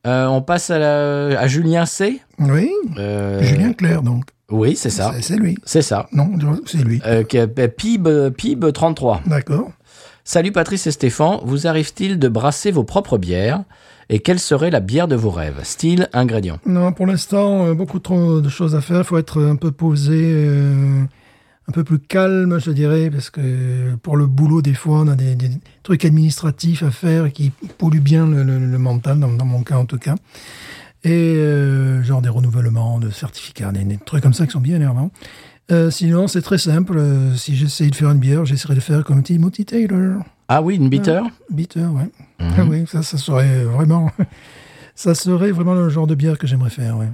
Euh, 0.08 0.26
on 0.28 0.42
passe 0.42 0.70
à, 0.70 0.80
la- 0.80 1.40
à 1.40 1.48
Julien 1.48 1.86
C. 1.86 2.22
Oui, 2.40 2.70
Euh, 2.98 3.42
Julien 3.44 3.74
Clerc, 3.74 4.02
donc. 4.02 4.26
Oui, 4.50 4.76
c'est 4.76 4.90
ça. 4.90 5.14
C'est- 5.22 5.36
lui. 5.36 5.58
C'est 5.66 5.82
ça. 5.82 6.08
Non, 6.14 6.30
c'est 6.66 6.78
lui. 6.84 7.02
Euh, 7.06 7.24
est- 7.30 7.68
PIB, 7.68 8.32
PIB 8.32 8.72
33. 8.74 9.22
D'accord. 9.26 9.70
Salut 10.24 10.52
Patrice 10.52 10.88
et 10.88 10.92
Stéphane, 10.92 11.40
vous 11.44 11.68
arrive-t-il 11.68 12.18
de 12.20 12.28
brasser 12.30 12.72
vos 12.72 12.84
propres 12.84 13.18
bières 13.18 13.64
Et 14.12 14.20
quelle 14.20 14.40
serait 14.40 14.72
la 14.72 14.80
bière 14.80 15.08
de 15.08 15.16
vos 15.16 15.30
rêves? 15.30 15.60
Style, 15.64 16.08
ingrédients. 16.14 16.58
Non, 16.66 16.92
pour 16.94 17.06
l'instant, 17.06 17.68
euh, 17.68 17.74
beaucoup 17.76 18.00
trop 18.00 18.42
de 18.42 18.50
choses 18.50 18.74
à 18.76 18.82
faire. 18.82 19.00
Il 19.00 19.04
faut 19.04 19.18
être 19.20 19.40
un 19.44 19.56
peu 19.56 19.72
posé, 19.72 20.20
euh, 20.34 21.04
un 21.70 21.72
peu 21.72 21.84
plus 21.84 22.00
calme, 22.00 22.60
je 22.60 22.72
dirais, 22.72 23.12
parce 23.12 23.30
que 23.30 23.96
pour 24.02 24.18
le 24.18 24.26
boulot, 24.26 24.62
des 24.64 24.74
fois, 24.74 25.02
on 25.02 25.08
a 25.08 25.16
des, 25.16 25.36
des 25.36 25.52
trucs 25.84 26.04
administratifs 26.04 26.82
à 26.82 26.90
faire 26.90 27.32
qui 27.32 27.52
polluent 27.78 28.02
bien 28.02 28.26
le, 28.28 28.42
le- 28.44 28.66
le 28.66 28.78
mental, 28.80 29.20
dans, 29.20 29.32
dans 29.32 29.46
mon 29.46 29.62
cas 29.62 29.78
en 29.78 29.86
tout 29.86 30.00
cas. 30.00 30.16
Et 31.04 31.12
euh, 31.38 32.02
genre 32.04 32.22
des 32.22 32.30
renouvellements 32.30 33.00
de 33.00 33.10
certificats, 33.12 33.72
des, 33.72 33.84
des 33.84 33.98
trucs 33.98 34.24
comme 34.24 34.34
ça 34.34 34.46
qui 34.48 34.52
sont 34.52 34.60
bien 34.62 34.76
énervants. 34.78 35.12
Euh, 35.72 35.92
sinon, 35.92 36.28
c'est 36.28 36.42
très 36.42 36.58
simple. 36.58 36.98
Euh, 36.98 37.36
si 37.36 37.56
j'essaye 37.56 37.92
de 37.92 37.96
faire 37.96 38.10
une 38.10 38.18
bière, 38.20 38.44
j'essaierai 38.46 38.74
de 38.74 38.80
faire 38.80 39.04
comme 39.04 39.22
Timothy 39.22 39.64
Taylor. 39.66 40.24
Ah 40.48 40.64
oui, 40.64 40.76
une 40.78 40.90
bitter 40.90 41.22
Bitter, 41.52 41.82
ouais. 41.86 42.10
Mhm. 42.40 42.54
Ah 42.58 42.64
oui, 42.68 42.84
ça, 42.88 43.04
ça 43.04 43.18
serait 43.20 43.64
vraiment... 43.66 44.12
ça 44.96 45.14
serait 45.14 45.52
vraiment 45.52 45.76
le 45.76 45.88
genre 45.90 46.08
de 46.08 46.16
bière 46.16 46.40
que 46.40 46.48
j'aimerais 46.48 46.72
faire, 46.72 46.98
ouais. 46.98 47.10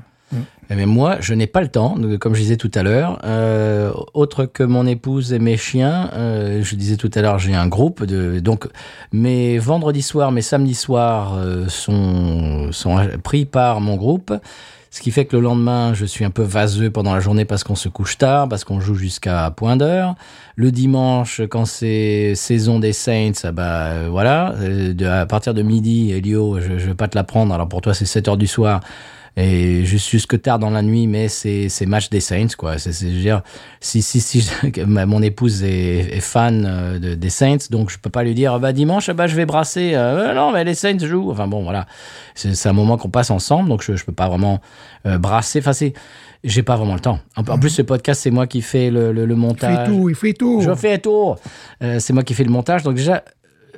Eh 0.70 0.76
bien, 0.76 0.88
moi, 0.88 1.18
je 1.20 1.34
n'ai 1.34 1.46
pas 1.46 1.62
le 1.62 1.68
temps, 1.68 1.96
comme 2.20 2.34
je 2.34 2.42
disais 2.42 2.58
tout 2.58 2.72
à 2.74 2.82
l'heure. 2.82 3.20
Euh, 3.24 3.92
autre 4.14 4.46
que 4.46 4.64
mon 4.64 4.88
épouse 4.88 5.32
et 5.32 5.40
mes 5.40 5.58
chiens, 5.58 6.10
euh, 6.14 6.64
je 6.64 6.76
disais 6.76 6.98
tout 6.98 7.12
à 7.14 7.22
l'heure, 7.22 7.38
j'ai 7.38 7.54
un 7.54 7.68
groupe. 7.68 8.04
De, 8.04 8.40
donc, 8.40 8.68
mes 9.12 9.60
vendredis 9.60 10.02
soirs, 10.02 10.32
mes 10.32 10.42
samedis 10.42 10.74
soirs 10.74 11.36
euh, 11.36 11.68
sont, 11.68 12.72
sont 12.72 12.98
pris 13.24 13.46
par 13.46 13.80
mon 13.80 13.96
groupe. 13.96 14.34
Ce 14.90 15.02
qui 15.02 15.12
fait 15.12 15.26
que 15.26 15.36
le 15.36 15.44
lendemain, 15.44 15.94
je 15.94 16.06
suis 16.06 16.24
un 16.24 16.30
peu 16.30 16.42
vaseux 16.42 16.90
pendant 16.90 17.14
la 17.14 17.20
journée 17.20 17.44
parce 17.44 17.66
qu'on 17.66 17.76
se 17.76 17.90
couche 17.90 18.18
tard, 18.18 18.48
parce 18.48 18.64
qu'on 18.64 18.80
joue 18.80 18.96
jusqu'à 18.96 19.52
point 19.52 19.76
d'heure. 19.76 20.16
Le 20.56 20.72
dimanche, 20.72 21.42
quand 21.50 21.66
c'est 21.66 22.34
saison 22.34 22.80
des 22.80 22.94
Saints, 22.94 23.34
ah 23.44 23.52
bah 23.52 24.08
voilà, 24.10 24.56
à 25.06 25.26
partir 25.26 25.54
de 25.54 25.62
midi, 25.64 26.14
Elio, 26.14 26.62
je, 26.62 26.78
je 26.78 26.88
vais 26.88 26.94
pas 26.94 27.10
te 27.10 27.18
l'apprendre. 27.18 27.54
Alors 27.54 27.68
pour 27.68 27.82
toi, 27.82 27.94
c'est 27.94 28.06
7 28.06 28.30
heures 28.30 28.38
du 28.38 28.48
soir 28.48 28.80
et 29.38 29.84
juste 29.84 30.10
jusque 30.10 30.42
tard 30.42 30.60
dans 30.60 30.70
la 30.70 30.82
nuit, 30.82 31.08
mais 31.08 31.28
c'est 31.28 31.68
c'est 31.68 31.86
match 31.86 32.10
des 32.10 32.22
Saints 32.22 32.56
quoi. 32.58 32.78
C'est 32.78 33.06
dire 33.06 33.42
si 33.82 34.02
si 34.02 34.22
si 34.22 34.50
mon 34.88 35.22
épouse 35.22 35.64
est, 35.64 36.16
est 36.16 36.22
fan 36.22 36.66
euh, 36.66 37.00
de, 37.00 37.16
des 37.16 37.30
Saints, 37.30 37.70
donc 37.70 37.90
je 37.90 38.00
peux 38.00 38.10
pas 38.10 38.24
lui 38.24 38.34
dire 38.34 38.54
ah 38.54 38.60
bah 38.60 38.72
dimanche 38.72 39.10
ah 39.10 39.14
bah 39.14 39.28
je 39.28 39.36
vais 39.36 39.46
brasser. 39.46 39.92
Euh, 39.94 40.34
non 40.34 40.52
mais 40.52 40.64
les 40.64 40.76
Saints 40.76 41.00
jouent. 41.00 41.32
Enfin 41.32 41.48
bon 41.48 41.64
voilà, 41.64 41.86
c'est 42.36 42.70
un 42.70 42.74
moment 42.74 42.98
qu'on 42.98 43.10
passe 43.10 43.30
ensemble, 43.30 43.68
donc 43.68 43.84
je 43.84 43.96
je 43.96 44.06
peux 44.06 44.14
pas 44.14 44.30
vraiment 44.30 44.62
euh, 45.06 45.18
brasser. 45.18 45.60
Enfin 45.60 45.74
c'est 45.74 45.94
j'ai 46.44 46.64
pas 46.64 46.76
vraiment 46.76 46.94
le 46.94 47.00
temps. 47.00 47.20
En, 47.36 47.42
en 47.42 47.58
plus 47.58 47.72
ce 47.72 47.82
podcast 47.82 48.22
c'est 48.22 48.32
moi 48.32 48.48
qui 48.48 48.62
fais 48.62 48.90
le 48.90 49.12
le, 49.12 49.26
le 49.26 49.34
Il 49.34 49.38
fait 49.38 49.42
montage. 49.42 49.88
tout, 49.88 50.10
il 50.10 50.16
fait 50.16 50.34
tout. 50.34 50.62
Je 50.62 50.74
fais 50.76 50.98
tout. 51.00 51.36
Euh, 51.84 52.00
c'est 52.00 52.14
moi 52.14 52.24
qui 52.24 52.34
fais 52.34 52.44
le 52.44 52.52
montage. 52.52 52.84
Donc 52.84 52.96
déjà, 52.96 53.24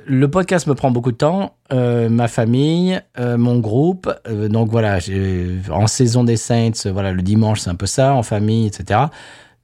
le 0.08 0.30
podcast 0.30 0.66
me 0.66 0.74
prend 0.74 0.90
beaucoup 0.90 1.12
de 1.12 1.16
temps. 1.16 1.54
Euh, 1.72 2.08
ma 2.08 2.28
famille, 2.28 3.00
euh, 3.18 3.36
mon 3.36 3.58
groupe. 3.58 4.12
Euh, 4.26 4.48
donc 4.48 4.70
voilà, 4.70 4.98
en 5.70 5.86
saison 5.86 6.24
des 6.24 6.36
Saints, 6.36 6.90
voilà, 6.90 7.12
le 7.12 7.22
dimanche 7.22 7.60
c'est 7.60 7.70
un 7.70 7.74
peu 7.74 7.86
ça, 7.86 8.14
en 8.14 8.22
famille, 8.22 8.66
etc. 8.66 9.00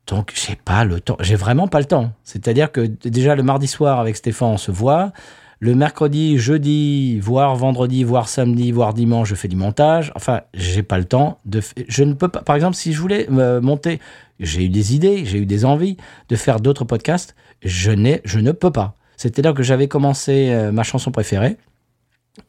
Donc 0.07 0.33
j'ai 0.35 0.57
pas 0.57 0.85
le 0.85 1.01
temps. 1.01 1.17
J'ai 1.21 1.37
vraiment 1.37 1.67
pas 1.67 1.79
le 1.79 1.87
temps. 1.87 2.13
C'est-à-dire 2.25 2.71
que 2.71 2.83
déjà 2.83 3.35
le 3.35 3.43
mardi 3.43 3.67
soir 3.67 3.99
avec 3.99 4.17
Stéphane 4.17 4.49
on 4.49 4.57
se 4.59 4.71
voit. 4.71 5.13
Le 5.61 5.75
mercredi, 5.75 6.37
jeudi, 6.37 7.19
voire 7.21 7.57
vendredi, 7.57 8.05
voire 8.05 8.29
samedi, 8.29 8.71
voire 8.71 8.93
dimanche, 8.93 9.29
je 9.31 9.35
fais 9.35 9.49
du 9.49 9.57
montage. 9.57 10.13
Enfin, 10.15 10.43
j'ai 10.53 10.83
pas 10.83 10.99
le 10.99 11.05
temps 11.07 11.39
de. 11.47 11.63
Je 11.89 12.05
ne 12.05 12.13
peux 12.13 12.29
pas. 12.29 12.43
Par 12.43 12.55
exemple, 12.55 12.77
si 12.77 12.93
je 12.93 13.01
voulais 13.01 13.27
monter, 13.31 13.99
j'ai 14.41 14.65
eu 14.65 14.69
des 14.69 14.95
idées, 14.95 15.25
j'ai 15.25 15.39
eu 15.39 15.47
des 15.47 15.65
envies 15.65 15.97
de 16.29 16.37
faire 16.37 16.61
d'autres 16.61 16.85
podcasts. 16.85 17.35
Je 17.63 17.93
n'ai, 17.93 18.21
je 18.25 18.41
ne 18.41 18.53
peux 18.53 18.73
pas. 18.73 18.95
C'est-à-dire 19.25 19.55
que 19.55 19.63
j'avais 19.63 19.89
commencé 19.89 20.51
euh, 20.51 20.71
ma 20.71 20.83
chanson 20.83 21.11
préférée, 21.11 21.57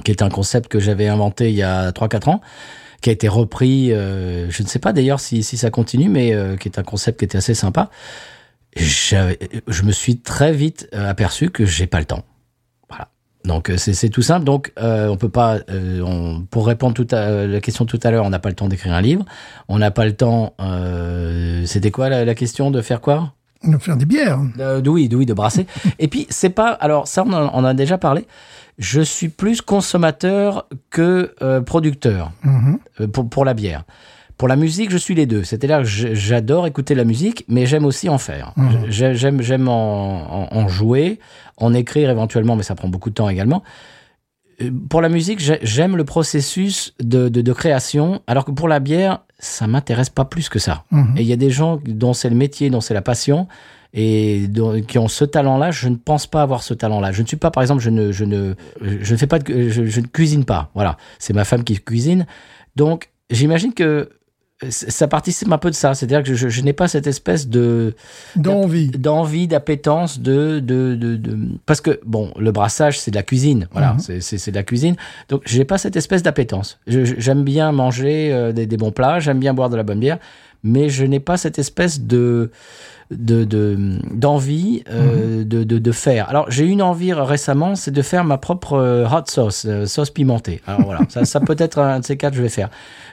qui 0.04 0.12
est 0.12 0.22
un 0.22 0.28
concept 0.30 0.68
que 0.70 0.78
j'avais 0.78 1.08
inventé 1.08 1.50
il 1.50 1.56
y 1.56 1.64
a 1.64 1.92
3-4 1.92 2.30
ans, 2.30 2.42
qui 3.00 3.10
a 3.10 3.14
été 3.14 3.30
repris. 3.30 3.94
euh, 3.94 4.50
je 4.50 4.62
ne 4.62 4.68
sais 4.68 4.80
pas 4.80 4.92
d'ailleurs 4.92 5.22
si, 5.22 5.42
ça 5.42 5.70
continue, 5.70 6.10
mais 6.10 6.34
euh, 6.34 6.58
qui 6.58 6.68
est 6.68 6.78
un 6.78 6.84
concept 6.84 7.20
qui 7.20 7.24
était 7.26 7.38
assez 7.38 7.54
sympa. 7.54 7.90
Je 8.76 9.84
me 9.84 9.94
suis 9.94 10.20
très 10.20 10.52
vite 10.52 10.90
aperçu 10.92 11.50
que 11.50 11.66
j'ai 11.66 11.88
pas 11.88 12.00
le 12.00 12.06
temps. 12.06 12.26
Voilà. 12.90 13.08
Donc 13.46 13.72
c'est 13.78 14.10
tout 14.10 14.22
simple. 14.22 14.44
Donc 14.44 14.74
on 14.76 15.16
peut 15.16 15.30
pas. 15.30 15.60
on- 15.70 16.42
pour 16.52 16.68
répondre 16.68 16.94
tout 16.94 17.08
à 17.16 17.46
la 17.48 17.62
question 17.62 17.86
tout 17.86 18.02
à 18.04 18.12
l'heure, 18.12 18.26
on 18.26 18.30
n'a 18.30 18.40
pas 18.40 18.50
le 18.50 18.56
temps 18.56 18.68
d'écrire 18.68 18.94
un 18.94 19.02
livre. 19.02 19.24
On 19.70 19.80
n'a 19.80 19.92
pas 19.92 20.04
le 20.04 20.14
temps. 20.14 20.56
C'était 21.66 21.92
quoi 21.92 22.10
la 22.10 22.36
question 22.36 22.70
de 22.70 22.82
faire 22.82 23.00
quoi? 23.00 23.32
De 23.66 23.78
faire 23.78 23.98
des 23.98 24.06
bières. 24.06 24.40
de, 24.58 24.90
oui, 24.90 25.08
de, 25.10 25.16
oui, 25.16 25.26
de 25.26 25.34
brasser. 25.34 25.66
Et 26.00 26.08
puis, 26.08 26.28
c'est 26.30 26.50
pas. 26.50 26.70
Alors, 26.72 27.08
ça, 27.08 27.24
on 27.26 27.34
en, 27.34 27.50
on 27.54 27.64
a 27.64 27.74
déjà 27.74 27.98
parlé. 27.98 28.26
Je 28.78 29.02
suis 29.02 29.30
plus 29.30 29.62
consommateur 29.62 30.68
que 30.90 31.34
euh, 31.42 31.62
producteur 31.62 32.32
Mhm. 32.44 32.78
euh, 33.02 33.08
pour, 33.08 33.30
pour 33.30 33.46
la 33.46 33.54
bière. 33.54 33.84
Pour 34.38 34.50
la 34.50 34.58
musique, 34.58 34.90
je 34.92 34.98
suis 34.98 35.16
les 35.16 35.26
deux. 35.26 35.46
C'est-à-dire 35.46 35.78
que 35.80 35.86
j'adore 36.14 36.68
écouter 36.68 36.94
la 36.94 37.06
musique, 37.06 37.46
mais 37.48 37.66
j'aime 37.66 37.86
aussi 37.86 38.10
en 38.10 38.18
faire. 38.18 38.52
Mhm. 38.58 38.70
J'ai- 38.90 39.16
J'aime, 39.16 39.42
j'aime 39.42 39.70
en, 39.70 40.50
en- 40.52 40.58
en 40.58 40.68
jouer, 40.68 41.20
en 41.56 41.74
écrire 41.74 42.10
éventuellement, 42.10 42.58
mais 42.58 42.64
ça 42.64 42.76
prend 42.76 42.90
beaucoup 42.90 43.10
de 43.10 43.16
temps 43.16 43.30
également. 43.30 43.64
Euh, 44.62 44.72
Pour 44.90 45.02
la 45.02 45.10
musique, 45.10 45.40
j'ai- 45.40 45.60
j'aime 45.62 45.98
le 45.98 46.04
processus 46.06 46.94
de, 47.02 47.30
de, 47.30 47.42
de 47.42 47.54
création, 47.54 48.22
alors 48.28 48.46
que 48.46 48.52
pour 48.52 48.68
la 48.68 48.80
bière, 48.80 49.20
ça 49.40 49.68
m'intéresse 49.68 50.10
pas 50.10 50.26
plus 50.26 50.50
que 50.50 50.60
ça. 50.60 50.84
Mhm. 50.92 51.16
Et 51.18 51.22
il 51.22 51.28
y 51.28 51.34
a 51.34 51.38
des 51.38 51.50
gens 51.50 51.80
dont 51.86 52.14
c'est 52.14 52.30
le 52.30 52.36
métier, 52.36 52.70
dont 52.70 52.82
c'est 52.82 52.94
la 52.94 53.02
passion, 53.02 53.48
et 53.94 54.48
dont- 54.48 54.82
qui 54.82 54.98
ont 54.98 55.08
ce 55.08 55.24
talent-là. 55.26 55.72
Je 55.72 55.88
ne 55.90 55.96
pense 55.96 56.28
pas 56.28 56.42
avoir 56.42 56.64
ce 56.64 56.74
talent-là. 56.74 57.12
Je 57.12 57.22
ne 57.22 57.28
suis 57.28 57.38
pas, 57.38 57.52
par 57.52 57.64
exemple, 57.64 57.82
je 57.82 57.90
ne, 57.90 58.12
je 58.12 58.26
ne, 58.26 58.54
je 58.82 59.12
ne 59.14 59.18
fais 59.18 59.28
pas 59.28 59.40
de, 59.40 59.70
je, 59.70 59.86
je 59.86 60.00
ne 60.02 60.08
cuisine 60.08 60.46
pas. 60.46 60.70
Voilà, 60.74 60.98
c'est 61.20 61.34
ma 61.34 61.46
femme 61.46 61.64
qui 61.64 61.80
cuisine. 61.80 62.26
Donc, 62.76 63.10
j'imagine 63.30 63.74
que 63.74 64.10
ça 64.70 65.08
participe 65.10 65.52
un 65.52 65.58
peu 65.58 65.70
de 65.70 65.76
ça. 65.76 65.94
C'est-à-dire 65.94 66.24
que 66.24 66.34
je, 66.34 66.48
je 66.48 66.62
n'ai 66.62 66.72
pas 66.74 66.88
cette 66.88 67.08
espèce 67.08 67.48
de 67.50 67.94
D'envie. 68.38 68.90
d'envie, 68.90 69.48
d'appétence, 69.48 70.20
de, 70.20 70.60
de, 70.60 70.96
de, 70.96 71.18
de- 71.18 71.38
parce 71.66 71.82
que 71.82 72.00
bon, 72.06 72.32
le 72.40 72.52
brassage 72.52 72.98
c'est 73.00 73.12
de 73.12 73.16
la 73.18 73.24
cuisine, 73.24 73.68
voilà, 73.74 73.94
Mhm. 73.94 74.00
c'est 74.00 74.22
c'est 74.22 74.52
de 74.52 74.56
la 74.56 74.64
cuisine. 74.64 74.96
Donc 75.30 75.42
j'ai 75.46 75.66
pas 75.66 75.78
cette 75.78 75.98
espèce 75.98 76.24
d'appétence. 76.24 76.80
J'aime 76.88 77.44
bien 77.44 77.72
manger 77.74 78.32
euh, 78.34 78.54
des, 78.54 78.66
des 78.66 78.78
bons 78.78 78.92
plats, 78.92 79.20
j'aime 79.20 79.40
bien 79.40 79.54
boire 79.54 79.70
de 79.70 79.76
la 79.76 79.84
bonne 79.84 80.00
bière, 80.00 80.20
mais 80.64 80.88
je 80.90 81.04
n'ai 81.04 81.20
pas 81.20 81.36
cette 81.38 81.60
espèce 81.60 82.00
de 82.02 82.50
de 83.12 83.44
de- 83.44 84.00
d'envie 84.14 84.84
euh, 84.90 85.44
de, 85.44 85.64
de, 85.64 85.78
de 85.78 85.92
faire. 85.92 86.28
Alors 86.30 86.50
j'ai 86.50 86.66
eu 86.66 86.70
une 86.70 86.82
envie 86.82 87.14
récemment, 87.14 87.76
c'est 87.76 87.92
de 87.92 88.02
faire 88.02 88.24
ma 88.24 88.38
propre 88.38 88.74
euh, 88.74 89.06
hot 89.08 89.26
sauce, 89.28 89.66
euh, 89.68 89.86
sauce 89.86 90.10
pimentée. 90.10 90.62
Alors 90.66 90.82
voilà, 90.84 91.02
ça, 91.10 91.24
ça 91.26 91.40
peut 91.40 91.56
être 91.60 91.80
un 91.80 92.00
de 92.00 92.06
ces 92.06 92.18
quatre, 92.18 92.34
je 92.34 92.42
vais 92.42 92.50
faire. 92.50 92.70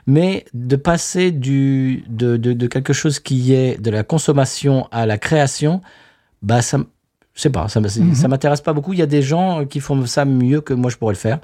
Mais 0.07 0.45
de 0.55 0.77
passer 0.77 1.31
du 1.31 2.05
de, 2.09 2.37
de, 2.37 2.53
de 2.55 2.67
quelque 2.67 2.93
chose 2.93 3.21
qui 3.21 3.53
est 3.55 3.81
de 3.81 3.91
la 3.91 4.03
consommation 4.03 4.89
à 4.91 5.07
la 5.07 5.19
création, 5.19 5.83
bah 6.43 6.63
ça, 6.63 6.79
je 7.35 7.41
sais 7.41 7.51
pas, 7.51 7.69
ça, 7.69 7.81
m- 7.81 8.15
ça 8.15 8.29
m'intéresse 8.29 8.61
pas 8.61 8.73
beaucoup. 8.73 8.93
Il 8.93 8.99
y 8.99 9.03
a 9.03 9.07
des 9.07 9.23
gens 9.23 9.65
qui 9.67 9.81
font 9.81 10.05
ça 10.07 10.25
mieux 10.25 10.61
que 10.61 10.75
moi 10.75 10.91
je 10.91 10.97
pourrais 10.97 11.15
le 11.15 11.19
faire. 11.19 11.39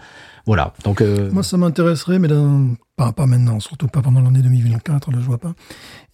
Voilà, 0.47 0.73
donc 0.85 1.03
euh, 1.03 1.31
Moi, 1.31 1.43
ça 1.43 1.57
m'intéresserait, 1.59 2.19
mais 2.19 2.29
dans- 2.29 2.75
pas, 2.97 3.13
pas 3.13 3.27
maintenant, 3.27 3.61
surtout 3.61 3.87
pas 3.87 4.01
pendant 4.01 4.21
l'année 4.23 4.41
2024, 4.43 5.11
là, 5.13 5.19
je 5.21 5.27
vois 5.27 5.37
pas. 5.39 5.53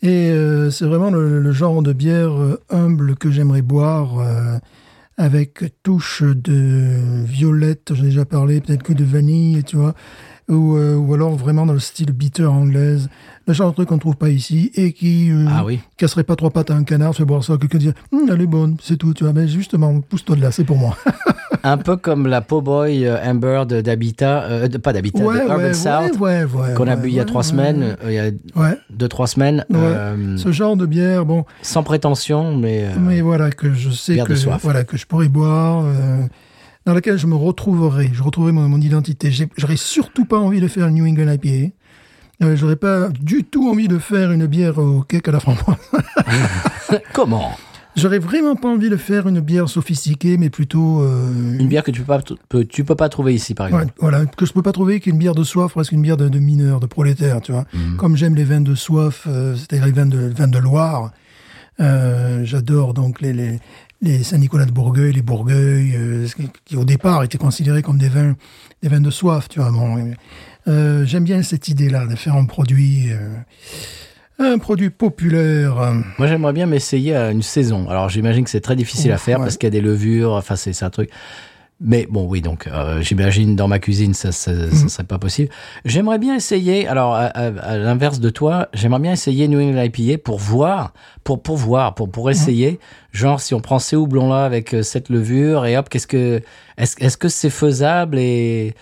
Et 0.03 0.31
euh, 0.31 0.71
c'est 0.71 0.87
vraiment 0.87 1.11
le, 1.11 1.41
le 1.41 1.53
genre 1.53 1.83
de 1.83 1.93
bière 1.93 2.33
euh, 2.33 2.61
humble 2.71 3.15
que 3.17 3.31
j'aimerais 3.31 3.63
boire, 3.63 4.19
euh, 4.19 4.59
avec 5.17 5.63
touche 5.85 6.23
de 6.25 7.25
violette, 7.25 7.93
j'en 7.95 8.03
ai 8.03 8.07
déjà 8.09 8.25
parlé, 8.25 8.61
peut-être 8.61 8.83
que 8.83 8.93
de 8.93 9.05
vanille, 9.05 9.63
tu 9.63 9.77
vois, 9.77 9.95
ou, 10.49 10.77
euh, 10.77 10.95
ou 10.97 11.15
alors 11.15 11.35
vraiment 11.37 11.67
dans 11.67 11.73
le 11.73 11.79
style 11.79 12.13
bitter 12.13 12.45
anglaise, 12.47 13.09
le 13.47 13.55
genre 13.55 13.71
de 13.71 13.75
truc 13.75 13.89
qu'on 13.89 13.99
trouve 13.99 14.17
pas 14.17 14.29
ici, 14.31 14.71
et 14.75 14.93
qui 14.93 15.31
euh, 15.31 15.47
ah 15.51 15.65
oui. 15.65 15.81
casserait 15.97 16.25
pas 16.25 16.37
trois 16.37 16.51
pattes 16.51 16.71
à 16.71 16.75
un 16.75 16.85
canard, 16.85 17.15
fait 17.15 17.25
boire 17.25 17.43
ça, 17.45 17.57
quelqu'un 17.59 17.79
dit, 17.79 17.93
Hum, 18.13 18.29
elle 18.31 18.41
est 18.41 18.47
bonne, 18.47 18.77
c'est 18.83 18.97
tout, 18.97 19.15
tu 19.15 19.25
vois, 19.25 19.33
mais 19.33 19.49
justement, 19.49 20.01
pousse-toi 20.01 20.37
de 20.37 20.43
là, 20.43 20.51
c'est 20.51 20.65
pour 20.65 20.77
moi. 20.77 20.97
Un 21.67 21.79
peu 21.79 21.97
comme 21.97 22.27
la 22.27 22.43
Po-Boy 22.43 23.07
euh, 23.07 23.17
Amber 23.25 23.63
de- 23.67 23.81
d'Habitat, 23.81 24.43
euh, 24.45 24.69
pas 24.83 24.93
d'Habitat, 24.93 25.21
de 25.25 25.49
Urban 25.49 25.73
South, 25.73 26.19
ouais, 26.21 26.45
qu'on 26.77 26.87
a 26.89 26.97
bu 26.97 27.09
il 27.09 27.15
y 27.15 27.21
a 27.21 27.25
trois 27.25 27.43
semaines, 27.43 27.97
euh, 28.05 28.11
il 28.11 28.13
y 28.13 28.19
a 28.19 28.31
deux, 28.91 29.09
trois 29.09 29.27
semaines, 29.27 29.65
ce 30.37 30.53
genre 30.53 30.77
de 30.77 30.85
bière, 30.85 31.25
bon, 31.25 31.47
sans 31.63 31.83
prétention, 31.83 32.55
mais, 32.55 32.89
mais 33.01 33.23
voilà, 33.23 33.51
que 33.51 33.73
je 33.73 33.89
sais 33.91 34.19
que, 34.19 34.59
voilà, 34.59 34.85
que 34.85 34.99
je 34.99 35.07
pourrais 35.07 35.29
boire, 35.29 35.87
dans 36.87 36.95
laquelle 36.95 37.19
je 37.19 37.27
me 37.27 37.35
retrouverai, 37.35 38.11
je 38.13 38.23
retrouverai 38.23 38.53
mon, 38.53 38.69
mon 38.69 38.81
identité. 38.81 39.31
J'aurais 39.57 39.77
surtout 39.77 40.25
pas 40.25 40.39
envie 40.39 40.61
de 40.61 40.69
faire 40.69 40.89
une 40.89 40.97
New 40.97 41.07
England 41.07 41.33
IPA. 41.33 41.73
Euh, 42.43 42.57
J'aurais 42.57 42.77
pas 42.77 43.09
du 43.09 43.45
tout 43.45 43.69
envie 43.69 43.89
de 43.89 43.99
faire 43.99 44.33
une 44.33 44.47
bière 44.47 44.79
au 44.79 45.03
cake 45.03 45.29
à 45.29 45.33
la 45.33 45.41
framboise. 45.41 45.77
comment? 47.13 47.53
J'aurais 47.97 48.19
vraiment 48.19 48.57
pas 48.57 48.69
envie 48.69 48.91
de 48.91 48.97
faire 48.97 49.29
une 49.29 49.39
bière 49.39 49.69
sophistiquée, 49.69 50.37
mais 50.37 50.51
plutôt 50.51 51.01
euh, 51.03 51.57
Une 51.59 51.69
bière 51.69 51.85
que 51.85 51.93
tu 51.93 52.01
peux 52.01 52.07
pas, 52.07 52.21
peux, 52.49 52.65
tu 52.65 52.83
peux 52.85 52.97
pas 52.97 53.09
trouver 53.09 53.35
ici, 53.35 53.55
par 53.55 53.69
exemple. 53.69 53.85
Ouais, 53.85 53.93
voilà, 54.01 54.27
que 54.27 54.47
je 54.47 54.53
peux 54.53 54.63
pas 54.63 54.73
trouver 54.73 54.99
qu'une 54.99 55.17
bière 55.17 55.37
de 55.37 55.45
soif, 55.45 55.73
presque 55.73 55.93
une 55.93 56.03
bière 56.03 56.17
de, 56.17 56.29
de 56.29 56.39
mineur, 56.41 56.81
de 56.81 56.87
prolétaire, 56.87 57.41
tu 57.41 57.53
vois. 57.53 57.67
Mhm. 57.73 57.97
Comme 57.97 58.17
j'aime 58.17 58.35
les 58.35 58.43
vins 58.43 58.61
de 58.61 58.75
soif, 58.75 59.29
euh, 59.29 59.55
c'est-à-dire 59.55 59.87
les 59.87 59.93
vins 59.93 60.07
de, 60.07 60.19
vins 60.19 60.49
de 60.49 60.59
Loire, 60.59 61.13
euh, 61.81 62.45
j'adore 62.45 62.95
donc 62.95 63.21
les, 63.21 63.33
les, 63.33 63.61
les 64.05 64.23
Saint-Nicolas 64.23 64.67
de 64.67 64.71
Bourgueil, 64.71 65.13
les 65.13 65.23
Bourgueil, 65.23 65.95
euh, 65.97 66.27
qui, 66.65 66.77
au 66.77 66.85
départ 66.85 67.25
étaient 67.25 67.39
considérés 67.39 67.83
comme 67.83 67.99
des 67.99 68.09
vins, 68.09 68.37
des 68.83 68.89
vins 68.89 69.01
de 69.01 69.11
soif, 69.11 69.49
tu 69.49 69.61
vois. 69.61 69.71
Bon, 69.71 70.13
euh, 70.69 71.05
j'aime 71.05 71.25
bien 71.25 71.43
cette 71.43 71.69
idée-là 71.69 72.07
de 72.07 72.15
faire 72.15 72.37
un 72.37 72.45
produit, 72.45 73.11
euh, 73.11 73.37
un 74.39 74.59
produit 74.59 74.91
populaire. 74.91 75.77
Moi, 76.19 76.29
j'aimerais 76.29 76.53
bien 76.53 76.67
m'essayer 76.67 77.17
à 77.17 77.31
une 77.31 77.43
saison. 77.43 77.89
Alors, 77.89 78.09
j'imagine 78.09 78.45
que 78.45 78.51
c'est 78.51 78.61
très 78.61 78.77
difficile 78.77 79.11
à 79.13 79.19
faire 79.19 79.39
ouais. 79.39 79.47
parce 79.47 79.57
qu'il 79.57 79.67
y 79.67 79.69
a 79.69 79.71
des 79.71 79.81
levures, 79.81 80.33
enfin, 80.33 80.57
c'est 80.57 80.83
un 80.83 80.91
truc. 80.91 81.11
Mais 81.81 82.07
bon, 82.09 82.25
oui, 82.29 82.41
donc 82.41 82.67
euh, 82.69 83.03
j'imagine 83.03 83.57
dans 83.57 83.67
ma 83.69 83.79
cuisine, 83.81 84.15
ça, 84.15 84.29
Mhm. 84.29 84.71
ça 84.71 84.89
serait 84.89 85.05
pas 85.05 85.19
possible. 85.19 85.51
J'aimerais 85.85 86.19
bien 86.19 86.37
essayer. 86.37 86.87
Alors, 86.87 87.15
à, 87.15 87.25
à- 87.25 87.47
à 87.61 87.77
l'inverse 87.77 88.21
de 88.21 88.31
toi, 88.31 88.69
j'aimerais 88.73 89.01
bien 89.01 89.13
essayer 89.13 89.49
New 89.49 89.61
England 89.61 89.83
IPA 89.83 90.19
pour 90.19 90.39
voir, 90.39 90.93
pour 91.25 91.43
pour 91.43 91.57
voir, 91.57 91.95
pour 91.97 92.09
pour 92.11 92.31
essayer. 92.31 92.79
Genre, 93.13 93.41
si 93.41 93.55
on 93.55 93.61
prend 93.61 93.81
ces 93.81 93.97
houblons 93.97 94.29
là 94.31 94.45
avec 94.45 94.73
euh, 94.73 94.83
cette 94.83 95.09
levure 95.09 95.67
et 95.67 95.77
hop, 95.77 95.89
qu'est-ce 95.89 96.07
que 96.07 96.41
est-ce 96.79 96.95
est-ce 97.05 97.17
que 97.17 97.29
c'est 97.29 97.51
faisable 97.51 98.19
et 98.19 98.75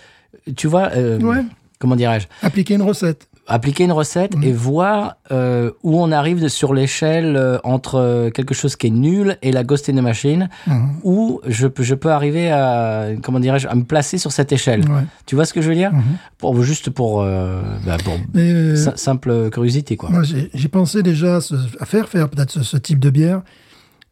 tu 0.57 0.67
vois, 0.67 0.91
euh, 0.95 1.19
Ouais. 1.21 1.43
comment 1.79 1.97
dirais-je, 1.97 2.27
appliquer 2.43 2.75
une 2.75 2.83
recette. 2.83 3.27
Appliquer 3.49 3.85
une 3.85 3.93
recette 3.93 4.35
et 4.43 4.53
voir 4.53 5.17
euh, 5.33 5.73
où 5.83 6.01
on 6.01 6.13
arrive 6.13 6.41
de- 6.41 6.47
sur 6.49 6.73
l'échelle 6.75 7.37
euh, 7.37 7.59
entre 7.65 7.97
euh, 7.97 8.31
quelque 8.31 8.55
chose 8.55 8.77
qui 8.77 8.87
est 8.87 8.91
nul 8.91 9.37
et 9.43 9.51
la 9.51 9.65
Ghost 9.65 9.89
in 9.89 9.95
the 9.95 10.01
Machine, 10.03 10.49
Mhm. 10.69 10.91
où 11.03 11.41
je, 11.47 11.67
peux- 11.67 11.83
je 11.83 11.95
peux 11.97 12.11
arriver 12.13 12.51
à, 12.53 13.09
comment 13.23 13.41
dirais-je, 13.41 13.67
à 13.67 13.75
me 13.75 13.83
placer 13.83 14.17
sur 14.17 14.31
cette 14.31 14.53
échelle. 14.53 14.89
Ouais. 14.89 15.03
Tu 15.27 15.35
vois 15.35 15.45
ce 15.45 15.53
que 15.53 15.61
je 15.61 15.69
veux 15.69 15.75
dire 15.75 15.93
Mhm. 15.93 16.03
pour, 16.39 16.63
Juste 16.63 16.91
pour, 16.91 17.23
euh, 17.23 17.61
bah, 17.85 17.97
pour 18.05 18.15
Mais, 18.33 18.53
euh, 18.53 18.77
sim- 18.77 18.93
simple 18.97 19.51
curiosité, 19.51 19.97
quoi. 19.97 20.11
Moi, 20.11 20.23
j'ai 20.55 20.69
pensé 20.69 21.03
déjà 21.03 21.37
à, 21.37 21.41
ce- 21.41 21.55
à 21.81 21.85
faire 21.85 22.09
faire 22.09 22.29
peut-être 22.29 22.51
ce, 22.53 22.63
ce 22.63 22.77
type 22.77 23.01
de 23.01 23.11
bière, 23.11 23.43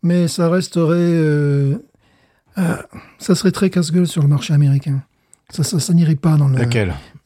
mais 0.03 0.27
ça 0.27 0.49
resterait, 0.49 0.97
euh, 0.99 1.77
euh, 2.59 2.75
ça 3.19 3.35
serait 3.37 3.53
très 3.53 3.71
casse-gueule 3.71 4.07
sur 4.09 4.23
le 4.23 4.29
marché 4.29 4.53
américain. 4.53 5.03
Ça, 5.51 5.63
ça, 5.63 5.79
ça 5.79 5.95
n'irait 5.95 6.15
pas 6.17 6.37
dans 6.37 6.49
le 6.49 6.57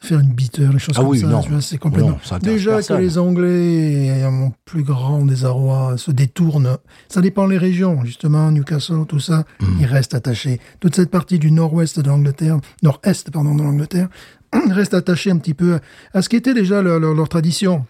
faire 0.05 0.21
une 0.21 0.33
bitter, 0.33 0.69
les 0.73 0.79
choses 0.79 0.95
Ah 0.97 1.01
comme 1.01 1.11
oui, 1.11 1.21
ça. 1.21 1.27
non. 1.27 1.41
tu 1.43 1.51
vois, 1.51 1.61
c'est 1.61 1.79
complètement. 1.79 2.19
Non, 2.31 2.39
déjà 2.39 2.73
personne. 2.73 2.97
que 2.99 3.03
les 3.03 3.19
Anglais, 3.19 4.25
en 4.25 4.53
plus 4.65 4.83
grand 4.83 5.25
désarroi, 5.25 5.97
se 5.99 6.11
détournent. 6.11 6.77
Ça 7.09 7.21
dépend 7.21 7.47
les 7.47 7.59
régions, 7.59 8.05
justement, 8.05 8.51
Newcastle, 8.51 9.05
tout 9.09 9.21
ça, 9.21 9.45
Mm. 9.61 9.67
ils 9.81 9.87
restent 9.87 10.15
attachés. 10.15 10.61
Toute 10.81 10.95
cette 10.97 11.11
partie 11.11 11.39
du 11.39 11.51
nord-ouest 11.51 11.99
de 12.01 12.09
l'Angleterre, 12.09 12.59
nord-est, 12.83 13.31
pardon, 13.31 13.55
de 13.55 13.63
l'Angleterre, 13.63 14.09
reste 14.71 14.95
attachée 14.95 15.31
un 15.31 15.39
petit 15.39 15.55
peu 15.55 15.81
à 16.13 16.23
ce 16.23 16.29
qui 16.29 16.37
était 16.37 16.55
déjà 16.55 16.81
leur, 16.83 17.01
leur- 17.01 17.15
leur 17.15 17.29
tradition. 17.29 17.85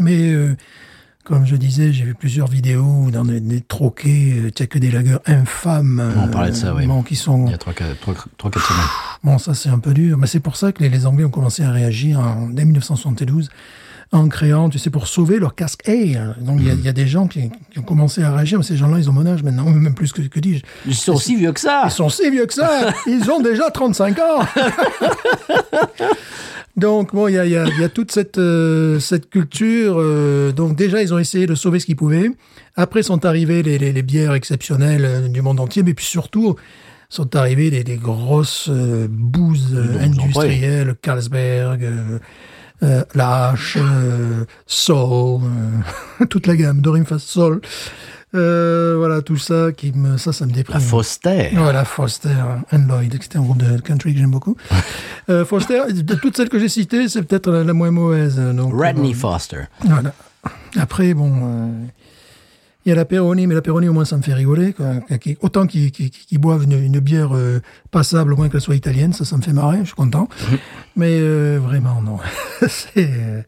Mais 0.00 0.32
euh, 0.32 0.56
comme 1.24 1.46
je 1.46 1.54
disais, 1.56 1.92
j'ai 1.92 2.04
vu 2.04 2.14
plusieurs 2.14 2.48
vidéos 2.48 3.10
dans 3.12 3.24
des, 3.24 3.40
des 3.40 3.60
troquets, 3.60 4.50
euh, 4.60 4.66
que 4.66 4.78
des 4.78 4.90
lagers 4.90 5.18
infâmes. 5.26 6.02
On 6.16 6.28
parlait 6.28 6.50
de 6.50 6.56
ça, 6.56 6.74
oui. 6.74 6.86
bon, 6.86 7.02
qui 7.02 7.14
sont, 7.16 7.46
Il 7.46 7.52
y 7.52 7.54
a 7.54 7.58
3-4 7.58 8.60
semaines. 8.60 8.86
Bon, 9.24 9.38
ça 9.38 9.54
c'est 9.54 9.68
un 9.68 9.78
peu 9.78 9.92
dur, 9.94 10.18
mais 10.18 10.26
c'est 10.26 10.40
pour 10.40 10.56
ça 10.56 10.72
que 10.72 10.82
les, 10.82 10.88
les 10.88 11.06
Anglais 11.06 11.24
ont 11.24 11.30
commencé 11.30 11.62
à 11.62 11.70
réagir 11.70 12.18
en, 12.20 12.48
dès 12.48 12.64
1972 12.64 13.50
en 14.14 14.28
créant, 14.28 14.68
tu 14.68 14.78
sais, 14.78 14.90
pour 14.90 15.06
sauver 15.06 15.38
leur 15.38 15.54
casque 15.54 15.88
ale. 15.88 16.36
Donc 16.42 16.58
il 16.60 16.66
y 16.66 16.70
a- 16.70 16.74
il 16.74 16.84
y, 16.84 16.88
a 16.88 16.92
des 16.92 17.06
gens 17.06 17.26
qui, 17.28 17.48
qui 17.70 17.78
ont 17.78 17.82
commencé 17.82 18.22
à 18.22 18.30
réagir, 18.34 18.58
mais 18.58 18.64
ces 18.64 18.76
gens-là, 18.76 18.98
ils 18.98 19.08
ont 19.08 19.12
mon 19.14 19.24
âge 19.24 19.42
maintenant, 19.42 19.64
même 19.70 19.94
plus 19.94 20.12
que, 20.12 20.20
que 20.20 20.38
dis-je. 20.38 20.62
Ils 20.86 20.94
sont 20.94 21.14
aussi 21.14 21.34
vieux 21.36 21.52
que 21.52 21.60
ça 21.60 21.84
Ils 21.86 21.90
sont 21.90 22.10
si 22.10 22.28
vieux 22.30 22.44
que 22.44 22.52
ça 22.52 22.92
Ils 23.06 23.30
ont 23.30 23.40
déjà 23.40 23.70
35 23.70 24.18
ans 24.18 24.44
Donc, 26.76 27.14
bon, 27.14 27.28
il 27.28 27.34
y 27.34 27.38
a, 27.38 27.44
il 27.44 27.52
y 27.52 27.56
a- 27.56 27.66
il 27.68 27.80
y 27.80 27.84
a 27.84 27.88
toute 27.90 28.12
cette, 28.12 28.38
euh, 28.38 28.98
cette 28.98 29.28
culture. 29.28 29.96
euh, 29.98 30.52
donc, 30.52 30.74
déjà, 30.76 31.02
ils 31.02 31.12
ont 31.12 31.18
essayé 31.18 31.46
de 31.46 31.54
sauver 31.54 31.78
ce 31.80 31.86
qu'ils 31.86 31.96
pouvaient. 31.96 32.30
Après, 32.76 33.02
sont 33.02 33.24
arrivées 33.26 33.62
les, 33.62 33.78
les- 33.78 33.92
les 33.92 34.02
bières 34.02 34.32
exceptionnelles 34.32 35.04
euh, 35.04 35.28
du 35.28 35.42
monde 35.42 35.60
entier, 35.60 35.82
mais 35.82 35.92
puis 35.92 36.06
surtout, 36.06 36.56
sont 37.12 37.36
arrivées 37.36 37.68
les 37.68 37.96
grosses 37.96 38.70
euh, 38.70 39.06
bouses 39.06 39.76
industrielles, 40.00 40.94
Carlsberg, 41.02 41.84
euh, 41.84 42.18
euh, 42.82 43.04
la 43.14 43.50
Hache, 43.50 43.76
euh, 43.78 44.46
Sol, 44.66 45.40
toute 46.30 46.46
la 46.46 46.56
gamme, 46.56 46.80
Dorimfast 46.80 47.28
Sol. 47.28 47.60
Euh, 48.34 48.94
voilà, 48.96 49.20
tout 49.20 49.36
ça, 49.36 49.72
qui 49.76 49.92
me, 49.92 50.16
ça, 50.16 50.32
ça 50.32 50.46
me 50.46 50.52
déprime. 50.52 50.78
La 50.78 50.80
Foster. 50.80 51.50
Voilà, 51.52 51.84
Foster 51.84 52.34
and 52.72 52.86
Lloyd, 52.88 53.14
c'était 53.20 53.36
un 53.36 53.42
groupe 53.42 53.58
de 53.58 53.78
country 53.82 54.14
que 54.14 54.18
j'aime 54.18 54.30
beaucoup. 54.30 54.56
Euh, 55.30 55.44
Foster, 55.44 55.80
de 55.92 56.14
toutes 56.16 56.36
celles 56.36 56.48
que 56.48 56.58
j'ai 56.58 56.68
citées, 56.68 57.08
c'est 57.08 57.22
peut-être 57.22 57.48
la, 57.48 57.62
la 57.62 57.72
moins 57.72 57.92
mauvaise. 57.92 58.40
Donc, 58.40 58.74
Rodney 58.74 59.12
euh, 59.12 59.14
Foster. 59.14 59.60
voilà. 59.84 60.12
Après, 60.76 61.14
bon, 61.14 61.86
il 62.84 62.88
y 62.88 62.92
a 62.92 62.94
la 62.94 63.04
Peroni, 63.04 63.46
mais 63.46 63.54
la 63.54 63.62
Peroni, 63.62 63.88
au 63.88 63.92
moins, 63.92 64.04
ça 64.04 64.16
me 64.16 64.22
fait 64.22 64.34
rigoler. 64.34 64.72
quoi. 64.72 64.94
Autant 65.40 65.66
qu'ils 65.66 65.90
boivent 66.38 66.64
une, 66.64 66.72
une 66.82 66.98
bière 67.00 67.34
euh, 67.36 67.60
passable, 67.90 68.32
au 68.32 68.36
moins 68.36 68.48
qu'elle 68.48 68.60
soit 68.60 68.74
italienne, 68.76 69.12
ça, 69.12 69.24
ça 69.24 69.36
me 69.36 69.42
fait 69.42 69.52
marrer, 69.52 69.78
je 69.80 69.86
suis 69.86 69.94
content. 69.94 70.28
Mais 70.96 71.18
euh, 71.20 71.58
vraiment, 71.62 72.00
non. 72.02 72.18
c'est... 72.68 73.08
euh, 73.08 73.42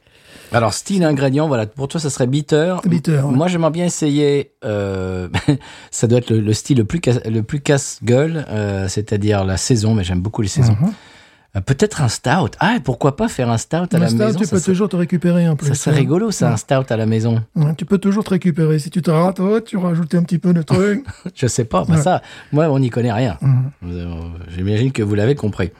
Alors, 0.52 0.72
style 0.72 1.02
ingrédient, 1.04 1.48
voilà, 1.48 1.66
pour 1.66 1.88
toi, 1.88 2.00
ça 2.00 2.10
serait 2.10 2.26
bitter. 2.28 2.76
Bitter, 2.86 3.18
ouais. 3.24 3.34
Moi, 3.34 3.48
j'aimerais 3.48 3.70
bien 3.72 3.86
essayer, 3.86 4.52
euh, 4.64 5.28
ça 5.90 6.06
doit 6.06 6.18
être 6.18 6.30
le, 6.30 6.40
le 6.40 6.52
style 6.52 6.78
le 6.78 6.84
plus, 6.84 7.00
casse- 7.00 7.24
le 7.28 7.42
plus 7.42 7.60
casse-gueule, 7.60 8.46
euh, 8.48 8.86
c'est-à-dire 8.88 9.44
la 9.44 9.56
saison, 9.56 9.94
mais 9.94 10.04
j'aime 10.04 10.20
beaucoup 10.20 10.42
les 10.42 10.48
saisons. 10.48 10.76
Mhm. 10.80 10.92
Peut-être 11.66 12.02
un 12.02 12.08
stout. 12.08 12.50
Ah, 12.58 12.78
pourquoi 12.82 13.16
pas 13.16 13.28
faire 13.28 13.48
un 13.48 13.58
stout 13.58 13.76
à 13.76 13.86
Mais 13.92 13.98
la 14.00 14.08
ça, 14.08 14.14
maison 14.26 14.38
tu 14.40 14.46
peux 14.48 14.60
toujours 14.60 14.88
te 14.88 14.96
récupérer 14.96 15.44
un 15.44 15.54
peu. 15.54 15.66
ça 15.66 15.74
serait 15.74 15.96
rigolo, 15.96 16.30
ça, 16.32 16.52
un 16.52 16.56
stout 16.56 16.86
à 16.90 16.96
la 16.96 17.06
maison. 17.06 17.42
Ouais, 17.54 17.74
tu 17.76 17.84
peux 17.84 17.98
toujours 17.98 18.24
te 18.24 18.30
récupérer. 18.30 18.78
Si 18.80 18.90
tu 18.90 19.02
te 19.02 19.10
rates, 19.10 19.38
oh, 19.40 19.60
tu 19.60 19.76
rajoutes 19.76 20.14
un 20.16 20.22
petit 20.24 20.38
peu 20.38 20.52
de 20.52 20.62
truc. 20.62 21.04
Je 21.34 21.46
sais 21.46 21.64
pas, 21.64 21.84
bah 21.84 21.94
Ouais. 21.94 22.02
ça, 22.02 22.22
moi, 22.52 22.66
on 22.70 22.78
n'y 22.80 22.90
connaît 22.90 23.12
rien. 23.12 23.38
Mhm. 23.40 23.70
Euh, 23.86 24.14
J'imagine 24.48 24.90
que 24.92 25.02
vous 25.02 25.14
l'avez 25.14 25.34
compris. 25.36 25.70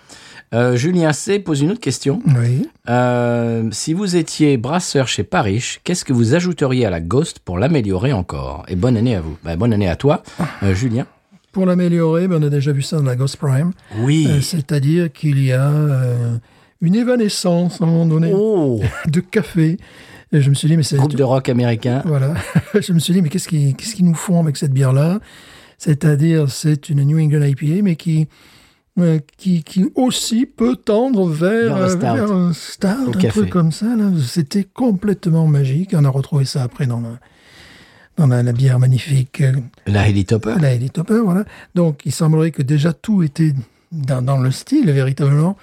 Euh, 0.55 0.77
Julien 0.77 1.13
C 1.13 1.41
pose 1.41 1.63
une 1.63 1.73
autre 1.73 1.81
question. 1.81 2.21
Oui. 2.27 2.69
Euh, 2.89 3.69
si 3.73 3.93
vous 3.93 4.15
étiez 4.15 4.57
brasseur 4.57 5.09
chez 5.09 5.25
Parish, 5.25 5.81
qu'est-ce 5.83 6.05
que 6.05 6.13
vous 6.13 6.35
ajouteriez 6.35 6.87
à 6.87 6.91
la 6.91 7.01
Ghost 7.01 7.41
pour 7.41 7.59
l'améliorer 7.59 8.13
encore? 8.13 8.65
Et 8.69 8.77
bonne 8.77 8.97
année 8.97 9.17
à 9.17 9.21
vous. 9.21 9.37
Bah, 9.43 9.57
bonne 9.57 9.73
année 9.73 9.89
à 9.89 9.97
toi, 9.97 10.23
euh, 10.63 10.73
Julien. 10.73 11.07
Pour 11.55 11.65
l'améliorer, 11.67 12.29
ben, 12.29 12.43
on 12.43 12.47
a 12.47 12.51
déjà 12.51 12.73
vu 12.73 12.83
ça 12.83 12.97
dans 12.99 13.05
la 13.05 13.17
Ghost 13.17 13.37
Prime. 13.39 13.71
Oui. 14.01 14.27
Euh, 14.29 14.41
C'est-à-dire 14.43 15.11
qu'il 15.13 15.43
y 15.43 15.53
a 15.53 15.71
euh, 15.71 16.37
une 16.83 16.95
évanescence 16.97 17.81
à 17.81 17.85
un 17.85 17.87
moment 17.87 18.07
donné 18.07 18.31
oh 18.35 18.81
de 19.07 19.21
café 19.21 19.79
Et 20.33 20.43
je 20.43 20.51
me 20.51 20.55
suis 20.55 20.69
dit, 20.69 20.77
mais 20.77 20.83
c'est 20.83 20.97
Groupe 20.97 21.15
de 21.15 21.23
rock 21.23 21.49
américain. 21.49 22.03
voilà. 22.05 22.35
je 22.81 22.93
me 22.93 22.99
suis 22.99 23.15
dit, 23.15 23.23
mais 23.23 23.29
qu'est-ce 23.31 23.49
qu'ils 23.49 24.05
nous 24.05 24.15
font 24.15 24.41
avec 24.41 24.57
cette 24.57 24.73
bière-là? 24.73 25.21
C'est-à-dire, 25.79 26.51
c'est 26.51 26.89
une 26.89 27.03
New 27.05 27.19
England 27.19 27.43
IPA, 27.45 27.83
mais 27.83 27.97
qui, 27.97 28.27
euh, 28.99 29.19
qui, 29.37 29.63
qui 29.63 29.87
aussi 29.95 30.47
peut 30.47 30.77
tendre 30.77 31.29
vers, 31.29 31.77
Vers 31.77 31.81
le 31.81 31.89
stout. 31.89 32.01
vers 32.01 32.33
un 32.33 33.07
Au 33.07 33.09
un 33.11 33.13
café. 33.13 33.29
truc 33.29 33.51
comme 33.51 33.73
ça. 33.73 33.95
là. 33.97 34.11
C'était 34.27 34.65
complètement 34.65 35.47
magique. 35.47 35.95
On 35.97 36.05
a 36.05 36.09
retrouvé 36.11 36.45
ça 36.45 36.63
après 36.63 36.87
dans, 36.87 37.01
la- 37.01 37.19
dans 38.17 38.27
la, 38.27 38.43
la 38.43 38.53
bière 38.53 38.79
magnifique, 38.79 39.41
euh, 39.41 39.53
La 39.87 40.09
Helitopper. 40.09 40.55
la 40.61 40.73
Elite 40.75 40.99
Hopper, 40.99 41.21
voilà. 41.25 41.45
Donc, 41.75 42.01
il 42.05 42.13
semblerait 42.13 42.51
que 42.53 42.63
déjà 42.63 42.93
tout 42.93 43.23
était 43.23 43.53
dans, 43.93 44.23
dans 44.23 44.39
le 44.39 44.51
style, 44.51 44.91
véritablement. 44.91 45.57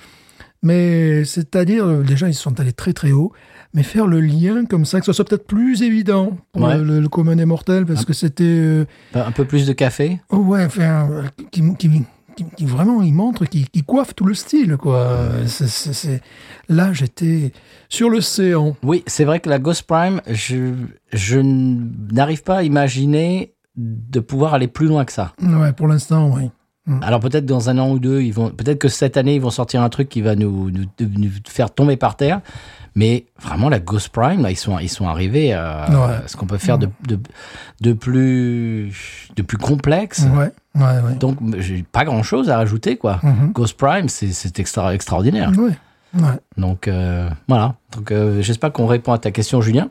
Mais 0.64 1.24
c'est-à-dire, 1.26 1.86
euh, 1.86 2.04
déjà, 2.04 2.28
ils 2.28 2.34
sont 2.36 2.60
allés 2.60 2.74
très 2.74 2.94
très 2.94 3.12
haut. 3.12 3.32
Mais 3.74 3.84
faire 3.84 4.06
le 4.06 4.20
lien 4.20 4.66
comme 4.66 4.84
ça, 4.84 5.00
que 5.00 5.06
ce 5.06 5.14
soit 5.14 5.24
peut-être 5.24 5.48
plus 5.48 5.82
évident 5.82 6.38
pour 6.52 6.64
Ouais. 6.64 6.78
le, 6.78 7.08
commun 7.08 7.38
des 7.38 7.46
mortels, 7.46 7.86
parce 7.86 8.04
que 8.04 8.12
c'était... 8.12 8.44
euh, 8.44 8.86
Un 9.16 9.32
peu 9.32 9.46
plus 9.46 9.66
de 9.66 9.72
café? 9.72 10.20
oh 10.30 10.38
ouais, 10.40 10.66
enfin, 10.66 11.08
qui, 11.52 11.62
qui, 11.78 11.90
qui- 12.36 12.46
qui 12.58 12.66
vraiment, 12.66 13.02
il 13.02 13.14
montre, 13.14 13.46
qui, 13.46 13.66
qui 13.68 13.84
coiffe 13.84 14.14
tout 14.16 14.26
le 14.26 14.34
style, 14.34 14.78
quoi. 14.78 15.30
Là, 16.70 16.94
j'étais 16.94 17.52
sur 17.90 18.10
l'océan. 18.10 18.76
Oui, 18.84 19.04
c'est 19.08 19.26
vrai 19.26 19.40
que 19.40 19.50
la 19.50 19.60
Ghost 19.60 19.84
Prime, 19.84 20.22
je, 20.28 20.74
je 21.14 21.40
n'arrive 21.40 22.44
pas 22.44 22.58
à 22.58 22.64
imaginer 22.64 23.54
de 23.78 24.20
pouvoir 24.20 24.54
aller 24.54 24.68
plus 24.68 24.88
loin 24.88 25.06
que 25.06 25.12
ça. 25.14 25.34
Ouais, 25.42 25.74
pour 25.74 25.88
l'instant, 25.88 26.32
oui. 26.36 26.50
Alors 27.02 27.20
peut-être 27.20 27.46
dans 27.46 27.70
un 27.70 27.78
an 27.78 27.90
ou 27.92 28.00
deux, 28.00 28.22
ils 28.22 28.34
vont, 28.34 28.50
peut-être 28.50 28.80
que 28.80 28.88
cette 28.90 29.18
année 29.18 29.36
ils 29.36 29.42
vont 29.42 29.50
sortir 29.50 29.82
un 29.82 29.90
truc 29.90 30.10
qui 30.10 30.22
va 30.22 30.36
nous, 30.36 30.70
nous, 30.72 30.86
nous 31.00 31.30
faire 31.48 31.72
tomber 31.74 31.98
par 31.98 32.16
terre. 32.16 32.42
Mais 32.94 33.24
vraiment 33.42 33.70
la 33.70 33.80
Ghost 33.80 34.10
Prime, 34.10 34.42
là, 34.42 34.52
ils 34.52 34.58
sont, 34.58 34.78
ils 34.78 34.90
sont 34.90 35.08
arrivés 35.08 35.54
à 35.54 35.88
Ouais. 35.90 36.16
ce 36.28 36.36
qu'on 36.36 36.46
peut 36.46 36.58
faire 36.58 36.78
de, 36.78 36.90
de, 37.08 37.18
de 37.80 37.94
plus, 37.94 39.30
de 39.36 39.42
plus 39.42 39.58
complexe. 39.58 40.26
Ouais, 40.36 40.52
ouais, 40.76 41.00
ouais. 41.02 41.16
Donc 41.20 41.38
j'ai 41.60 41.84
pas 41.90 42.04
grand 42.06 42.24
chose 42.24 42.50
à 42.50 42.58
rajouter 42.58 42.98
quoi. 42.98 43.20
Mhm. 43.24 43.52
Ghost 43.54 43.78
Prime, 43.78 44.10
c'est, 44.10 44.34
c'est 44.34 44.60
extra, 44.60 44.94
extraordinaire. 44.94 45.52
Ouais, 45.58 45.72
ouais. 46.22 46.40
Donc 46.58 46.88
euh, 46.88 47.30
voilà. 47.48 47.76
Donc 47.96 48.12
euh, 48.12 48.42
j'espère 48.42 48.72
qu'on 48.74 48.88
répond 48.88 49.14
à 49.14 49.18
ta 49.18 49.32
question, 49.32 49.62
Julien. 49.62 49.90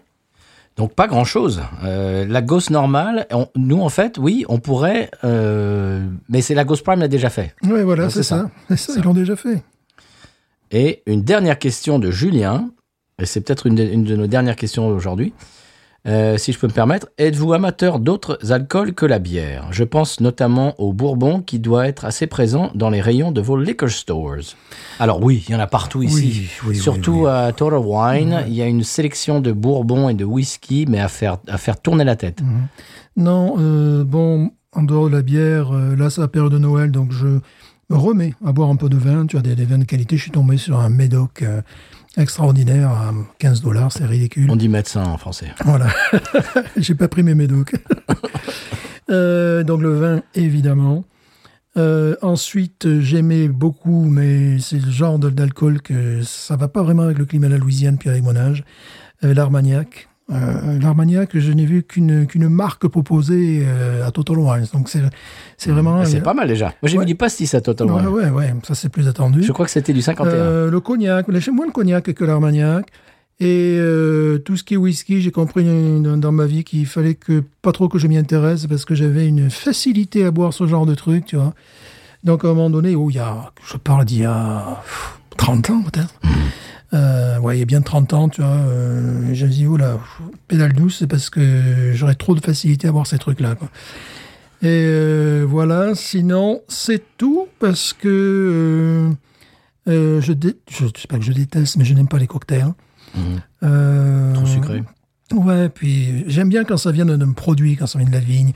Donc 0.80 0.94
pas 0.94 1.06
grand 1.08 1.24
chose. 1.24 1.60
la 1.82 2.40
Ghost 2.40 2.70
normale, 2.70 3.26
on- 3.32 3.48
nous 3.54 3.82
en 3.82 3.90
fait, 3.90 4.16
oui, 4.16 4.46
on 4.48 4.58
pourrait, 4.60 5.10
euh, 5.24 6.02
mais 6.30 6.40
c'est 6.40 6.54
la 6.54 6.64
Ghost 6.64 6.82
Prime 6.84 7.00
l'a 7.00 7.08
déjà 7.08 7.28
fait. 7.28 7.54
Ouais, 7.64 7.82
voilà, 7.82 8.08
c'est 8.08 8.22
ça. 8.22 8.48
Ça, 8.70 8.76
Ça. 8.78 8.92
ils 8.96 9.02
l'ont 9.04 9.12
déjà 9.12 9.36
fait. 9.36 9.62
Et 10.70 11.02
une 11.04 11.22
dernière 11.22 11.58
question 11.58 11.98
de 11.98 12.10
Julien, 12.10 12.70
et 13.20 13.26
c'est 13.26 13.42
peut-être 13.42 13.66
une, 13.66 13.78
une 13.78 14.04
de 14.04 14.16
nos 14.16 14.26
dernières 14.26 14.56
questions 14.56 14.88
aujourd'hui, 14.88 15.34
euh, 16.06 16.38
si 16.38 16.52
je 16.52 16.58
peux 16.58 16.66
me 16.66 16.72
permettre. 16.72 17.08
Êtes-vous 17.18 17.52
amateur 17.52 17.98
d'autres 17.98 18.38
alcools 18.52 18.94
que 18.94 19.04
la 19.04 19.18
bière? 19.18 19.68
Je 19.70 19.84
pense 19.84 20.20
notamment 20.20 20.74
au 20.80 20.92
bourbon 20.92 21.42
qui 21.42 21.58
doit 21.58 21.86
être 21.86 22.04
assez 22.04 22.26
présent 22.26 22.70
dans 22.74 22.90
les 22.90 23.00
rayons 23.00 23.32
de 23.32 23.40
vos 23.40 23.56
liquor 23.56 23.90
stores. 23.90 24.56
Alors 24.98 25.22
oui, 25.22 25.44
il 25.46 25.52
y 25.52 25.56
en 25.56 25.60
a 25.60 25.66
partout 25.66 26.02
ici. 26.02 26.48
Oui, 26.64 26.70
oui, 26.70 26.76
Surtout 26.76 27.22
oui, 27.24 27.30
à 27.30 27.52
Total 27.52 27.78
Wine, 27.78 28.44
il 28.46 28.54
y 28.54 28.62
a 28.62 28.66
une 28.66 28.82
sélection 28.82 29.40
de 29.40 29.52
bourbon 29.52 30.08
et 30.08 30.14
de 30.14 30.24
whisky, 30.24 30.86
mais 30.88 31.00
à 31.00 31.08
faire, 31.08 31.38
à 31.46 31.58
faire 31.58 31.80
tourner 31.80 32.04
la 32.04 32.16
tête. 32.16 32.40
Non, 33.16 33.56
euh, 33.58 34.04
bon, 34.04 34.52
en 34.72 34.82
dehors 34.82 35.08
de 35.10 35.16
la 35.16 35.22
bière, 35.22 35.72
euh, 35.72 35.96
là, 35.96 36.08
c'est 36.10 36.20
la 36.20 36.28
période 36.28 36.52
de 36.52 36.58
Noël, 36.58 36.90
donc 36.90 37.12
je 37.12 37.26
me 37.26 37.96
remets 37.96 38.34
à 38.44 38.52
boire 38.52 38.70
un 38.70 38.76
peu 38.76 38.88
de 38.88 38.96
vin. 38.96 39.26
Tu 39.26 39.36
as 39.36 39.42
des, 39.42 39.54
des 39.54 39.64
vins 39.64 39.78
de 39.78 39.84
qualité. 39.84 40.16
Je 40.16 40.22
suis 40.22 40.30
tombé 40.30 40.56
sur 40.56 40.78
un 40.78 40.88
Médoc 40.88 41.44
extraordinaire 42.16 42.90
à 42.90 43.12
15 43.38 43.62
dollars, 43.62 43.92
c'est 43.92 44.04
ridicule. 44.04 44.50
On 44.50 44.56
dit 44.56 44.68
médecin 44.68 45.04
en 45.04 45.16
français. 45.16 45.52
Voilà. 45.64 45.88
J'ai 46.76 46.94
pas 46.94 47.08
pris 47.08 47.22
mes 47.22 47.34
médocs. 47.34 47.74
Euh, 49.10 49.64
donc 49.64 49.80
le 49.80 49.98
vin, 49.98 50.22
évidemment. 50.36 51.04
Euh, 51.76 52.16
ensuite, 52.22 52.86
euh, 52.86 53.00
j'aimais 53.00 53.48
beaucoup, 53.48 54.04
mais 54.04 54.58
c'est 54.58 54.78
le 54.78 54.90
genre 54.90 55.18
d'alcool 55.18 55.80
que 55.82 56.22
ça 56.22 56.56
va 56.56 56.68
pas 56.68 56.82
vraiment 56.82 57.02
avec 57.02 57.18
le 57.18 57.24
climat 57.24 57.46
de 57.46 57.54
la 57.54 57.58
Louisiane 57.58 57.96
puis 57.96 58.08
avec 58.08 58.22
mon 58.22 58.36
âge. 58.36 58.64
Euh, 59.24 59.34
L'Armagnac. 59.34 60.08
Euh, 60.32 60.78
L'Armagnac, 60.80 61.30
je 61.36 61.52
n'ai 61.52 61.64
vu 61.66 61.82
qu'une 61.82 62.26
qu'une 62.26 62.48
marque 62.48 62.86
proposée 62.86 63.64
euh, 63.66 64.06
à 64.06 64.10
Total 64.12 64.38
Wines. 64.38 64.66
Donc 64.72 64.88
c'est 64.88 65.00
c'est 65.56 65.70
vraiment. 65.70 66.04
C'est 66.04 66.20
pas 66.20 66.34
mal 66.34 66.46
déjà. 66.48 66.66
Moi 66.82 66.88
j'ai 66.88 66.98
Ouais. 66.98 67.04
vu 67.04 67.08
du 67.08 67.14
pastis 67.16 67.52
à 67.54 67.60
Total 67.60 67.90
Ouais, 67.90 68.02
Wine. 68.02 68.06
ouais, 68.08 68.30
ouais, 68.30 68.54
ça 68.62 68.74
c'est 68.74 68.88
plus 68.88 69.08
attendu. 69.08 69.42
Je 69.42 69.52
crois 69.52 69.64
que 69.66 69.72
c'était 69.72 69.92
du 69.92 70.02
51. 70.02 70.32
Euh, 70.32 70.70
le 70.70 70.80
cognac, 70.80 71.26
j'aime 71.38 71.56
moins 71.56 71.66
le 71.66 71.72
cognac 71.72 72.12
que 72.12 72.24
l'Armagnac. 72.24 72.86
Et 73.42 73.76
euh, 73.78 74.36
tout 74.38 74.56
ce 74.58 74.62
qui 74.62 74.74
est 74.74 74.76
whisky, 74.76 75.22
j'ai 75.22 75.30
compris 75.30 75.64
dans, 75.64 76.18
dans 76.18 76.30
ma 76.32 76.44
vie 76.44 76.62
qu'il 76.62 76.84
fallait 76.86 77.14
que 77.14 77.42
pas 77.62 77.72
trop 77.72 77.88
que 77.88 77.98
je 77.98 78.06
m'y 78.06 78.18
intéresse 78.18 78.66
parce 78.66 78.84
que 78.84 78.94
j'avais 78.94 79.26
une 79.26 79.48
facilité 79.48 80.24
à 80.26 80.30
boire 80.30 80.52
ce 80.52 80.66
genre 80.66 80.84
de 80.84 80.94
truc, 80.94 81.24
tu 81.24 81.36
vois. 81.36 81.54
Donc 82.22 82.44
à 82.44 82.48
un 82.48 82.50
moment 82.52 82.68
donné, 82.68 82.94
oh, 82.94 83.08
il 83.08 83.16
y 83.16 83.18
a, 83.18 83.50
je 83.66 83.78
parle 83.78 84.04
d'il 84.04 84.18
y 84.20 84.24
a 84.26 84.82
pff, 84.84 85.18
30 85.38 85.70
ans 85.70 85.82
peut-être. 85.90 86.14
Euh, 86.92 87.38
ouais, 87.38 87.56
il 87.56 87.60
y 87.60 87.62
a 87.62 87.66
bien 87.66 87.82
30 87.82 88.12
ans, 88.14 88.28
tu 88.28 88.40
vois. 88.40 88.50
Euh, 88.50 89.32
je 89.32 89.46
me 89.46 89.50
dis, 89.50 89.66
oh 89.66 89.76
là, 89.76 89.94
pff, 89.94 90.20
pédale 90.48 90.72
douce, 90.72 90.96
c'est 90.98 91.06
parce 91.06 91.30
que 91.30 91.92
j'aurais 91.94 92.16
trop 92.16 92.34
de 92.34 92.40
facilité 92.40 92.88
à 92.88 92.92
boire 92.92 93.06
ces 93.06 93.18
trucs-là. 93.18 93.54
Et 94.62 94.66
euh, 94.66 95.46
voilà, 95.48 95.94
sinon, 95.94 96.60
c'est 96.68 97.02
tout 97.16 97.46
parce 97.60 97.92
que 97.92 99.10
euh, 99.88 100.20
je, 100.20 100.32
dé- 100.32 100.56
je 100.70 100.86
sais 100.86 101.06
pas 101.08 101.18
que 101.18 101.24
je 101.24 101.32
déteste, 101.32 101.76
mais 101.76 101.84
je 101.84 101.94
n'aime 101.94 102.08
pas 102.08 102.18
les 102.18 102.26
cocktails. 102.26 102.72
Mhm. 103.14 103.40
Euh, 103.62 104.34
Trop 104.34 104.46
sucré. 104.46 104.82
Ouais, 105.32 105.68
puis 105.68 106.24
j'aime 106.26 106.48
bien 106.48 106.64
quand 106.64 106.76
ça 106.76 106.90
vient 106.90 107.06
d'un 107.06 107.32
produit, 107.32 107.76
quand 107.76 107.86
ça 107.86 107.98
vient 108.00 108.08
de 108.08 108.12
la 108.12 108.18
vigne. 108.20 108.52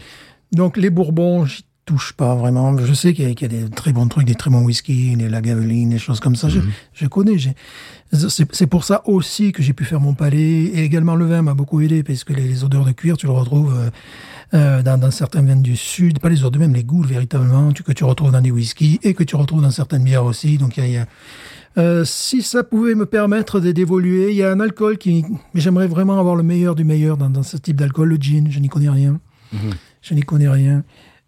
Donc 0.53 0.77
les 0.77 0.91
bourbons, 0.91 1.45
j'y 1.45 1.65
touche 1.87 2.13
pas 2.15 2.35
vraiment. 2.35 2.77
Je 2.79 2.93
sais 2.95 3.13
qu'il 3.13 3.29
y, 3.29 3.31
a- 3.31 3.35
qu'il 3.35 3.53
y 3.53 3.57
a 3.57 3.63
des 3.65 3.71
très 3.71 3.93
bons 3.93 4.09
trucs, 4.09 4.27
des 4.27 4.35
très 4.35 4.51
bons 4.51 4.63
whisky, 4.65 5.17
des 5.17 5.29
lagavulin, 5.29 5.89
des 5.89 5.99
choses 5.99 6.21
comme 6.21 6.35
ça. 6.37 6.49
Je, 6.49 6.61
je 6.95 7.07
connais. 7.07 7.37
C'est 8.13 8.67
pour 8.67 8.85
ça 8.85 9.03
aussi 9.07 9.53
que 9.53 9.63
j'ai 9.63 9.73
pu 9.73 9.85
faire 9.85 10.01
mon 10.01 10.15
palais. 10.15 10.39
Et 10.65 10.85
également 10.85 11.17
le 11.17 11.27
vin 11.27 11.43
m'a 11.43 11.55
beaucoup 11.55 11.81
aidé, 11.81 12.03
parce 12.03 12.25
que 12.25 12.33
les, 12.33 12.43
les 12.49 12.65
odeurs 12.65 12.85
de 12.85 12.93
cuir, 12.93 13.17
tu 13.17 13.27
le 13.27 13.33
retrouves 13.33 13.75
euh, 13.77 13.91
euh, 14.55 14.83
dans, 14.83 14.99
dans 14.99 15.11
certains 15.11 15.43
vins 15.43 15.57
du 15.57 15.77
sud. 15.77 16.21
Pas 16.21 16.29
les 16.29 16.39
odeurs 16.41 16.53
de 16.53 16.59
même, 16.59 16.75
les 16.75 16.85
goûts 16.85 17.03
véritablement, 17.03 17.73
tu- 17.73 17.83
que 17.83 17.93
tu 17.93 18.05
retrouves 18.05 18.31
dans 18.33 18.41
des 18.41 18.51
whiskies 18.51 19.01
et 19.03 19.15
que 19.15 19.25
tu 19.25 19.37
retrouves 19.37 19.63
dans 19.63 19.71
certaines 19.71 20.05
bières 20.05 20.25
aussi. 20.25 20.59
Donc 20.59 20.77
il 20.77 20.85
y 20.85 20.87
a- 20.87 20.91
y 20.91 20.97
a 20.99 21.07
euh, 21.77 22.05
si 22.05 22.41
ça 22.43 22.63
pouvait 22.63 22.95
me 22.95 23.05
permettre 23.05 23.59
d'évoluer, 23.59 24.31
il 24.31 24.37
y 24.37 24.45
a 24.45 24.51
un 24.53 24.61
alcool 24.61 24.97
qui. 24.97 25.25
mais 25.55 25.61
J'aimerais 25.61 25.89
vraiment 25.89 26.21
avoir 26.21 26.37
le 26.37 26.45
meilleur 26.45 26.77
du 26.77 26.85
meilleur 26.85 27.17
dans, 27.17 27.29
dans 27.29 27.43
ce 27.43 27.57
type 27.57 27.77
d'alcool, 27.77 28.11
le 28.11 28.17
gin. 28.17 28.47
Je 28.49 28.61
n'y 28.61 28.69
connais 28.69 28.89
rien. 28.91 29.19
Je 30.03 30.15
n'y 30.15 30.23
connais 30.23 30.49
rien. 30.49 30.85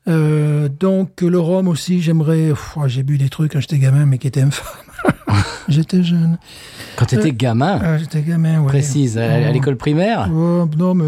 Euh, 0.08 0.68
donc 0.68 1.20
le 1.20 1.38
rhum 1.40 1.68
aussi, 1.68 2.00
j'aimerais. 2.00 2.52
J'ai 2.86 3.02
bu 3.02 3.18
des 3.18 3.28
trucs 3.28 3.52
quand 3.52 3.60
j'étais 3.60 3.78
gamin, 3.78 4.06
mais 4.06 4.18
qui 4.18 4.26
étaient 4.28 4.42
infâmes. 4.42 4.66
j'étais 5.68 6.02
jeune. 6.02 6.38
Quand 6.96 7.06
t'étais 7.06 7.32
gamin, 7.32 7.78
Ah, 7.82 7.98
j'étais 7.98 8.22
gamin, 8.22 8.60
ouais. 8.60 8.66
précise, 8.68 9.18
à, 9.18 9.24
à 9.34 9.50
l'école 9.50 9.76
primaire 9.76 10.28
non, 10.30 10.94
mais 10.94 11.04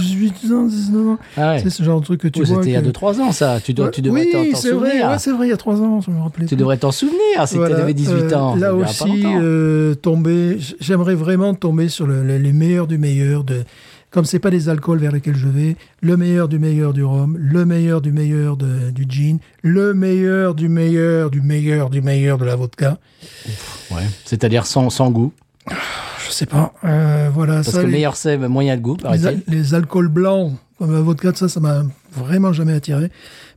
18 0.00 0.52
ans, 0.52 0.64
19 0.66 1.08
ans. 1.08 1.18
Ah 1.36 1.50
ouais. 1.52 1.60
C'est 1.62 1.70
ce 1.70 1.82
genre 1.82 2.00
de 2.00 2.04
truc 2.04 2.20
que 2.20 2.28
tu 2.28 2.42
Oh, 2.42 2.44
vois. 2.46 2.56
C'était 2.58 2.68
il 2.70 2.72
y 2.74 2.76
a 2.76 2.80
que- 2.82 2.86
2-3 2.86 3.20
ans, 3.20 3.32
ça. 3.32 3.58
Tu, 3.64 3.72
dois, 3.74 3.86
Ouais, 3.86 3.90
tu 3.92 4.02
devrais 4.02 4.24
oui, 4.26 4.30
t'en 4.32 4.44
t'en 4.52 4.56
c'est 4.56 4.70
vrai, 4.72 4.90
souvenir. 4.90 5.08
ouais, 5.10 5.18
c'est 5.18 5.32
vrai, 5.32 5.46
il 5.46 5.50
y 5.50 5.52
a 5.52 5.56
3 5.56 5.80
ans, 5.80 6.00
je 6.00 6.10
me 6.10 6.20
rappelais. 6.20 6.44
tu 6.46 6.54
plus. 6.54 6.56
devrais 6.56 6.76
t'en 6.76 6.92
souvenir 6.92 7.18
si 7.46 7.56
Voilà, 7.56 7.76
tu 7.76 7.80
avais 7.82 7.94
18 7.94 8.12
euh, 8.32 8.36
ans. 8.36 8.54
là 8.56 8.74
aussi, 8.74 9.24
euh, 9.24 9.94
tomber, 9.94 10.58
j'aimerais 10.80 11.14
vraiment 11.14 11.54
tomber 11.54 11.88
sur 11.88 12.06
le, 12.06 12.22
le- 12.22 12.38
les 12.38 12.52
meilleurs 12.52 12.86
du 12.86 12.98
meilleur. 12.98 13.42
De, 13.42 13.64
comme 14.10 14.24
c'est 14.24 14.38
pas 14.38 14.50
des 14.50 14.68
alcools 14.68 14.98
vers 14.98 15.12
lesquels 15.12 15.36
je 15.36 15.48
vais, 15.48 15.76
le 16.00 16.16
meilleur 16.16 16.48
du 16.48 16.58
meilleur 16.58 16.92
du 16.92 17.04
rhum, 17.04 17.36
le 17.38 17.64
meilleur 17.64 18.00
du 18.00 18.10
meilleur 18.12 18.56
de- 18.56 18.90
du 18.90 19.04
gin, 19.08 19.38
le 19.62 19.92
meilleur 19.94 20.54
du 20.54 20.68
meilleur 20.68 21.30
du 21.30 21.40
meilleur 21.42 21.90
du 21.90 22.00
meilleur 22.00 22.38
de 22.38 22.44
la 22.44 22.56
vodka. 22.56 22.98
Ouais. 23.90 24.02
C'est-à-dire 24.24 24.64
sans, 24.66 24.88
sans 24.90 25.10
goût. 25.10 25.32
Je 26.26 26.32
sais 26.32 26.46
pas. 26.46 26.72
euh, 26.84 27.28
voilà. 27.32 27.54
Parce 27.56 27.70
ça, 27.70 27.80
que 27.82 27.86
les, 27.86 27.92
meilleur 27.92 28.16
c'est, 28.16 28.36
moyen 28.38 28.76
de 28.76 28.82
goût, 28.82 28.96
les, 29.12 29.38
les 29.56 29.74
alcools 29.74 30.08
blancs, 30.08 30.52
comme 30.78 30.92
la 30.92 31.00
vodka, 31.00 31.32
ça, 31.34 31.48
ça 31.48 31.60
m'a 31.60 31.82
vraiment 32.12 32.52
jamais 32.52 32.72
attiré. 32.74 33.10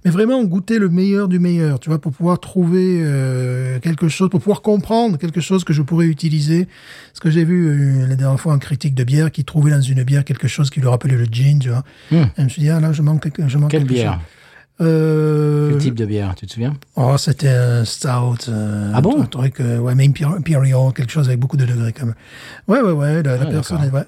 Mais 0.03 0.10
vraiment 0.11 0.44
goûter 0.44 0.80
le 0.80 0.90
meilleur 0.90 1.28
du 1.28 1.38
meilleur, 1.38 1.80
tu 1.80 1.90
vois, 1.90 1.99
pour 1.99 2.11
pouvoir 2.11 2.40
trouver 2.40 3.02
euh, 3.03 3.80
quelque 3.80 4.07
chose, 4.07 4.30
pour 4.30 4.40
pouvoir 4.40 4.61
comprendre 4.64 5.18
quelque 5.18 5.41
chose 5.41 5.64
que 5.64 5.73
je 5.73 5.82
pourrais 5.84 6.07
utiliser. 6.07 6.68
Parce 7.11 7.19
que 7.19 7.30
j'ai 7.30 7.44
vu 7.45 7.68
euh, 7.68 8.07
la 8.07 8.15
dernière 8.15 8.40
fois 8.40 8.53
un 8.53 8.57
critique 8.60 8.95
de 8.95 9.03
bière 9.03 9.32
qui 9.32 9.44
trouvait 9.45 9.69
dans 9.72 9.82
une 9.82 10.03
bière 10.03 10.23
quelque 10.26 10.48
chose 10.48 10.69
qui 10.72 10.80
lui 10.80 10.88
rappelait 10.88 11.15
le 11.15 11.26
gin, 11.26 11.60
tu 11.60 11.69
vois. 11.69 11.84
Hmm. 12.10 12.15
Et 12.15 12.30
je 12.40 12.44
me 12.44 12.49
suis 12.49 12.61
dit, 12.64 12.69
ah 12.69 12.80
là, 12.80 12.91
je 12.94 13.02
manque, 13.03 13.22
quelque- 13.22 13.48
je 13.48 13.57
manque 13.60 13.69
Quelle 13.72 13.82
quelque 13.82 13.94
bière 13.94 14.14
chose. 14.14 14.88
Euh, 14.88 15.69
Quel 15.69 15.78
type 15.80 15.95
de 15.95 16.06
bière, 16.06 16.34
tu 16.36 16.48
te 16.48 16.53
souviens? 16.53 16.73
Oh, 16.95 17.15
c'était 17.19 17.49
un 17.49 17.86
stout. 17.86 18.49
euh, 18.49 18.91
Ah 18.95 19.02
bon? 19.02 19.22
Un 19.22 19.26
truc, 19.26 19.60
euh, 19.60 19.78
ouais, 19.78 19.94
mais 19.94 20.07
Imper- 20.07 20.36
Imperial, 20.36 20.91
quelque 20.95 21.11
chose 21.11 21.28
avec 21.28 21.40
beaucoup 21.40 21.57
de 21.57 21.65
degrés, 21.65 21.94
quand 21.94 22.07
même. 22.07 22.15
Ouais, 22.68 22.82
ouais, 22.82 22.91
ouais, 22.91 23.22
la, 23.22 23.38
la 23.38 23.44
Ah, 23.44 23.45
personne, 23.45 23.78
d'accord. 23.82 23.99
ouais. 23.99 24.06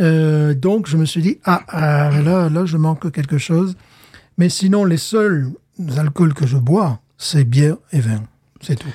Euh, 0.00 0.54
donc, 0.54 0.88
je 0.88 0.96
me 0.96 1.04
suis 1.04 1.20
dit, 1.20 1.38
ah, 1.44 1.60
ah, 1.68 2.10
là, 2.24 2.48
là, 2.48 2.64
je 2.64 2.78
manque 2.78 3.10
quelque 3.12 3.36
chose. 3.36 3.76
Mais 4.38 4.48
sinon, 4.48 4.84
les 4.84 4.96
seuls 4.98 5.50
alcools 5.96 6.34
que 6.34 6.46
je 6.46 6.56
bois, 6.56 7.00
c'est 7.18 7.44
bière 7.44 7.76
et 7.92 8.00
vin. 8.00 8.22
C'est 8.60 8.76
tout. 8.76 8.88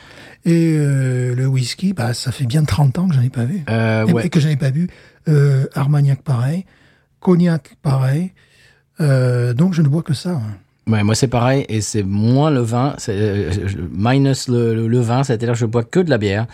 Et 0.46 0.76
euh, 0.78 1.36
le 1.36 1.46
whisky, 1.48 1.94
bah, 1.94 2.14
ça 2.14 2.32
fait 2.32 2.46
bien 2.46 2.64
30 2.64 2.98
ans 3.00 3.08
que 3.08 3.14
j'en 3.16 3.22
ai 3.22 3.30
pas 3.30 3.46
vu. 3.46 3.64
Euh, 3.70 4.06
Et- 4.08 4.14
ouais. 4.14 4.30
Que 4.30 4.40
j'en 4.40 4.50
ai 4.50 4.58
pas 4.58 4.72
bu. 4.72 4.90
Euh, 5.28 5.66
Armagnac, 5.76 6.22
pareil. 6.24 6.66
Cognac, 7.20 7.76
pareil. 7.82 8.32
Donc, 9.00 9.74
je 9.74 9.82
ne 9.82 9.88
bois 9.88 10.04
que 10.04 10.14
ça. 10.14 10.32
hein. 10.32 10.42
Ouais, 10.88 11.04
moi 11.04 11.14
c'est 11.16 11.28
pareil 11.28 11.64
et 11.70 11.80
c'est 11.80 12.02
moins 12.04 12.50
le 12.50 12.60
vin, 12.62 12.96
c'est, 12.98 13.50
minus 13.92 14.48
le, 14.50 14.74
le, 14.74 14.88
le 14.88 15.00
vin, 15.00 15.24
c'est-à-dire 15.24 15.50
que 15.54 15.58
je 15.58 15.66
bois 15.68 15.84
que 15.84 16.00
de 16.00 16.10
la 16.10 16.18
bière. 16.18 16.48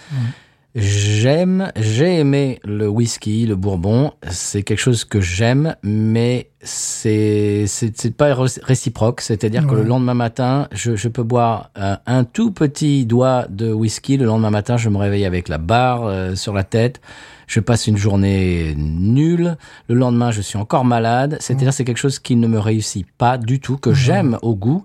J'aime, 0.80 1.72
j'ai 1.76 2.20
aimé 2.20 2.60
le 2.64 2.88
whisky, 2.88 3.48
le 3.48 3.56
bourbon, 3.56 4.12
c'est 4.30 4.62
quelque 4.62 4.78
chose 4.78 5.06
que 5.06 5.20
j'aime, 5.20 5.76
mais 5.82 6.52
c'est 6.62 7.66
c'est 7.66 8.16
pas 8.16 8.36
ré- 8.36 8.62
réciproque, 8.62 9.22
c'est-à-dire 9.22 9.66
que 9.66 9.74
le 9.74 9.82
lendemain 9.82 10.14
matin, 10.14 10.68
je, 10.72 10.96
je 10.96 11.08
peux 11.08 11.24
boire 11.24 11.72
un, 11.76 11.98
un 12.06 12.24
tout 12.24 12.52
petit 12.52 13.08
doigt 13.08 13.48
de 13.50 13.74
whisky, 13.74 14.18
le 14.18 14.26
lendemain 14.26 14.52
matin, 14.52 14.78
je 14.78 14.90
me 14.90 14.98
réveille 14.98 15.26
avec 15.26 15.50
la 15.50 15.58
barre 15.58 16.06
euh, 16.06 16.36
sur 16.36 16.54
la 16.54 16.64
tête. 16.64 17.02
Je 17.48 17.60
passe 17.60 17.88
une 17.88 17.98
journée 17.98 18.76
nulle. 18.78 19.58
Le 19.90 19.96
lendemain, 19.96 20.30
je 20.32 20.42
suis 20.42 20.58
encore 20.58 20.84
malade. 20.86 21.38
C'est-à-dire, 21.40 21.74
c'est 21.74 21.86
quelque 21.86 21.98
chose 21.98 22.20
qui 22.20 22.36
ne 22.36 22.46
me 22.46 22.60
réussit 22.60 23.08
pas 23.18 23.38
du 23.40 23.60
tout, 23.62 23.78
que 23.78 23.94
j'aime 23.94 24.38
au 24.42 24.54
goût. 24.54 24.84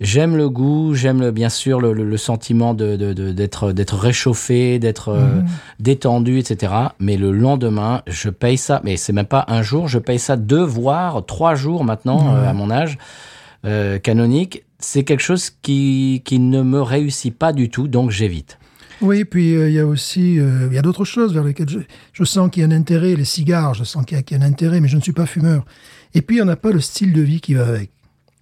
J'aime 0.00 0.36
le 0.36 0.48
goût, 0.48 0.94
j'aime 0.94 1.20
le- 1.20 1.32
bien 1.32 1.48
sûr 1.48 1.80
le, 1.80 1.92
le- 1.92 2.04
le 2.04 2.16
sentiment 2.16 2.72
de 2.72 2.94
de- 2.94 3.12
de- 3.12 3.32
d'être 3.32 3.72
d'être 3.72 3.96
réchauffé, 3.96 4.78
d'être 4.78 5.08
euh, 5.08 5.40
détendu, 5.80 6.38
etc. 6.38 6.72
Mais 7.00 7.16
le 7.16 7.32
lendemain, 7.32 8.02
je 8.06 8.30
paye 8.30 8.56
ça. 8.58 8.80
Mais 8.84 8.96
c'est 8.96 9.12
même 9.12 9.26
pas 9.26 9.44
un 9.48 9.62
jour, 9.62 9.88
je 9.88 9.98
paye 9.98 10.18
ça 10.20 10.36
deux 10.36 10.62
voire 10.62 11.26
trois 11.26 11.54
jours 11.56 11.82
maintenant 11.84 12.34
euh, 12.36 12.48
à 12.48 12.52
mon 12.52 12.70
âge 12.70 12.96
euh, 13.64 13.98
canonique. 13.98 14.62
C'est 14.78 15.02
quelque 15.02 15.22
chose 15.22 15.50
qui 15.50 16.22
qui 16.24 16.38
ne 16.38 16.62
me 16.62 16.80
réussit 16.80 17.36
pas 17.36 17.52
du 17.52 17.68
tout, 17.68 17.88
donc 17.88 18.10
j'évite. 18.12 18.58
Oui, 19.00 19.24
puis 19.24 19.54
euh, 19.56 19.68
il 19.68 19.74
y 19.74 19.80
a 19.80 19.86
aussi 19.86 20.38
euh, 20.38 20.68
il 20.70 20.74
y 20.74 20.78
a 20.78 20.82
d'autres 20.82 21.04
choses 21.04 21.34
vers 21.34 21.42
lesquelles 21.42 21.68
je, 21.68 21.78
je 22.12 22.22
sens 22.24 22.50
qu'il 22.50 22.62
y 22.62 22.64
a 22.64 22.68
un 22.68 22.72
intérêt. 22.72 23.16
Les 23.16 23.24
cigares, 23.24 23.74
je 23.74 23.82
sens 23.82 24.04
qu'il 24.04 24.16
y, 24.16 24.20
a- 24.20 24.22
qu'il 24.22 24.38
y 24.38 24.40
a 24.40 24.44
un 24.44 24.48
intérêt, 24.48 24.80
mais 24.80 24.86
je 24.88 24.96
ne 24.96 25.00
suis 25.02 25.12
pas 25.12 25.26
fumeur. 25.26 25.64
Et 26.14 26.22
puis, 26.22 26.40
on 26.40 26.44
n'a 26.44 26.56
pas 26.56 26.70
le 26.70 26.80
style 26.80 27.12
de 27.12 27.20
vie 27.22 27.40
qui 27.40 27.54
va 27.54 27.66
avec. 27.66 27.90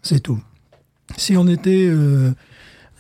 C'est 0.03 0.21
tout. 0.21 0.39
Si 1.17 1.37
on 1.37 1.47
était 1.49 1.87
euh, 1.89 2.31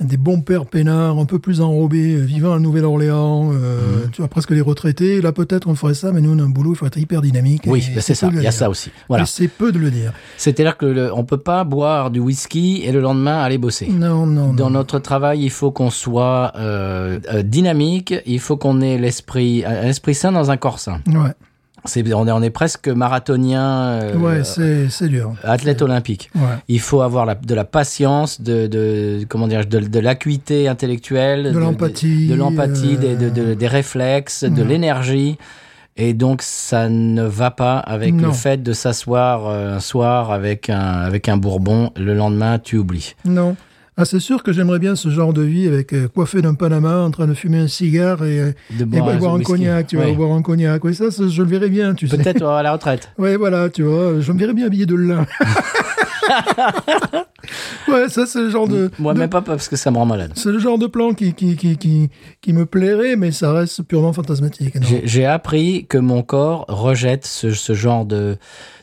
des 0.00 0.16
bons 0.16 0.40
pères 0.42 0.66
peinards, 0.66 1.18
un 1.18 1.24
peu 1.24 1.38
plus 1.38 1.60
enrobés, 1.60 2.14
euh, 2.14 2.20
vivant 2.24 2.52
à 2.54 2.58
Nouvelle-Orléans, 2.58 3.50
euh, 3.52 4.04
Mhm. 4.04 4.10
tu 4.12 4.20
vois, 4.22 4.28
presque 4.28 4.52
des 4.54 4.60
retraités, 4.60 5.20
là 5.20 5.32
peut-être 5.32 5.66
on 5.68 5.74
ferait 5.74 5.94
ça, 5.94 6.12
mais 6.12 6.20
nous 6.20 6.30
on 6.34 6.38
a 6.38 6.42
un 6.42 6.48
boulot, 6.48 6.72
il 6.74 6.76
faut 6.76 6.86
être 6.86 6.98
hyper 6.98 7.20
dynamique. 7.22 7.62
Oui, 7.66 7.82
ben, 7.94 8.00
c'est 8.00 8.14
ça. 8.14 8.28
Il 8.30 8.36
y 8.36 8.38
a 8.38 8.42
dire. 8.42 8.52
ça 8.52 8.70
aussi. 8.70 8.90
Voilà. 9.08 9.24
C'est 9.26 9.48
peu 9.48 9.72
de 9.72 9.78
le 9.78 9.90
dire. 9.90 10.12
C'est-à-dire 10.36 10.76
que 10.76 10.86
le, 10.86 11.12
on 11.14 11.24
peut 11.24 11.38
pas 11.38 11.64
boire 11.64 12.10
du 12.10 12.20
whisky 12.20 12.82
et 12.84 12.92
le 12.92 13.00
lendemain 13.00 13.38
aller 13.42 13.58
bosser. 13.58 13.88
Non, 13.88 14.26
non, 14.26 14.52
Dans 14.52 14.64
non. 14.66 14.70
notre 14.78 14.98
travail, 14.98 15.42
il 15.42 15.50
faut 15.50 15.70
qu'on 15.70 15.90
soit 15.90 16.52
euh, 16.56 17.18
dynamique, 17.42 18.14
il 18.26 18.38
faut 18.40 18.56
qu'on 18.56 18.80
ait 18.82 18.98
l'esprit, 18.98 19.64
un 19.64 19.84
esprit 19.88 20.14
sain 20.14 20.32
dans 20.32 20.50
un 20.50 20.56
corps 20.58 20.78
sain. 20.78 21.00
Ouais, 21.06 21.32
On, 22.14 22.26
est, 22.26 22.32
on 22.32 22.42
est 22.42 22.50
presque 22.50 22.88
marathonien, 22.88 23.64
euh, 24.02 24.16
ouais 24.16 24.44
c'est 24.44 24.88
c'est 24.88 25.08
dur. 25.08 25.34
athlète 25.44 25.82
olympique. 25.82 26.30
Ouais. 26.34 26.42
Il 26.68 26.80
faut 26.80 27.00
avoir 27.02 27.26
la, 27.26 27.34
de 27.34 27.54
la 27.54 27.64
patience, 27.64 28.40
de, 28.40 28.66
de 28.66 29.24
comment 29.28 29.48
dire, 29.48 29.64
de, 29.66 29.78
de 29.80 29.98
l'acuité 30.00 30.68
intellectuelle, 30.68 31.52
De 31.52 31.58
l'empathie, 31.58 32.28
de, 32.28 32.34
l'empathie, 32.34 32.96
des, 32.96 33.16
de- 33.16 33.40
euh, 33.40 33.54
des 33.54 33.66
réflexes, 33.68 34.44
de 34.44 34.62
l'énergie. 34.62 35.38
Et 35.98 36.12
donc 36.12 36.42
ça 36.42 36.88
ne 36.90 37.22
va 37.22 37.50
pas 37.50 37.78
avec 37.78 38.12
Non. 38.14 38.26
le 38.28 38.32
fait 38.34 38.62
de 38.62 38.72
s'asseoir 38.74 39.46
euh, 39.46 39.76
un 39.76 39.80
soir 39.80 40.30
avec 40.30 40.68
un 40.68 40.76
avec 40.82 41.28
un 41.28 41.38
bourbon. 41.38 41.90
Le 41.96 42.12
lendemain, 42.14 42.58
tu 42.58 42.76
oublies. 42.76 43.14
Non. 43.24 43.56
Ah, 43.98 44.04
c'est 44.04 44.20
sûr 44.20 44.42
que 44.42 44.52
j'aimerais 44.52 44.78
bien 44.78 44.94
ce 44.94 45.08
genre 45.08 45.32
de 45.32 45.40
vie 45.40 45.66
avec 45.66 45.94
euh, 45.94 46.06
coiffé 46.08 46.42
d'un 46.42 46.52
Panama, 46.52 46.98
en 46.98 47.10
train 47.10 47.26
de 47.26 47.32
fumer 47.32 47.58
un 47.58 47.66
cigare 47.68 48.24
et, 48.26 48.40
euh, 48.40 48.52
De 48.78 48.82
et 48.82 48.84
boire, 48.84 49.08
un 49.08 49.16
boire 49.16 49.32
un 49.32 49.38
whisky. 49.38 49.52
cognac, 49.52 49.86
tu 49.86 49.96
vois, 49.96 50.04
Ouais. 50.04 50.12
boire 50.14 50.32
un 50.32 50.42
cognac. 50.42 50.84
Oui, 50.84 50.94
ça, 50.94 51.04
je 51.10 51.42
le 51.42 51.48
verrais 51.48 51.70
bien, 51.70 51.94
tu 51.94 52.06
sais. 52.06 52.18
Peut-être 52.18 52.44
à 52.44 52.62
la 52.62 52.72
retraite. 52.72 53.10
Ouais, 53.18 53.36
voilà, 53.38 53.70
tu 53.70 53.84
vois, 53.84 54.20
je 54.20 54.32
me 54.32 54.38
verrais 54.38 54.52
bien 54.52 54.66
habillé 54.66 54.84
de 54.84 54.94
lin. 54.96 55.24
ouais, 57.88 58.08
ça, 58.08 58.26
c'est 58.26 58.40
le 58.40 58.50
genre 58.50 58.68
de... 58.68 58.90
Moi, 58.98 59.14
de- 59.14 59.18
même 59.20 59.30
pas 59.30 59.40
parce 59.42 59.68
que 59.68 59.76
ça 59.76 59.90
me 59.90 59.96
rend 59.96 60.06
malade. 60.06 60.32
C'est 60.34 60.50
le 60.52 60.58
genre 60.58 60.78
de 60.78 60.86
plan 60.86 61.14
qui, 61.14 61.32
qui, 61.34 61.56
qui, 61.56 61.76
qui, 61.78 62.10
qui 62.40 62.52
me 62.52 62.66
plairait, 62.66 63.16
mais 63.16 63.32
ça 63.32 63.52
reste 63.52 63.82
purement 63.84 64.12
fantasmatique. 64.12 64.74
j'ai 65.04 65.24
appris 65.24 65.86
que 65.88 65.98
mon 65.98 66.22
corps 66.22 66.64
rejette 66.68 67.24
ce, 67.26 67.50
ce 67.52 67.72
genre 67.74 68.04
de, 68.04 68.36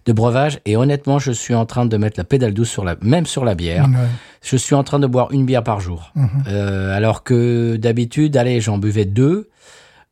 de 0.06 0.14
breuvage 0.14 0.60
et 0.66 0.76
honnêtement, 0.76 1.20
je 1.20 1.32
suis 1.32 1.54
en 1.56 1.66
train 1.66 1.86
de 1.86 1.98
mettre 1.98 2.20
la 2.20 2.24
pédale 2.24 2.54
douce 2.54 2.70
sur 2.70 2.84
la, 2.84 2.96
même 3.02 3.26
sur 3.26 3.46
la 3.46 3.56
bière. 3.56 3.86
Ouais. 3.86 4.08
Je 4.42 4.58
suis 4.58 4.76
en 4.76 4.84
train 4.84 5.00
de 5.00 5.08
boire 5.08 5.32
une 5.32 5.46
bière 5.46 5.64
par 5.64 5.80
jour. 5.80 6.12
Mhm. 6.16 6.30
Euh, 6.48 6.96
alors 6.96 7.24
que 7.24 7.76
d'habitude, 7.78 8.36
allez, 8.38 8.60
j'en 8.62 8.78
buvais 8.78 9.06
deux, 9.06 9.50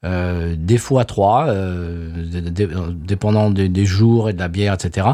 euh, 0.06 0.56
des 0.58 0.78
fois 0.78 1.04
trois, 1.06 1.48
euh, 1.48 2.10
dépendant 2.94 3.50
des, 3.50 3.70
des 3.70 3.86
jours 3.86 4.30
et 4.30 4.34
de 4.34 4.40
la 4.40 4.48
bière, 4.48 4.74
etc. 4.74 5.08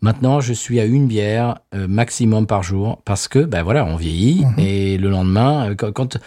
Maintenant, 0.00 0.40
je 0.40 0.52
suis 0.52 0.80
à 0.80 0.84
une 0.84 1.06
bière 1.06 1.58
maximum 1.72 2.46
par 2.46 2.62
jour 2.64 3.00
parce 3.04 3.28
que, 3.28 3.38
ben 3.38 3.62
voilà, 3.62 3.84
on 3.84 3.96
vieillit 3.96 4.44
Mhm. 4.44 4.54
et 4.58 4.98
le 4.98 5.10
lendemain, 5.10 5.74
quand, 5.76 5.92
quand- 5.92 6.18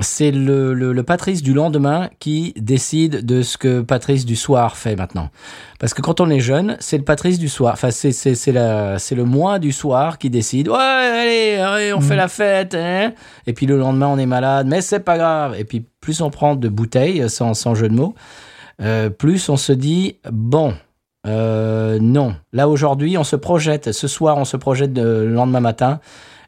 c'est 0.00 0.30
le, 0.30 0.74
le, 0.74 0.92
le 0.92 1.02
Patrice 1.02 1.42
du 1.42 1.52
lendemain 1.54 2.08
qui 2.18 2.52
décide 2.56 3.24
de 3.24 3.42
ce 3.42 3.56
que 3.58 3.80
Patrice 3.80 4.24
du 4.24 4.36
soir 4.36 4.76
fait 4.76 4.96
maintenant. 4.96 5.30
Parce 5.78 5.94
que 5.94 6.02
quand 6.02 6.20
on 6.20 6.30
est 6.30 6.40
jeune, 6.40 6.76
c'est 6.80 6.98
le 6.98 7.04
Patrice 7.04 7.38
du 7.38 7.48
soir. 7.48 7.72
Enfin, 7.74 7.90
c'est 7.90 8.12
c'est 8.12 8.34
c'est 8.34 8.52
la 8.52 8.98
c'est 8.98 9.14
le 9.14 9.24
moi 9.24 9.58
du 9.58 9.72
soir 9.72 10.18
qui 10.18 10.30
décide. 10.30 10.68
Ouais, 10.68 10.76
allez, 10.76 11.56
allez, 11.56 11.92
on 11.92 12.00
fait 12.00 12.16
la 12.16 12.28
fête. 12.28 12.74
Hein 12.74 13.12
et 13.46 13.52
puis 13.52 13.66
le 13.66 13.78
lendemain, 13.78 14.08
on 14.08 14.18
est 14.18 14.26
malade, 14.26 14.66
mais 14.68 14.80
c'est 14.80 15.00
pas 15.00 15.18
grave. 15.18 15.54
Et 15.58 15.64
puis 15.64 15.84
plus 16.00 16.20
on 16.20 16.30
prend 16.30 16.56
de 16.56 16.68
bouteilles, 16.68 17.28
sans 17.28 17.54
sans 17.54 17.74
jeu 17.74 17.88
de 17.88 17.94
mots, 17.94 18.14
euh, 18.82 19.10
plus 19.10 19.48
on 19.48 19.56
se 19.56 19.72
dit 19.72 20.16
bon. 20.30 20.74
Euh, 21.26 21.98
non, 22.00 22.34
là 22.54 22.66
aujourd'hui 22.66 23.18
on 23.18 23.24
se 23.24 23.36
projette, 23.36 23.92
ce 23.92 24.08
soir 24.08 24.38
on 24.38 24.46
se 24.46 24.56
projette 24.56 24.94
de- 24.94 25.02
le 25.02 25.34
lendemain 25.34 25.60
matin 25.60 26.00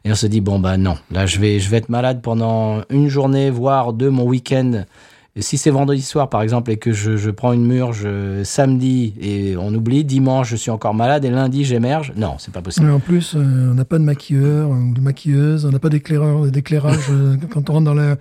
et 0.05 0.11
on 0.11 0.15
se 0.15 0.27
dit 0.27 0.41
bon 0.41 0.59
bah 0.59 0.77
non, 0.77 0.95
là 1.11 1.25
je 1.25 1.39
vais 1.39 1.59
je 1.59 1.69
vais 1.69 1.77
être 1.77 1.89
malade 1.89 2.21
pendant 2.21 2.81
une 2.89 3.07
journée 3.09 3.49
voire 3.49 3.93
deux 3.93 4.09
mon 4.09 4.25
week-end. 4.25 4.83
Et 5.35 5.41
Si 5.41 5.57
c'est 5.57 5.71
vendredi 5.71 6.03
soir 6.03 6.29
par 6.29 6.43
exemple 6.43 6.69
et 6.69 6.77
que 6.77 6.91
je, 6.91 7.17
je 7.17 7.31
prends 7.31 7.53
une 7.53 7.65
murge 7.65 8.07
samedi 8.43 9.15
et 9.19 9.57
on 9.57 9.73
oublie 9.73 10.03
dimanche 10.03 10.49
je 10.51 10.55
suis 10.55 10.69
encore 10.69 10.93
malade 10.93 11.25
et 11.25 11.31
lundi 11.31 11.63
j'émerge, 11.65 12.13
non 12.15 12.35
c'est 12.37 12.53
pas 12.53 12.61
possible. 12.61 12.85
Mais 12.85 12.91
en 12.93 12.99
plus, 12.99 13.33
euh, 13.35 13.71
on 13.71 13.73
n'a 13.73 13.85
pas 13.85 13.97
de 13.97 14.03
maquilleur 14.03 14.69
ou 14.69 14.93
de 14.93 15.01
maquilleuse, 15.01 15.65
on 15.65 15.71
n'a 15.71 15.79
pas 15.79 15.89
d'éclaireur, 15.89 16.45
d'éclairage. 16.51 17.09
euh, 17.09 17.35
quand 17.51 17.69
on 17.71 17.73
rentre 17.73 17.85
dans 17.85 17.95
la, 17.95 18.17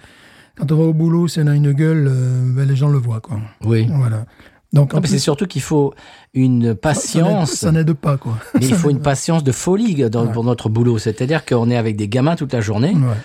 quand 0.57 0.73
on 0.73 0.77
va 0.77 0.85
au 0.85 0.95
boulot, 0.95 1.29
si 1.29 1.39
on 1.41 1.47
a 1.49 1.55
une 1.55 1.73
gueule, 1.73 2.07
euh, 2.11 2.51
ben, 2.55 2.67
les 2.67 2.77
gens 2.77 2.89
le 2.89 2.99
voient, 2.99 3.21
quoi. 3.21 3.39
Oui. 3.65 3.87
Voilà. 3.91 4.25
Donc, 4.73 4.93
c'est 5.05 5.19
sûr 5.19 5.37
qu'il 5.37 5.61
faut 5.63 5.93
une 6.35 6.75
patience. 6.75 7.53
Ça 7.53 7.73
n'aide 7.73 7.93
pas, 7.93 8.17
quoi. 8.17 8.39
Mais 8.59 8.67
il 8.67 8.75
faut 8.75 8.89
une 8.91 9.01
patience 9.03 9.45
de 9.45 9.53
folie 9.53 10.09
dans, 10.09 10.27
Ouais. 10.27 10.33
pour 10.33 10.45
notre 10.45 10.69
boulot. 10.71 10.99
C'est-à-dire 10.99 11.45
qu'on 11.45 11.69
est 11.71 11.77
avec 11.77 11.97
des 11.97 12.09
gamins 12.09 12.37
toute 12.37 12.53
la 12.55 12.61
journée. 12.63 12.93
Ouais. 12.95 13.17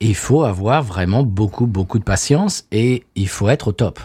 Et 0.00 0.06
il 0.06 0.14
faut 0.16 0.42
avoir 0.44 0.82
vraiment 0.82 1.22
beaucoup, 1.22 1.66
beaucoup 1.66 1.98
de 1.98 2.04
patience 2.04 2.64
et 2.72 3.04
il 3.16 3.28
faut 3.28 3.48
être 3.48 3.68
au 3.68 3.72
top. 3.72 4.00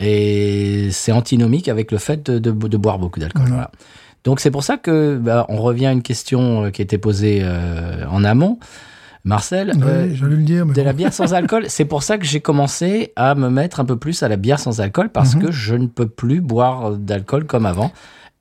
Et 0.00 0.88
c'est 0.92 1.12
antinomique 1.12 1.68
avec 1.68 1.90
le 1.92 1.98
fait 1.98 2.24
de, 2.30 2.38
de- 2.38 2.68
de 2.68 2.76
boire 2.76 2.98
beaucoup 2.98 3.18
d'alcool. 3.20 3.46
Voilà. 3.48 3.70
Donc 4.22 4.40
c'est 4.40 4.50
pour 4.50 4.62
ça 4.64 4.76
que 4.76 5.16
bah, 5.18 5.44
on 5.48 5.56
revient 5.56 5.86
à 5.86 5.92
une 5.92 6.02
question 6.02 6.64
euh, 6.66 6.70
qui 6.70 6.80
était 6.80 6.96
posée 6.98 7.40
euh, 7.42 8.06
en 8.08 8.22
amont. 8.24 8.58
Marcel, 9.24 9.72
euh, 9.82 10.10
j'allais 10.14 10.36
le 10.36 10.42
dire, 10.42 10.66
mais 10.66 10.74
de 10.74 10.80
bon. 10.80 10.84
la 10.84 10.92
bière 10.92 11.12
sans 11.12 11.32
alcool, 11.32 11.64
c'est 11.68 11.86
pour 11.86 12.02
ça 12.02 12.18
que 12.18 12.26
j'ai 12.26 12.40
commencé 12.40 13.12
à 13.16 13.34
me 13.34 13.48
mettre 13.48 13.80
un 13.80 13.84
peu 13.86 13.96
plus 13.96 14.22
à 14.22 14.28
la 14.28 14.36
bière 14.36 14.58
sans 14.60 14.80
alcool 14.80 15.08
parce 15.08 15.34
Mhm. 15.34 15.42
que 15.42 15.50
je 15.50 15.74
ne 15.74 15.86
peux 15.86 16.06
plus 16.08 16.40
boire 16.42 16.92
d'alcool 16.98 17.44
comme 17.46 17.64
avant 17.64 17.90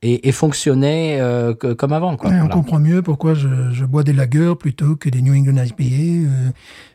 et, 0.02 0.28
et 0.28 0.32
fonctionner 0.34 1.22
euh, 1.22 1.54
que- 1.54 1.72
comme 1.72 1.94
avant. 1.94 2.18
Quoi. 2.18 2.30
Ouais, 2.32 2.42
on 2.42 2.50
comprend 2.50 2.80
mieux 2.80 3.02
pourquoi 3.02 3.34
je, 3.34 3.48
je 3.72 3.86
bois 3.86 4.04
des 4.04 4.12
lagers 4.12 4.54
plutôt 4.60 4.98
que 4.98 5.08
des 5.10 5.22
New 5.22 5.34
England 5.34 5.64
IPA. 5.64 5.84
euh. 5.84 6.50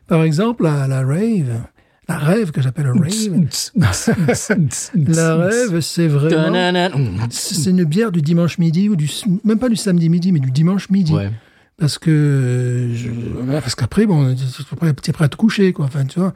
par 0.07 0.23
exemple, 0.23 0.65
la, 0.65 0.87
la 0.87 1.01
rave, 1.01 1.63
la 2.11 2.19
rêve 2.19 2.51
que 2.51 2.61
j'appelle 2.61 2.87
la 2.87 2.93
rave, 2.93 4.11
la 5.07 5.37
rêve, 5.37 5.81
c'est 5.81 6.09
vraiment, 6.09 6.75
c'est 7.31 7.55
c'est 7.55 7.71
une 7.71 7.85
bière 7.85 8.13
du 8.13 8.21
dimanche 8.23 8.59
midi 8.59 8.89
ou 8.89 8.97
du, 8.97 9.09
même 9.45 9.59
pas 9.59 9.69
du 9.69 9.77
samedi 9.77 10.09
midi, 10.09 10.33
mais 10.33 10.41
du 10.41 10.51
dimanche 10.51 10.91
midi. 10.91 11.15
Ouais. 11.15 11.31
Parce 11.79 11.99
que, 11.99 12.11
euh, 12.11 12.95
je- 12.95 13.11
voilà, 13.45 13.61
parce 13.61 13.75
qu'après, 13.77 14.07
bon, 14.07 14.35
tu 14.35 14.43
es 14.43 14.77
prêt, 14.77 14.93
t'es 14.95 15.13
prêt 15.13 15.25
à 15.27 15.29
te 15.29 15.37
coucher, 15.37 15.73
quoi. 15.73 15.85
Enfin, 15.87 16.05
tu 16.07 16.19
vois. 16.19 16.35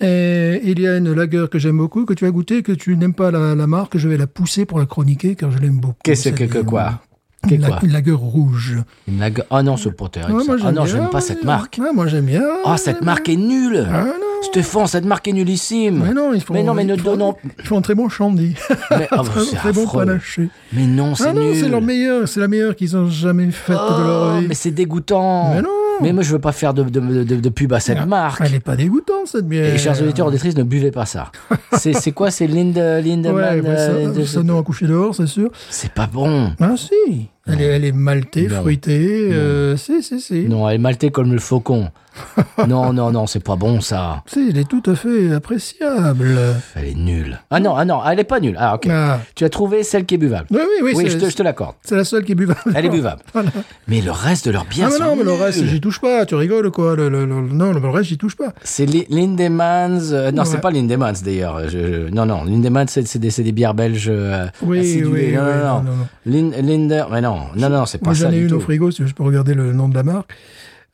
Et 0.00 0.60
il 0.64 0.80
y 0.80 0.88
a 0.88 0.96
une 0.96 1.12
lager 1.12 1.46
que 1.50 1.58
j'aime 1.60 1.76
beaucoup, 1.78 2.04
que 2.04 2.14
tu 2.14 2.26
as 2.26 2.30
goûté, 2.32 2.62
que 2.64 2.72
tu 2.72 2.96
n'aimes 2.96 3.14
pas 3.14 3.30
la, 3.30 3.54
la 3.54 3.66
marque, 3.68 3.96
je 3.96 4.08
vais 4.08 4.16
la 4.16 4.26
pousser 4.26 4.64
pour 4.66 4.80
la 4.80 4.86
chroniquer, 4.86 5.36
car 5.36 5.52
je 5.52 5.58
l'aime 5.58 5.78
beaucoup. 5.78 5.98
Qu'est-ce 6.02 6.30
que, 6.30 6.44
quoi? 6.62 7.00
Une, 7.48 7.60
la- 7.60 7.68
une 7.84 7.92
lager 7.92 8.10
rouge. 8.10 8.78
Une 9.06 9.18
lague- 9.20 9.44
Oh 9.50 9.62
non, 9.62 9.76
pas 9.92 10.08
terrible. 10.08 10.38
Ouais, 10.38 10.44
Ah 10.64 10.72
non, 10.72 10.86
j'aime 10.86 11.10
pas 11.10 11.20
cette 11.20 11.44
marque. 11.44 11.78
Ouais, 11.80 11.92
moi, 11.94 12.06
j'aime 12.08 12.24
bien. 12.26 12.42
Oh, 12.64 12.74
cette 12.76 13.02
marque 13.02 13.28
est 13.28 13.36
nulle. 13.36 13.86
Ah 13.88 14.04
non. 14.04 14.33
Stéphane, 14.44 14.86
cette 14.86 15.04
marque 15.04 15.26
est 15.28 15.32
nullissime. 15.32 16.02
Mais 16.06 16.14
non, 16.14 16.32
ils 16.34 16.40
font, 16.40 16.54
Mais 16.54 16.62
non, 16.62 16.74
mais 16.74 16.84
ne 16.84 16.96
donnons- 16.96 17.36
Ils 17.58 17.64
font 17.64 17.78
un 17.78 17.82
très 17.82 17.94
bon 17.94 18.08
shandy. 18.08 18.54
Mais, 18.90 19.08
oh, 19.12 19.16
bah, 19.22 19.30
très, 19.56 19.72
bon 19.72 19.86
panaché. 19.86 20.48
Mais 20.72 20.86
non, 20.86 21.14
c'est 21.14 21.28
Ah 21.28 21.32
non, 21.32 21.52
c'est 21.54 21.68
leur 21.68 21.80
meilleure, 21.82 22.28
c'est 22.28 22.40
la 22.40 22.48
meilleure 22.48 22.76
qu'ils 22.76 22.96
ont 22.96 23.08
jamais 23.08 23.50
faite 23.50 23.76
de 23.76 24.02
leur 24.02 24.34
Oh, 24.36 24.40
vie. 24.40 24.46
mais 24.48 24.54
c'est 24.54 24.70
dégoûtant. 24.70 25.54
Mais 25.54 25.62
non, 25.62 25.68
Mais 26.00 26.12
moi, 26.12 26.22
je 26.22 26.32
veux 26.32 26.38
pas 26.38 26.52
faire 26.52 26.74
de, 26.74 26.82
de, 26.84 27.00
de, 27.24 27.36
de 27.36 27.48
pub 27.48 27.72
à 27.72 27.80
cette 27.80 28.06
marque. 28.06 28.40
Elle 28.44 28.54
est 28.54 28.60
pas 28.60 28.76
dégoûtante, 28.76 29.26
cette 29.26 29.48
bière. 29.48 29.74
Et 29.74 29.78
chers 29.78 30.00
auditeurs 30.02 30.26
auditrices, 30.26 30.56
ne 30.56 30.62
buvez 30.62 30.90
pas 30.90 31.06
ça. 31.06 31.30
c'est 31.78 32.12
quoi 32.12 32.30
C'est 32.30 32.46
Linde, 32.46 32.76
Lindemann 32.76 33.34
Ouais, 33.34 33.60
ouais, 33.60 33.76
ça, 33.76 33.82
euh, 33.92 34.12
de- 34.12 34.24
ça 34.24 34.42
nous 34.42 34.56
a 34.58 34.62
couché 34.62 34.86
dehors, 34.86 35.14
c'est 35.14 35.26
sûr. 35.26 35.50
C'est 35.70 35.92
pas 35.92 36.06
bon. 36.06 36.52
Ah 36.60 36.74
si, 36.76 37.28
elle 37.46 37.60
est, 37.60 37.64
elle 37.64 37.84
est 37.84 37.92
maltée, 37.92 38.48
Non. 38.48 38.60
fruitée. 38.60 39.28
Euh, 39.32 39.76
si, 39.76 40.02
si, 40.02 40.20
si. 40.20 40.48
Non, 40.48 40.68
elle 40.68 40.76
est 40.76 40.78
maltée 40.78 41.10
comme 41.10 41.32
le 41.32 41.38
faucon. 41.38 41.90
non, 42.68 42.92
non, 42.92 43.10
non, 43.10 43.26
c'est 43.26 43.42
pas 43.42 43.56
bon 43.56 43.80
ça. 43.80 44.22
Si, 44.26 44.46
elle 44.50 44.58
est 44.58 44.68
tout 44.68 44.82
à 44.86 44.94
fait 44.94 45.32
appréciable. 45.32 46.38
Elle 46.76 46.84
est 46.90 46.94
nulle. 46.94 47.40
Ah 47.50 47.58
non, 47.58 47.74
ah 47.74 47.84
non, 47.84 48.00
elle 48.08 48.20
est 48.20 48.24
pas 48.24 48.38
nulle. 48.38 48.56
Ah 48.58 48.76
ok. 48.76 48.86
Ah. 48.88 49.18
Tu 49.34 49.44
as 49.44 49.48
trouvé 49.48 49.82
celle 49.82 50.04
qui 50.04 50.14
est 50.14 50.18
buvable. 50.18 50.46
Oui, 50.52 50.58
oui, 50.60 50.80
oui. 50.84 50.92
Oui, 50.94 51.10
je 51.10 51.18
te, 51.18 51.28
je 51.28 51.34
te 51.34 51.42
l'accorde. 51.42 51.74
C'est 51.82 51.96
la 51.96 52.04
seule 52.04 52.24
qui 52.24 52.32
est 52.32 52.36
buvable. 52.36 52.60
Elle 52.74 52.86
est 52.86 52.90
buvable. 52.90 53.20
Voilà. 53.32 53.50
Mais 53.88 54.00
le 54.00 54.12
reste 54.12 54.46
de 54.46 54.52
leur 54.52 54.64
bière 54.64 54.88
Ah 54.90 54.96
mais 54.98 55.04
non, 55.04 55.16
mais 55.16 55.24
le 55.24 55.32
reste, 55.32 55.64
j'y 55.64 55.80
touche 55.80 56.00
pas. 56.00 56.24
Tu 56.24 56.36
rigoles 56.36 56.70
quoi? 56.70 56.94
Le, 56.94 57.08
le- 57.08 57.26
le- 57.26 57.48
Non, 57.52 57.72
le 57.72 57.88
reste, 57.88 58.10
j'y 58.10 58.16
touche 58.18 58.36
pas. 58.36 58.52
C'est 58.62 58.86
Li- 58.86 59.06
Lindemans. 59.10 60.12
euh, 60.12 60.30
non, 60.30 60.44
c'est 60.44 60.60
pas 60.60 60.70
Lindemans 60.70 61.12
d'ailleurs. 61.24 61.68
Je- 61.68 62.08
non, 62.10 62.26
non, 62.26 62.44
Lindemans, 62.44 62.86
c'est 62.86 63.18
des, 63.18 63.30
des 63.30 63.52
bières 63.52 63.74
belges 63.74 64.06
euh, 64.08 64.46
Oui, 64.62 65.02
oui, 65.04 65.04
oui, 65.04 65.32
non, 65.32 65.42
non, 65.42 65.52
non, 65.52 65.82
non, 65.82 65.82
non. 65.82 66.06
Lin- 66.26 66.62
Linder, 66.62 67.04
mais 67.10 67.20
non, 67.20 67.33
non, 67.56 67.68
non, 67.70 67.86
c'est 67.86 67.98
pas 67.98 68.06
Moi, 68.06 68.14
ça 68.14 68.26
j'en 68.26 68.30
ai 68.32 68.38
du 68.38 68.42
une 68.44 68.48
tout. 68.50 68.56
au 68.56 68.60
frigo, 68.60 68.90
si 68.90 69.06
je 69.06 69.14
peux 69.14 69.22
regarder 69.22 69.54
le 69.54 69.72
nom 69.72 69.88
de 69.88 69.94
la 69.94 70.02
marque. 70.02 70.30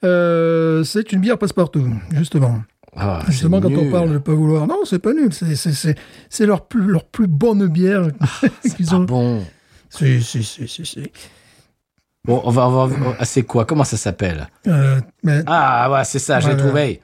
Euh, 0.05 0.83
c'est 0.85 1.13
une 1.13 1.21
bière 1.21 1.39
passe-partout, 1.39 1.87
justement. 2.13 2.63
Ah, 2.97 3.21
Justement, 3.29 3.61
quand 3.61 3.69
on 3.71 3.91
parle 3.91 4.13
de 4.15 4.19
pas 4.19 4.33
vouloir. 4.35 4.67
Non, 4.67 4.81
c'est 4.85 4.99
pas 4.99 5.13
nul. 5.13 5.31
C'est, 5.33 6.47
leur 6.47 6.67
plus, 6.67 6.83
leur 6.87 7.05
plus 7.05 7.27
bonne 7.29 7.67
bière 7.69 8.09
qu'ils 8.77 8.87
Ah 8.91 8.97
ont. 8.97 9.01
bon. 9.05 9.45
Si, 9.91 10.23
si, 10.23 10.43
si, 10.43 10.67
si, 10.67 10.85
si. 10.87 11.03
Bon, 12.25 12.41
on 12.45 12.51
va, 12.51 12.69
on 12.69 12.87
va 12.87 13.15
ah, 13.19 13.25
c'est 13.25 13.43
quoi? 13.45 13.65
Comment 13.65 13.85
ça 13.85 13.97
s'appelle? 13.97 14.49
Euh, 14.67 15.01
mais 15.23 15.43
Ah, 15.47 15.91
ouais, 15.93 16.05
c'est 16.05 16.19
ça, 16.19 16.41
j'ai 16.41 16.57
trouvé. 16.57 17.01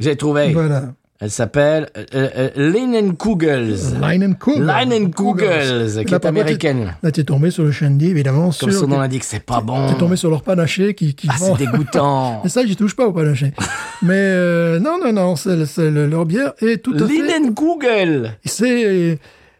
J'ai 0.00 0.16
trouvé. 0.16 0.52
voilà. 0.52 0.92
Elle 1.20 1.30
s'appelle 1.32 1.88
euh, 1.96 2.04
euh, 2.36 2.50
Leinenkugels. 2.54 3.76
Leinenkugel. 4.00 4.64
Leinenkugels, 4.66 5.88
qui 5.88 5.94
Là, 5.96 6.00
est 6.00 6.04
par 6.04 6.12
contre, 6.20 6.26
américaine. 6.28 6.94
Là, 7.02 7.10
t'es 7.10 7.24
tombé 7.24 7.50
sur 7.50 7.64
le 7.64 7.72
shandy, 7.72 8.06
évidemment. 8.06 8.50
Comme 8.58 8.70
son 8.70 8.86
nom 8.86 9.00
l'indique, 9.00 9.24
c'est 9.24 9.42
pas 9.44 9.60
bon. 9.60 9.88
T'es 9.88 9.98
tombé 9.98 10.14
sur 10.14 10.30
leur 10.30 10.42
panaché 10.42 10.94
qui, 10.94 11.14
qui 11.16 11.26
Ah, 11.28 11.34
c'est 11.36 11.56
dégoûtant. 11.56 12.42
Et 12.44 12.48
ça, 12.48 12.64
j'y 12.64 12.76
touche 12.76 12.94
pas 12.94 13.06
au 13.06 13.12
panaché. 13.12 13.52
Mais 14.02 14.14
euh, 14.14 14.78
non, 14.78 14.98
non, 15.04 15.12
non, 15.12 15.34
c'est, 15.34 15.66
c'est 15.66 15.90
le- 15.90 16.06
leur 16.06 16.24
bière 16.24 16.52
est 16.60 16.80
tout 16.82 16.94
à 16.94 17.06
fait. 17.08 17.20
Leinenkugel. 17.20 18.36
C'est, 18.44 19.18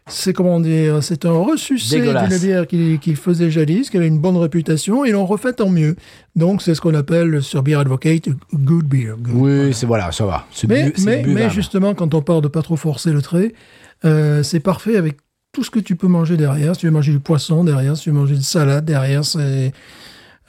c'est 0.09 0.33
comment 0.33 0.59
dire, 0.59 1.01
c'est 1.03 1.25
un 1.25 1.31
ressucé 1.31 2.01
d'une 2.01 2.37
bière 2.39 2.67
qu'ils 2.67 3.15
faisaient 3.15 3.49
jadis, 3.51 3.89
qui 3.89 3.97
avait 3.97 4.07
une 4.07 4.19
bonne 4.19 4.37
réputation, 4.37 5.05
et 5.05 5.11
l'ont 5.11 5.25
refait 5.25 5.61
en 5.61 5.69
mieux. 5.69 5.95
Donc, 6.35 6.61
c'est 6.61 6.75
ce 6.75 6.81
qu'on 6.81 6.93
appelle 6.95 7.41
sur 7.41 7.63
Beer 7.63 7.75
Advocate 7.75 8.29
good 8.53 8.85
beer. 8.85 9.15
good. 9.19 9.33
Oui, 9.35 9.73
c'est 9.73 9.85
voilà, 9.85 10.11
ça 10.11 10.25
va. 10.25 10.45
Mais, 10.67 10.91
bu- 10.91 10.93
mais, 11.33 11.49
justement, 11.49 11.93
quand 11.93 12.13
on 12.13 12.21
parle 12.21 12.41
de 12.41 12.47
pas 12.47 12.61
trop 12.61 12.75
forcer 12.75 13.11
le 13.11 13.21
trait, 13.21 13.53
euh, 14.05 14.43
c'est 14.43 14.59
parfait 14.59 14.97
avec 14.97 15.17
tout 15.51 15.63
ce 15.63 15.71
que 15.71 15.79
tu 15.79 15.95
peux 15.95 16.07
manger 16.07 16.37
derrière. 16.37 16.75
Si 16.75 16.81
tu 16.81 16.85
veux 16.87 16.91
manger 16.91 17.11
du 17.11 17.19
poisson 17.19 17.63
derrière, 17.63 17.97
si 17.97 18.03
tu 18.03 18.09
veux 18.11 18.15
manger 18.17 18.35
de 18.35 18.41
salade 18.41 18.85
derrière, 18.85 19.25
c'est 19.25 19.71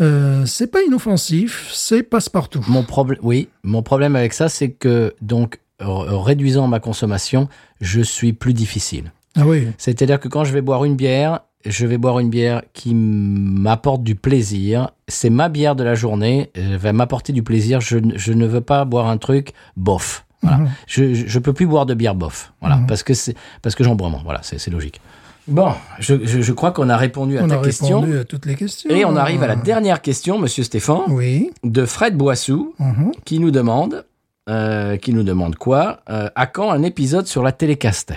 euh, 0.00 0.46
c'est 0.46 0.66
pas 0.70 0.80
inoffensif, 0.86 1.68
c'est 1.72 2.02
passe-partout. 2.02 2.64
Mon 2.68 2.82
problème, 2.82 3.18
oui, 3.22 3.48
mon 3.64 3.82
problème 3.82 4.16
avec 4.16 4.32
ça, 4.32 4.48
c'est 4.48 4.70
que 4.70 5.14
donc 5.20 5.58
réduisant 5.78 6.68
ma 6.68 6.80
consommation, 6.80 7.48
je 7.80 8.00
suis 8.02 8.32
plus 8.32 8.52
difficile. 8.54 9.12
Ah 9.36 9.46
oui, 9.46 9.68
C'est-à-dire 9.78 10.18
que 10.20 10.28
quand 10.28 10.44
je 10.44 10.52
vais 10.52 10.60
boire 10.60 10.84
une 10.84 10.96
bière, 10.96 11.40
je 11.64 11.86
vais 11.86 11.98
boire 11.98 12.18
une 12.18 12.30
bière 12.30 12.62
qui 12.72 12.94
m'apporte 12.94 14.02
du 14.02 14.14
plaisir. 14.14 14.90
C'est 15.08 15.30
ma 15.30 15.48
bière 15.48 15.76
de 15.76 15.84
la 15.84 15.94
journée, 15.94 16.50
elle 16.54 16.76
va 16.76 16.92
m'apporter 16.92 17.32
du 17.32 17.42
plaisir. 17.42 17.80
Je, 17.80 17.98
ne- 17.98 18.16
je 18.18 18.32
ne 18.32 18.46
veux 18.46 18.60
pas 18.62 18.84
boire 18.84 19.08
un 19.08 19.18
truc 19.18 19.52
bof. 19.76 20.24
Voilà. 20.42 20.58
Mhm. 20.58 20.68
Je, 20.86 21.14
je, 21.14 21.38
peux 21.38 21.52
plus 21.52 21.66
boire 21.66 21.84
de 21.86 21.94
bière 21.94 22.14
bof. 22.14 22.52
Voilà, 22.60 22.76
Mhm. 22.76 22.86
parce 22.86 23.02
que 23.02 23.12
c'est 23.14 23.34
parce 23.62 23.74
que 23.74 23.84
j'en 23.84 23.94
bois 23.94 24.08
moins. 24.08 24.22
Voilà, 24.24 24.40
c'est 24.42 24.70
logique. 24.70 25.00
Bon, 25.46 25.72
je, 25.98 26.52
crois 26.52 26.70
qu'on 26.70 26.88
a 26.88 26.96
répondu 26.96 27.38
à 27.38 27.44
on 27.44 27.48
ta 27.48 27.58
a 27.58 27.62
question. 27.62 28.00
répondu 28.00 28.18
à 28.18 28.24
toutes 28.24 28.46
les 28.46 28.54
questions. 28.54 28.88
Et 28.90 29.04
on 29.04 29.16
arrive 29.16 29.42
à 29.42 29.46
la 29.48 29.56
dernière 29.56 30.00
question, 30.00 30.38
Monsieur 30.38 30.62
Stéphane, 30.64 31.00
Oui. 31.08 31.50
de 31.64 31.84
Fred 31.86 32.16
Boissou, 32.16 32.74
mhm. 32.78 33.10
qui 33.24 33.38
nous 33.40 33.50
demande, 33.50 34.04
euh, 34.48 34.96
qui 34.96 35.12
nous 35.12 35.24
demande 35.24 35.56
quoi 35.56 36.00
Euh, 36.08 36.28
À 36.36 36.46
quand 36.46 36.70
un 36.70 36.82
épisode 36.84 37.26
sur 37.26 37.42
la 37.42 37.52
télécaster? 37.52 38.14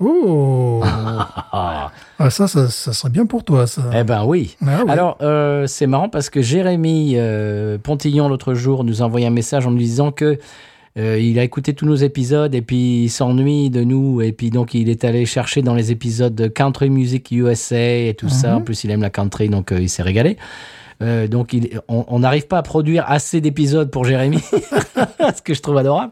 Oh 0.00 0.82
Ah, 2.20 2.30
ça, 2.30 2.48
ça, 2.48 2.68
ça 2.68 2.92
serait 2.92 3.10
bien 3.10 3.26
pour 3.26 3.44
toi, 3.44 3.66
ça. 3.66 3.82
Eh 3.94 4.02
ben 4.04 4.24
oui. 4.24 4.56
Ah 4.66 4.80
oui. 4.84 4.90
Alors, 4.90 5.18
euh, 5.22 5.66
c'est 5.68 5.86
marrant 5.86 6.08
parce 6.08 6.30
que 6.30 6.42
Jérémy 6.42 7.12
euh, 7.16 7.78
Pontillon, 7.78 8.28
l'autre 8.28 8.54
jour, 8.54 8.82
nous 8.84 9.02
a 9.02 9.04
envoyé 9.06 9.26
un 9.26 9.30
message 9.30 9.66
en 9.66 9.70
nous 9.70 9.78
disant 9.78 10.10
que 10.10 10.38
euh, 10.98 11.18
il 11.20 11.38
a 11.38 11.44
écouté 11.44 11.74
tous 11.74 11.86
nos 11.86 11.94
épisodes 11.94 12.52
et 12.56 12.62
puis 12.62 13.04
il 13.04 13.08
s'ennuie 13.08 13.70
de 13.70 13.84
nous. 13.84 14.20
Et 14.20 14.32
puis 14.32 14.50
donc, 14.50 14.74
il 14.74 14.88
est 14.88 15.04
allé 15.04 15.26
chercher 15.26 15.62
dans 15.62 15.74
les 15.74 15.92
épisodes 15.92 16.34
de 16.34 16.48
Country 16.48 16.90
Music 16.90 17.30
USA 17.30 17.76
et 17.78 18.14
tout 18.18 18.28
ça. 18.28 18.56
En 18.56 18.60
plus, 18.62 18.82
il 18.82 18.90
aime 18.90 19.02
la 19.02 19.10
country, 19.10 19.48
donc 19.48 19.72
il 19.78 19.88
s'est 19.88 20.02
régalé. 20.02 20.36
Euh, 21.00 21.28
donc, 21.28 21.52
il- 21.52 21.80
on 21.88 22.18
n'arrive 22.18 22.48
pas 22.48 22.58
à 22.58 22.62
produire 22.62 23.04
assez 23.06 23.40
d'épisodes 23.40 23.88
pour 23.92 24.04
Jérémy, 24.04 24.38
ce 25.36 25.40
que 25.42 25.54
je 25.54 25.62
trouve 25.62 25.76
adorable. 25.78 26.10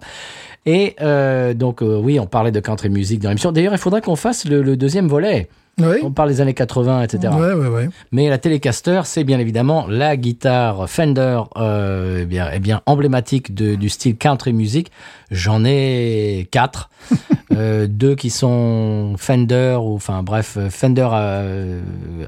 Et 0.67 0.97
euh, 1.01 1.55
donc, 1.55 1.81
euh, 1.83 1.99
oui, 1.99 2.19
on 2.21 2.27
parlait 2.27 2.51
de 2.53 2.61
country 2.61 2.89
music 2.91 3.21
dans 3.21 3.29
l'émission. 3.31 3.53
D'ailleurs, 3.53 3.73
il 3.73 3.79
faudrait 3.79 4.01
qu'on 4.03 4.17
fasse 4.17 4.45
le, 4.47 4.63
le 4.63 4.77
deuxième 4.77 5.07
volet. 5.09 5.49
oui. 5.79 5.99
On 6.03 6.11
parle 6.11 6.31
des 6.31 6.41
années 6.41 6.55
80, 6.55 7.03
etc. 7.03 7.33
Ouais, 7.39 7.53
ouais, 7.53 7.69
ouais. 7.69 7.89
Mais 8.11 8.29
la 8.29 8.39
Telecaster, 8.39 9.03
c'est 9.05 9.23
bien 9.25 9.39
évidemment 9.39 9.87
la 9.89 10.17
guitare 10.17 10.89
Fender, 10.91 11.41
euh, 11.57 12.21
eh 12.23 12.25
bien, 12.27 12.49
eh 12.53 12.59
bien 12.59 12.81
emblématique 12.87 13.55
de- 13.55 13.75
du 13.77 13.89
style 13.89 14.17
country 14.17 14.53
music. 14.53 14.91
J'en 15.31 15.65
ai 15.65 16.49
quatre, 16.51 16.91
Euh, 17.57 17.87
deux 17.89 18.17
qui 18.17 18.29
sont 18.29 19.15
Fender 19.17 19.79
ou 19.81 19.95
enfin 19.95 20.23
bref 20.23 20.59
Fender 20.69 21.09
euh, 21.11 21.81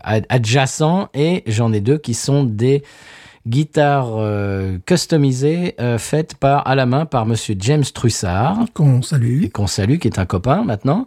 ad- 0.03 0.25
adjacents 0.31 1.09
et 1.13 1.43
j'en 1.47 1.71
ai 1.75 1.81
deux 1.81 1.99
qui 1.99 2.15
sont 2.15 2.45
des 2.45 2.83
guitares 3.49 4.17
euh, 4.19 4.79
customisées 4.87 5.75
euh, 5.81 5.99
faites 5.99 6.35
par 6.35 6.67
à 6.69 6.75
la 6.75 6.87
main 6.87 7.07
par 7.07 7.27
Monsieur 7.27 7.55
James 7.59 7.85
Trussard 7.85 8.67
Qu'on 8.75 9.03
salue. 9.03 9.45
et 9.45 9.49
qu'on 9.51 9.67
salue, 9.67 9.99
qui 9.99 10.09
est 10.09 10.19
un 10.19 10.27
copain 10.27 10.63
maintenant. 10.65 11.07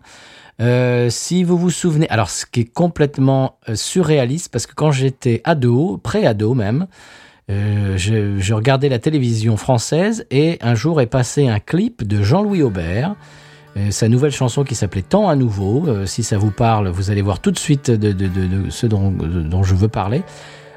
Euh, 0.60 1.10
si 1.10 1.44
vous 1.44 1.58
vous 1.58 1.70
souvenez, 1.70 2.10
alors 2.10 2.30
ce 2.30 2.46
qui 2.46 2.62
est 2.62 2.74
complètement 2.74 3.58
surréaliste, 3.74 4.52
parce 4.52 4.68
que 4.68 4.74
quand 4.76 4.92
j'étais 4.92 5.42
ado, 5.44 6.00
pré-ado 6.02 6.54
même, 6.54 6.88
je, 7.50 8.38
je 8.38 8.54
regardais 8.54 8.88
la 8.88 9.00
télévision 9.00 9.58
française 9.58 10.26
et 10.32 10.58
un 10.62 10.74
jour 10.74 11.02
est 11.02 11.08
passé 11.08 11.50
un 11.50 11.60
clip 11.60 12.08
de 12.08 12.24
Jean-Louis 12.24 12.64
Aubert, 12.64 13.16
sa 13.90 14.08
nouvelle 14.08 14.32
chanson 14.32 14.64
qui 14.64 14.76
s'appelait 14.76 15.02
Tant 15.02 15.28
à 15.30 15.36
nouveau. 15.36 15.86
Euh, 15.88 16.06
si 16.06 16.24
ça 16.24 16.38
vous 16.38 16.52
parle, 16.52 16.90
vous 16.90 17.10
allez 17.10 17.22
voir 17.22 17.40
tout 17.40 17.52
de 17.52 17.60
suite 17.60 17.90
de, 17.92 18.12
de, 18.12 18.28
de, 18.28 18.48
de 18.48 18.70
ce 18.70 18.86
dont 18.86 19.64
je 19.64 19.76
veux 19.76 19.88
parler. 19.88 20.24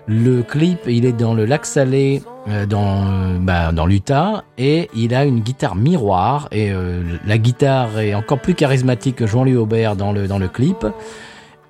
Le 0.07 0.43
clip, 0.43 0.81
il 0.87 1.07
est 1.07 1.13
dans 1.13 1.33
le 1.33 1.47
lac 1.47 1.65
Salé, 1.65 2.23
euh, 2.49 2.67
dans, 2.67 3.07
euh, 3.07 3.39
bah, 3.41 3.73
dans 3.73 3.87
l'Utah, 3.87 4.45
et 4.59 4.91
il 4.95 5.15
a 5.15 5.25
une 5.25 5.41
guitare 5.41 5.77
miroir, 5.77 6.49
et 6.53 6.71
euh, 6.73 7.03
la 7.27 7.39
guitare 7.39 7.99
est 8.01 8.15
encore 8.15 8.39
plus 8.41 8.55
charismatique 8.55 9.17
que 9.17 9.27
Jean-Louis 9.27 9.57
Aubert 9.57 9.97
dans 9.97 10.13
le, 10.13 10.29
dans 10.29 10.39
le 10.39 10.49
clip. 10.49 10.87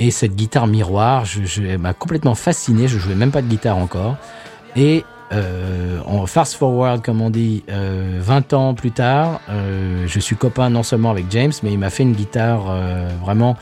Et 0.01 0.11
cette 0.11 0.35
guitare 0.35 0.67
miroir, 0.67 1.25
je, 1.25 1.45
je- 1.45 1.77
m'a 1.77 1.93
complètement 1.95 2.35
fasciné, 2.35 2.89
je 2.89 2.99
jouais 2.99 3.15
même 3.15 3.31
pas 3.31 3.43
de 3.43 3.47
guitare 3.47 3.79
encore. 3.79 4.17
Et 4.75 5.05
euh, 5.33 6.01
en 6.05 6.27
fast 6.27 6.55
forward, 6.55 7.03
comme 7.05 7.21
on 7.21 7.31
dit, 7.31 7.63
euh, 7.71 8.19
20 8.21 8.53
ans 8.53 8.75
plus 8.75 8.91
tard, 8.91 9.41
euh, 9.49 10.05
je 10.09 10.19
suis 10.19 10.35
copain 10.35 10.71
non 10.71 10.83
seulement 10.83 11.13
avec 11.13 11.27
James, 11.31 11.53
mais 11.63 11.73
il 11.73 11.79
m'a 11.79 11.91
fait 11.91 12.03
une 12.03 12.13
guitare 12.15 12.65
vraiment. 13.25 13.57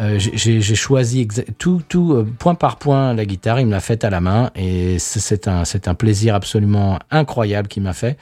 Euh, 0.00 0.18
j'ai 0.18 0.60
choisi 0.74 1.26
tout, 1.58 1.82
tout 1.88 2.12
euh, 2.12 2.26
point 2.38 2.54
par 2.54 2.76
point 2.76 3.14
la 3.14 3.24
guitare, 3.24 3.60
il 3.60 3.66
me 3.66 3.72
l'a 3.72 3.80
faite 3.80 4.04
à 4.04 4.10
la 4.10 4.20
main 4.20 4.50
et 4.54 4.98
c'est- 4.98 5.48
un, 5.48 5.62
un 5.86 5.94
plaisir 5.94 6.34
absolument 6.34 6.98
incroyable 7.10 7.68
qu'il 7.68 7.82
m'a 7.82 7.92
fait. 7.92 8.16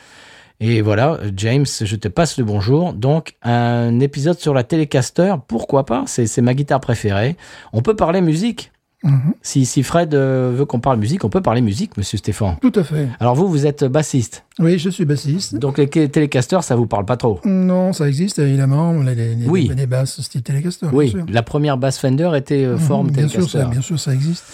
Et 0.59 0.81
voilà, 0.81 1.19
James, 1.37 1.67
je 1.67 1.97
te 1.97 2.09
passe 2.09 2.39
le 2.39 2.45
bonjour. 2.45 2.95
Donc, 2.95 3.35
un 3.43 4.01
épisode 4.01 4.39
sur 4.39 4.55
la 4.55 4.65
Telecaster, 4.65 5.35
pourquoi 5.49 5.85
pas 5.85 6.05
c'est 6.07 6.41
ma 6.41 6.55
guitare 6.55 6.81
préférée. 6.81 7.37
On 7.75 7.83
peut 7.83 7.95
parler 7.95 8.23
musique. 8.23 8.73
Mhm. 9.05 9.35
Si, 9.43 9.67
si 9.67 9.83
Fred 9.83 10.15
euh, 10.15 10.53
veut 10.57 10.65
qu'on 10.65 10.81
parle 10.81 10.99
musique, 10.99 11.23
on 11.25 11.29
peut 11.29 11.43
parler 11.43 11.61
musique, 11.61 11.97
monsieur 11.99 12.17
Stéphane. 12.17 12.57
Tout 12.63 12.73
à 12.75 12.83
fait. 12.83 13.09
Alors 13.21 13.35
vous, 13.35 13.47
vous 13.47 13.67
êtes 13.67 13.85
bassiste. 13.85 14.45
Oui, 14.59 14.79
je 14.79 14.89
suis 14.89 15.05
bassiste. 15.05 15.55
Donc 15.57 15.77
les 15.79 15.87
Telecasters, 15.89 16.65
ça 16.65 16.77
vous 16.77 16.87
parle 16.87 17.05
pas 17.05 17.17
trop? 17.19 17.39
Non, 17.45 17.93
ça 17.93 18.09
existe 18.09 18.39
évidemment, 18.39 18.95
les, 19.03 19.15
les, 19.15 19.47
Oui. 19.47 19.71
les 19.77 19.87
basses 19.87 20.21
style 20.23 20.43
Telecaster. 20.43 20.87
Oui, 20.93 21.11
bien 21.13 21.25
sûr. 21.25 21.27
la 21.33 21.43
première 21.43 21.77
basse 21.77 21.99
Fender 21.99 22.31
était 22.37 22.65
euh, 22.65 22.79
forme 22.79 23.09
Mhm, 23.09 23.13
bien 23.13 23.29
sûr, 23.29 23.49
ça, 23.49 23.65
bien 23.67 23.83
sûr, 23.83 24.01
ça 24.01 24.15
existe. 24.15 24.45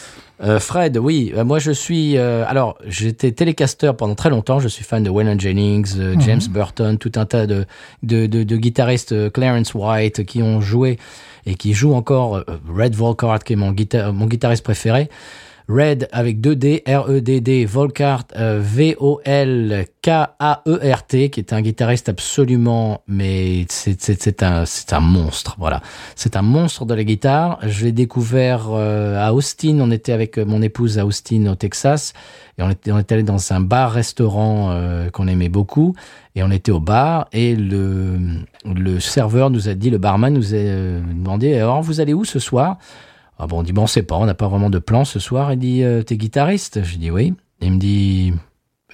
Euh, 0.42 0.58
Fred, 0.58 0.98
oui, 0.98 1.32
euh, 1.36 1.44
moi 1.44 1.60
je 1.60 1.70
suis. 1.70 2.16
euh, 2.16 2.44
alors, 2.48 2.76
j'étais 2.84 3.30
Telecaster 3.30 3.92
pendant 3.96 4.16
très 4.16 4.28
longtemps. 4.28 4.58
Je 4.58 4.66
suis 4.66 4.82
fan 4.82 5.04
de 5.04 5.08
Waylon 5.08 5.38
Jennings, 5.38 5.94
James 6.18 6.40
Burton, 6.50 6.98
tout 6.98 7.12
un 7.14 7.26
tas 7.26 7.46
de 7.46 7.64
de, 8.02 8.26
de, 8.26 8.42
de 8.42 8.56
guitaristes, 8.56 9.30
Clarence 9.32 9.72
White, 9.72 10.24
qui 10.24 10.42
ont 10.42 10.60
joué 10.60 10.98
et 11.46 11.54
qui 11.54 11.72
jouent 11.74 11.94
encore. 11.94 12.36
euh, 12.36 12.44
Red 12.68 12.94
Volkart, 12.94 13.40
qui 13.44 13.54
est 13.54 13.56
mon 13.56 13.72
guitariste 13.72 14.64
préféré. 14.64 15.08
Red 15.68 16.08
avec 16.12 16.40
2 16.40 16.56
D, 16.56 16.82
R-E-D-D, 16.86 17.64
Volkart, 17.66 18.24
euh, 18.36 18.60
V-O-L-K-A-E-R-T, 18.62 19.80
qui 21.30 21.40
est 21.40 21.52
un 21.52 21.60
guitariste 21.60 22.08
absolument, 22.08 23.02
mais 23.06 23.66
c'est, 23.68 24.42
un, 24.42 24.64
un 24.90 25.00
monstre, 25.00 25.56
voilà. 25.58 25.80
C'est 26.16 26.36
un 26.36 26.42
monstre 26.42 26.84
de 26.84 26.94
la 26.94 27.04
guitare. 27.04 27.58
Je 27.62 27.84
l'ai 27.84 27.92
découvert 27.92 28.70
euh, 28.70 29.24
à 29.24 29.32
Austin. 29.32 29.78
On 29.80 29.90
était 29.90 30.12
avec 30.12 30.38
mon 30.38 30.62
épouse 30.62 30.98
à 30.98 31.06
Austin, 31.06 31.46
au 31.46 31.54
Texas, 31.54 32.12
et 32.58 32.62
on 32.62 32.70
était, 32.70 32.92
on 32.92 32.96
allé 32.96 33.22
dans 33.22 33.52
un 33.52 33.60
bar-restaurant 33.60 34.70
euh, 34.70 35.10
qu'on 35.10 35.26
aimait 35.28 35.48
beaucoup, 35.48 35.94
et 36.34 36.42
on 36.42 36.50
était 36.50 36.72
au 36.72 36.80
bar, 36.80 37.28
et 37.32 37.54
le, 37.54 38.18
le 38.64 39.00
serveur 39.00 39.50
nous 39.50 39.68
a 39.68 39.74
dit, 39.74 39.90
le 39.90 39.98
barman 39.98 40.32
nous 40.32 40.54
a 40.54 40.58
euh, 40.58 41.00
demandé, 41.00 41.54
alors 41.56 41.82
vous 41.82 42.00
allez 42.00 42.14
où 42.14 42.24
ce 42.24 42.38
soir? 42.38 42.78
Ah 43.42 43.48
bon, 43.48 43.58
on 43.58 43.62
dit, 43.64 43.72
bon, 43.72 43.82
on 43.82 43.86
sait 43.88 44.04
pas, 44.04 44.14
on 44.14 44.24
n'a 44.24 44.34
pas 44.34 44.46
vraiment 44.46 44.70
de 44.70 44.78
plan 44.78 45.04
ce 45.04 45.18
soir. 45.18 45.52
Il 45.52 45.58
dit, 45.58 45.82
euh, 45.82 46.04
t'es 46.04 46.16
guitariste 46.16 46.84
Je 46.84 46.96
dis, 46.96 47.10
oui. 47.10 47.34
Il 47.60 47.72
me 47.72 47.78
dit, 47.78 48.32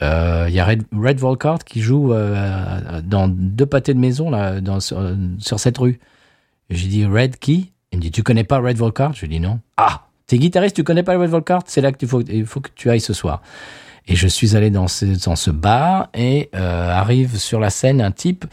euh, 0.00 0.46
il 0.48 0.54
y 0.54 0.58
a 0.58 0.64
Red, 0.64 0.84
Red 0.90 1.18
qui 1.66 1.82
joue 1.82 2.14
euh, 2.14 3.02
dans 3.04 3.28
deux 3.28 3.66
pâtés 3.66 3.92
de 3.92 3.98
maison 3.98 4.30
là, 4.30 4.62
dans, 4.62 4.80
sur, 4.80 5.60
cette 5.60 5.76
rue. 5.76 6.00
J'ai 6.70 6.88
dit, 6.88 7.04
Red 7.04 7.36
qui? 7.36 7.72
Il 7.92 7.98
me 7.98 8.02
dit, 8.02 8.10
tu 8.10 8.22
connais 8.22 8.42
pas 8.42 8.58
Red 8.58 8.78
Volkart 8.78 9.12
Je 9.12 9.26
dis, 9.26 9.38
non. 9.38 9.60
Ah, 9.76 10.06
t'es 10.26 10.38
guitariste, 10.38 10.76
tu 10.76 10.82
connais 10.82 11.02
pas 11.02 11.18
Red 11.18 11.28
Volkart 11.28 11.64
C'est 11.66 11.82
là 11.82 11.92
qu'il 11.92 12.08
faut, 12.08 12.22
il 12.22 12.46
faut 12.46 12.60
que 12.60 12.70
tu 12.74 12.88
ailles 12.88 13.02
ce 13.02 13.12
soir. 13.12 13.42
Et 14.08 14.16
je 14.16 14.26
suis 14.26 14.56
allé 14.56 14.70
dans 14.70 14.88
ce, 14.88 15.04
dans 15.24 15.36
ce 15.36 15.50
bar 15.50 16.08
et 16.14 16.48
euh, 16.54 16.90
arrive 16.90 17.36
sur 17.36 17.60
la 17.60 17.70
scène 17.70 18.00
un 18.00 18.10
type 18.10 18.46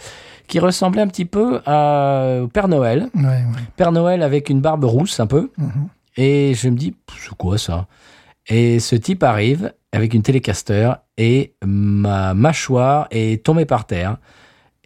qui 0.47 0.59
ressemblait 0.59 1.01
un 1.01 1.07
petit 1.07 1.25
peu 1.25 1.61
à, 1.65 2.41
au 2.43 2.47
Père 2.47 2.67
Noël. 2.67 3.09
Ouais, 3.15 3.23
ouais. 3.23 3.43
Père 3.77 3.93
Noël 3.93 4.21
avec 4.21 4.49
une 4.49 4.59
barbe 4.59 4.83
rousse 4.83 5.19
un 5.19 5.27
peu. 5.27 5.51
Mhm. 5.57 5.87
Et 6.17 6.53
je 6.53 6.69
me 6.69 6.75
dis, 6.75 6.93
c'est 7.17 7.35
quoi 7.35 7.57
ça? 7.57 7.87
Et 8.47 8.79
ce 8.79 8.95
type 8.95 9.23
arrive 9.23 9.73
avec 9.91 10.13
une 10.13 10.21
télécaster 10.21 10.91
et 11.17 11.55
ma 11.65 12.33
mâchoire 12.33 13.07
est 13.11 13.43
tombée 13.43 13.65
par 13.65 13.85
terre. 13.85 14.17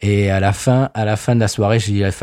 Et 0.01 0.31
à 0.31 0.39
la 0.39 0.53
fin, 0.53 0.91
à 0.93 1.03
la 1.03 1.17
fin 1.17 1.35
de 1.35 1.41
la 1.41 1.49
soirée, 1.49 1.79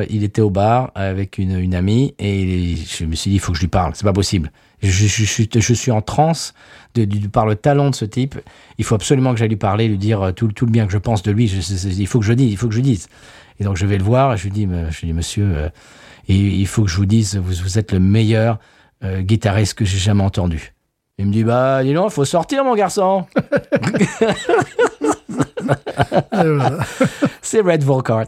il 0.09 0.25
était 0.25 0.41
au 0.41 0.51
bar 0.51 0.93
avec 0.95 1.37
une, 1.37 1.59
une 1.59 1.75
amie 1.75 2.15
et 2.19 2.77
je 2.77 3.05
me 3.05 3.15
suis 3.15 3.31
dit, 3.31 3.37
il 3.37 3.41
faut 3.41 3.53
que 3.53 3.59
je 3.59 3.63
lui 3.63 3.69
parle. 3.69 3.93
C'est 3.95 4.05
pas 4.05 4.15
possible. 4.15 4.51
Je, 4.83 4.91
je, 4.91 5.07
je 5.07 5.25
suis, 5.25 5.49
je 5.55 5.75
suis 5.75 5.91
en 5.91 6.03
transe 6.03 6.53
de, 6.95 7.07
par 7.29 7.47
le 7.47 7.57
talent 7.57 7.91
de 7.91 7.95
ce 7.95 8.05
type. 8.05 8.37
Il 8.79 8.85
faut 8.85 8.95
absolument 8.95 9.33
que 9.33 9.39
j'aille 9.39 9.49
lui 9.49 9.57
parler, 9.57 9.89
lui 9.89 9.99
dire 9.99 10.33
tout, 10.35 10.49
tout 10.49 10.67
le 10.67 10.71
bien 10.73 10.87
que 10.87 10.93
je 10.93 10.99
pense 10.99 11.23
de 11.23 11.31
lui. 11.33 11.47
Il 11.51 12.07
faut 12.07 12.21
que 12.21 12.25
je 12.27 12.33
dise, 12.35 12.51
il 12.53 12.57
faut 12.57 12.69
que 12.69 12.75
je 12.75 12.81
dise. 12.81 13.09
Et 13.59 13.65
donc 13.65 13.77
je 13.77 13.87
vais 13.87 13.97
le 13.99 14.05
voir 14.05 14.35
et 14.35 14.37
je 14.37 14.45
lui 14.45 14.51
dis, 14.51 14.67
me- 14.67 14.91
je 14.91 15.01
lui 15.01 15.09
dis, 15.09 15.13
monsieur, 15.15 15.45
euh, 15.57 15.69
il, 16.29 16.61
il 16.61 16.67
faut 16.67 16.83
que 16.85 16.91
je 16.91 16.97
vous 16.97 17.07
dise, 17.07 17.37
vous, 17.37 17.55
vous 17.63 17.79
êtes 17.79 17.93
le 17.93 18.01
meilleur 18.01 18.59
euh, 19.03 19.23
guitariste 19.23 19.75
que 19.75 19.85
j'ai 19.87 19.99
jamais 19.99 20.23
entendu. 20.23 20.75
Il 21.19 21.27
me 21.27 21.33
dit, 21.33 21.45
bah, 21.45 21.83
dis 21.83 21.95
donc, 21.95 22.11
faut 22.11 22.27
sortir, 22.27 22.63
mon 22.65 22.75
garçon. 22.75 23.25
C'est 27.43 27.61
Red 27.61 27.83
Volkart. 27.83 28.27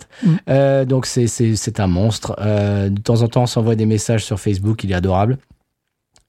Euh, 0.48 0.84
donc 0.84 1.06
c'est 1.06 1.80
un 1.80 1.86
monstre. 1.86 2.36
Euh, 2.40 2.88
de 2.88 3.00
temps 3.00 3.22
en 3.22 3.28
temps, 3.28 3.42
on 3.42 3.46
s'envoie 3.46 3.74
des 3.74 3.86
messages 3.86 4.24
sur 4.24 4.38
Facebook. 4.40 4.84
Il 4.84 4.92
est 4.92 4.94
adorable. 4.94 5.38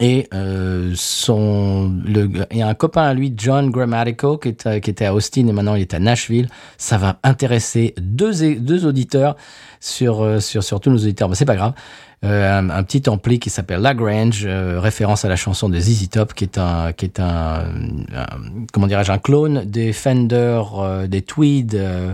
Et 0.02 0.30
euh, 0.34 0.94
son, 0.96 1.92
le, 2.06 2.30
a 2.62 2.68
un 2.70 2.74
copain 2.74 3.04
à 3.04 3.14
lui, 3.14 3.34
John 3.36 3.70
Grammatical, 3.70 4.38
qui, 4.42 4.48
est, 4.50 4.80
qui 4.80 4.90
était 4.90 5.06
à 5.06 5.14
Austin 5.14 5.46
et 5.48 5.52
maintenant 5.52 5.76
il 5.76 5.82
est 5.82 5.94
à 5.94 6.00
Nashville. 6.00 6.48
Ça 6.78 6.98
va 6.98 7.20
intéresser 7.24 7.94
deux, 8.00 8.56
deux 8.56 8.86
auditeurs 8.86 9.36
sur, 9.82 10.22
euh, 10.24 10.40
sur, 10.40 10.64
sur 10.64 10.80
tous 10.80 10.90
nos 10.90 10.98
auditeurs. 11.00 11.28
Mais 11.28 11.36
c'est 11.36 11.44
pas 11.44 11.58
grave. 11.58 11.74
Euh, 12.24 12.60
un, 12.60 12.70
un 12.70 12.84
petit 12.84 13.10
ampli 13.10 13.40
qui 13.40 13.50
s'appelle 13.50 13.82
Lagrange, 13.82 14.44
euh, 14.46 14.80
référence 14.80 15.26
à 15.26 15.30
la 15.30 15.36
chanson 15.36 15.68
de 15.68 15.78
ZZ 15.80 16.10
Top, 16.10 16.34
qui 16.34 16.46
est 16.46 16.58
un, 16.58 16.94
qui 16.94 17.04
est 17.06 17.20
un, 17.20 17.66
un- 18.16 18.66
comment 18.72 18.88
dirais-je, 18.88 19.12
un 19.12 19.18
clone 19.20 19.66
des 19.66 19.92
Fender, 19.92 20.62
euh, 20.78 21.08
des 21.08 21.22
Tweed 21.22 21.76
euh, 21.76 22.14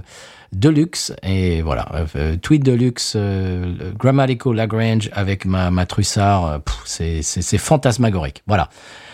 Deluxe. 0.60 1.14
Et 1.24 1.62
voilà, 1.62 1.88
euh, 1.94 2.06
euh, 2.16 2.36
Tweed 2.42 2.64
Deluxe, 2.64 3.14
euh, 3.16 3.92
Grammatical 3.98 4.54
Lagrange 4.54 5.10
avec 5.14 5.46
ma, 5.46 5.70
ma 5.72 5.86
Trussard, 5.86 6.46
euh, 6.48 6.58
c'est- 6.86 7.58
fantasmagorique. 7.58 8.42
Voilà. 8.48 8.70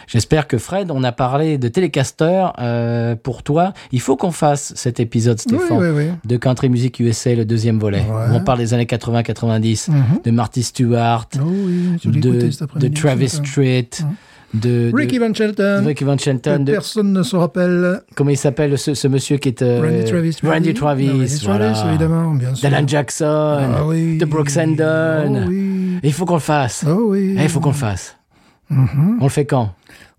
J'espère 0.07 0.47
que 0.47 0.57
Fred, 0.57 0.91
on 0.91 1.03
a 1.05 1.13
parlé 1.13 1.57
de 1.57 1.69
Telecaster 1.69 2.47
euh, 2.59 3.15
pour 3.15 3.43
toi. 3.43 3.71
Il 3.93 4.01
faut 4.01 4.17
qu'on 4.17 4.31
fasse 4.31 4.73
cet 4.75 4.99
épisode, 4.99 5.39
Stéphane 5.39 5.77
oui, 5.77 5.87
oui. 5.95 6.05
de 6.25 6.37
Country 6.37 6.67
Music 6.69 6.99
USA, 6.99 7.33
le 7.33 7.45
deuxième 7.45 7.79
volet, 7.79 8.01
Ouais. 8.01 8.29
où 8.31 8.33
on 8.35 8.43
parle 8.43 8.57
des 8.59 8.73
années 8.73 8.85
80-90, 8.87 9.87
Mhm. 9.87 10.03
de 10.25 10.31
Marty 10.31 10.63
Stewart, 10.63 11.27
Oh 11.39 12.09
de. 12.09 12.87
Travis. 12.89 13.29
Street, 13.29 13.89
de, 14.53 14.89
de- 14.91 14.95
Ricky 14.95 15.17
Van 15.17 15.33
Shelton. 15.33 15.81
de 15.81 15.87
Ricky 15.87 16.03
Van 16.03 16.17
Shelton, 16.17 16.59
de, 16.63 16.71
Personne 16.71 17.13
ne 17.13 17.23
se 17.23 17.35
rappelle. 17.35 18.01
comment 18.15 18.29
il 18.31 18.37
s'appelle 18.37 18.77
ce, 18.77 18.93
ce 18.93 19.07
monsieur 19.07 19.37
qui 19.37 19.49
est... 19.49 19.61
euh, 19.61 19.81
Randy 19.81 20.03
Travis. 20.11 20.37
Randy 20.43 20.73
Travis, 20.73 21.09
Randy 21.11 21.39
voilà. 21.45 21.71
Travis, 21.71 21.89
évidemment, 21.89 22.31
bien 22.33 22.53
sûr. 22.55 22.69
D'Alan 22.69 22.87
Jackson, 22.87 23.25
Ah 23.25 23.85
oui. 23.85 24.17
de 24.17 24.25
Brooks 24.25 24.57
Hendon. 24.57 25.43
Oh 25.45 25.49
oui. 25.49 25.99
Il 26.03 26.13
faut 26.13 26.25
qu'on 26.25 26.33
le 26.35 26.39
fasse. 26.39 26.83
Oh 26.87 27.03
oui. 27.09 27.35
Eh, 27.39 27.43
Il 27.43 27.49
faut 27.49 27.59
qu'on 27.59 27.69
le 27.69 27.75
fasse. 27.75 28.17
Mhm. 28.69 29.17
On 29.19 29.23
le 29.25 29.29
fait 29.29 29.45
quand? 29.45 29.73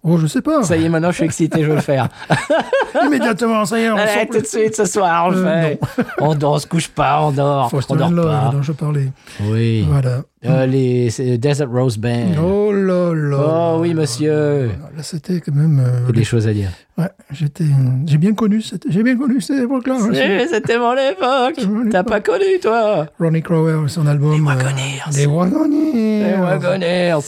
Oh, 0.05 0.19
je 0.19 0.27
sais 0.27 0.43
pas. 0.43 0.62
Ça 0.65 0.77
y 0.77 0.85
est, 0.85 0.89
maintenant 0.89 1.11
je 1.11 1.16
suis 1.16 1.24
excité, 1.24 1.62
je 1.62 1.69
veux 1.69 1.77
le 1.77 1.81
faire. 1.81 2.09
Immédiatement, 3.07 3.65
ça 3.65 3.79
y 3.79 3.85
est, 3.85 3.91
on 3.91 3.97
Allez, 3.97 4.27
tout 4.31 4.41
de 4.41 4.47
suite, 4.47 4.74
ce 4.77 4.85
soir, 4.85 5.27
on 5.27 5.31
le 5.31 5.47
Euh, 5.47 5.62
fait. 5.62 5.81
On 6.20 6.35
dort, 6.35 6.55
on 6.55 6.59
se 6.59 6.66
couche 6.66 6.89
pas, 6.89 7.23
on 7.23 7.31
dort. 7.31 7.70
Foster 7.70 7.95
on 7.95 8.11
dort 8.11 8.27
pas. 8.27 8.51
dont 8.53 8.62
je 8.62 8.73
parlais. 8.73 9.09
Oui. 9.43 9.87
Voilà. 9.89 10.23
Euh, 10.45 10.66
les 10.66 11.09
Desert 11.39 11.70
Rose 11.70 11.97
Band. 11.99 12.35
Oh 12.43 12.73
là 12.73 13.15
là. 13.15 13.37
Oh 13.39 13.77
oui, 13.81 13.95
monsieur. 13.95 14.70
Là, 14.97 15.03
c'était 15.03 15.41
quand 15.41 15.55
même. 15.55 15.79
euh, 15.79 16.01
Il 16.03 16.07
y 16.07 16.09
a 16.11 16.12
des 16.20 16.24
choses 16.24 16.49
à 16.49 16.53
dire. 16.53 16.70
Ouais, 16.99 17.09
j'étais, 17.31 17.65
j'ai 18.07 18.19
bien 18.19 18.35
connu 18.35 18.61
cette, 18.61 18.83
j'ai 18.89 19.03
bien 19.05 19.16
connu 19.16 19.41
cette 19.41 19.62
époque-là. 19.62 19.97
Eh, 20.12 20.47
C'était 20.49 20.79
mon 20.79 20.95
époque. 20.95 21.65
T'as 21.91 22.03
pas 22.03 22.20
connu, 22.20 22.59
toi? 22.61 23.07
Ronnie 23.20 23.41
Crowell, 23.43 23.89
son 23.89 24.07
album. 24.09 24.33
Les 24.35 24.41
euh, 24.41 24.45
Wagoners. 24.45 25.01
Les 25.16 25.27
Wagoners. 25.27 26.35
Les 26.35 26.35
Wagoners. 26.41 27.19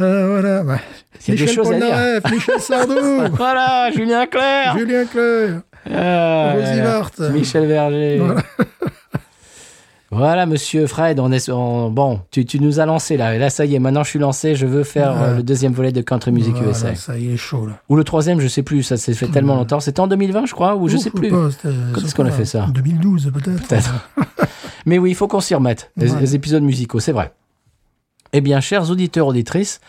Euh, 0.00 0.62
voilà. 0.62 0.80
Il 1.26 1.34
y 1.34 1.36
a 1.36 1.36
des 1.36 1.42
Michel 1.42 1.48
choses 1.54 1.70
à 1.72 1.74
dire. 1.76 1.80
Polnareff, 1.88 2.30
Michel 2.32 2.60
Sardou, 2.60 2.94
Voilà, 3.36 3.90
Julien 3.92 4.26
Clerc. 4.26 4.78
Julien 4.78 5.04
Clerc, 5.04 5.60
Ah, 5.94 6.52
Rosie 6.54 6.76
là. 6.78 7.00
Vart. 7.18 7.30
Michel 7.32 7.66
Verger. 7.66 8.18
Voilà. 8.18 8.42
Voilà, 10.12 10.44
monsieur 10.44 10.88
Fred, 10.88 11.20
on 11.20 11.30
est 11.30 11.48
on- 11.50 11.88
bon. 11.88 12.18
Tu, 12.32 12.44
tu 12.44 12.58
nous 12.58 12.80
as 12.80 12.86
lancé 12.86 13.16
là. 13.16 13.36
Et 13.36 13.38
là, 13.38 13.48
ça 13.48 13.64
y 13.64 13.76
est. 13.76 13.78
Maintenant, 13.78 14.02
je 14.02 14.10
suis 14.10 14.18
lancé. 14.18 14.56
Je 14.56 14.66
veux 14.66 14.82
faire 14.82 15.12
euh, 15.22 15.36
le 15.36 15.42
deuxième 15.44 15.72
volet 15.72 15.92
de 15.92 16.00
Country 16.00 16.32
Music 16.32 16.52
Voilà, 16.56 16.70
USA. 16.70 16.96
Ça 16.96 17.16
y 17.16 17.32
est, 17.32 17.36
chaud 17.36 17.66
là. 17.66 17.74
Ou 17.88 17.94
le 17.94 18.02
troisième, 18.02 18.40
je 18.40 18.48
sais 18.48 18.64
plus. 18.64 18.82
Ça 18.82 18.96
s'est 18.96 19.14
fait 19.14 19.28
tellement 19.28 19.54
longtemps. 19.54 19.78
C'était 19.78 20.00
en 20.00 20.08
2020, 20.08 20.46
je 20.46 20.52
crois, 20.54 20.74
ou 20.74 20.88
je 20.88 20.96
Ouf, 20.96 21.02
sais 21.04 21.10
plus. 21.10 21.28
pas, 21.30 21.48
Quand 21.94 22.00
est-ce 22.04 22.14
qu'on 22.16 22.26
a 22.26 22.32
fait 22.32 22.44
ça? 22.44 22.66
2012 22.74 23.30
peut-être. 23.32 23.68
Peut-être. 23.68 23.94
Mais 24.84 24.98
oui, 24.98 25.10
il 25.10 25.14
faut 25.14 25.28
qu'on 25.28 25.38
s'y 25.40 25.54
remette. 25.54 25.92
Les, 25.96 26.10
Ouais. 26.10 26.20
les 26.20 26.34
épisodes 26.34 26.64
musicaux, 26.64 26.98
c'est 26.98 27.12
vrai. 27.12 27.30
Eh 28.32 28.40
bien, 28.40 28.60
chers 28.60 28.90
auditeurs, 28.90 29.26
auditrices, 29.26 29.80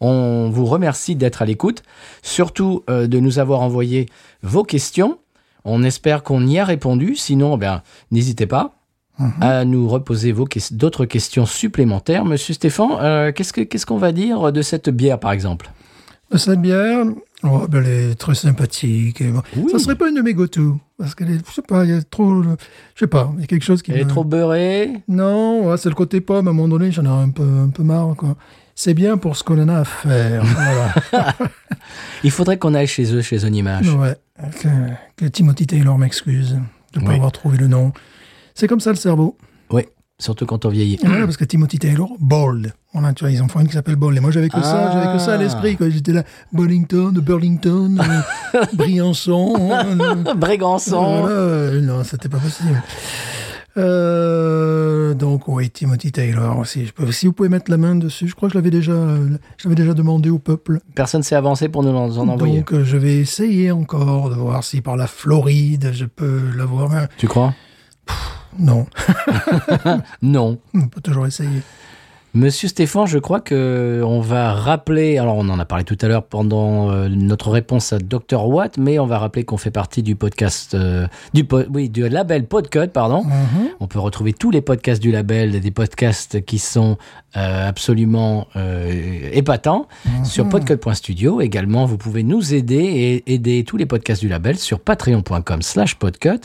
on 0.00 0.50
vous 0.50 0.66
remercie 0.66 1.16
d'être 1.16 1.42
à 1.42 1.46
l'écoute, 1.46 1.82
surtout 2.22 2.82
euh, 2.90 3.06
de 3.06 3.18
nous 3.18 3.38
avoir 3.38 3.60
envoyé 3.60 4.06
vos 4.42 4.62
questions. 4.64 5.18
On 5.64 5.82
espère 5.82 6.22
qu'on 6.22 6.46
y 6.46 6.58
a 6.58 6.64
répondu. 6.64 7.16
Sinon, 7.16 7.56
bien, 7.56 7.82
n'hésitez 8.10 8.46
pas 8.46 8.72
Mhm. 9.18 9.32
à 9.40 9.64
nous 9.64 9.88
reposer 9.88 10.30
vos 10.30 10.46
d'autres 10.72 11.06
questions 11.06 11.46
supplémentaires. 11.46 12.26
Monsieur 12.26 12.52
Stéphane, 12.52 12.90
euh, 13.00 13.32
qu'est-ce 13.32 13.54
que- 13.54 13.62
qu'est-ce 13.62 13.86
qu'on 13.86 13.96
va 13.96 14.12
dire 14.12 14.52
de 14.52 14.60
cette 14.60 14.90
bière, 14.90 15.18
par 15.18 15.32
exemple? 15.32 15.70
De 16.30 16.36
Cette 16.36 16.60
bière, 16.60 17.06
oh, 17.42 17.66
ben, 17.68 17.84
elle 17.84 18.10
est 18.10 18.14
très 18.14 18.34
sympathique. 18.34 19.22
bon. 19.22 19.42
Oui. 19.56 19.70
Ça 19.72 19.78
serait 19.78 19.96
pas 19.96 20.08
une 20.08 20.16
de 20.16 20.22
mes 20.22 20.34
go-to. 20.34 20.78
Parce 20.98 21.14
qu'elle 21.14 21.30
est, 21.30 21.46
je 21.48 21.52
sais 21.52 21.62
pas, 21.62 21.84
il 21.84 21.90
y 21.90 21.94
a 21.94 22.02
trop, 22.02 22.42
je 22.42 22.48
sais 22.98 23.06
pas, 23.06 23.30
il 23.36 23.40
y 23.42 23.44
a 23.44 23.46
quelque 23.46 23.64
chose 23.64 23.82
qui 23.82 23.92
Elle 23.92 24.00
est 24.00 24.06
trop 24.06 24.24
beurrée 24.24 25.02
Non, 25.08 25.68
ouais, 25.68 25.76
c'est 25.76 25.90
le 25.90 25.94
côté 25.94 26.20
pomme. 26.20 26.48
À 26.48 26.50
un 26.50 26.54
moment 26.54 26.68
donné, 26.68 26.90
j'en 26.90 27.04
ai 27.04 27.08
un 27.08 27.28
peu, 27.28 27.42
un 27.42 27.68
peu 27.68 27.82
marre. 27.82 28.14
Quoi. 28.16 28.36
C'est 28.74 28.94
bien 28.94 29.18
pour 29.18 29.36
ce 29.36 29.44
qu'on 29.44 29.60
en 29.62 29.68
a 29.68 29.80
à 29.80 29.84
faire. 29.84 30.44
voilà. 31.12 31.34
Il 32.24 32.30
faudrait 32.30 32.58
qu'on 32.58 32.74
aille 32.74 32.86
chez 32.86 33.14
eux, 33.14 33.20
chez 33.22 33.44
Onimage. 33.44 33.88
ouais. 33.94 34.16
Que, 34.60 34.68
que 35.16 35.24
Timothy 35.26 35.66
Taylor 35.66 35.96
m'excuse 35.98 36.58
de 36.92 37.00
ne 37.00 37.06
pas 37.06 37.12
avoir 37.14 37.32
trouvé 37.32 37.56
le 37.58 37.68
nom. 37.68 37.92
C'est 38.54 38.68
comme 38.68 38.80
ça 38.80 38.90
le 38.90 38.96
cerveau. 38.96 39.36
Oui, 39.70 39.82
surtout 40.18 40.46
quand 40.46 40.64
on 40.64 40.68
vieillit. 40.70 40.94
Et 41.02 41.06
voilà, 41.06 41.24
parce 41.24 41.36
que 41.36 41.44
Timothy 41.44 41.78
Taylor, 41.78 42.08
Bold. 42.20 42.72
Voilà, 42.92 43.12
tu 43.12 43.24
vois, 43.24 43.30
ils 43.30 43.42
en 43.42 43.48
font 43.48 43.60
une 43.60 43.66
qui 43.68 43.74
s'appelle 43.74 43.96
Bold. 43.96 44.16
Et 44.16 44.20
moi, 44.20 44.30
j'avais 44.30 44.48
que 44.48 44.60
ça, 44.62 44.88
Ah. 44.88 44.90
j'avais 44.92 45.12
que 45.18 45.22
ça 45.22 45.34
à 45.34 45.36
l'esprit. 45.36 45.76
J'étais 45.90 46.12
là, 46.12 46.22
Bollington, 46.52 47.12
Burlington, 47.12 47.98
euh, 48.54 48.64
Briançon. 48.74 49.54
euh, 49.70 50.34
Brégançon. 50.34 51.20
Voilà, 51.20 51.34
euh, 51.36 51.80
non, 51.82 52.02
c'était 52.04 52.28
pas 52.30 52.38
possible. 52.38 52.82
Euh, 53.78 55.12
donc 55.12 55.48
oui, 55.48 55.68
Timothy 55.68 56.10
Taylor 56.10 56.58
aussi. 56.58 56.86
Je 56.86 56.92
peux- 56.94 57.12
si 57.12 57.26
vous 57.26 57.34
pouvez 57.34 57.50
mettre 57.50 57.70
la 57.70 57.76
main 57.76 57.94
dessus, 57.94 58.26
je 58.26 58.34
crois 58.34 58.48
que 58.48 58.54
je 58.54 58.58
l'avais 58.58 58.70
déjà, 58.70 58.94
déjà 59.66 59.92
demandé 59.92 60.30
au 60.30 60.38
peuple. 60.38 60.80
Personne 60.94 61.22
s'est 61.22 61.34
avancé 61.34 61.68
pour 61.68 61.82
nous 61.82 61.90
en 61.90 62.08
en 62.16 62.28
envoyer. 62.28 62.58
Donc 62.60 62.72
euh, 62.72 62.84
je 62.84 62.96
vais 62.96 63.16
essayer 63.18 63.70
encore 63.72 64.30
de 64.30 64.34
voir 64.34 64.64
si 64.64 64.80
par 64.80 64.96
la 64.96 65.06
Floride 65.06 65.90
je 65.92 66.06
peux 66.06 66.40
l'avoir. 66.56 66.90
Tu 67.18 67.28
crois? 67.28 67.52
Non, 68.58 68.86
Non. 70.22 70.58
on 70.74 70.88
peut 70.88 71.00
toujours 71.00 71.26
essayer. 71.26 71.62
Monsieur 72.34 72.68
Stéphane, 72.68 73.06
je 73.06 73.16
crois 73.18 73.40
que 73.40 74.02
on 74.04 74.20
va 74.20 74.52
rappeler, 74.52 75.16
alors 75.16 75.36
on 75.38 75.48
en 75.48 75.58
a 75.58 75.64
parlé 75.64 75.84
tout 75.84 75.96
à 76.02 76.06
l'heure 76.06 76.22
pendant 76.24 76.90
euh, 76.90 77.08
notre 77.08 77.48
réponse 77.50 77.94
à 77.94 77.98
Dr 77.98 78.46
Watt, 78.46 78.76
mais 78.76 78.98
on 78.98 79.06
va 79.06 79.16
rappeler 79.18 79.44
qu'on 79.44 79.56
fait 79.56 79.70
partie 79.70 80.02
du 80.02 80.16
podcast, 80.16 80.74
euh, 80.74 81.06
du 81.32 81.44
po- 81.44 81.62
oui, 81.72 81.88
du 81.88 82.06
label 82.06 82.44
Podcut, 82.44 82.88
pardon. 82.92 83.24
Mhm. 83.24 83.68
On 83.80 83.86
peut 83.86 84.00
retrouver 84.00 84.34
tous 84.34 84.50
les 84.50 84.60
podcasts 84.60 85.00
du 85.00 85.12
label, 85.12 85.58
des 85.60 85.70
podcasts 85.70 86.44
qui 86.44 86.58
sont 86.58 86.98
euh, 87.38 87.68
absolument 87.70 88.48
euh, 88.56 89.30
épatants 89.32 89.88
sur 90.22 90.46
podcut.studio. 90.46 91.40
Également, 91.40 91.86
vous 91.86 91.96
pouvez 91.96 92.22
nous 92.22 92.52
aider 92.52 92.76
et 93.24 93.32
aider 93.32 93.64
tous 93.64 93.78
les 93.78 93.86
podcasts 93.86 94.20
du 94.20 94.28
label 94.28 94.58
sur 94.58 94.80
patreon.com 94.80 95.62
slash 95.62 95.94
podcut. 95.94 96.40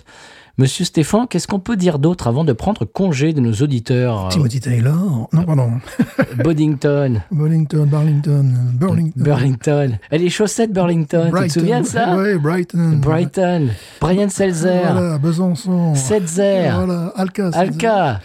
Monsieur 0.58 0.86
Stéphane, 0.86 1.28
qu'est-ce 1.30 1.48
qu'on 1.48 1.60
peut 1.60 1.76
dire 1.76 1.98
d'autre 1.98 2.28
avant 2.28 2.44
de 2.44 2.54
prendre 2.54 2.86
congé 2.86 3.34
de 3.34 3.40
nos 3.42 3.54
auditeurs 3.54 4.26
euh, 4.26 4.30
Timothy 4.30 4.60
Taylor. 4.60 5.28
Non, 5.32 5.44
pardon. 5.44 5.72
Boddington, 6.44 7.22
Burlington, 7.32 7.86
Burlington, 7.86 8.56
Burlington. 8.74 9.14
Burlington. 9.24 9.98
Et 10.12 10.18
les 10.18 10.30
chaussettes 10.30 10.72
Burlington, 10.74 11.32
tu 11.36 11.48
te 11.48 11.54
souviens 11.54 11.82
de 11.82 11.86
ça 11.86 12.16
Oui, 12.18 12.38
Brighton. 12.38 12.98
Brighton, 13.02 13.68
Brian 14.00 14.30
Selzer, 14.30 14.82
Voilà, 14.94 15.18
Besançon. 15.18 15.96
Setzer, 15.96 16.72
Voilà, 16.76 17.14
Alka. 17.16 17.50
Alka, 17.54 18.20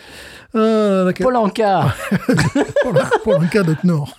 Là, 0.57 1.13
Polanka. 1.21 1.95
de 3.63 3.75
Knorr. 3.85 4.17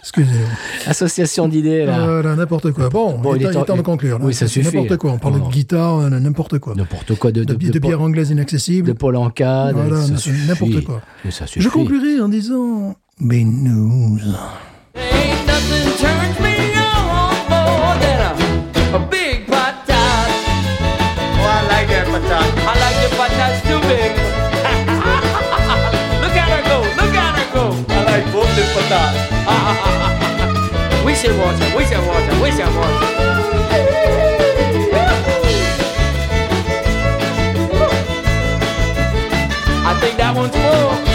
Excusez-moi. 0.00 0.48
Association 0.86 1.48
d'idées, 1.48 1.84
là. 1.84 2.04
Voilà, 2.04 2.34
n'importe 2.36 2.72
quoi. 2.72 2.88
Bon, 2.88 3.16
Bon, 3.18 3.34
il, 3.34 3.42
il 3.42 3.46
est 3.48 3.52
temps, 3.64 3.76
de 3.76 3.82
conclure. 3.82 4.18
là. 4.18 4.24
oui, 4.24 4.34
ça 4.34 4.46
suffit. 4.46 4.66
N'importe 4.76 4.98
quoi. 4.98 5.12
On 5.12 5.18
parle 5.18 5.40
de 5.42 5.48
guitare, 5.50 5.98
euh, 6.00 6.10
n'importe 6.10 6.58
quoi. 6.58 6.74
N'importe 6.74 7.14
quoi 7.16 7.30
de, 7.32 7.44
De, 7.44 7.54
de, 7.54 7.66
de, 7.66 7.72
de, 7.72 7.78
bière 7.78 8.00
anglaise 8.02 8.30
inaccessible. 8.30 8.88
de 8.88 8.92
Polanka. 8.92 9.70
Voilà, 9.72 10.00
n'importe 10.48 10.84
quoi. 10.84 11.00
Mais 11.24 11.30
ça 11.30 11.44
Je 11.46 11.52
suffit. 11.52 11.68
conclurai 11.68 12.20
en 12.20 12.28
disant... 12.28 12.94
Big 13.20 13.46
news. 13.46 14.18
Ain't 14.96 15.46
nothing 15.46 15.96
turns 15.98 16.40
me 16.40 16.61
we 31.04 31.14
should 31.14 31.38
watch 31.38 31.60
it, 31.60 31.76
we 31.76 31.84
should 31.84 32.06
watch 32.06 32.28
it, 32.28 32.42
we 32.42 32.50
should 32.50 32.74
watch 32.74 33.02
it. 33.02 33.22
I 39.84 39.98
think 40.00 40.16
that 40.18 40.34
one's 40.34 40.56
full. 40.56 41.11